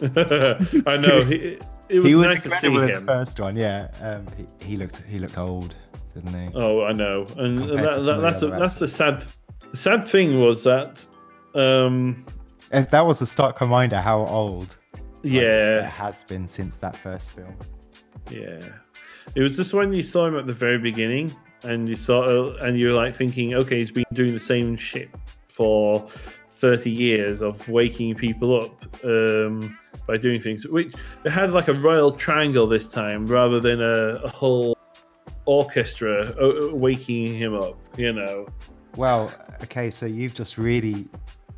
I 0.86 0.96
know. 0.96 1.24
He, 1.24 1.58
it 1.88 2.00
was, 2.00 2.08
he 2.08 2.14
was 2.14 2.26
nice 2.26 2.42
to 2.44 2.56
see 2.58 2.70
him. 2.70 3.06
The 3.06 3.12
first 3.12 3.40
one, 3.40 3.56
yeah. 3.56 3.88
Um, 4.00 4.26
he, 4.36 4.64
he, 4.64 4.76
looked 4.76 5.02
he 5.08 5.18
looked 5.18 5.38
old, 5.38 5.74
didn't 6.14 6.34
he? 6.34 6.54
Oh, 6.54 6.84
I 6.84 6.92
know, 6.92 7.26
and 7.36 7.58
that, 7.58 8.00
that, 8.00 8.20
that's 8.20 8.40
the, 8.40 8.50
that's 8.50 8.78
the 8.78 8.88
sad 8.88 9.24
the 9.70 9.76
sad 9.76 10.06
thing 10.06 10.40
was 10.40 10.62
that 10.64 11.06
um, 11.54 12.24
that 12.70 13.04
was 13.04 13.20
a 13.20 13.26
stark 13.26 13.60
reminder 13.60 14.00
how 14.00 14.26
old. 14.26 14.78
Yeah, 15.22 15.80
like, 15.82 15.90
has 15.90 16.24
been 16.24 16.46
since 16.46 16.78
that 16.78 16.96
first 16.96 17.32
film. 17.32 17.56
Yeah, 18.30 18.60
it 19.34 19.40
was 19.40 19.56
just 19.56 19.74
when 19.74 19.92
you 19.92 20.02
saw 20.02 20.26
him 20.26 20.38
at 20.38 20.46
the 20.46 20.52
very 20.52 20.78
beginning, 20.78 21.34
and 21.64 21.88
you 21.88 21.96
saw, 21.96 22.54
and 22.58 22.78
you're 22.78 22.92
like 22.92 23.14
thinking, 23.14 23.54
okay, 23.54 23.78
he's 23.78 23.90
been 23.90 24.04
doing 24.12 24.32
the 24.32 24.40
same 24.40 24.76
shit 24.76 25.10
for 25.48 26.06
30 26.58 26.90
years 26.90 27.40
of 27.40 27.68
waking 27.68 28.14
people 28.16 28.60
up 28.60 29.04
um, 29.04 29.78
by 30.06 30.16
doing 30.16 30.40
things. 30.40 30.66
Which 30.66 30.92
they 31.22 31.30
had 31.30 31.52
like 31.52 31.68
a 31.68 31.74
royal 31.74 32.10
triangle 32.10 32.66
this 32.66 32.88
time 32.88 33.26
rather 33.26 33.60
than 33.60 33.80
a, 33.80 34.20
a 34.24 34.28
whole 34.28 34.76
orchestra 35.44 36.34
uh, 36.40 36.66
uh, 36.66 36.74
waking 36.74 37.34
him 37.34 37.54
up, 37.54 37.78
you 37.96 38.12
know. 38.12 38.46
Well, 38.96 39.32
okay, 39.62 39.90
so 39.90 40.06
you've 40.06 40.34
just 40.34 40.58
really 40.58 41.08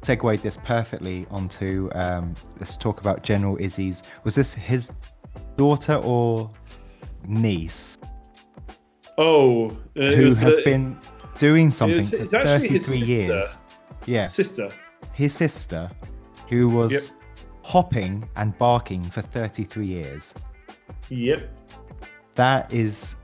segued 0.02 0.42
this 0.42 0.56
perfectly 0.58 1.26
onto 1.30 1.90
um, 1.94 2.34
let's 2.58 2.76
talk 2.76 3.00
about 3.00 3.22
General 3.22 3.56
Izzi's. 3.56 4.02
Was 4.24 4.34
this 4.34 4.54
his 4.54 4.92
daughter 5.56 5.94
or 5.94 6.50
niece? 7.26 7.98
Oh, 9.16 9.70
uh, 9.96 10.12
who 10.12 10.34
has 10.34 10.56
the, 10.56 10.62
been 10.62 10.98
doing 11.38 11.70
something 11.70 12.06
for 12.06 12.24
33 12.26 12.98
years. 12.98 13.58
Yeah. 14.06 14.26
Sister 14.26 14.70
his 15.12 15.34
sister, 15.34 15.90
who 16.48 16.68
was 16.68 16.92
yep. 16.92 17.20
hopping 17.64 18.28
and 18.36 18.56
barking 18.58 19.02
for 19.10 19.22
33 19.22 19.86
years. 19.86 20.34
Yep. 21.08 21.48
That 22.34 22.72
is 22.72 23.16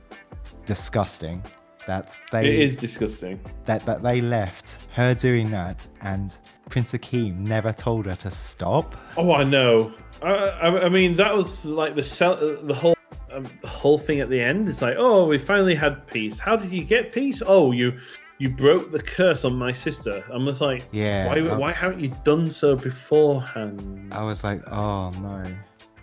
disgusting. 0.65 1.43
That 1.87 2.17
they 2.33 2.49
it 2.49 2.59
is 2.59 2.77
disgusting. 2.77 3.41
That 3.65 3.87
that 3.87 4.03
they 4.03 4.21
left 4.21 4.79
her 4.93 5.15
doing 5.15 5.51
that, 5.53 5.87
and 6.01 6.37
Prince 6.69 6.93
Akeem 6.93 7.39
never 7.39 7.73
told 7.73 8.07
her 8.07 8.17
to 8.17 8.31
stop. 8.31 8.97
Oh, 9.17 9.33
I 9.33 9.45
know. 9.45 9.93
I, 10.21 10.33
I, 10.33 10.85
I 10.87 10.89
mean, 10.89 11.15
that 11.17 11.35
was 11.35 11.65
like 11.65 11.95
the 11.95 12.03
cel- 12.03 12.59
the 12.63 12.75
whole 12.75 12.97
um, 13.31 13.47
the 13.61 13.69
whole 13.69 13.99
thing 13.99 14.21
at 14.21 14.31
the 14.31 14.41
end. 14.41 14.69
It's 14.69 14.83
like, 14.83 14.97
oh, 14.99 15.27
we 15.27 15.39
finally 15.39 15.77
had 15.77 16.07
peace. 16.09 16.39
How 16.39 16.57
did 16.57 16.73
you 16.73 16.83
get 16.83 17.13
peace? 17.13 17.43
Oh, 17.47 17.71
you 17.71 17.99
you 18.39 18.51
broke 18.51 18.93
the 18.93 19.01
curse 19.01 19.45
on 19.45 19.57
my 19.57 19.73
sister. 19.73 20.25
I'm 20.31 20.45
just 20.47 20.61
like, 20.61 20.85
yeah. 20.93 21.27
Why, 21.27 21.41
why 21.57 21.73
haven't 21.73 22.01
you 22.01 22.15
done 22.25 22.51
so 22.51 22.77
beforehand? 22.77 24.13
I 24.13 24.23
was 24.23 24.45
like, 24.45 24.63
oh 24.71 25.11
no. 25.11 25.45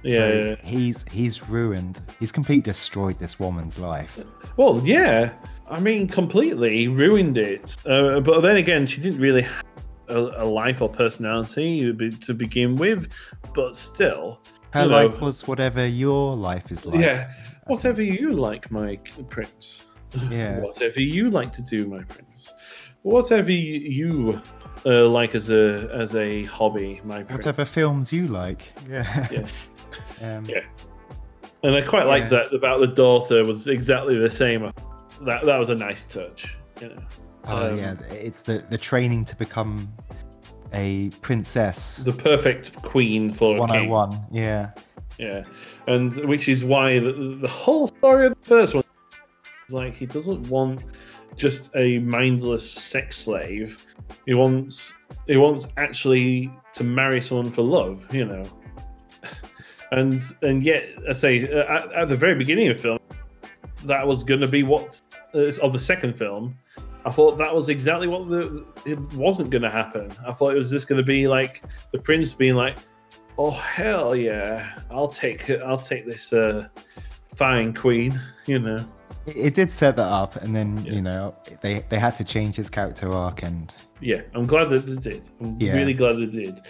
Yeah, 0.03 0.27
yeah, 0.27 0.55
he's 0.61 1.05
he's 1.09 1.47
ruined. 1.47 2.01
He's 2.19 2.31
completely 2.31 2.61
destroyed 2.61 3.17
this 3.19 3.39
woman's 3.39 3.79
life. 3.79 4.21
Well, 4.57 4.81
yeah. 4.83 5.31
I 5.69 5.79
mean, 5.79 6.09
completely 6.09 6.89
ruined 6.89 7.37
it. 7.37 7.77
Uh, 7.85 8.19
but 8.19 8.41
then 8.41 8.57
again, 8.57 8.85
she 8.85 8.99
didn't 8.99 9.21
really 9.21 9.43
have 9.43 9.63
a, 10.09 10.19
a 10.19 10.45
life 10.45 10.81
or 10.81 10.89
personality 10.89 11.93
to 11.93 12.33
begin 12.33 12.75
with. 12.75 13.13
But 13.53 13.77
still, 13.77 14.41
her 14.71 14.85
life 14.85 15.13
know, 15.13 15.27
was 15.27 15.47
whatever 15.47 15.87
your 15.87 16.35
life 16.35 16.69
is 16.69 16.85
like. 16.85 16.99
Yeah, 16.99 17.31
whatever 17.67 18.01
you 18.01 18.33
like, 18.33 18.69
my 18.71 18.97
prince. 19.29 19.83
Yeah. 20.29 20.59
Whatever 20.59 21.01
you 21.01 21.29
like 21.29 21.51
to 21.53 21.61
do, 21.61 21.87
my 21.87 22.03
prince. 22.03 22.53
Whatever 23.01 23.51
you 23.51 24.41
uh, 24.85 25.07
like 25.07 25.35
as 25.35 25.49
a 25.49 25.89
as 25.93 26.15
a 26.15 26.43
hobby, 26.43 27.01
my 27.03 27.23
prince. 27.23 27.45
Whatever 27.45 27.65
films 27.65 28.11
you 28.11 28.27
like. 28.27 28.71
Yeah. 28.89 29.27
Yeah. 29.31 29.47
um, 30.37 30.45
yeah. 30.45 30.61
And 31.63 31.75
I 31.75 31.81
quite 31.81 32.03
yeah. 32.03 32.09
liked 32.09 32.29
that 32.31 32.53
about 32.53 32.79
the 32.79 32.87
daughter 32.87 33.43
was 33.45 33.67
exactly 33.67 34.17
the 34.17 34.29
same. 34.29 34.71
That 35.21 35.45
that 35.45 35.57
was 35.57 35.69
a 35.69 35.75
nice 35.75 36.05
touch. 36.05 36.53
You 36.81 36.89
know. 36.89 37.03
Oh 37.45 37.71
um, 37.71 37.77
yeah, 37.77 37.95
it's 38.09 38.41
the 38.41 38.65
the 38.69 38.77
training 38.77 39.25
to 39.25 39.35
become 39.35 39.91
a 40.73 41.09
princess. 41.21 41.97
The 41.97 42.13
perfect 42.13 42.75
queen 42.81 43.31
for 43.31 43.57
101. 43.57 44.25
Yeah. 44.31 44.71
Yeah, 45.19 45.43
and 45.87 46.15
which 46.25 46.49
is 46.49 46.65
why 46.65 46.97
the, 46.99 47.37
the 47.39 47.47
whole 47.47 47.87
story 47.87 48.25
of 48.25 48.35
the 48.41 48.47
first 48.47 48.73
one 48.73 48.82
like 49.73 49.95
he 49.95 50.05
doesn't 50.05 50.47
want 50.47 50.81
just 51.35 51.71
a 51.75 51.99
mindless 51.99 52.69
sex 52.69 53.17
slave. 53.17 53.79
He 54.25 54.33
wants 54.33 54.93
he 55.27 55.37
wants 55.37 55.67
actually 55.77 56.51
to 56.73 56.83
marry 56.83 57.21
someone 57.21 57.51
for 57.51 57.61
love, 57.61 58.05
you 58.13 58.25
know. 58.25 58.43
And 59.91 60.23
and 60.41 60.63
yet, 60.63 60.89
I 61.07 61.13
say 61.13 61.43
at, 61.43 61.91
at 61.91 62.07
the 62.07 62.17
very 62.17 62.33
beginning 62.33 62.69
of 62.69 62.77
the 62.77 62.81
film, 62.81 62.99
that 63.85 64.07
was 64.07 64.23
going 64.23 64.41
to 64.41 64.47
be 64.47 64.63
what 64.63 64.99
uh, 65.35 65.51
of 65.61 65.71
the 65.71 65.79
second 65.79 66.17
film. 66.17 66.57
I 67.05 67.11
thought 67.11 67.37
that 67.37 67.53
was 67.53 67.69
exactly 67.69 68.07
what 68.07 68.27
the, 68.27 68.65
it 68.85 68.99
wasn't 69.13 69.51
going 69.51 69.61
to 69.61 69.69
happen. 69.69 70.11
I 70.25 70.33
thought 70.33 70.55
it 70.55 70.57
was 70.57 70.71
just 70.71 70.87
going 70.87 70.97
to 70.97 71.05
be 71.05 71.27
like 71.27 71.63
the 71.91 71.99
prince 71.99 72.33
being 72.33 72.55
like, 72.55 72.77
"Oh 73.37 73.51
hell 73.51 74.15
yeah, 74.15 74.79
I'll 74.89 75.09
take 75.09 75.51
I'll 75.51 75.77
take 75.77 76.07
this 76.07 76.33
uh, 76.33 76.69
fine 77.35 77.71
queen," 77.71 78.19
you 78.47 78.57
know 78.57 78.87
it 79.25 79.53
did 79.53 79.71
set 79.71 79.95
that 79.95 80.07
up, 80.07 80.35
and 80.37 80.55
then 80.55 80.83
yeah. 80.85 80.93
you 80.93 81.01
know 81.01 81.35
they 81.61 81.85
they 81.89 81.99
had 81.99 82.15
to 82.15 82.23
change 82.23 82.55
his 82.55 82.69
character 82.69 83.11
arc, 83.11 83.43
and 83.43 83.73
yeah, 84.01 84.21
I'm 84.33 84.45
glad 84.45 84.69
that 84.69 84.85
they 84.85 84.95
did. 84.95 85.29
I'm 85.39 85.57
yeah. 85.59 85.73
really 85.73 85.93
glad 85.93 86.17
they 86.17 86.25
did. 86.25 86.61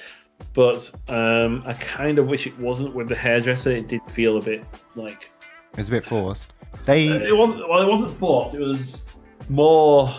But 0.53 0.91
um, 1.07 1.63
I 1.65 1.73
kind 1.73 2.19
of 2.19 2.27
wish 2.27 2.45
it 2.45 2.57
wasn't 2.59 2.93
with 2.93 3.07
the 3.07 3.15
hairdresser. 3.15 3.71
It 3.71 3.88
did 3.88 4.01
feel 4.09 4.38
a 4.38 4.41
bit 4.41 4.63
like 4.95 5.31
it 5.71 5.77
was 5.77 5.88
a 5.88 5.91
bit 5.91 6.05
forced. 6.05 6.53
They 6.85 7.09
uh, 7.09 7.19
it 7.19 7.35
wasn't 7.35 7.67
well, 7.69 7.81
it 7.81 7.89
wasn't 7.89 8.15
forced. 8.15 8.53
It 8.55 8.61
was 8.61 9.05
more 9.49 10.13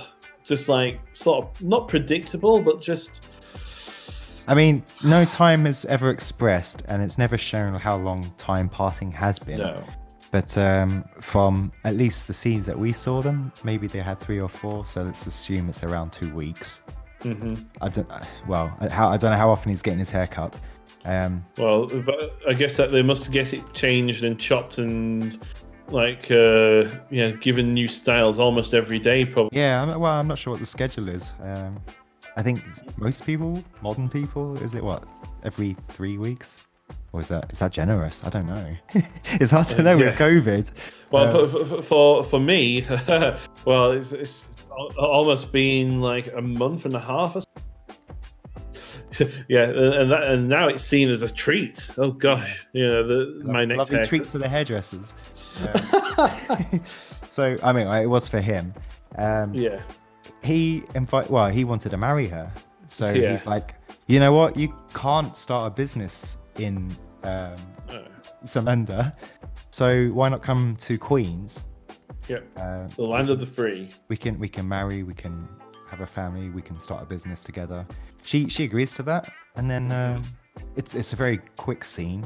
just 0.45 0.69
like 0.69 1.01
sort 1.13 1.45
of 1.45 1.63
not 1.63 1.89
predictable, 1.89 2.61
but 2.61 2.81
just. 2.81 3.23
I 4.47 4.55
mean, 4.55 4.83
no 5.03 5.25
time 5.25 5.67
is 5.67 5.87
ever 5.87 6.11
expressed, 6.11 6.83
and 6.87 7.03
it's 7.03 7.17
never 7.17 7.39
shown 7.39 7.79
how 7.79 7.97
long 7.97 8.31
time 8.37 8.69
passing 8.69 9.11
has 9.13 9.39
been. 9.39 9.59
No. 9.59 9.85
But 10.35 10.59
um, 10.59 11.05
from 11.21 11.71
at 11.85 11.95
least 11.95 12.27
the 12.27 12.33
scenes 12.33 12.67
that 12.67 12.77
we 12.77 12.93
saw 12.93 13.23
them, 13.23 13.53
maybe 13.63 13.87
they 13.87 14.01
had 14.01 14.19
three 14.19 14.41
or 14.41 14.49
four. 14.49 14.85
So 14.85 15.05
let's 15.05 15.29
assume 15.29 15.69
it's 15.69 15.85
around 15.85 16.13
two 16.13 16.35
weeks. 16.35 16.83
Mm-hmm. 17.23 17.63
I 17.81 17.89
don't. 17.89 18.11
Well, 18.49 18.77
how, 18.91 19.11
I 19.11 19.17
don't 19.17 19.31
know 19.31 19.37
how 19.37 19.49
often 19.49 19.71
he's 19.71 19.81
getting 19.81 20.01
his 20.01 20.11
hair 20.11 20.27
cut. 20.27 20.59
Um, 21.05 21.47
well, 21.57 21.87
but 21.87 22.37
I 22.49 22.53
guess 22.53 22.77
that 22.79 22.91
they 22.91 23.01
must 23.01 23.31
get 23.31 23.55
it 23.55 23.63
changed 23.75 24.25
and 24.25 24.37
chopped 24.37 24.79
and 24.79 25.39
like 25.89 26.33
uh, 26.33 26.89
yeah, 27.11 27.31
given 27.41 27.73
new 27.73 27.87
styles 27.87 28.41
almost 28.41 28.75
every 28.75 28.99
day. 28.99 29.25
Probably. 29.25 29.57
Yeah. 29.57 29.95
Well, 29.95 30.11
I'm 30.11 30.27
not 30.27 30.39
sure 30.39 30.51
what 30.51 30.59
the 30.59 30.67
schedule 30.67 31.09
is. 31.11 31.33
Um, 31.45 31.81
I 32.37 32.43
think 32.43 32.61
most 32.97 33.25
people, 33.25 33.63
modern 33.83 34.09
people, 34.09 34.57
is 34.57 34.75
it 34.75 34.83
what 34.83 35.05
every 35.45 35.77
three 35.91 36.19
weeks? 36.19 36.59
Or 37.15 37.21
is 37.21 37.29
that 37.29 37.53
is 37.53 37.61
that 37.61 37.71
generous? 37.71 38.25
I 38.25 38.29
don't 38.29 38.47
know. 38.47 38.77
it's 39.25 39.53
hard 39.53 39.69
to 39.69 39.85
know 39.85 39.97
yeah. 39.97 40.07
with 40.07 40.17
COVID. 40.17 40.73
Well, 41.13 41.45
uh, 41.45 41.47
for, 41.47 41.81
for, 41.81 42.25
for 42.25 42.41
me, 42.41 42.85
well, 43.65 43.93
it's, 43.93 44.11
it's 44.11 44.49
almost 44.99 45.53
been 45.53 46.01
like 46.01 46.33
a 46.35 46.43
month 46.43 46.87
and 46.87 46.95
a 46.95 46.99
half. 46.99 47.37
yeah, 49.49 49.63
and 49.63 50.11
that, 50.11 50.25
and 50.25 50.49
now 50.49 50.67
it's 50.67 50.83
seen 50.83 51.09
as 51.09 51.23
a 51.23 51.33
treat. 51.33 51.89
Oh 51.99 52.11
gosh, 52.11 52.67
you 52.73 52.85
know, 52.85 53.07
the, 53.07 53.45
my 53.45 53.65
next 53.65 53.79
lovely 53.79 54.05
treat 54.09 54.29
to 54.31 54.39
the 54.39 54.49
hairdressers. 54.49 55.15
Um, 55.61 56.81
so 57.29 57.57
I 57.63 57.73
mean, 57.73 57.87
it 57.87 58.07
was 58.07 58.29
for 58.29 58.41
him. 58.41 58.75
Um, 59.19 59.55
yeah, 59.55 59.83
he 60.43 60.83
invite. 60.97 61.31
Well, 61.31 61.49
he 61.49 61.63
wanted 61.63 61.91
to 61.91 61.97
marry 61.97 62.27
her, 62.27 62.51
so 62.87 63.13
yeah. 63.13 63.31
he's 63.31 63.47
like, 63.47 63.77
you 64.09 64.19
know 64.19 64.33
what? 64.33 64.57
You 64.57 64.75
can't 64.95 65.37
start 65.37 65.71
a 65.71 65.75
business 65.77 66.39
in 66.59 66.97
um, 67.25 67.57
oh. 67.91 68.05
So 69.71 70.07
why 70.09 70.29
not 70.29 70.43
come 70.43 70.77
to 70.77 70.99
Queens? 70.99 71.65
Yeah, 72.29 72.39
uh, 72.57 72.87
the 72.97 73.03
land 73.03 73.29
of 73.29 73.41
the 73.41 73.47
free. 73.47 73.91
We 74.09 74.17
can 74.17 74.39
we 74.39 74.49
can 74.49 74.67
marry. 74.69 75.03
We 75.03 75.15
can 75.15 75.49
have 75.91 76.01
a 76.01 76.07
family. 76.07 76.51
We 76.51 76.63
can 76.63 76.79
start 76.79 77.03
a 77.03 77.07
business 77.07 77.43
together. 77.43 77.87
She 78.25 78.49
she 78.49 78.65
agrees 78.65 78.95
to 78.95 79.03
that, 79.05 79.33
and 79.57 79.69
then 79.69 79.93
uh, 79.93 80.23
it's 80.77 80.95
it's 80.95 81.13
a 81.13 81.17
very 81.17 81.39
quick 81.57 81.85
scene, 81.85 82.25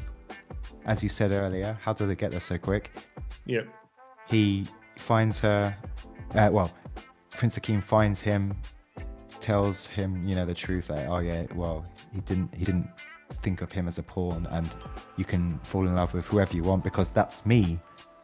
as 0.85 1.03
you 1.03 1.09
said 1.09 1.33
earlier. 1.33 1.79
How 1.83 1.93
did 1.93 2.09
they 2.09 2.15
get 2.15 2.31
there 2.31 2.41
so 2.41 2.59
quick? 2.59 2.93
Yeah. 3.47 3.63
He 4.29 4.67
finds 4.97 5.41
her. 5.41 5.77
Uh, 6.35 6.51
well, 6.53 6.71
Prince 7.31 7.59
Akeem 7.59 7.83
finds 7.83 8.21
him, 8.21 8.55
tells 9.41 9.87
him, 9.87 10.27
you 10.27 10.35
know, 10.35 10.45
the 10.45 10.55
truth 10.55 10.89
that 10.89 11.09
oh 11.09 11.19
yeah, 11.19 11.47
well 11.55 11.87
he 12.13 12.21
didn't 12.21 12.55
he 12.55 12.65
didn't 12.65 12.89
think 13.43 13.63
of 13.63 13.73
him 13.73 13.87
as 13.87 13.99
a 13.99 14.03
pawn, 14.03 14.47
and 14.51 14.69
you 15.17 15.25
can 15.25 15.59
fall 15.65 15.87
in 15.87 15.95
love 15.95 16.15
with 16.15 16.27
whoever 16.27 16.55
you 16.55 16.63
want 16.63 16.85
because 16.85 17.13
that's 17.13 17.47
me. 17.47 17.79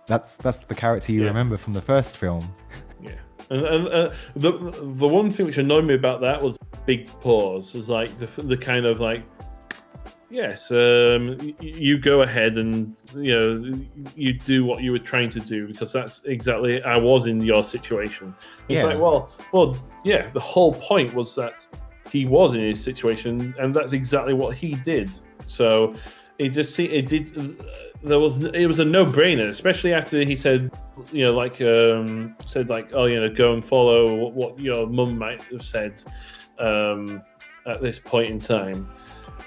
That's 0.07 0.37
that's 0.37 0.59
the 0.59 0.75
character 0.75 1.13
you 1.13 1.23
yeah. 1.23 1.29
remember 1.29 1.57
from 1.57 1.73
the 1.73 1.83
first 1.83 2.17
film. 2.17 2.55
Yeah, 3.01 3.17
and, 3.51 3.65
and 3.67 3.89
uh, 3.89 4.13
the 4.37 4.53
the 4.53 5.09
one 5.09 5.31
thing 5.31 5.47
which 5.47 5.59
annoyed 5.59 5.85
me 5.85 5.95
about 5.95 6.21
that 6.21 6.43
was 6.43 6.57
big 6.87 7.09
pause. 7.21 7.75
Is 7.75 7.89
like 7.89 8.17
the 8.19 8.43
the 8.43 8.57
kind 8.57 8.87
of 8.87 9.01
like 9.01 9.25
yes, 10.35 10.71
um, 10.73 11.55
you 11.61 11.99
go 11.99 12.23
ahead 12.23 12.59
and 12.59 13.01
you 13.15 13.39
know 13.39 13.87
you 14.17 14.33
do 14.33 14.65
what 14.65 14.83
you 14.83 14.93
were 14.93 14.99
trying 14.99 15.31
to 15.31 15.41
do 15.41 15.67
because 15.69 15.93
that's 15.93 16.23
exactly 16.25 16.83
I 16.83 16.97
was 16.97 17.27
in 17.27 17.41
your 17.41 17.63
situation. 17.63 18.35
It's 18.69 18.83
yeah. 18.83 18.85
like 18.85 18.99
well, 18.99 19.33
well, 19.53 19.77
yeah. 20.05 20.31
The 20.31 20.41
whole 20.41 20.75
point 20.75 21.15
was 21.15 21.35
that 21.37 21.67
he 22.11 22.27
was 22.27 22.55
in 22.55 22.61
his 22.61 22.83
situation, 22.83 23.55
and 23.59 23.75
that's 23.75 23.93
exactly 23.93 24.35
what 24.35 24.57
he 24.57 24.75
did. 24.75 25.11
So 25.47 25.95
it 26.39 26.51
just 26.51 26.75
see 26.75 26.87
it 26.87 27.09
did 27.09 27.57
there 28.05 28.21
was 28.21 28.45
it 28.45 28.67
was 28.67 28.79
a 28.79 28.85
no 28.85 29.07
brainer, 29.07 29.49
especially 29.49 29.95
after 29.95 30.23
he 30.23 30.37
said, 30.37 30.71
you 31.11 31.25
know, 31.25 31.35
like 31.35 31.61
um, 31.63 32.37
said 32.45 32.69
like, 32.69 32.91
oh, 32.93 33.07
you 33.07 33.19
know, 33.19 33.33
go 33.33 33.55
and 33.55 33.65
follow 33.65 34.15
what, 34.15 34.35
what 34.35 34.59
your 34.61 34.87
mum 34.87 35.19
might 35.19 35.43
have 35.45 35.63
said 35.63 36.03
um, 36.59 37.23
at 37.67 37.81
this 37.81 37.99
point 37.99 38.31
in 38.31 38.41
time, 38.41 38.89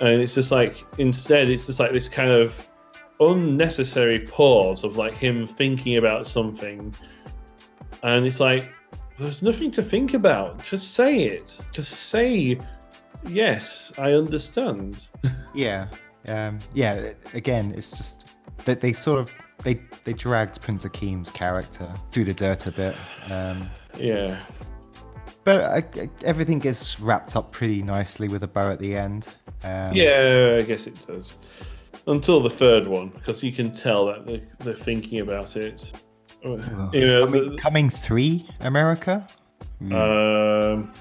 and 0.02 0.22
it's 0.22 0.34
just 0.34 0.52
like 0.52 0.76
instead 0.98 1.50
it's 1.50 1.68
just 1.68 1.80
like 1.80 1.94
this 1.94 2.10
kind 2.10 2.32
of 2.32 2.68
unnecessary 3.20 4.20
pause 4.20 4.84
of 4.84 4.98
like 4.98 5.14
him 5.14 5.46
thinking 5.46 5.98
about 5.98 6.26
something, 6.26 6.94
and 8.02 8.26
it's 8.26 8.40
like 8.40 8.72
there's 9.20 9.42
nothing 9.42 9.72
to 9.72 9.82
think 9.82 10.14
about. 10.14 10.64
Just 10.64 10.94
say 10.94 11.24
it. 11.24 11.60
Just 11.72 11.92
say 11.92 12.60
yes, 13.28 13.92
I 13.98 14.14
understand. 14.14 15.08
yeah. 15.56 15.88
Um, 16.28 16.60
yeah, 16.74 17.14
again, 17.34 17.74
it's 17.76 17.92
just 17.92 18.28
that 18.66 18.82
they 18.82 18.94
sort 18.94 19.20
of 19.20 19.32
they 19.64 19.82
they 20.04 20.14
dragged 20.14 20.62
Prince 20.62 20.86
Akeem's 20.86 21.32
character 21.32 21.92
through 22.12 22.26
the 22.26 22.34
dirt 22.34 22.68
a 22.68 22.72
bit. 22.72 22.96
Um, 23.30 23.70
yeah, 23.98 24.40
but 25.48 25.62
uh, 25.98 26.08
everything 26.26 26.60
gets 26.60 27.00
wrapped 27.00 27.38
up 27.38 27.54
pretty 27.54 27.82
nicely 27.82 28.28
with 28.28 28.44
a 28.44 28.48
bow 28.48 28.70
at 28.72 28.80
the 28.80 28.98
end. 28.98 29.30
Um, 29.64 29.94
yeah, 29.94 30.58
I 30.60 30.64
guess 30.64 30.88
it 30.88 31.08
does. 31.08 31.38
Until 32.06 32.42
the 32.42 32.50
third 32.50 32.86
one, 32.86 33.10
because 33.10 33.42
you 33.44 33.54
can 33.54 33.74
tell 33.74 34.06
that 34.08 34.26
they're, 34.26 34.42
they're 34.60 34.74
thinking 34.74 35.22
about 35.22 35.56
it. 35.56 35.94
Well, 36.44 36.90
you 36.94 37.08
know, 37.08 37.26
coming, 37.26 37.50
the, 37.50 37.58
coming, 37.58 37.90
three, 37.90 38.48
America. 38.60 39.28
Mm. 39.82 39.94
Um, 39.94 40.92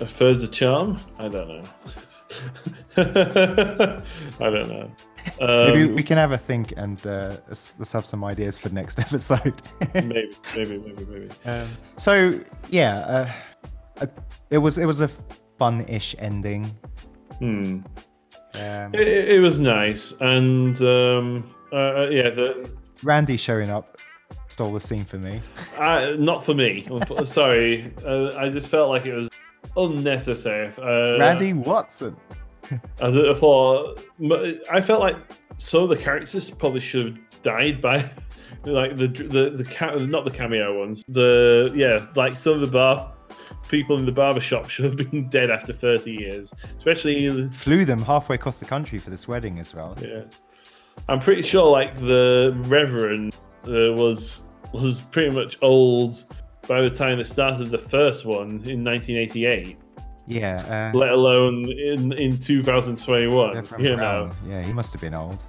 a 0.00 0.06
third's 0.06 0.42
a 0.42 0.48
charm. 0.48 1.00
I 1.18 1.28
don't 1.28 1.48
know. 1.48 1.68
I 2.96 4.50
don't 4.50 4.68
know. 4.68 4.90
Um, 5.40 5.72
maybe 5.72 5.92
we 5.92 6.02
can 6.02 6.16
have 6.16 6.32
a 6.32 6.38
think 6.38 6.72
and 6.76 7.04
uh, 7.06 7.36
let's 7.48 7.92
have 7.92 8.06
some 8.06 8.24
ideas 8.24 8.58
for 8.58 8.70
the 8.70 8.74
next 8.74 8.98
episode. 9.06 9.60
maybe, 9.94 10.34
maybe, 10.56 10.78
maybe, 10.78 11.04
maybe. 11.04 11.28
Um, 11.44 11.68
so 11.96 12.40
yeah, 12.70 13.30
uh, 14.00 14.06
it 14.50 14.58
was 14.58 14.78
it 14.78 14.86
was 14.86 15.00
a 15.00 15.08
fun-ish 15.58 16.14
ending. 16.18 16.74
Hmm. 17.38 17.80
Um, 18.54 18.94
it, 18.94 19.06
it, 19.06 19.40
was 19.40 19.60
nice, 19.60 20.12
and 20.20 20.80
um, 20.82 21.54
uh, 21.72 21.76
uh, 21.76 22.08
yeah, 22.10 22.30
the 22.30 22.68
Randy 23.04 23.36
showing 23.36 23.70
up 23.70 23.96
stole 24.50 24.72
the 24.72 24.80
scene 24.80 25.04
for 25.04 25.18
me. 25.18 25.40
Uh, 25.78 26.14
not 26.18 26.44
for 26.44 26.54
me. 26.54 26.86
Sorry, 27.24 27.92
uh, 28.04 28.36
I 28.36 28.48
just 28.48 28.68
felt 28.68 28.88
like 28.88 29.06
it 29.06 29.14
was 29.14 29.28
unnecessary. 29.76 30.72
Uh, 30.78 31.18
Randy 31.18 31.52
Watson. 31.52 32.16
As 33.00 33.16
I 33.16 33.32
thought, 33.34 34.00
I 34.70 34.80
felt 34.80 35.00
like 35.00 35.16
some 35.56 35.82
of 35.82 35.88
the 35.88 35.96
characters 35.96 36.50
probably 36.50 36.80
should 36.80 37.06
have 37.06 37.42
died 37.42 37.82
by, 37.82 37.98
like 38.64 38.96
the 38.96 39.08
the 39.08 39.50
the 39.50 40.06
not 40.06 40.24
the 40.24 40.30
cameo 40.30 40.78
ones. 40.78 41.04
The 41.08 41.72
yeah, 41.74 42.06
like 42.14 42.36
some 42.36 42.54
of 42.54 42.60
the 42.60 42.68
bar 42.68 43.12
people 43.68 43.98
in 43.98 44.06
the 44.06 44.12
barber 44.12 44.40
shop 44.40 44.68
should 44.68 44.84
have 44.84 44.96
been 44.96 45.28
dead 45.28 45.50
after 45.50 45.72
30 45.72 46.12
years. 46.12 46.54
Especially 46.76 47.48
flew 47.50 47.84
them 47.84 48.02
halfway 48.02 48.34
across 48.34 48.58
the 48.58 48.64
country 48.64 48.98
for 48.98 49.10
this 49.10 49.26
wedding 49.26 49.58
as 49.58 49.74
well. 49.74 49.96
Yeah, 50.00 50.22
I'm 51.08 51.20
pretty 51.20 51.42
sure 51.42 51.66
like 51.66 51.96
the 51.96 52.54
Reverend 52.66 53.34
uh, 53.66 53.92
was 53.92 54.42
was 54.72 55.02
pretty 55.10 55.30
much 55.30 55.58
old 55.62 56.24
by 56.68 56.80
the 56.80 56.90
time 56.90 57.18
they 57.18 57.24
started 57.24 57.70
the 57.70 57.78
first 57.78 58.24
one 58.24 58.62
in 58.64 58.84
1988. 58.84 59.76
Yeah. 60.26 60.92
Uh, 60.94 60.96
let 60.96 61.10
alone 61.10 61.70
in 61.70 62.12
in 62.12 62.38
2021. 62.38 63.66
You 63.78 63.96
know. 63.96 64.30
Yeah, 64.46 64.62
he 64.62 64.72
must 64.72 64.92
have 64.92 65.00
been 65.00 65.14
old. 65.14 65.44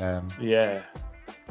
Um, 0.00 0.28
yeah. 0.40 0.82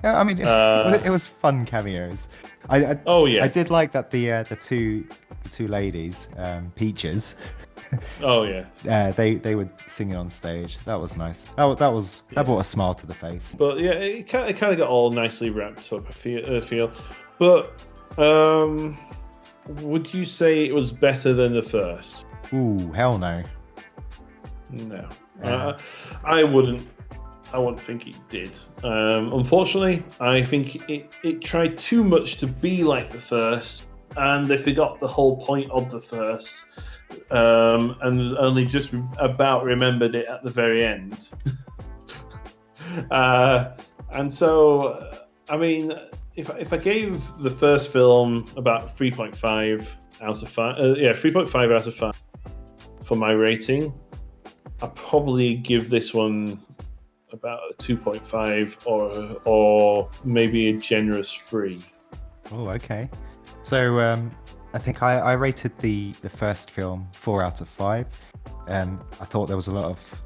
Yeah, 0.03 0.19
I 0.19 0.23
mean, 0.23 0.43
uh, 0.43 1.01
it, 1.03 1.09
was 1.09 1.27
fun 1.27 1.65
cameos. 1.65 2.27
I, 2.69 2.85
I, 2.85 2.99
oh 3.07 3.25
yeah, 3.25 3.43
I 3.43 3.47
did 3.47 3.71
like 3.71 3.91
that 3.93 4.11
the 4.11 4.31
uh, 4.31 4.43
the 4.43 4.55
two 4.55 5.07
the 5.41 5.49
two 5.49 5.67
ladies, 5.67 6.27
um, 6.38 6.71
Peaches. 6.75 7.35
Oh 8.22 8.43
yeah, 8.43 8.65
uh, 8.89 9.11
they 9.11 9.35
they 9.35 9.55
were 9.55 9.69
singing 9.88 10.15
on 10.15 10.30
stage. 10.30 10.77
That 10.85 10.99
was 10.99 11.18
nice. 11.18 11.45
That 11.57 11.77
that 11.80 11.88
was 11.88 12.23
that 12.34 12.45
brought 12.45 12.59
a 12.59 12.64
smile 12.64 12.93
to 12.95 13.05
the 13.05 13.14
face. 13.14 13.55
But 13.57 13.80
yeah, 13.80 13.91
it 13.91 14.27
kind 14.27 14.45
of, 14.45 14.49
it 14.51 14.57
kind 14.57 14.72
of 14.73 14.80
got 14.80 14.89
all 14.89 15.11
nicely 15.11 15.49
wrapped 15.49 15.91
up. 15.93 16.07
I 16.07 16.11
feel, 16.11 16.55
I 16.55 16.61
feel. 16.61 16.91
but 17.39 17.80
um, 18.18 18.97
would 19.68 20.14
you 20.14 20.26
say 20.26 20.65
it 20.65 20.73
was 20.73 20.91
better 20.91 21.34
than 21.34 21.53
the 21.53 21.64
first? 21.64 22.26
Ooh, 22.53 22.91
hell 22.91 23.18
no. 23.18 23.43
No, 24.69 25.07
uh, 25.43 25.77
I 26.23 26.43
wouldn't. 26.43 26.88
I 27.53 27.59
wouldn't 27.59 27.81
think 27.81 28.07
it 28.07 28.15
did. 28.27 28.51
Um, 28.84 29.31
unfortunately, 29.31 30.03
I 30.19 30.43
think 30.43 30.89
it, 30.89 31.09
it 31.23 31.41
tried 31.41 31.77
too 31.77 32.03
much 32.03 32.35
to 32.38 32.47
be 32.47 32.84
like 32.84 33.11
the 33.11 33.22
first, 33.22 33.84
and 34.18 34.48
they 34.48 34.57
forgot 34.57 34.99
the 34.99 35.07
whole 35.07 35.38
point 35.38 35.69
of 35.72 35.89
the 35.91 36.02
first, 36.02 36.65
um, 37.31 37.95
and 38.02 38.38
only 38.38 38.65
just 38.65 38.94
about 39.18 39.64
remembered 39.64 40.15
it 40.15 40.26
at 40.27 40.44
the 40.44 40.49
very 40.49 40.84
end. 40.84 41.30
uh, 43.11 43.72
and 44.11 44.31
so, 44.31 45.26
I 45.49 45.57
mean, 45.57 45.94
if 46.35 46.49
if 46.57 46.73
I 46.73 46.77
gave 46.77 47.23
the 47.39 47.52
first 47.52 47.91
film 47.91 48.45
about 48.57 48.95
three 48.95 49.11
point 49.11 49.35
five 49.35 49.95
out 50.22 50.41
of 50.41 50.49
five, 50.49 50.80
uh, 50.80 50.95
yeah, 50.95 51.14
three 51.14 51.31
point 51.31 51.49
five 51.49 51.72
out 51.72 51.88
of 51.88 51.95
five 51.95 52.15
for 53.03 53.15
my 53.15 53.31
rating, 53.31 53.94
I 54.81 54.88
probably 54.88 55.56
give 55.56 55.89
this 55.89 56.14
one 56.14 56.60
about 57.31 57.60
a 57.72 57.73
2.5 57.76 58.77
or 58.85 59.41
or 59.45 60.10
maybe 60.23 60.69
a 60.69 60.77
generous 60.77 61.34
three. 61.34 61.84
Oh, 62.52 62.69
okay. 62.69 63.10
So 63.68 63.99
um, 63.99 64.31
I 64.73 64.77
think 64.77 65.03
I, 65.03 65.19
I 65.19 65.34
rated 65.34 65.77
the 65.80 66.14
the 66.22 66.30
first 66.30 66.72
film 66.72 67.06
four 67.11 67.44
out 67.44 67.60
of 67.60 67.68
five. 67.68 68.07
Um, 68.69 69.02
I 69.19 69.26
thought 69.26 69.48
there 69.48 69.57
was 69.57 69.68
a 69.68 69.73
lot 69.73 69.84
of 69.84 70.22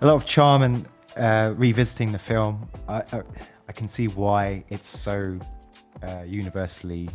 a 0.00 0.06
lot 0.06 0.14
of 0.14 0.24
charm 0.24 0.62
and 0.62 0.88
uh, 1.16 1.54
revisiting 1.56 2.12
the 2.12 2.20
film. 2.20 2.68
I, 2.86 3.02
I, 3.12 3.22
I 3.68 3.72
can 3.72 3.88
see 3.88 4.06
why 4.06 4.62
it's 4.68 4.86
so 4.86 5.40
uh, 6.04 6.22
universally 6.24 7.10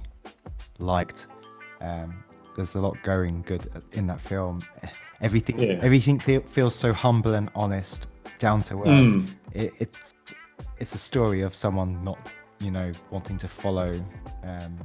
liked. 0.80 1.28
Um, 1.80 2.26
there's 2.57 2.76
a 2.76 2.82
lot 2.82 3.02
going 3.03 3.41
good 3.44 3.72
in 3.94 4.06
that 4.07 4.19
film. 4.19 4.61
Everything, 5.22 5.60
yeah. 5.60 5.80
everything 5.82 6.19
feels 6.19 6.76
so 6.76 6.91
humble 6.91 7.36
and 7.36 7.49
honest, 7.56 8.07
down 8.38 8.64
to 8.64 8.82
earth. 8.82 8.88
Mm. 8.88 9.30
It, 9.53 9.72
it's 9.80 10.14
it's 10.78 10.94
a 10.94 10.98
story 10.98 11.40
of 11.40 11.56
someone 11.56 12.03
not, 12.03 12.19
you 12.60 12.69
know, 12.69 12.91
wanting 13.11 13.38
to 13.38 13.48
follow. 13.48 14.03
Um, 14.44 14.78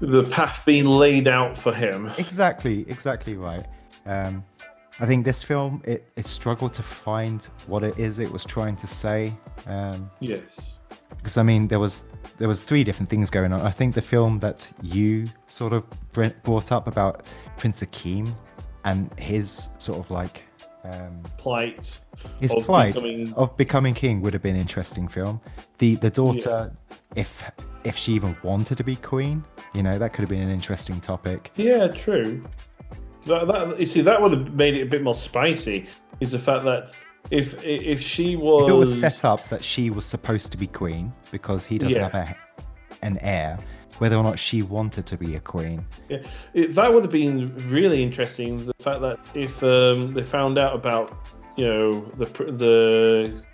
the 0.00 0.24
path 0.24 0.62
being 0.66 0.86
laid 0.86 1.28
out 1.28 1.56
for 1.56 1.72
him. 1.72 2.10
Exactly, 2.18 2.84
exactly 2.88 3.36
right. 3.36 3.66
Um, 4.04 4.44
I 4.98 5.06
think 5.06 5.24
this 5.24 5.44
film 5.44 5.82
it, 5.84 6.08
it 6.16 6.26
struggled 6.26 6.72
to 6.74 6.82
find 6.82 7.42
what 7.66 7.82
it 7.82 7.98
is 7.98 8.18
it 8.18 8.30
was 8.30 8.44
trying 8.44 8.76
to 8.76 8.86
say. 8.86 9.34
Um, 9.66 10.10
yes. 10.20 10.78
Because 11.16 11.36
I 11.38 11.42
mean, 11.42 11.68
there 11.68 11.80
was 11.80 12.06
there 12.38 12.48
was 12.48 12.62
three 12.62 12.84
different 12.84 13.08
things 13.08 13.30
going 13.30 13.52
on. 13.52 13.60
I 13.60 13.70
think 13.70 13.94
the 13.94 14.02
film 14.02 14.38
that 14.40 14.70
you 14.82 15.28
sort 15.46 15.72
of 15.72 15.86
brought 16.12 16.72
up 16.72 16.86
about 16.86 17.24
Prince 17.58 17.80
Akeem 17.80 18.34
and 18.84 19.12
his 19.18 19.70
sort 19.78 19.98
of 19.98 20.10
like 20.10 20.42
um, 20.84 21.22
plight, 21.36 21.98
his 22.40 22.54
of 22.54 22.64
plight 22.64 22.94
becoming... 22.94 23.32
of 23.34 23.56
becoming 23.56 23.94
king 23.94 24.22
would 24.22 24.32
have 24.32 24.42
been 24.42 24.54
an 24.54 24.60
interesting 24.60 25.08
film. 25.08 25.40
The 25.78 25.96
the 25.96 26.10
daughter, 26.10 26.72
yeah. 27.14 27.20
if 27.20 27.44
if 27.86 27.96
she 27.96 28.12
even 28.12 28.36
wanted 28.42 28.76
to 28.78 28.84
be 28.84 28.96
queen, 28.96 29.44
you 29.72 29.82
know, 29.82 29.96
that 29.98 30.12
could 30.12 30.22
have 30.22 30.28
been 30.28 30.42
an 30.42 30.50
interesting 30.50 31.00
topic. 31.00 31.52
Yeah, 31.54 31.86
true. 31.86 32.44
That, 33.26 33.46
that 33.46 33.78
you 33.78 33.86
see, 33.86 34.00
that 34.00 34.20
would 34.20 34.32
have 34.32 34.54
made 34.54 34.74
it 34.74 34.82
a 34.82 34.86
bit 34.86 35.02
more 35.02 35.14
spicy. 35.14 35.86
Is 36.20 36.32
the 36.32 36.38
fact 36.38 36.64
that 36.64 36.92
if 37.30 37.62
if 37.62 38.00
she 38.00 38.36
was 38.36 38.64
if 38.64 38.70
it 38.70 38.76
was 38.76 38.98
set 38.98 39.24
up 39.24 39.48
that 39.48 39.62
she 39.62 39.90
was 39.90 40.04
supposed 40.04 40.50
to 40.52 40.58
be 40.58 40.66
queen 40.66 41.12
because 41.30 41.64
he 41.64 41.78
doesn't 41.78 42.00
yeah. 42.00 42.08
have 42.08 42.28
a, 42.28 42.36
an 43.02 43.18
heir, 43.20 43.58
whether 43.98 44.16
or 44.16 44.24
not 44.24 44.38
she 44.38 44.62
wanted 44.62 45.06
to 45.06 45.16
be 45.16 45.36
a 45.36 45.40
queen. 45.40 45.86
Yeah, 46.08 46.18
it, 46.54 46.74
that 46.74 46.92
would 46.92 47.04
have 47.04 47.12
been 47.12 47.54
really 47.68 48.02
interesting. 48.02 48.66
The 48.66 48.74
fact 48.80 49.00
that 49.00 49.18
if 49.34 49.62
um, 49.62 50.12
they 50.14 50.22
found 50.22 50.58
out 50.58 50.74
about 50.74 51.12
you 51.56 51.66
know 51.66 52.00
the 52.18 52.26
the 52.52 53.44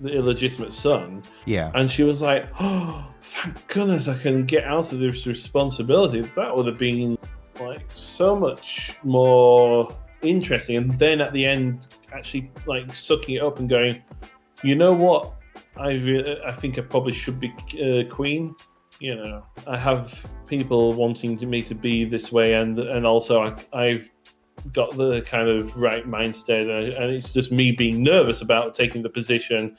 the 0.00 0.10
illegitimate 0.10 0.72
son, 0.72 1.22
yeah, 1.46 1.70
and 1.74 1.90
she 1.90 2.02
was 2.02 2.20
like, 2.20 2.48
"Oh, 2.60 3.06
thank 3.20 3.66
goodness 3.68 4.08
I 4.08 4.18
can 4.18 4.44
get 4.44 4.64
out 4.64 4.92
of 4.92 4.98
this 4.98 5.26
responsibility." 5.26 6.20
That 6.20 6.56
would 6.56 6.66
have 6.66 6.78
been 6.78 7.16
like 7.60 7.84
so 7.94 8.34
much 8.34 8.94
more 9.02 9.94
interesting. 10.22 10.76
And 10.76 10.98
then 10.98 11.20
at 11.20 11.32
the 11.32 11.44
end, 11.44 11.88
actually 12.12 12.50
like 12.66 12.94
sucking 12.94 13.36
it 13.36 13.42
up 13.42 13.58
and 13.58 13.68
going, 13.68 14.02
you 14.62 14.74
know 14.74 14.92
what? 14.92 15.32
I 15.76 15.92
re- 15.92 16.40
I 16.44 16.52
think 16.52 16.78
I 16.78 16.82
probably 16.82 17.12
should 17.12 17.40
be 17.40 17.52
uh, 17.82 18.08
queen. 18.12 18.54
You 19.00 19.16
know, 19.16 19.44
I 19.66 19.76
have 19.76 20.24
people 20.46 20.92
wanting 20.92 21.36
to 21.38 21.46
me 21.46 21.62
to 21.62 21.74
be 21.74 22.04
this 22.04 22.30
way, 22.30 22.54
and 22.54 22.78
and 22.78 23.04
also 23.04 23.42
I, 23.42 23.56
I've 23.72 24.10
got 24.72 24.96
the 24.96 25.22
kind 25.22 25.48
of 25.48 25.76
right 25.76 26.08
mindset, 26.08 26.62
and 26.62 27.10
it's 27.10 27.32
just 27.32 27.52
me 27.52 27.72
being 27.72 28.02
nervous 28.02 28.40
about 28.40 28.74
taking 28.74 29.02
the 29.02 29.10
position. 29.10 29.76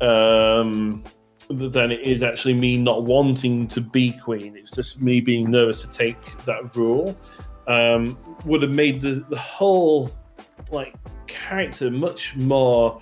Um, 0.00 1.04
than 1.48 1.90
it 1.90 2.00
is 2.00 2.22
actually 2.22 2.54
me 2.54 2.76
not 2.76 3.04
wanting 3.04 3.68
to 3.68 3.80
be 3.80 4.12
queen. 4.12 4.56
It's 4.56 4.74
just 4.74 5.00
me 5.00 5.20
being 5.20 5.50
nervous 5.50 5.82
to 5.82 5.88
take 5.88 6.16
that 6.44 6.74
rule. 6.74 7.16
Um, 7.68 8.16
would 8.44 8.62
have 8.62 8.72
made 8.72 9.00
the, 9.00 9.24
the 9.28 9.38
whole 9.38 10.10
like 10.70 10.94
character 11.26 11.90
much 11.90 12.34
more 12.36 13.00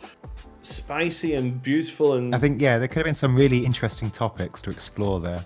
spicy 0.62 1.34
and 1.34 1.60
beautiful 1.62 2.14
and 2.14 2.34
I 2.34 2.38
think 2.38 2.60
yeah 2.60 2.78
there 2.78 2.86
could 2.86 2.98
have 2.98 3.04
been 3.04 3.14
some 3.14 3.34
really 3.34 3.64
interesting 3.64 4.10
topics 4.10 4.60
to 4.62 4.70
explore 4.70 5.18
there 5.18 5.44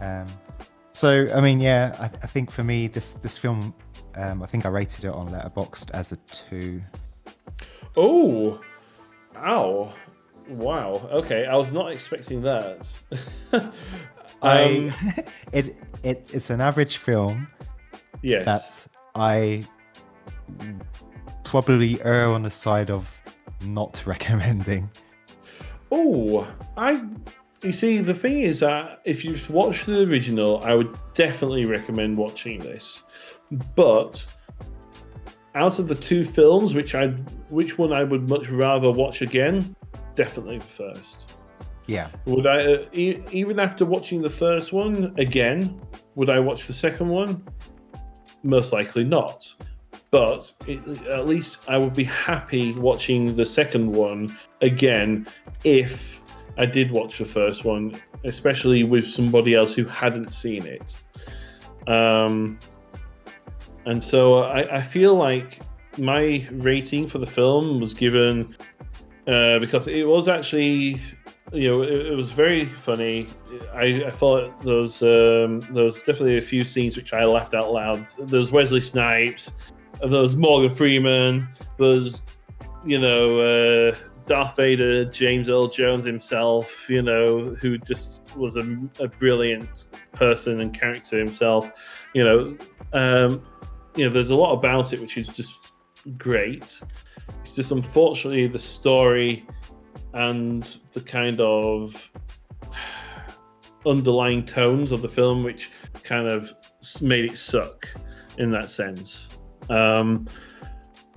um, 0.00 0.26
so 0.92 1.28
I 1.32 1.40
mean 1.40 1.60
yeah 1.60 1.96
I, 2.00 2.04
I, 2.06 2.26
think 2.26 2.50
for 2.50 2.64
me 2.64 2.88
this 2.88 3.14
this 3.14 3.38
film 3.38 3.72
um, 4.16 4.42
I 4.42 4.46
think 4.46 4.66
I 4.66 4.68
rated 4.68 5.04
it 5.04 5.12
on 5.12 5.30
Letterboxd 5.30 5.90
as 5.92 6.12
a 6.12 6.16
two 6.30 6.82
oh 7.96 8.60
ow 9.36 9.92
wow 10.48 11.08
okay 11.12 11.46
I 11.46 11.56
was 11.56 11.72
not 11.72 11.92
expecting 11.92 12.42
that 12.42 12.88
um, 13.52 13.72
I 14.42 15.24
it 15.52 15.78
it 16.02 16.26
it's 16.32 16.50
an 16.50 16.60
average 16.60 16.98
film 16.98 17.48
yes 18.22 18.44
that 18.44 18.86
I 19.14 19.64
probably 21.44 22.00
err 22.02 22.28
on 22.28 22.44
the 22.44 22.50
side 22.50 22.90
of 22.90 23.20
not 23.62 24.02
recommending. 24.06 24.90
Oh, 25.90 26.46
I. 26.76 27.04
You 27.62 27.72
see, 27.72 27.98
the 27.98 28.14
thing 28.14 28.40
is 28.40 28.60
that 28.60 29.02
if 29.04 29.22
you've 29.22 29.50
watched 29.50 29.84
the 29.84 30.02
original, 30.08 30.62
I 30.64 30.72
would 30.72 30.96
definitely 31.12 31.66
recommend 31.66 32.16
watching 32.16 32.58
this. 32.58 33.02
But 33.74 34.26
out 35.54 35.78
of 35.78 35.88
the 35.88 35.94
two 35.94 36.24
films, 36.24 36.74
which 36.74 36.94
I, 36.94 37.08
which 37.48 37.78
one 37.78 37.92
I 37.92 38.04
would 38.04 38.28
much 38.28 38.48
rather 38.50 38.90
watch 38.90 39.22
again? 39.22 39.74
Definitely 40.14 40.58
the 40.58 40.64
first. 40.64 41.32
Yeah. 41.86 42.08
Would 42.26 42.46
I, 42.46 42.72
uh, 42.72 42.84
e- 42.92 43.22
even 43.32 43.58
after 43.58 43.84
watching 43.84 44.22
the 44.22 44.30
first 44.30 44.72
one 44.72 45.12
again, 45.18 45.80
would 46.14 46.30
I 46.30 46.38
watch 46.38 46.66
the 46.66 46.72
second 46.72 47.08
one? 47.08 47.42
Most 48.42 48.72
likely 48.72 49.04
not 49.04 49.52
but 50.10 50.52
it, 50.66 50.80
at 51.06 51.26
least 51.26 51.58
I 51.68 51.78
would 51.78 51.94
be 51.94 52.04
happy 52.04 52.72
watching 52.72 53.36
the 53.36 53.46
second 53.46 53.90
one 53.90 54.36
again 54.60 55.26
if 55.64 56.20
I 56.58 56.66
did 56.66 56.90
watch 56.90 57.18
the 57.18 57.24
first 57.24 57.64
one, 57.64 58.00
especially 58.24 58.82
with 58.82 59.06
somebody 59.06 59.54
else 59.54 59.72
who 59.72 59.84
hadn't 59.84 60.32
seen 60.32 60.66
it. 60.66 60.98
Um, 61.88 62.58
and 63.90 64.02
so 64.02 64.44
I, 64.44 64.78
I 64.78 64.82
feel 64.82 65.14
like 65.14 65.60
my 65.98 66.46
rating 66.52 67.06
for 67.06 67.18
the 67.18 67.26
film 67.26 67.80
was 67.80 67.92
given 67.94 68.56
uh, 69.26 69.58
because 69.58 69.88
it 69.88 70.06
was 70.06 70.28
actually 70.28 71.00
you 71.52 71.68
know 71.68 71.82
it, 71.82 72.06
it 72.06 72.14
was 72.14 72.30
very 72.30 72.64
funny 72.64 73.26
I, 73.74 74.04
I 74.06 74.10
thought 74.10 74.64
was 74.64 75.02
um, 75.02 75.60
there 75.72 75.84
was 75.84 75.96
definitely 75.98 76.38
a 76.38 76.42
few 76.42 76.64
scenes 76.64 76.96
which 76.96 77.12
I 77.12 77.24
laughed 77.24 77.54
out 77.54 77.72
loud 77.72 78.06
there 78.18 78.38
was 78.38 78.52
Wesley 78.52 78.80
Snipes 78.80 79.50
there's 80.08 80.36
Morgan 80.36 80.70
Freeman, 80.70 81.48
there's 81.78 82.22
you 82.84 82.98
know 82.98 83.40
uh, 83.40 83.96
Darth 84.26 84.56
Vader, 84.56 85.04
James 85.04 85.48
Earl 85.48 85.68
Jones 85.68 86.04
himself, 86.04 86.88
you 86.88 87.02
know, 87.02 87.54
who 87.54 87.78
just 87.78 88.22
was 88.36 88.56
a, 88.56 88.78
a 88.98 89.08
brilliant 89.08 89.88
person 90.12 90.60
and 90.60 90.72
character 90.72 91.18
himself. 91.18 91.70
You 92.14 92.24
know, 92.24 92.56
um, 92.92 93.42
you 93.96 94.04
know, 94.04 94.10
there's 94.10 94.30
a 94.30 94.36
lot 94.36 94.52
about 94.52 94.92
it 94.92 95.00
which 95.00 95.16
is 95.16 95.28
just 95.28 95.72
great. 96.16 96.80
It's 97.42 97.54
just 97.54 97.72
unfortunately 97.72 98.46
the 98.46 98.58
story 98.58 99.46
and 100.14 100.78
the 100.92 101.00
kind 101.00 101.40
of 101.40 102.10
underlying 103.86 104.44
tones 104.44 104.92
of 104.92 105.02
the 105.02 105.08
film 105.08 105.42
which 105.42 105.70
kind 106.02 106.28
of 106.28 106.52
made 107.00 107.24
it 107.24 107.36
suck 107.36 107.88
in 108.38 108.50
that 108.52 108.68
sense. 108.68 109.28
Um, 109.68 110.26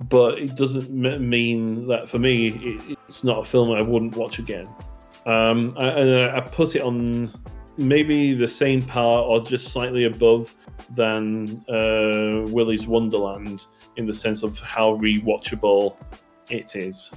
but 0.08 0.38
it 0.38 0.56
doesn't 0.56 0.90
mean 0.90 1.86
that 1.88 2.08
for 2.08 2.18
me 2.18 2.48
it, 2.48 2.98
it's 3.08 3.24
not 3.24 3.38
a 3.38 3.44
film 3.44 3.70
I 3.72 3.82
wouldn't 3.82 4.16
watch 4.16 4.38
again. 4.38 4.68
Um, 5.26 5.74
I, 5.78 6.36
I, 6.36 6.40
put 6.40 6.76
it 6.76 6.82
on 6.82 7.32
maybe 7.76 8.34
the 8.34 8.48
same 8.48 8.82
par 8.82 9.22
or 9.22 9.40
just 9.40 9.68
slightly 9.68 10.04
above 10.04 10.54
than 10.90 11.64
uh, 11.68 12.48
Willy's 12.50 12.86
Wonderland 12.86 13.66
in 13.96 14.06
the 14.06 14.14
sense 14.14 14.42
of 14.42 14.58
how 14.60 14.96
rewatchable 14.96 15.96
it 16.50 16.76
is. 16.76 17.10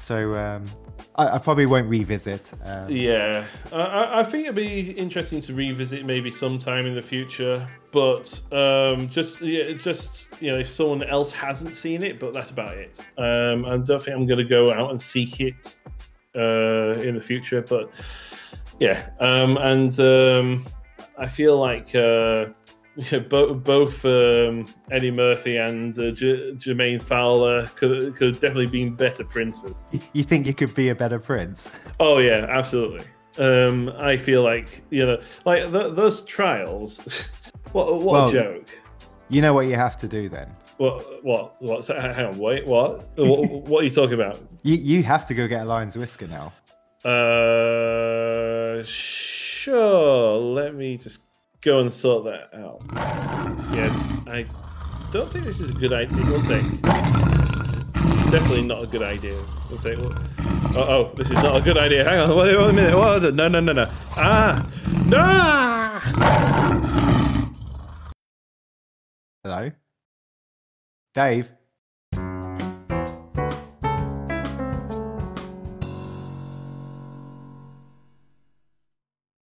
So 0.00 0.34
um, 0.36 0.70
I, 1.16 1.36
I, 1.36 1.38
probably 1.38 1.66
won't 1.66 1.88
revisit. 1.88 2.52
Um... 2.64 2.90
Yeah, 2.90 3.44
I, 3.72 4.20
I, 4.20 4.22
think 4.22 4.44
it'd 4.44 4.56
be 4.56 4.90
interesting 4.92 5.40
to 5.42 5.54
revisit 5.54 6.04
maybe 6.04 6.30
sometime 6.30 6.86
in 6.86 6.94
the 6.94 7.02
future. 7.02 7.66
But 7.90 8.40
um, 8.52 9.08
just 9.08 9.40
yeah, 9.40 9.72
just 9.72 10.28
you 10.40 10.50
know, 10.50 10.58
if 10.58 10.68
someone 10.68 11.04
else 11.04 11.32
hasn't 11.32 11.74
seen 11.74 12.02
it, 12.02 12.18
but 12.18 12.32
that's 12.34 12.50
about 12.50 12.76
it. 12.76 12.98
Um, 13.16 13.64
I 13.64 13.76
don't 13.76 14.02
think 14.02 14.16
I'm 14.16 14.26
going 14.26 14.38
to 14.38 14.44
go 14.44 14.72
out 14.72 14.90
and 14.90 15.00
seek 15.00 15.40
it 15.40 15.76
uh, 16.36 17.00
in 17.00 17.14
the 17.14 17.22
future. 17.22 17.62
But 17.62 17.90
yeah, 18.80 19.10
um, 19.20 19.56
and 19.58 19.98
um, 20.00 20.66
I 21.18 21.26
feel 21.26 21.58
like. 21.58 21.94
Uh, 21.94 22.46
yeah, 23.10 23.18
both 23.18 23.64
both 23.64 24.04
um, 24.04 24.72
Eddie 24.92 25.10
Murphy 25.10 25.56
and 25.56 25.98
uh, 25.98 26.12
J- 26.12 26.52
Jermaine 26.52 27.02
Fowler 27.02 27.66
could 27.74 28.14
could 28.14 28.34
definitely 28.34 28.66
been 28.66 28.94
better 28.94 29.24
princes. 29.24 29.72
You 30.12 30.22
think 30.22 30.46
you 30.46 30.54
could 30.54 30.74
be 30.74 30.90
a 30.90 30.94
better 30.94 31.18
prince? 31.18 31.72
Oh 31.98 32.18
yeah, 32.18 32.46
absolutely. 32.48 33.04
Um, 33.36 33.92
I 33.98 34.16
feel 34.16 34.44
like 34.44 34.84
you 34.90 35.04
know, 35.04 35.20
like 35.44 35.62
th- 35.72 35.96
those 35.96 36.22
trials. 36.22 37.00
what 37.72 38.00
what 38.00 38.04
well, 38.04 38.28
a 38.28 38.32
joke! 38.32 38.68
You 39.28 39.42
know 39.42 39.54
what 39.54 39.66
you 39.66 39.74
have 39.74 39.96
to 39.96 40.06
do 40.06 40.28
then. 40.28 40.54
What 40.76 41.24
what 41.24 41.60
what? 41.60 41.84
Hang 41.86 42.26
on, 42.26 42.38
wait, 42.38 42.64
what? 42.64 43.08
what? 43.18 43.50
what? 43.68 43.80
are 43.80 43.84
you 43.84 43.90
talking 43.90 44.14
about? 44.14 44.40
You 44.62 44.76
you 44.76 45.02
have 45.02 45.26
to 45.26 45.34
go 45.34 45.48
get 45.48 45.62
a 45.62 45.64
lion's 45.64 45.96
Whisker 45.96 46.28
now. 46.28 46.52
Uh, 47.04 48.82
sure. 48.82 50.38
Let 50.38 50.74
me 50.74 50.96
just 50.96 51.20
go 51.60 51.80
and 51.80 51.92
sort 51.92 52.24
that 52.24 52.54
out. 52.54 52.80
Yeah, 53.74 53.90
I 54.26 54.46
don't 55.12 55.30
think 55.30 55.44
this 55.44 55.60
is 55.60 55.70
a 55.70 55.74
good 55.74 55.92
idea. 55.92 56.24
One 56.24 56.42
sec. 56.42 56.62
This 56.62 58.24
is 58.26 58.30
definitely 58.32 58.66
not 58.66 58.82
a 58.82 58.86
good 58.86 59.02
idea. 59.02 59.36
One 59.36 59.78
sec. 59.78 59.98
Oh, 59.98 60.76
oh, 60.76 61.12
this 61.14 61.28
is 61.28 61.34
not 61.34 61.56
a 61.56 61.60
good 61.60 61.76
idea. 61.76 62.04
Hang 62.04 62.20
on. 62.20 62.36
Wait, 62.36 62.56
wait 62.56 62.70
a 62.70 62.72
minute. 62.72 62.96
What? 62.96 63.34
No, 63.34 63.48
no, 63.48 63.60
no, 63.60 63.72
no. 63.72 63.86
Ah, 64.16 64.66
no. 65.06 65.44
Hello, 69.44 69.70
Dave. 71.12 71.50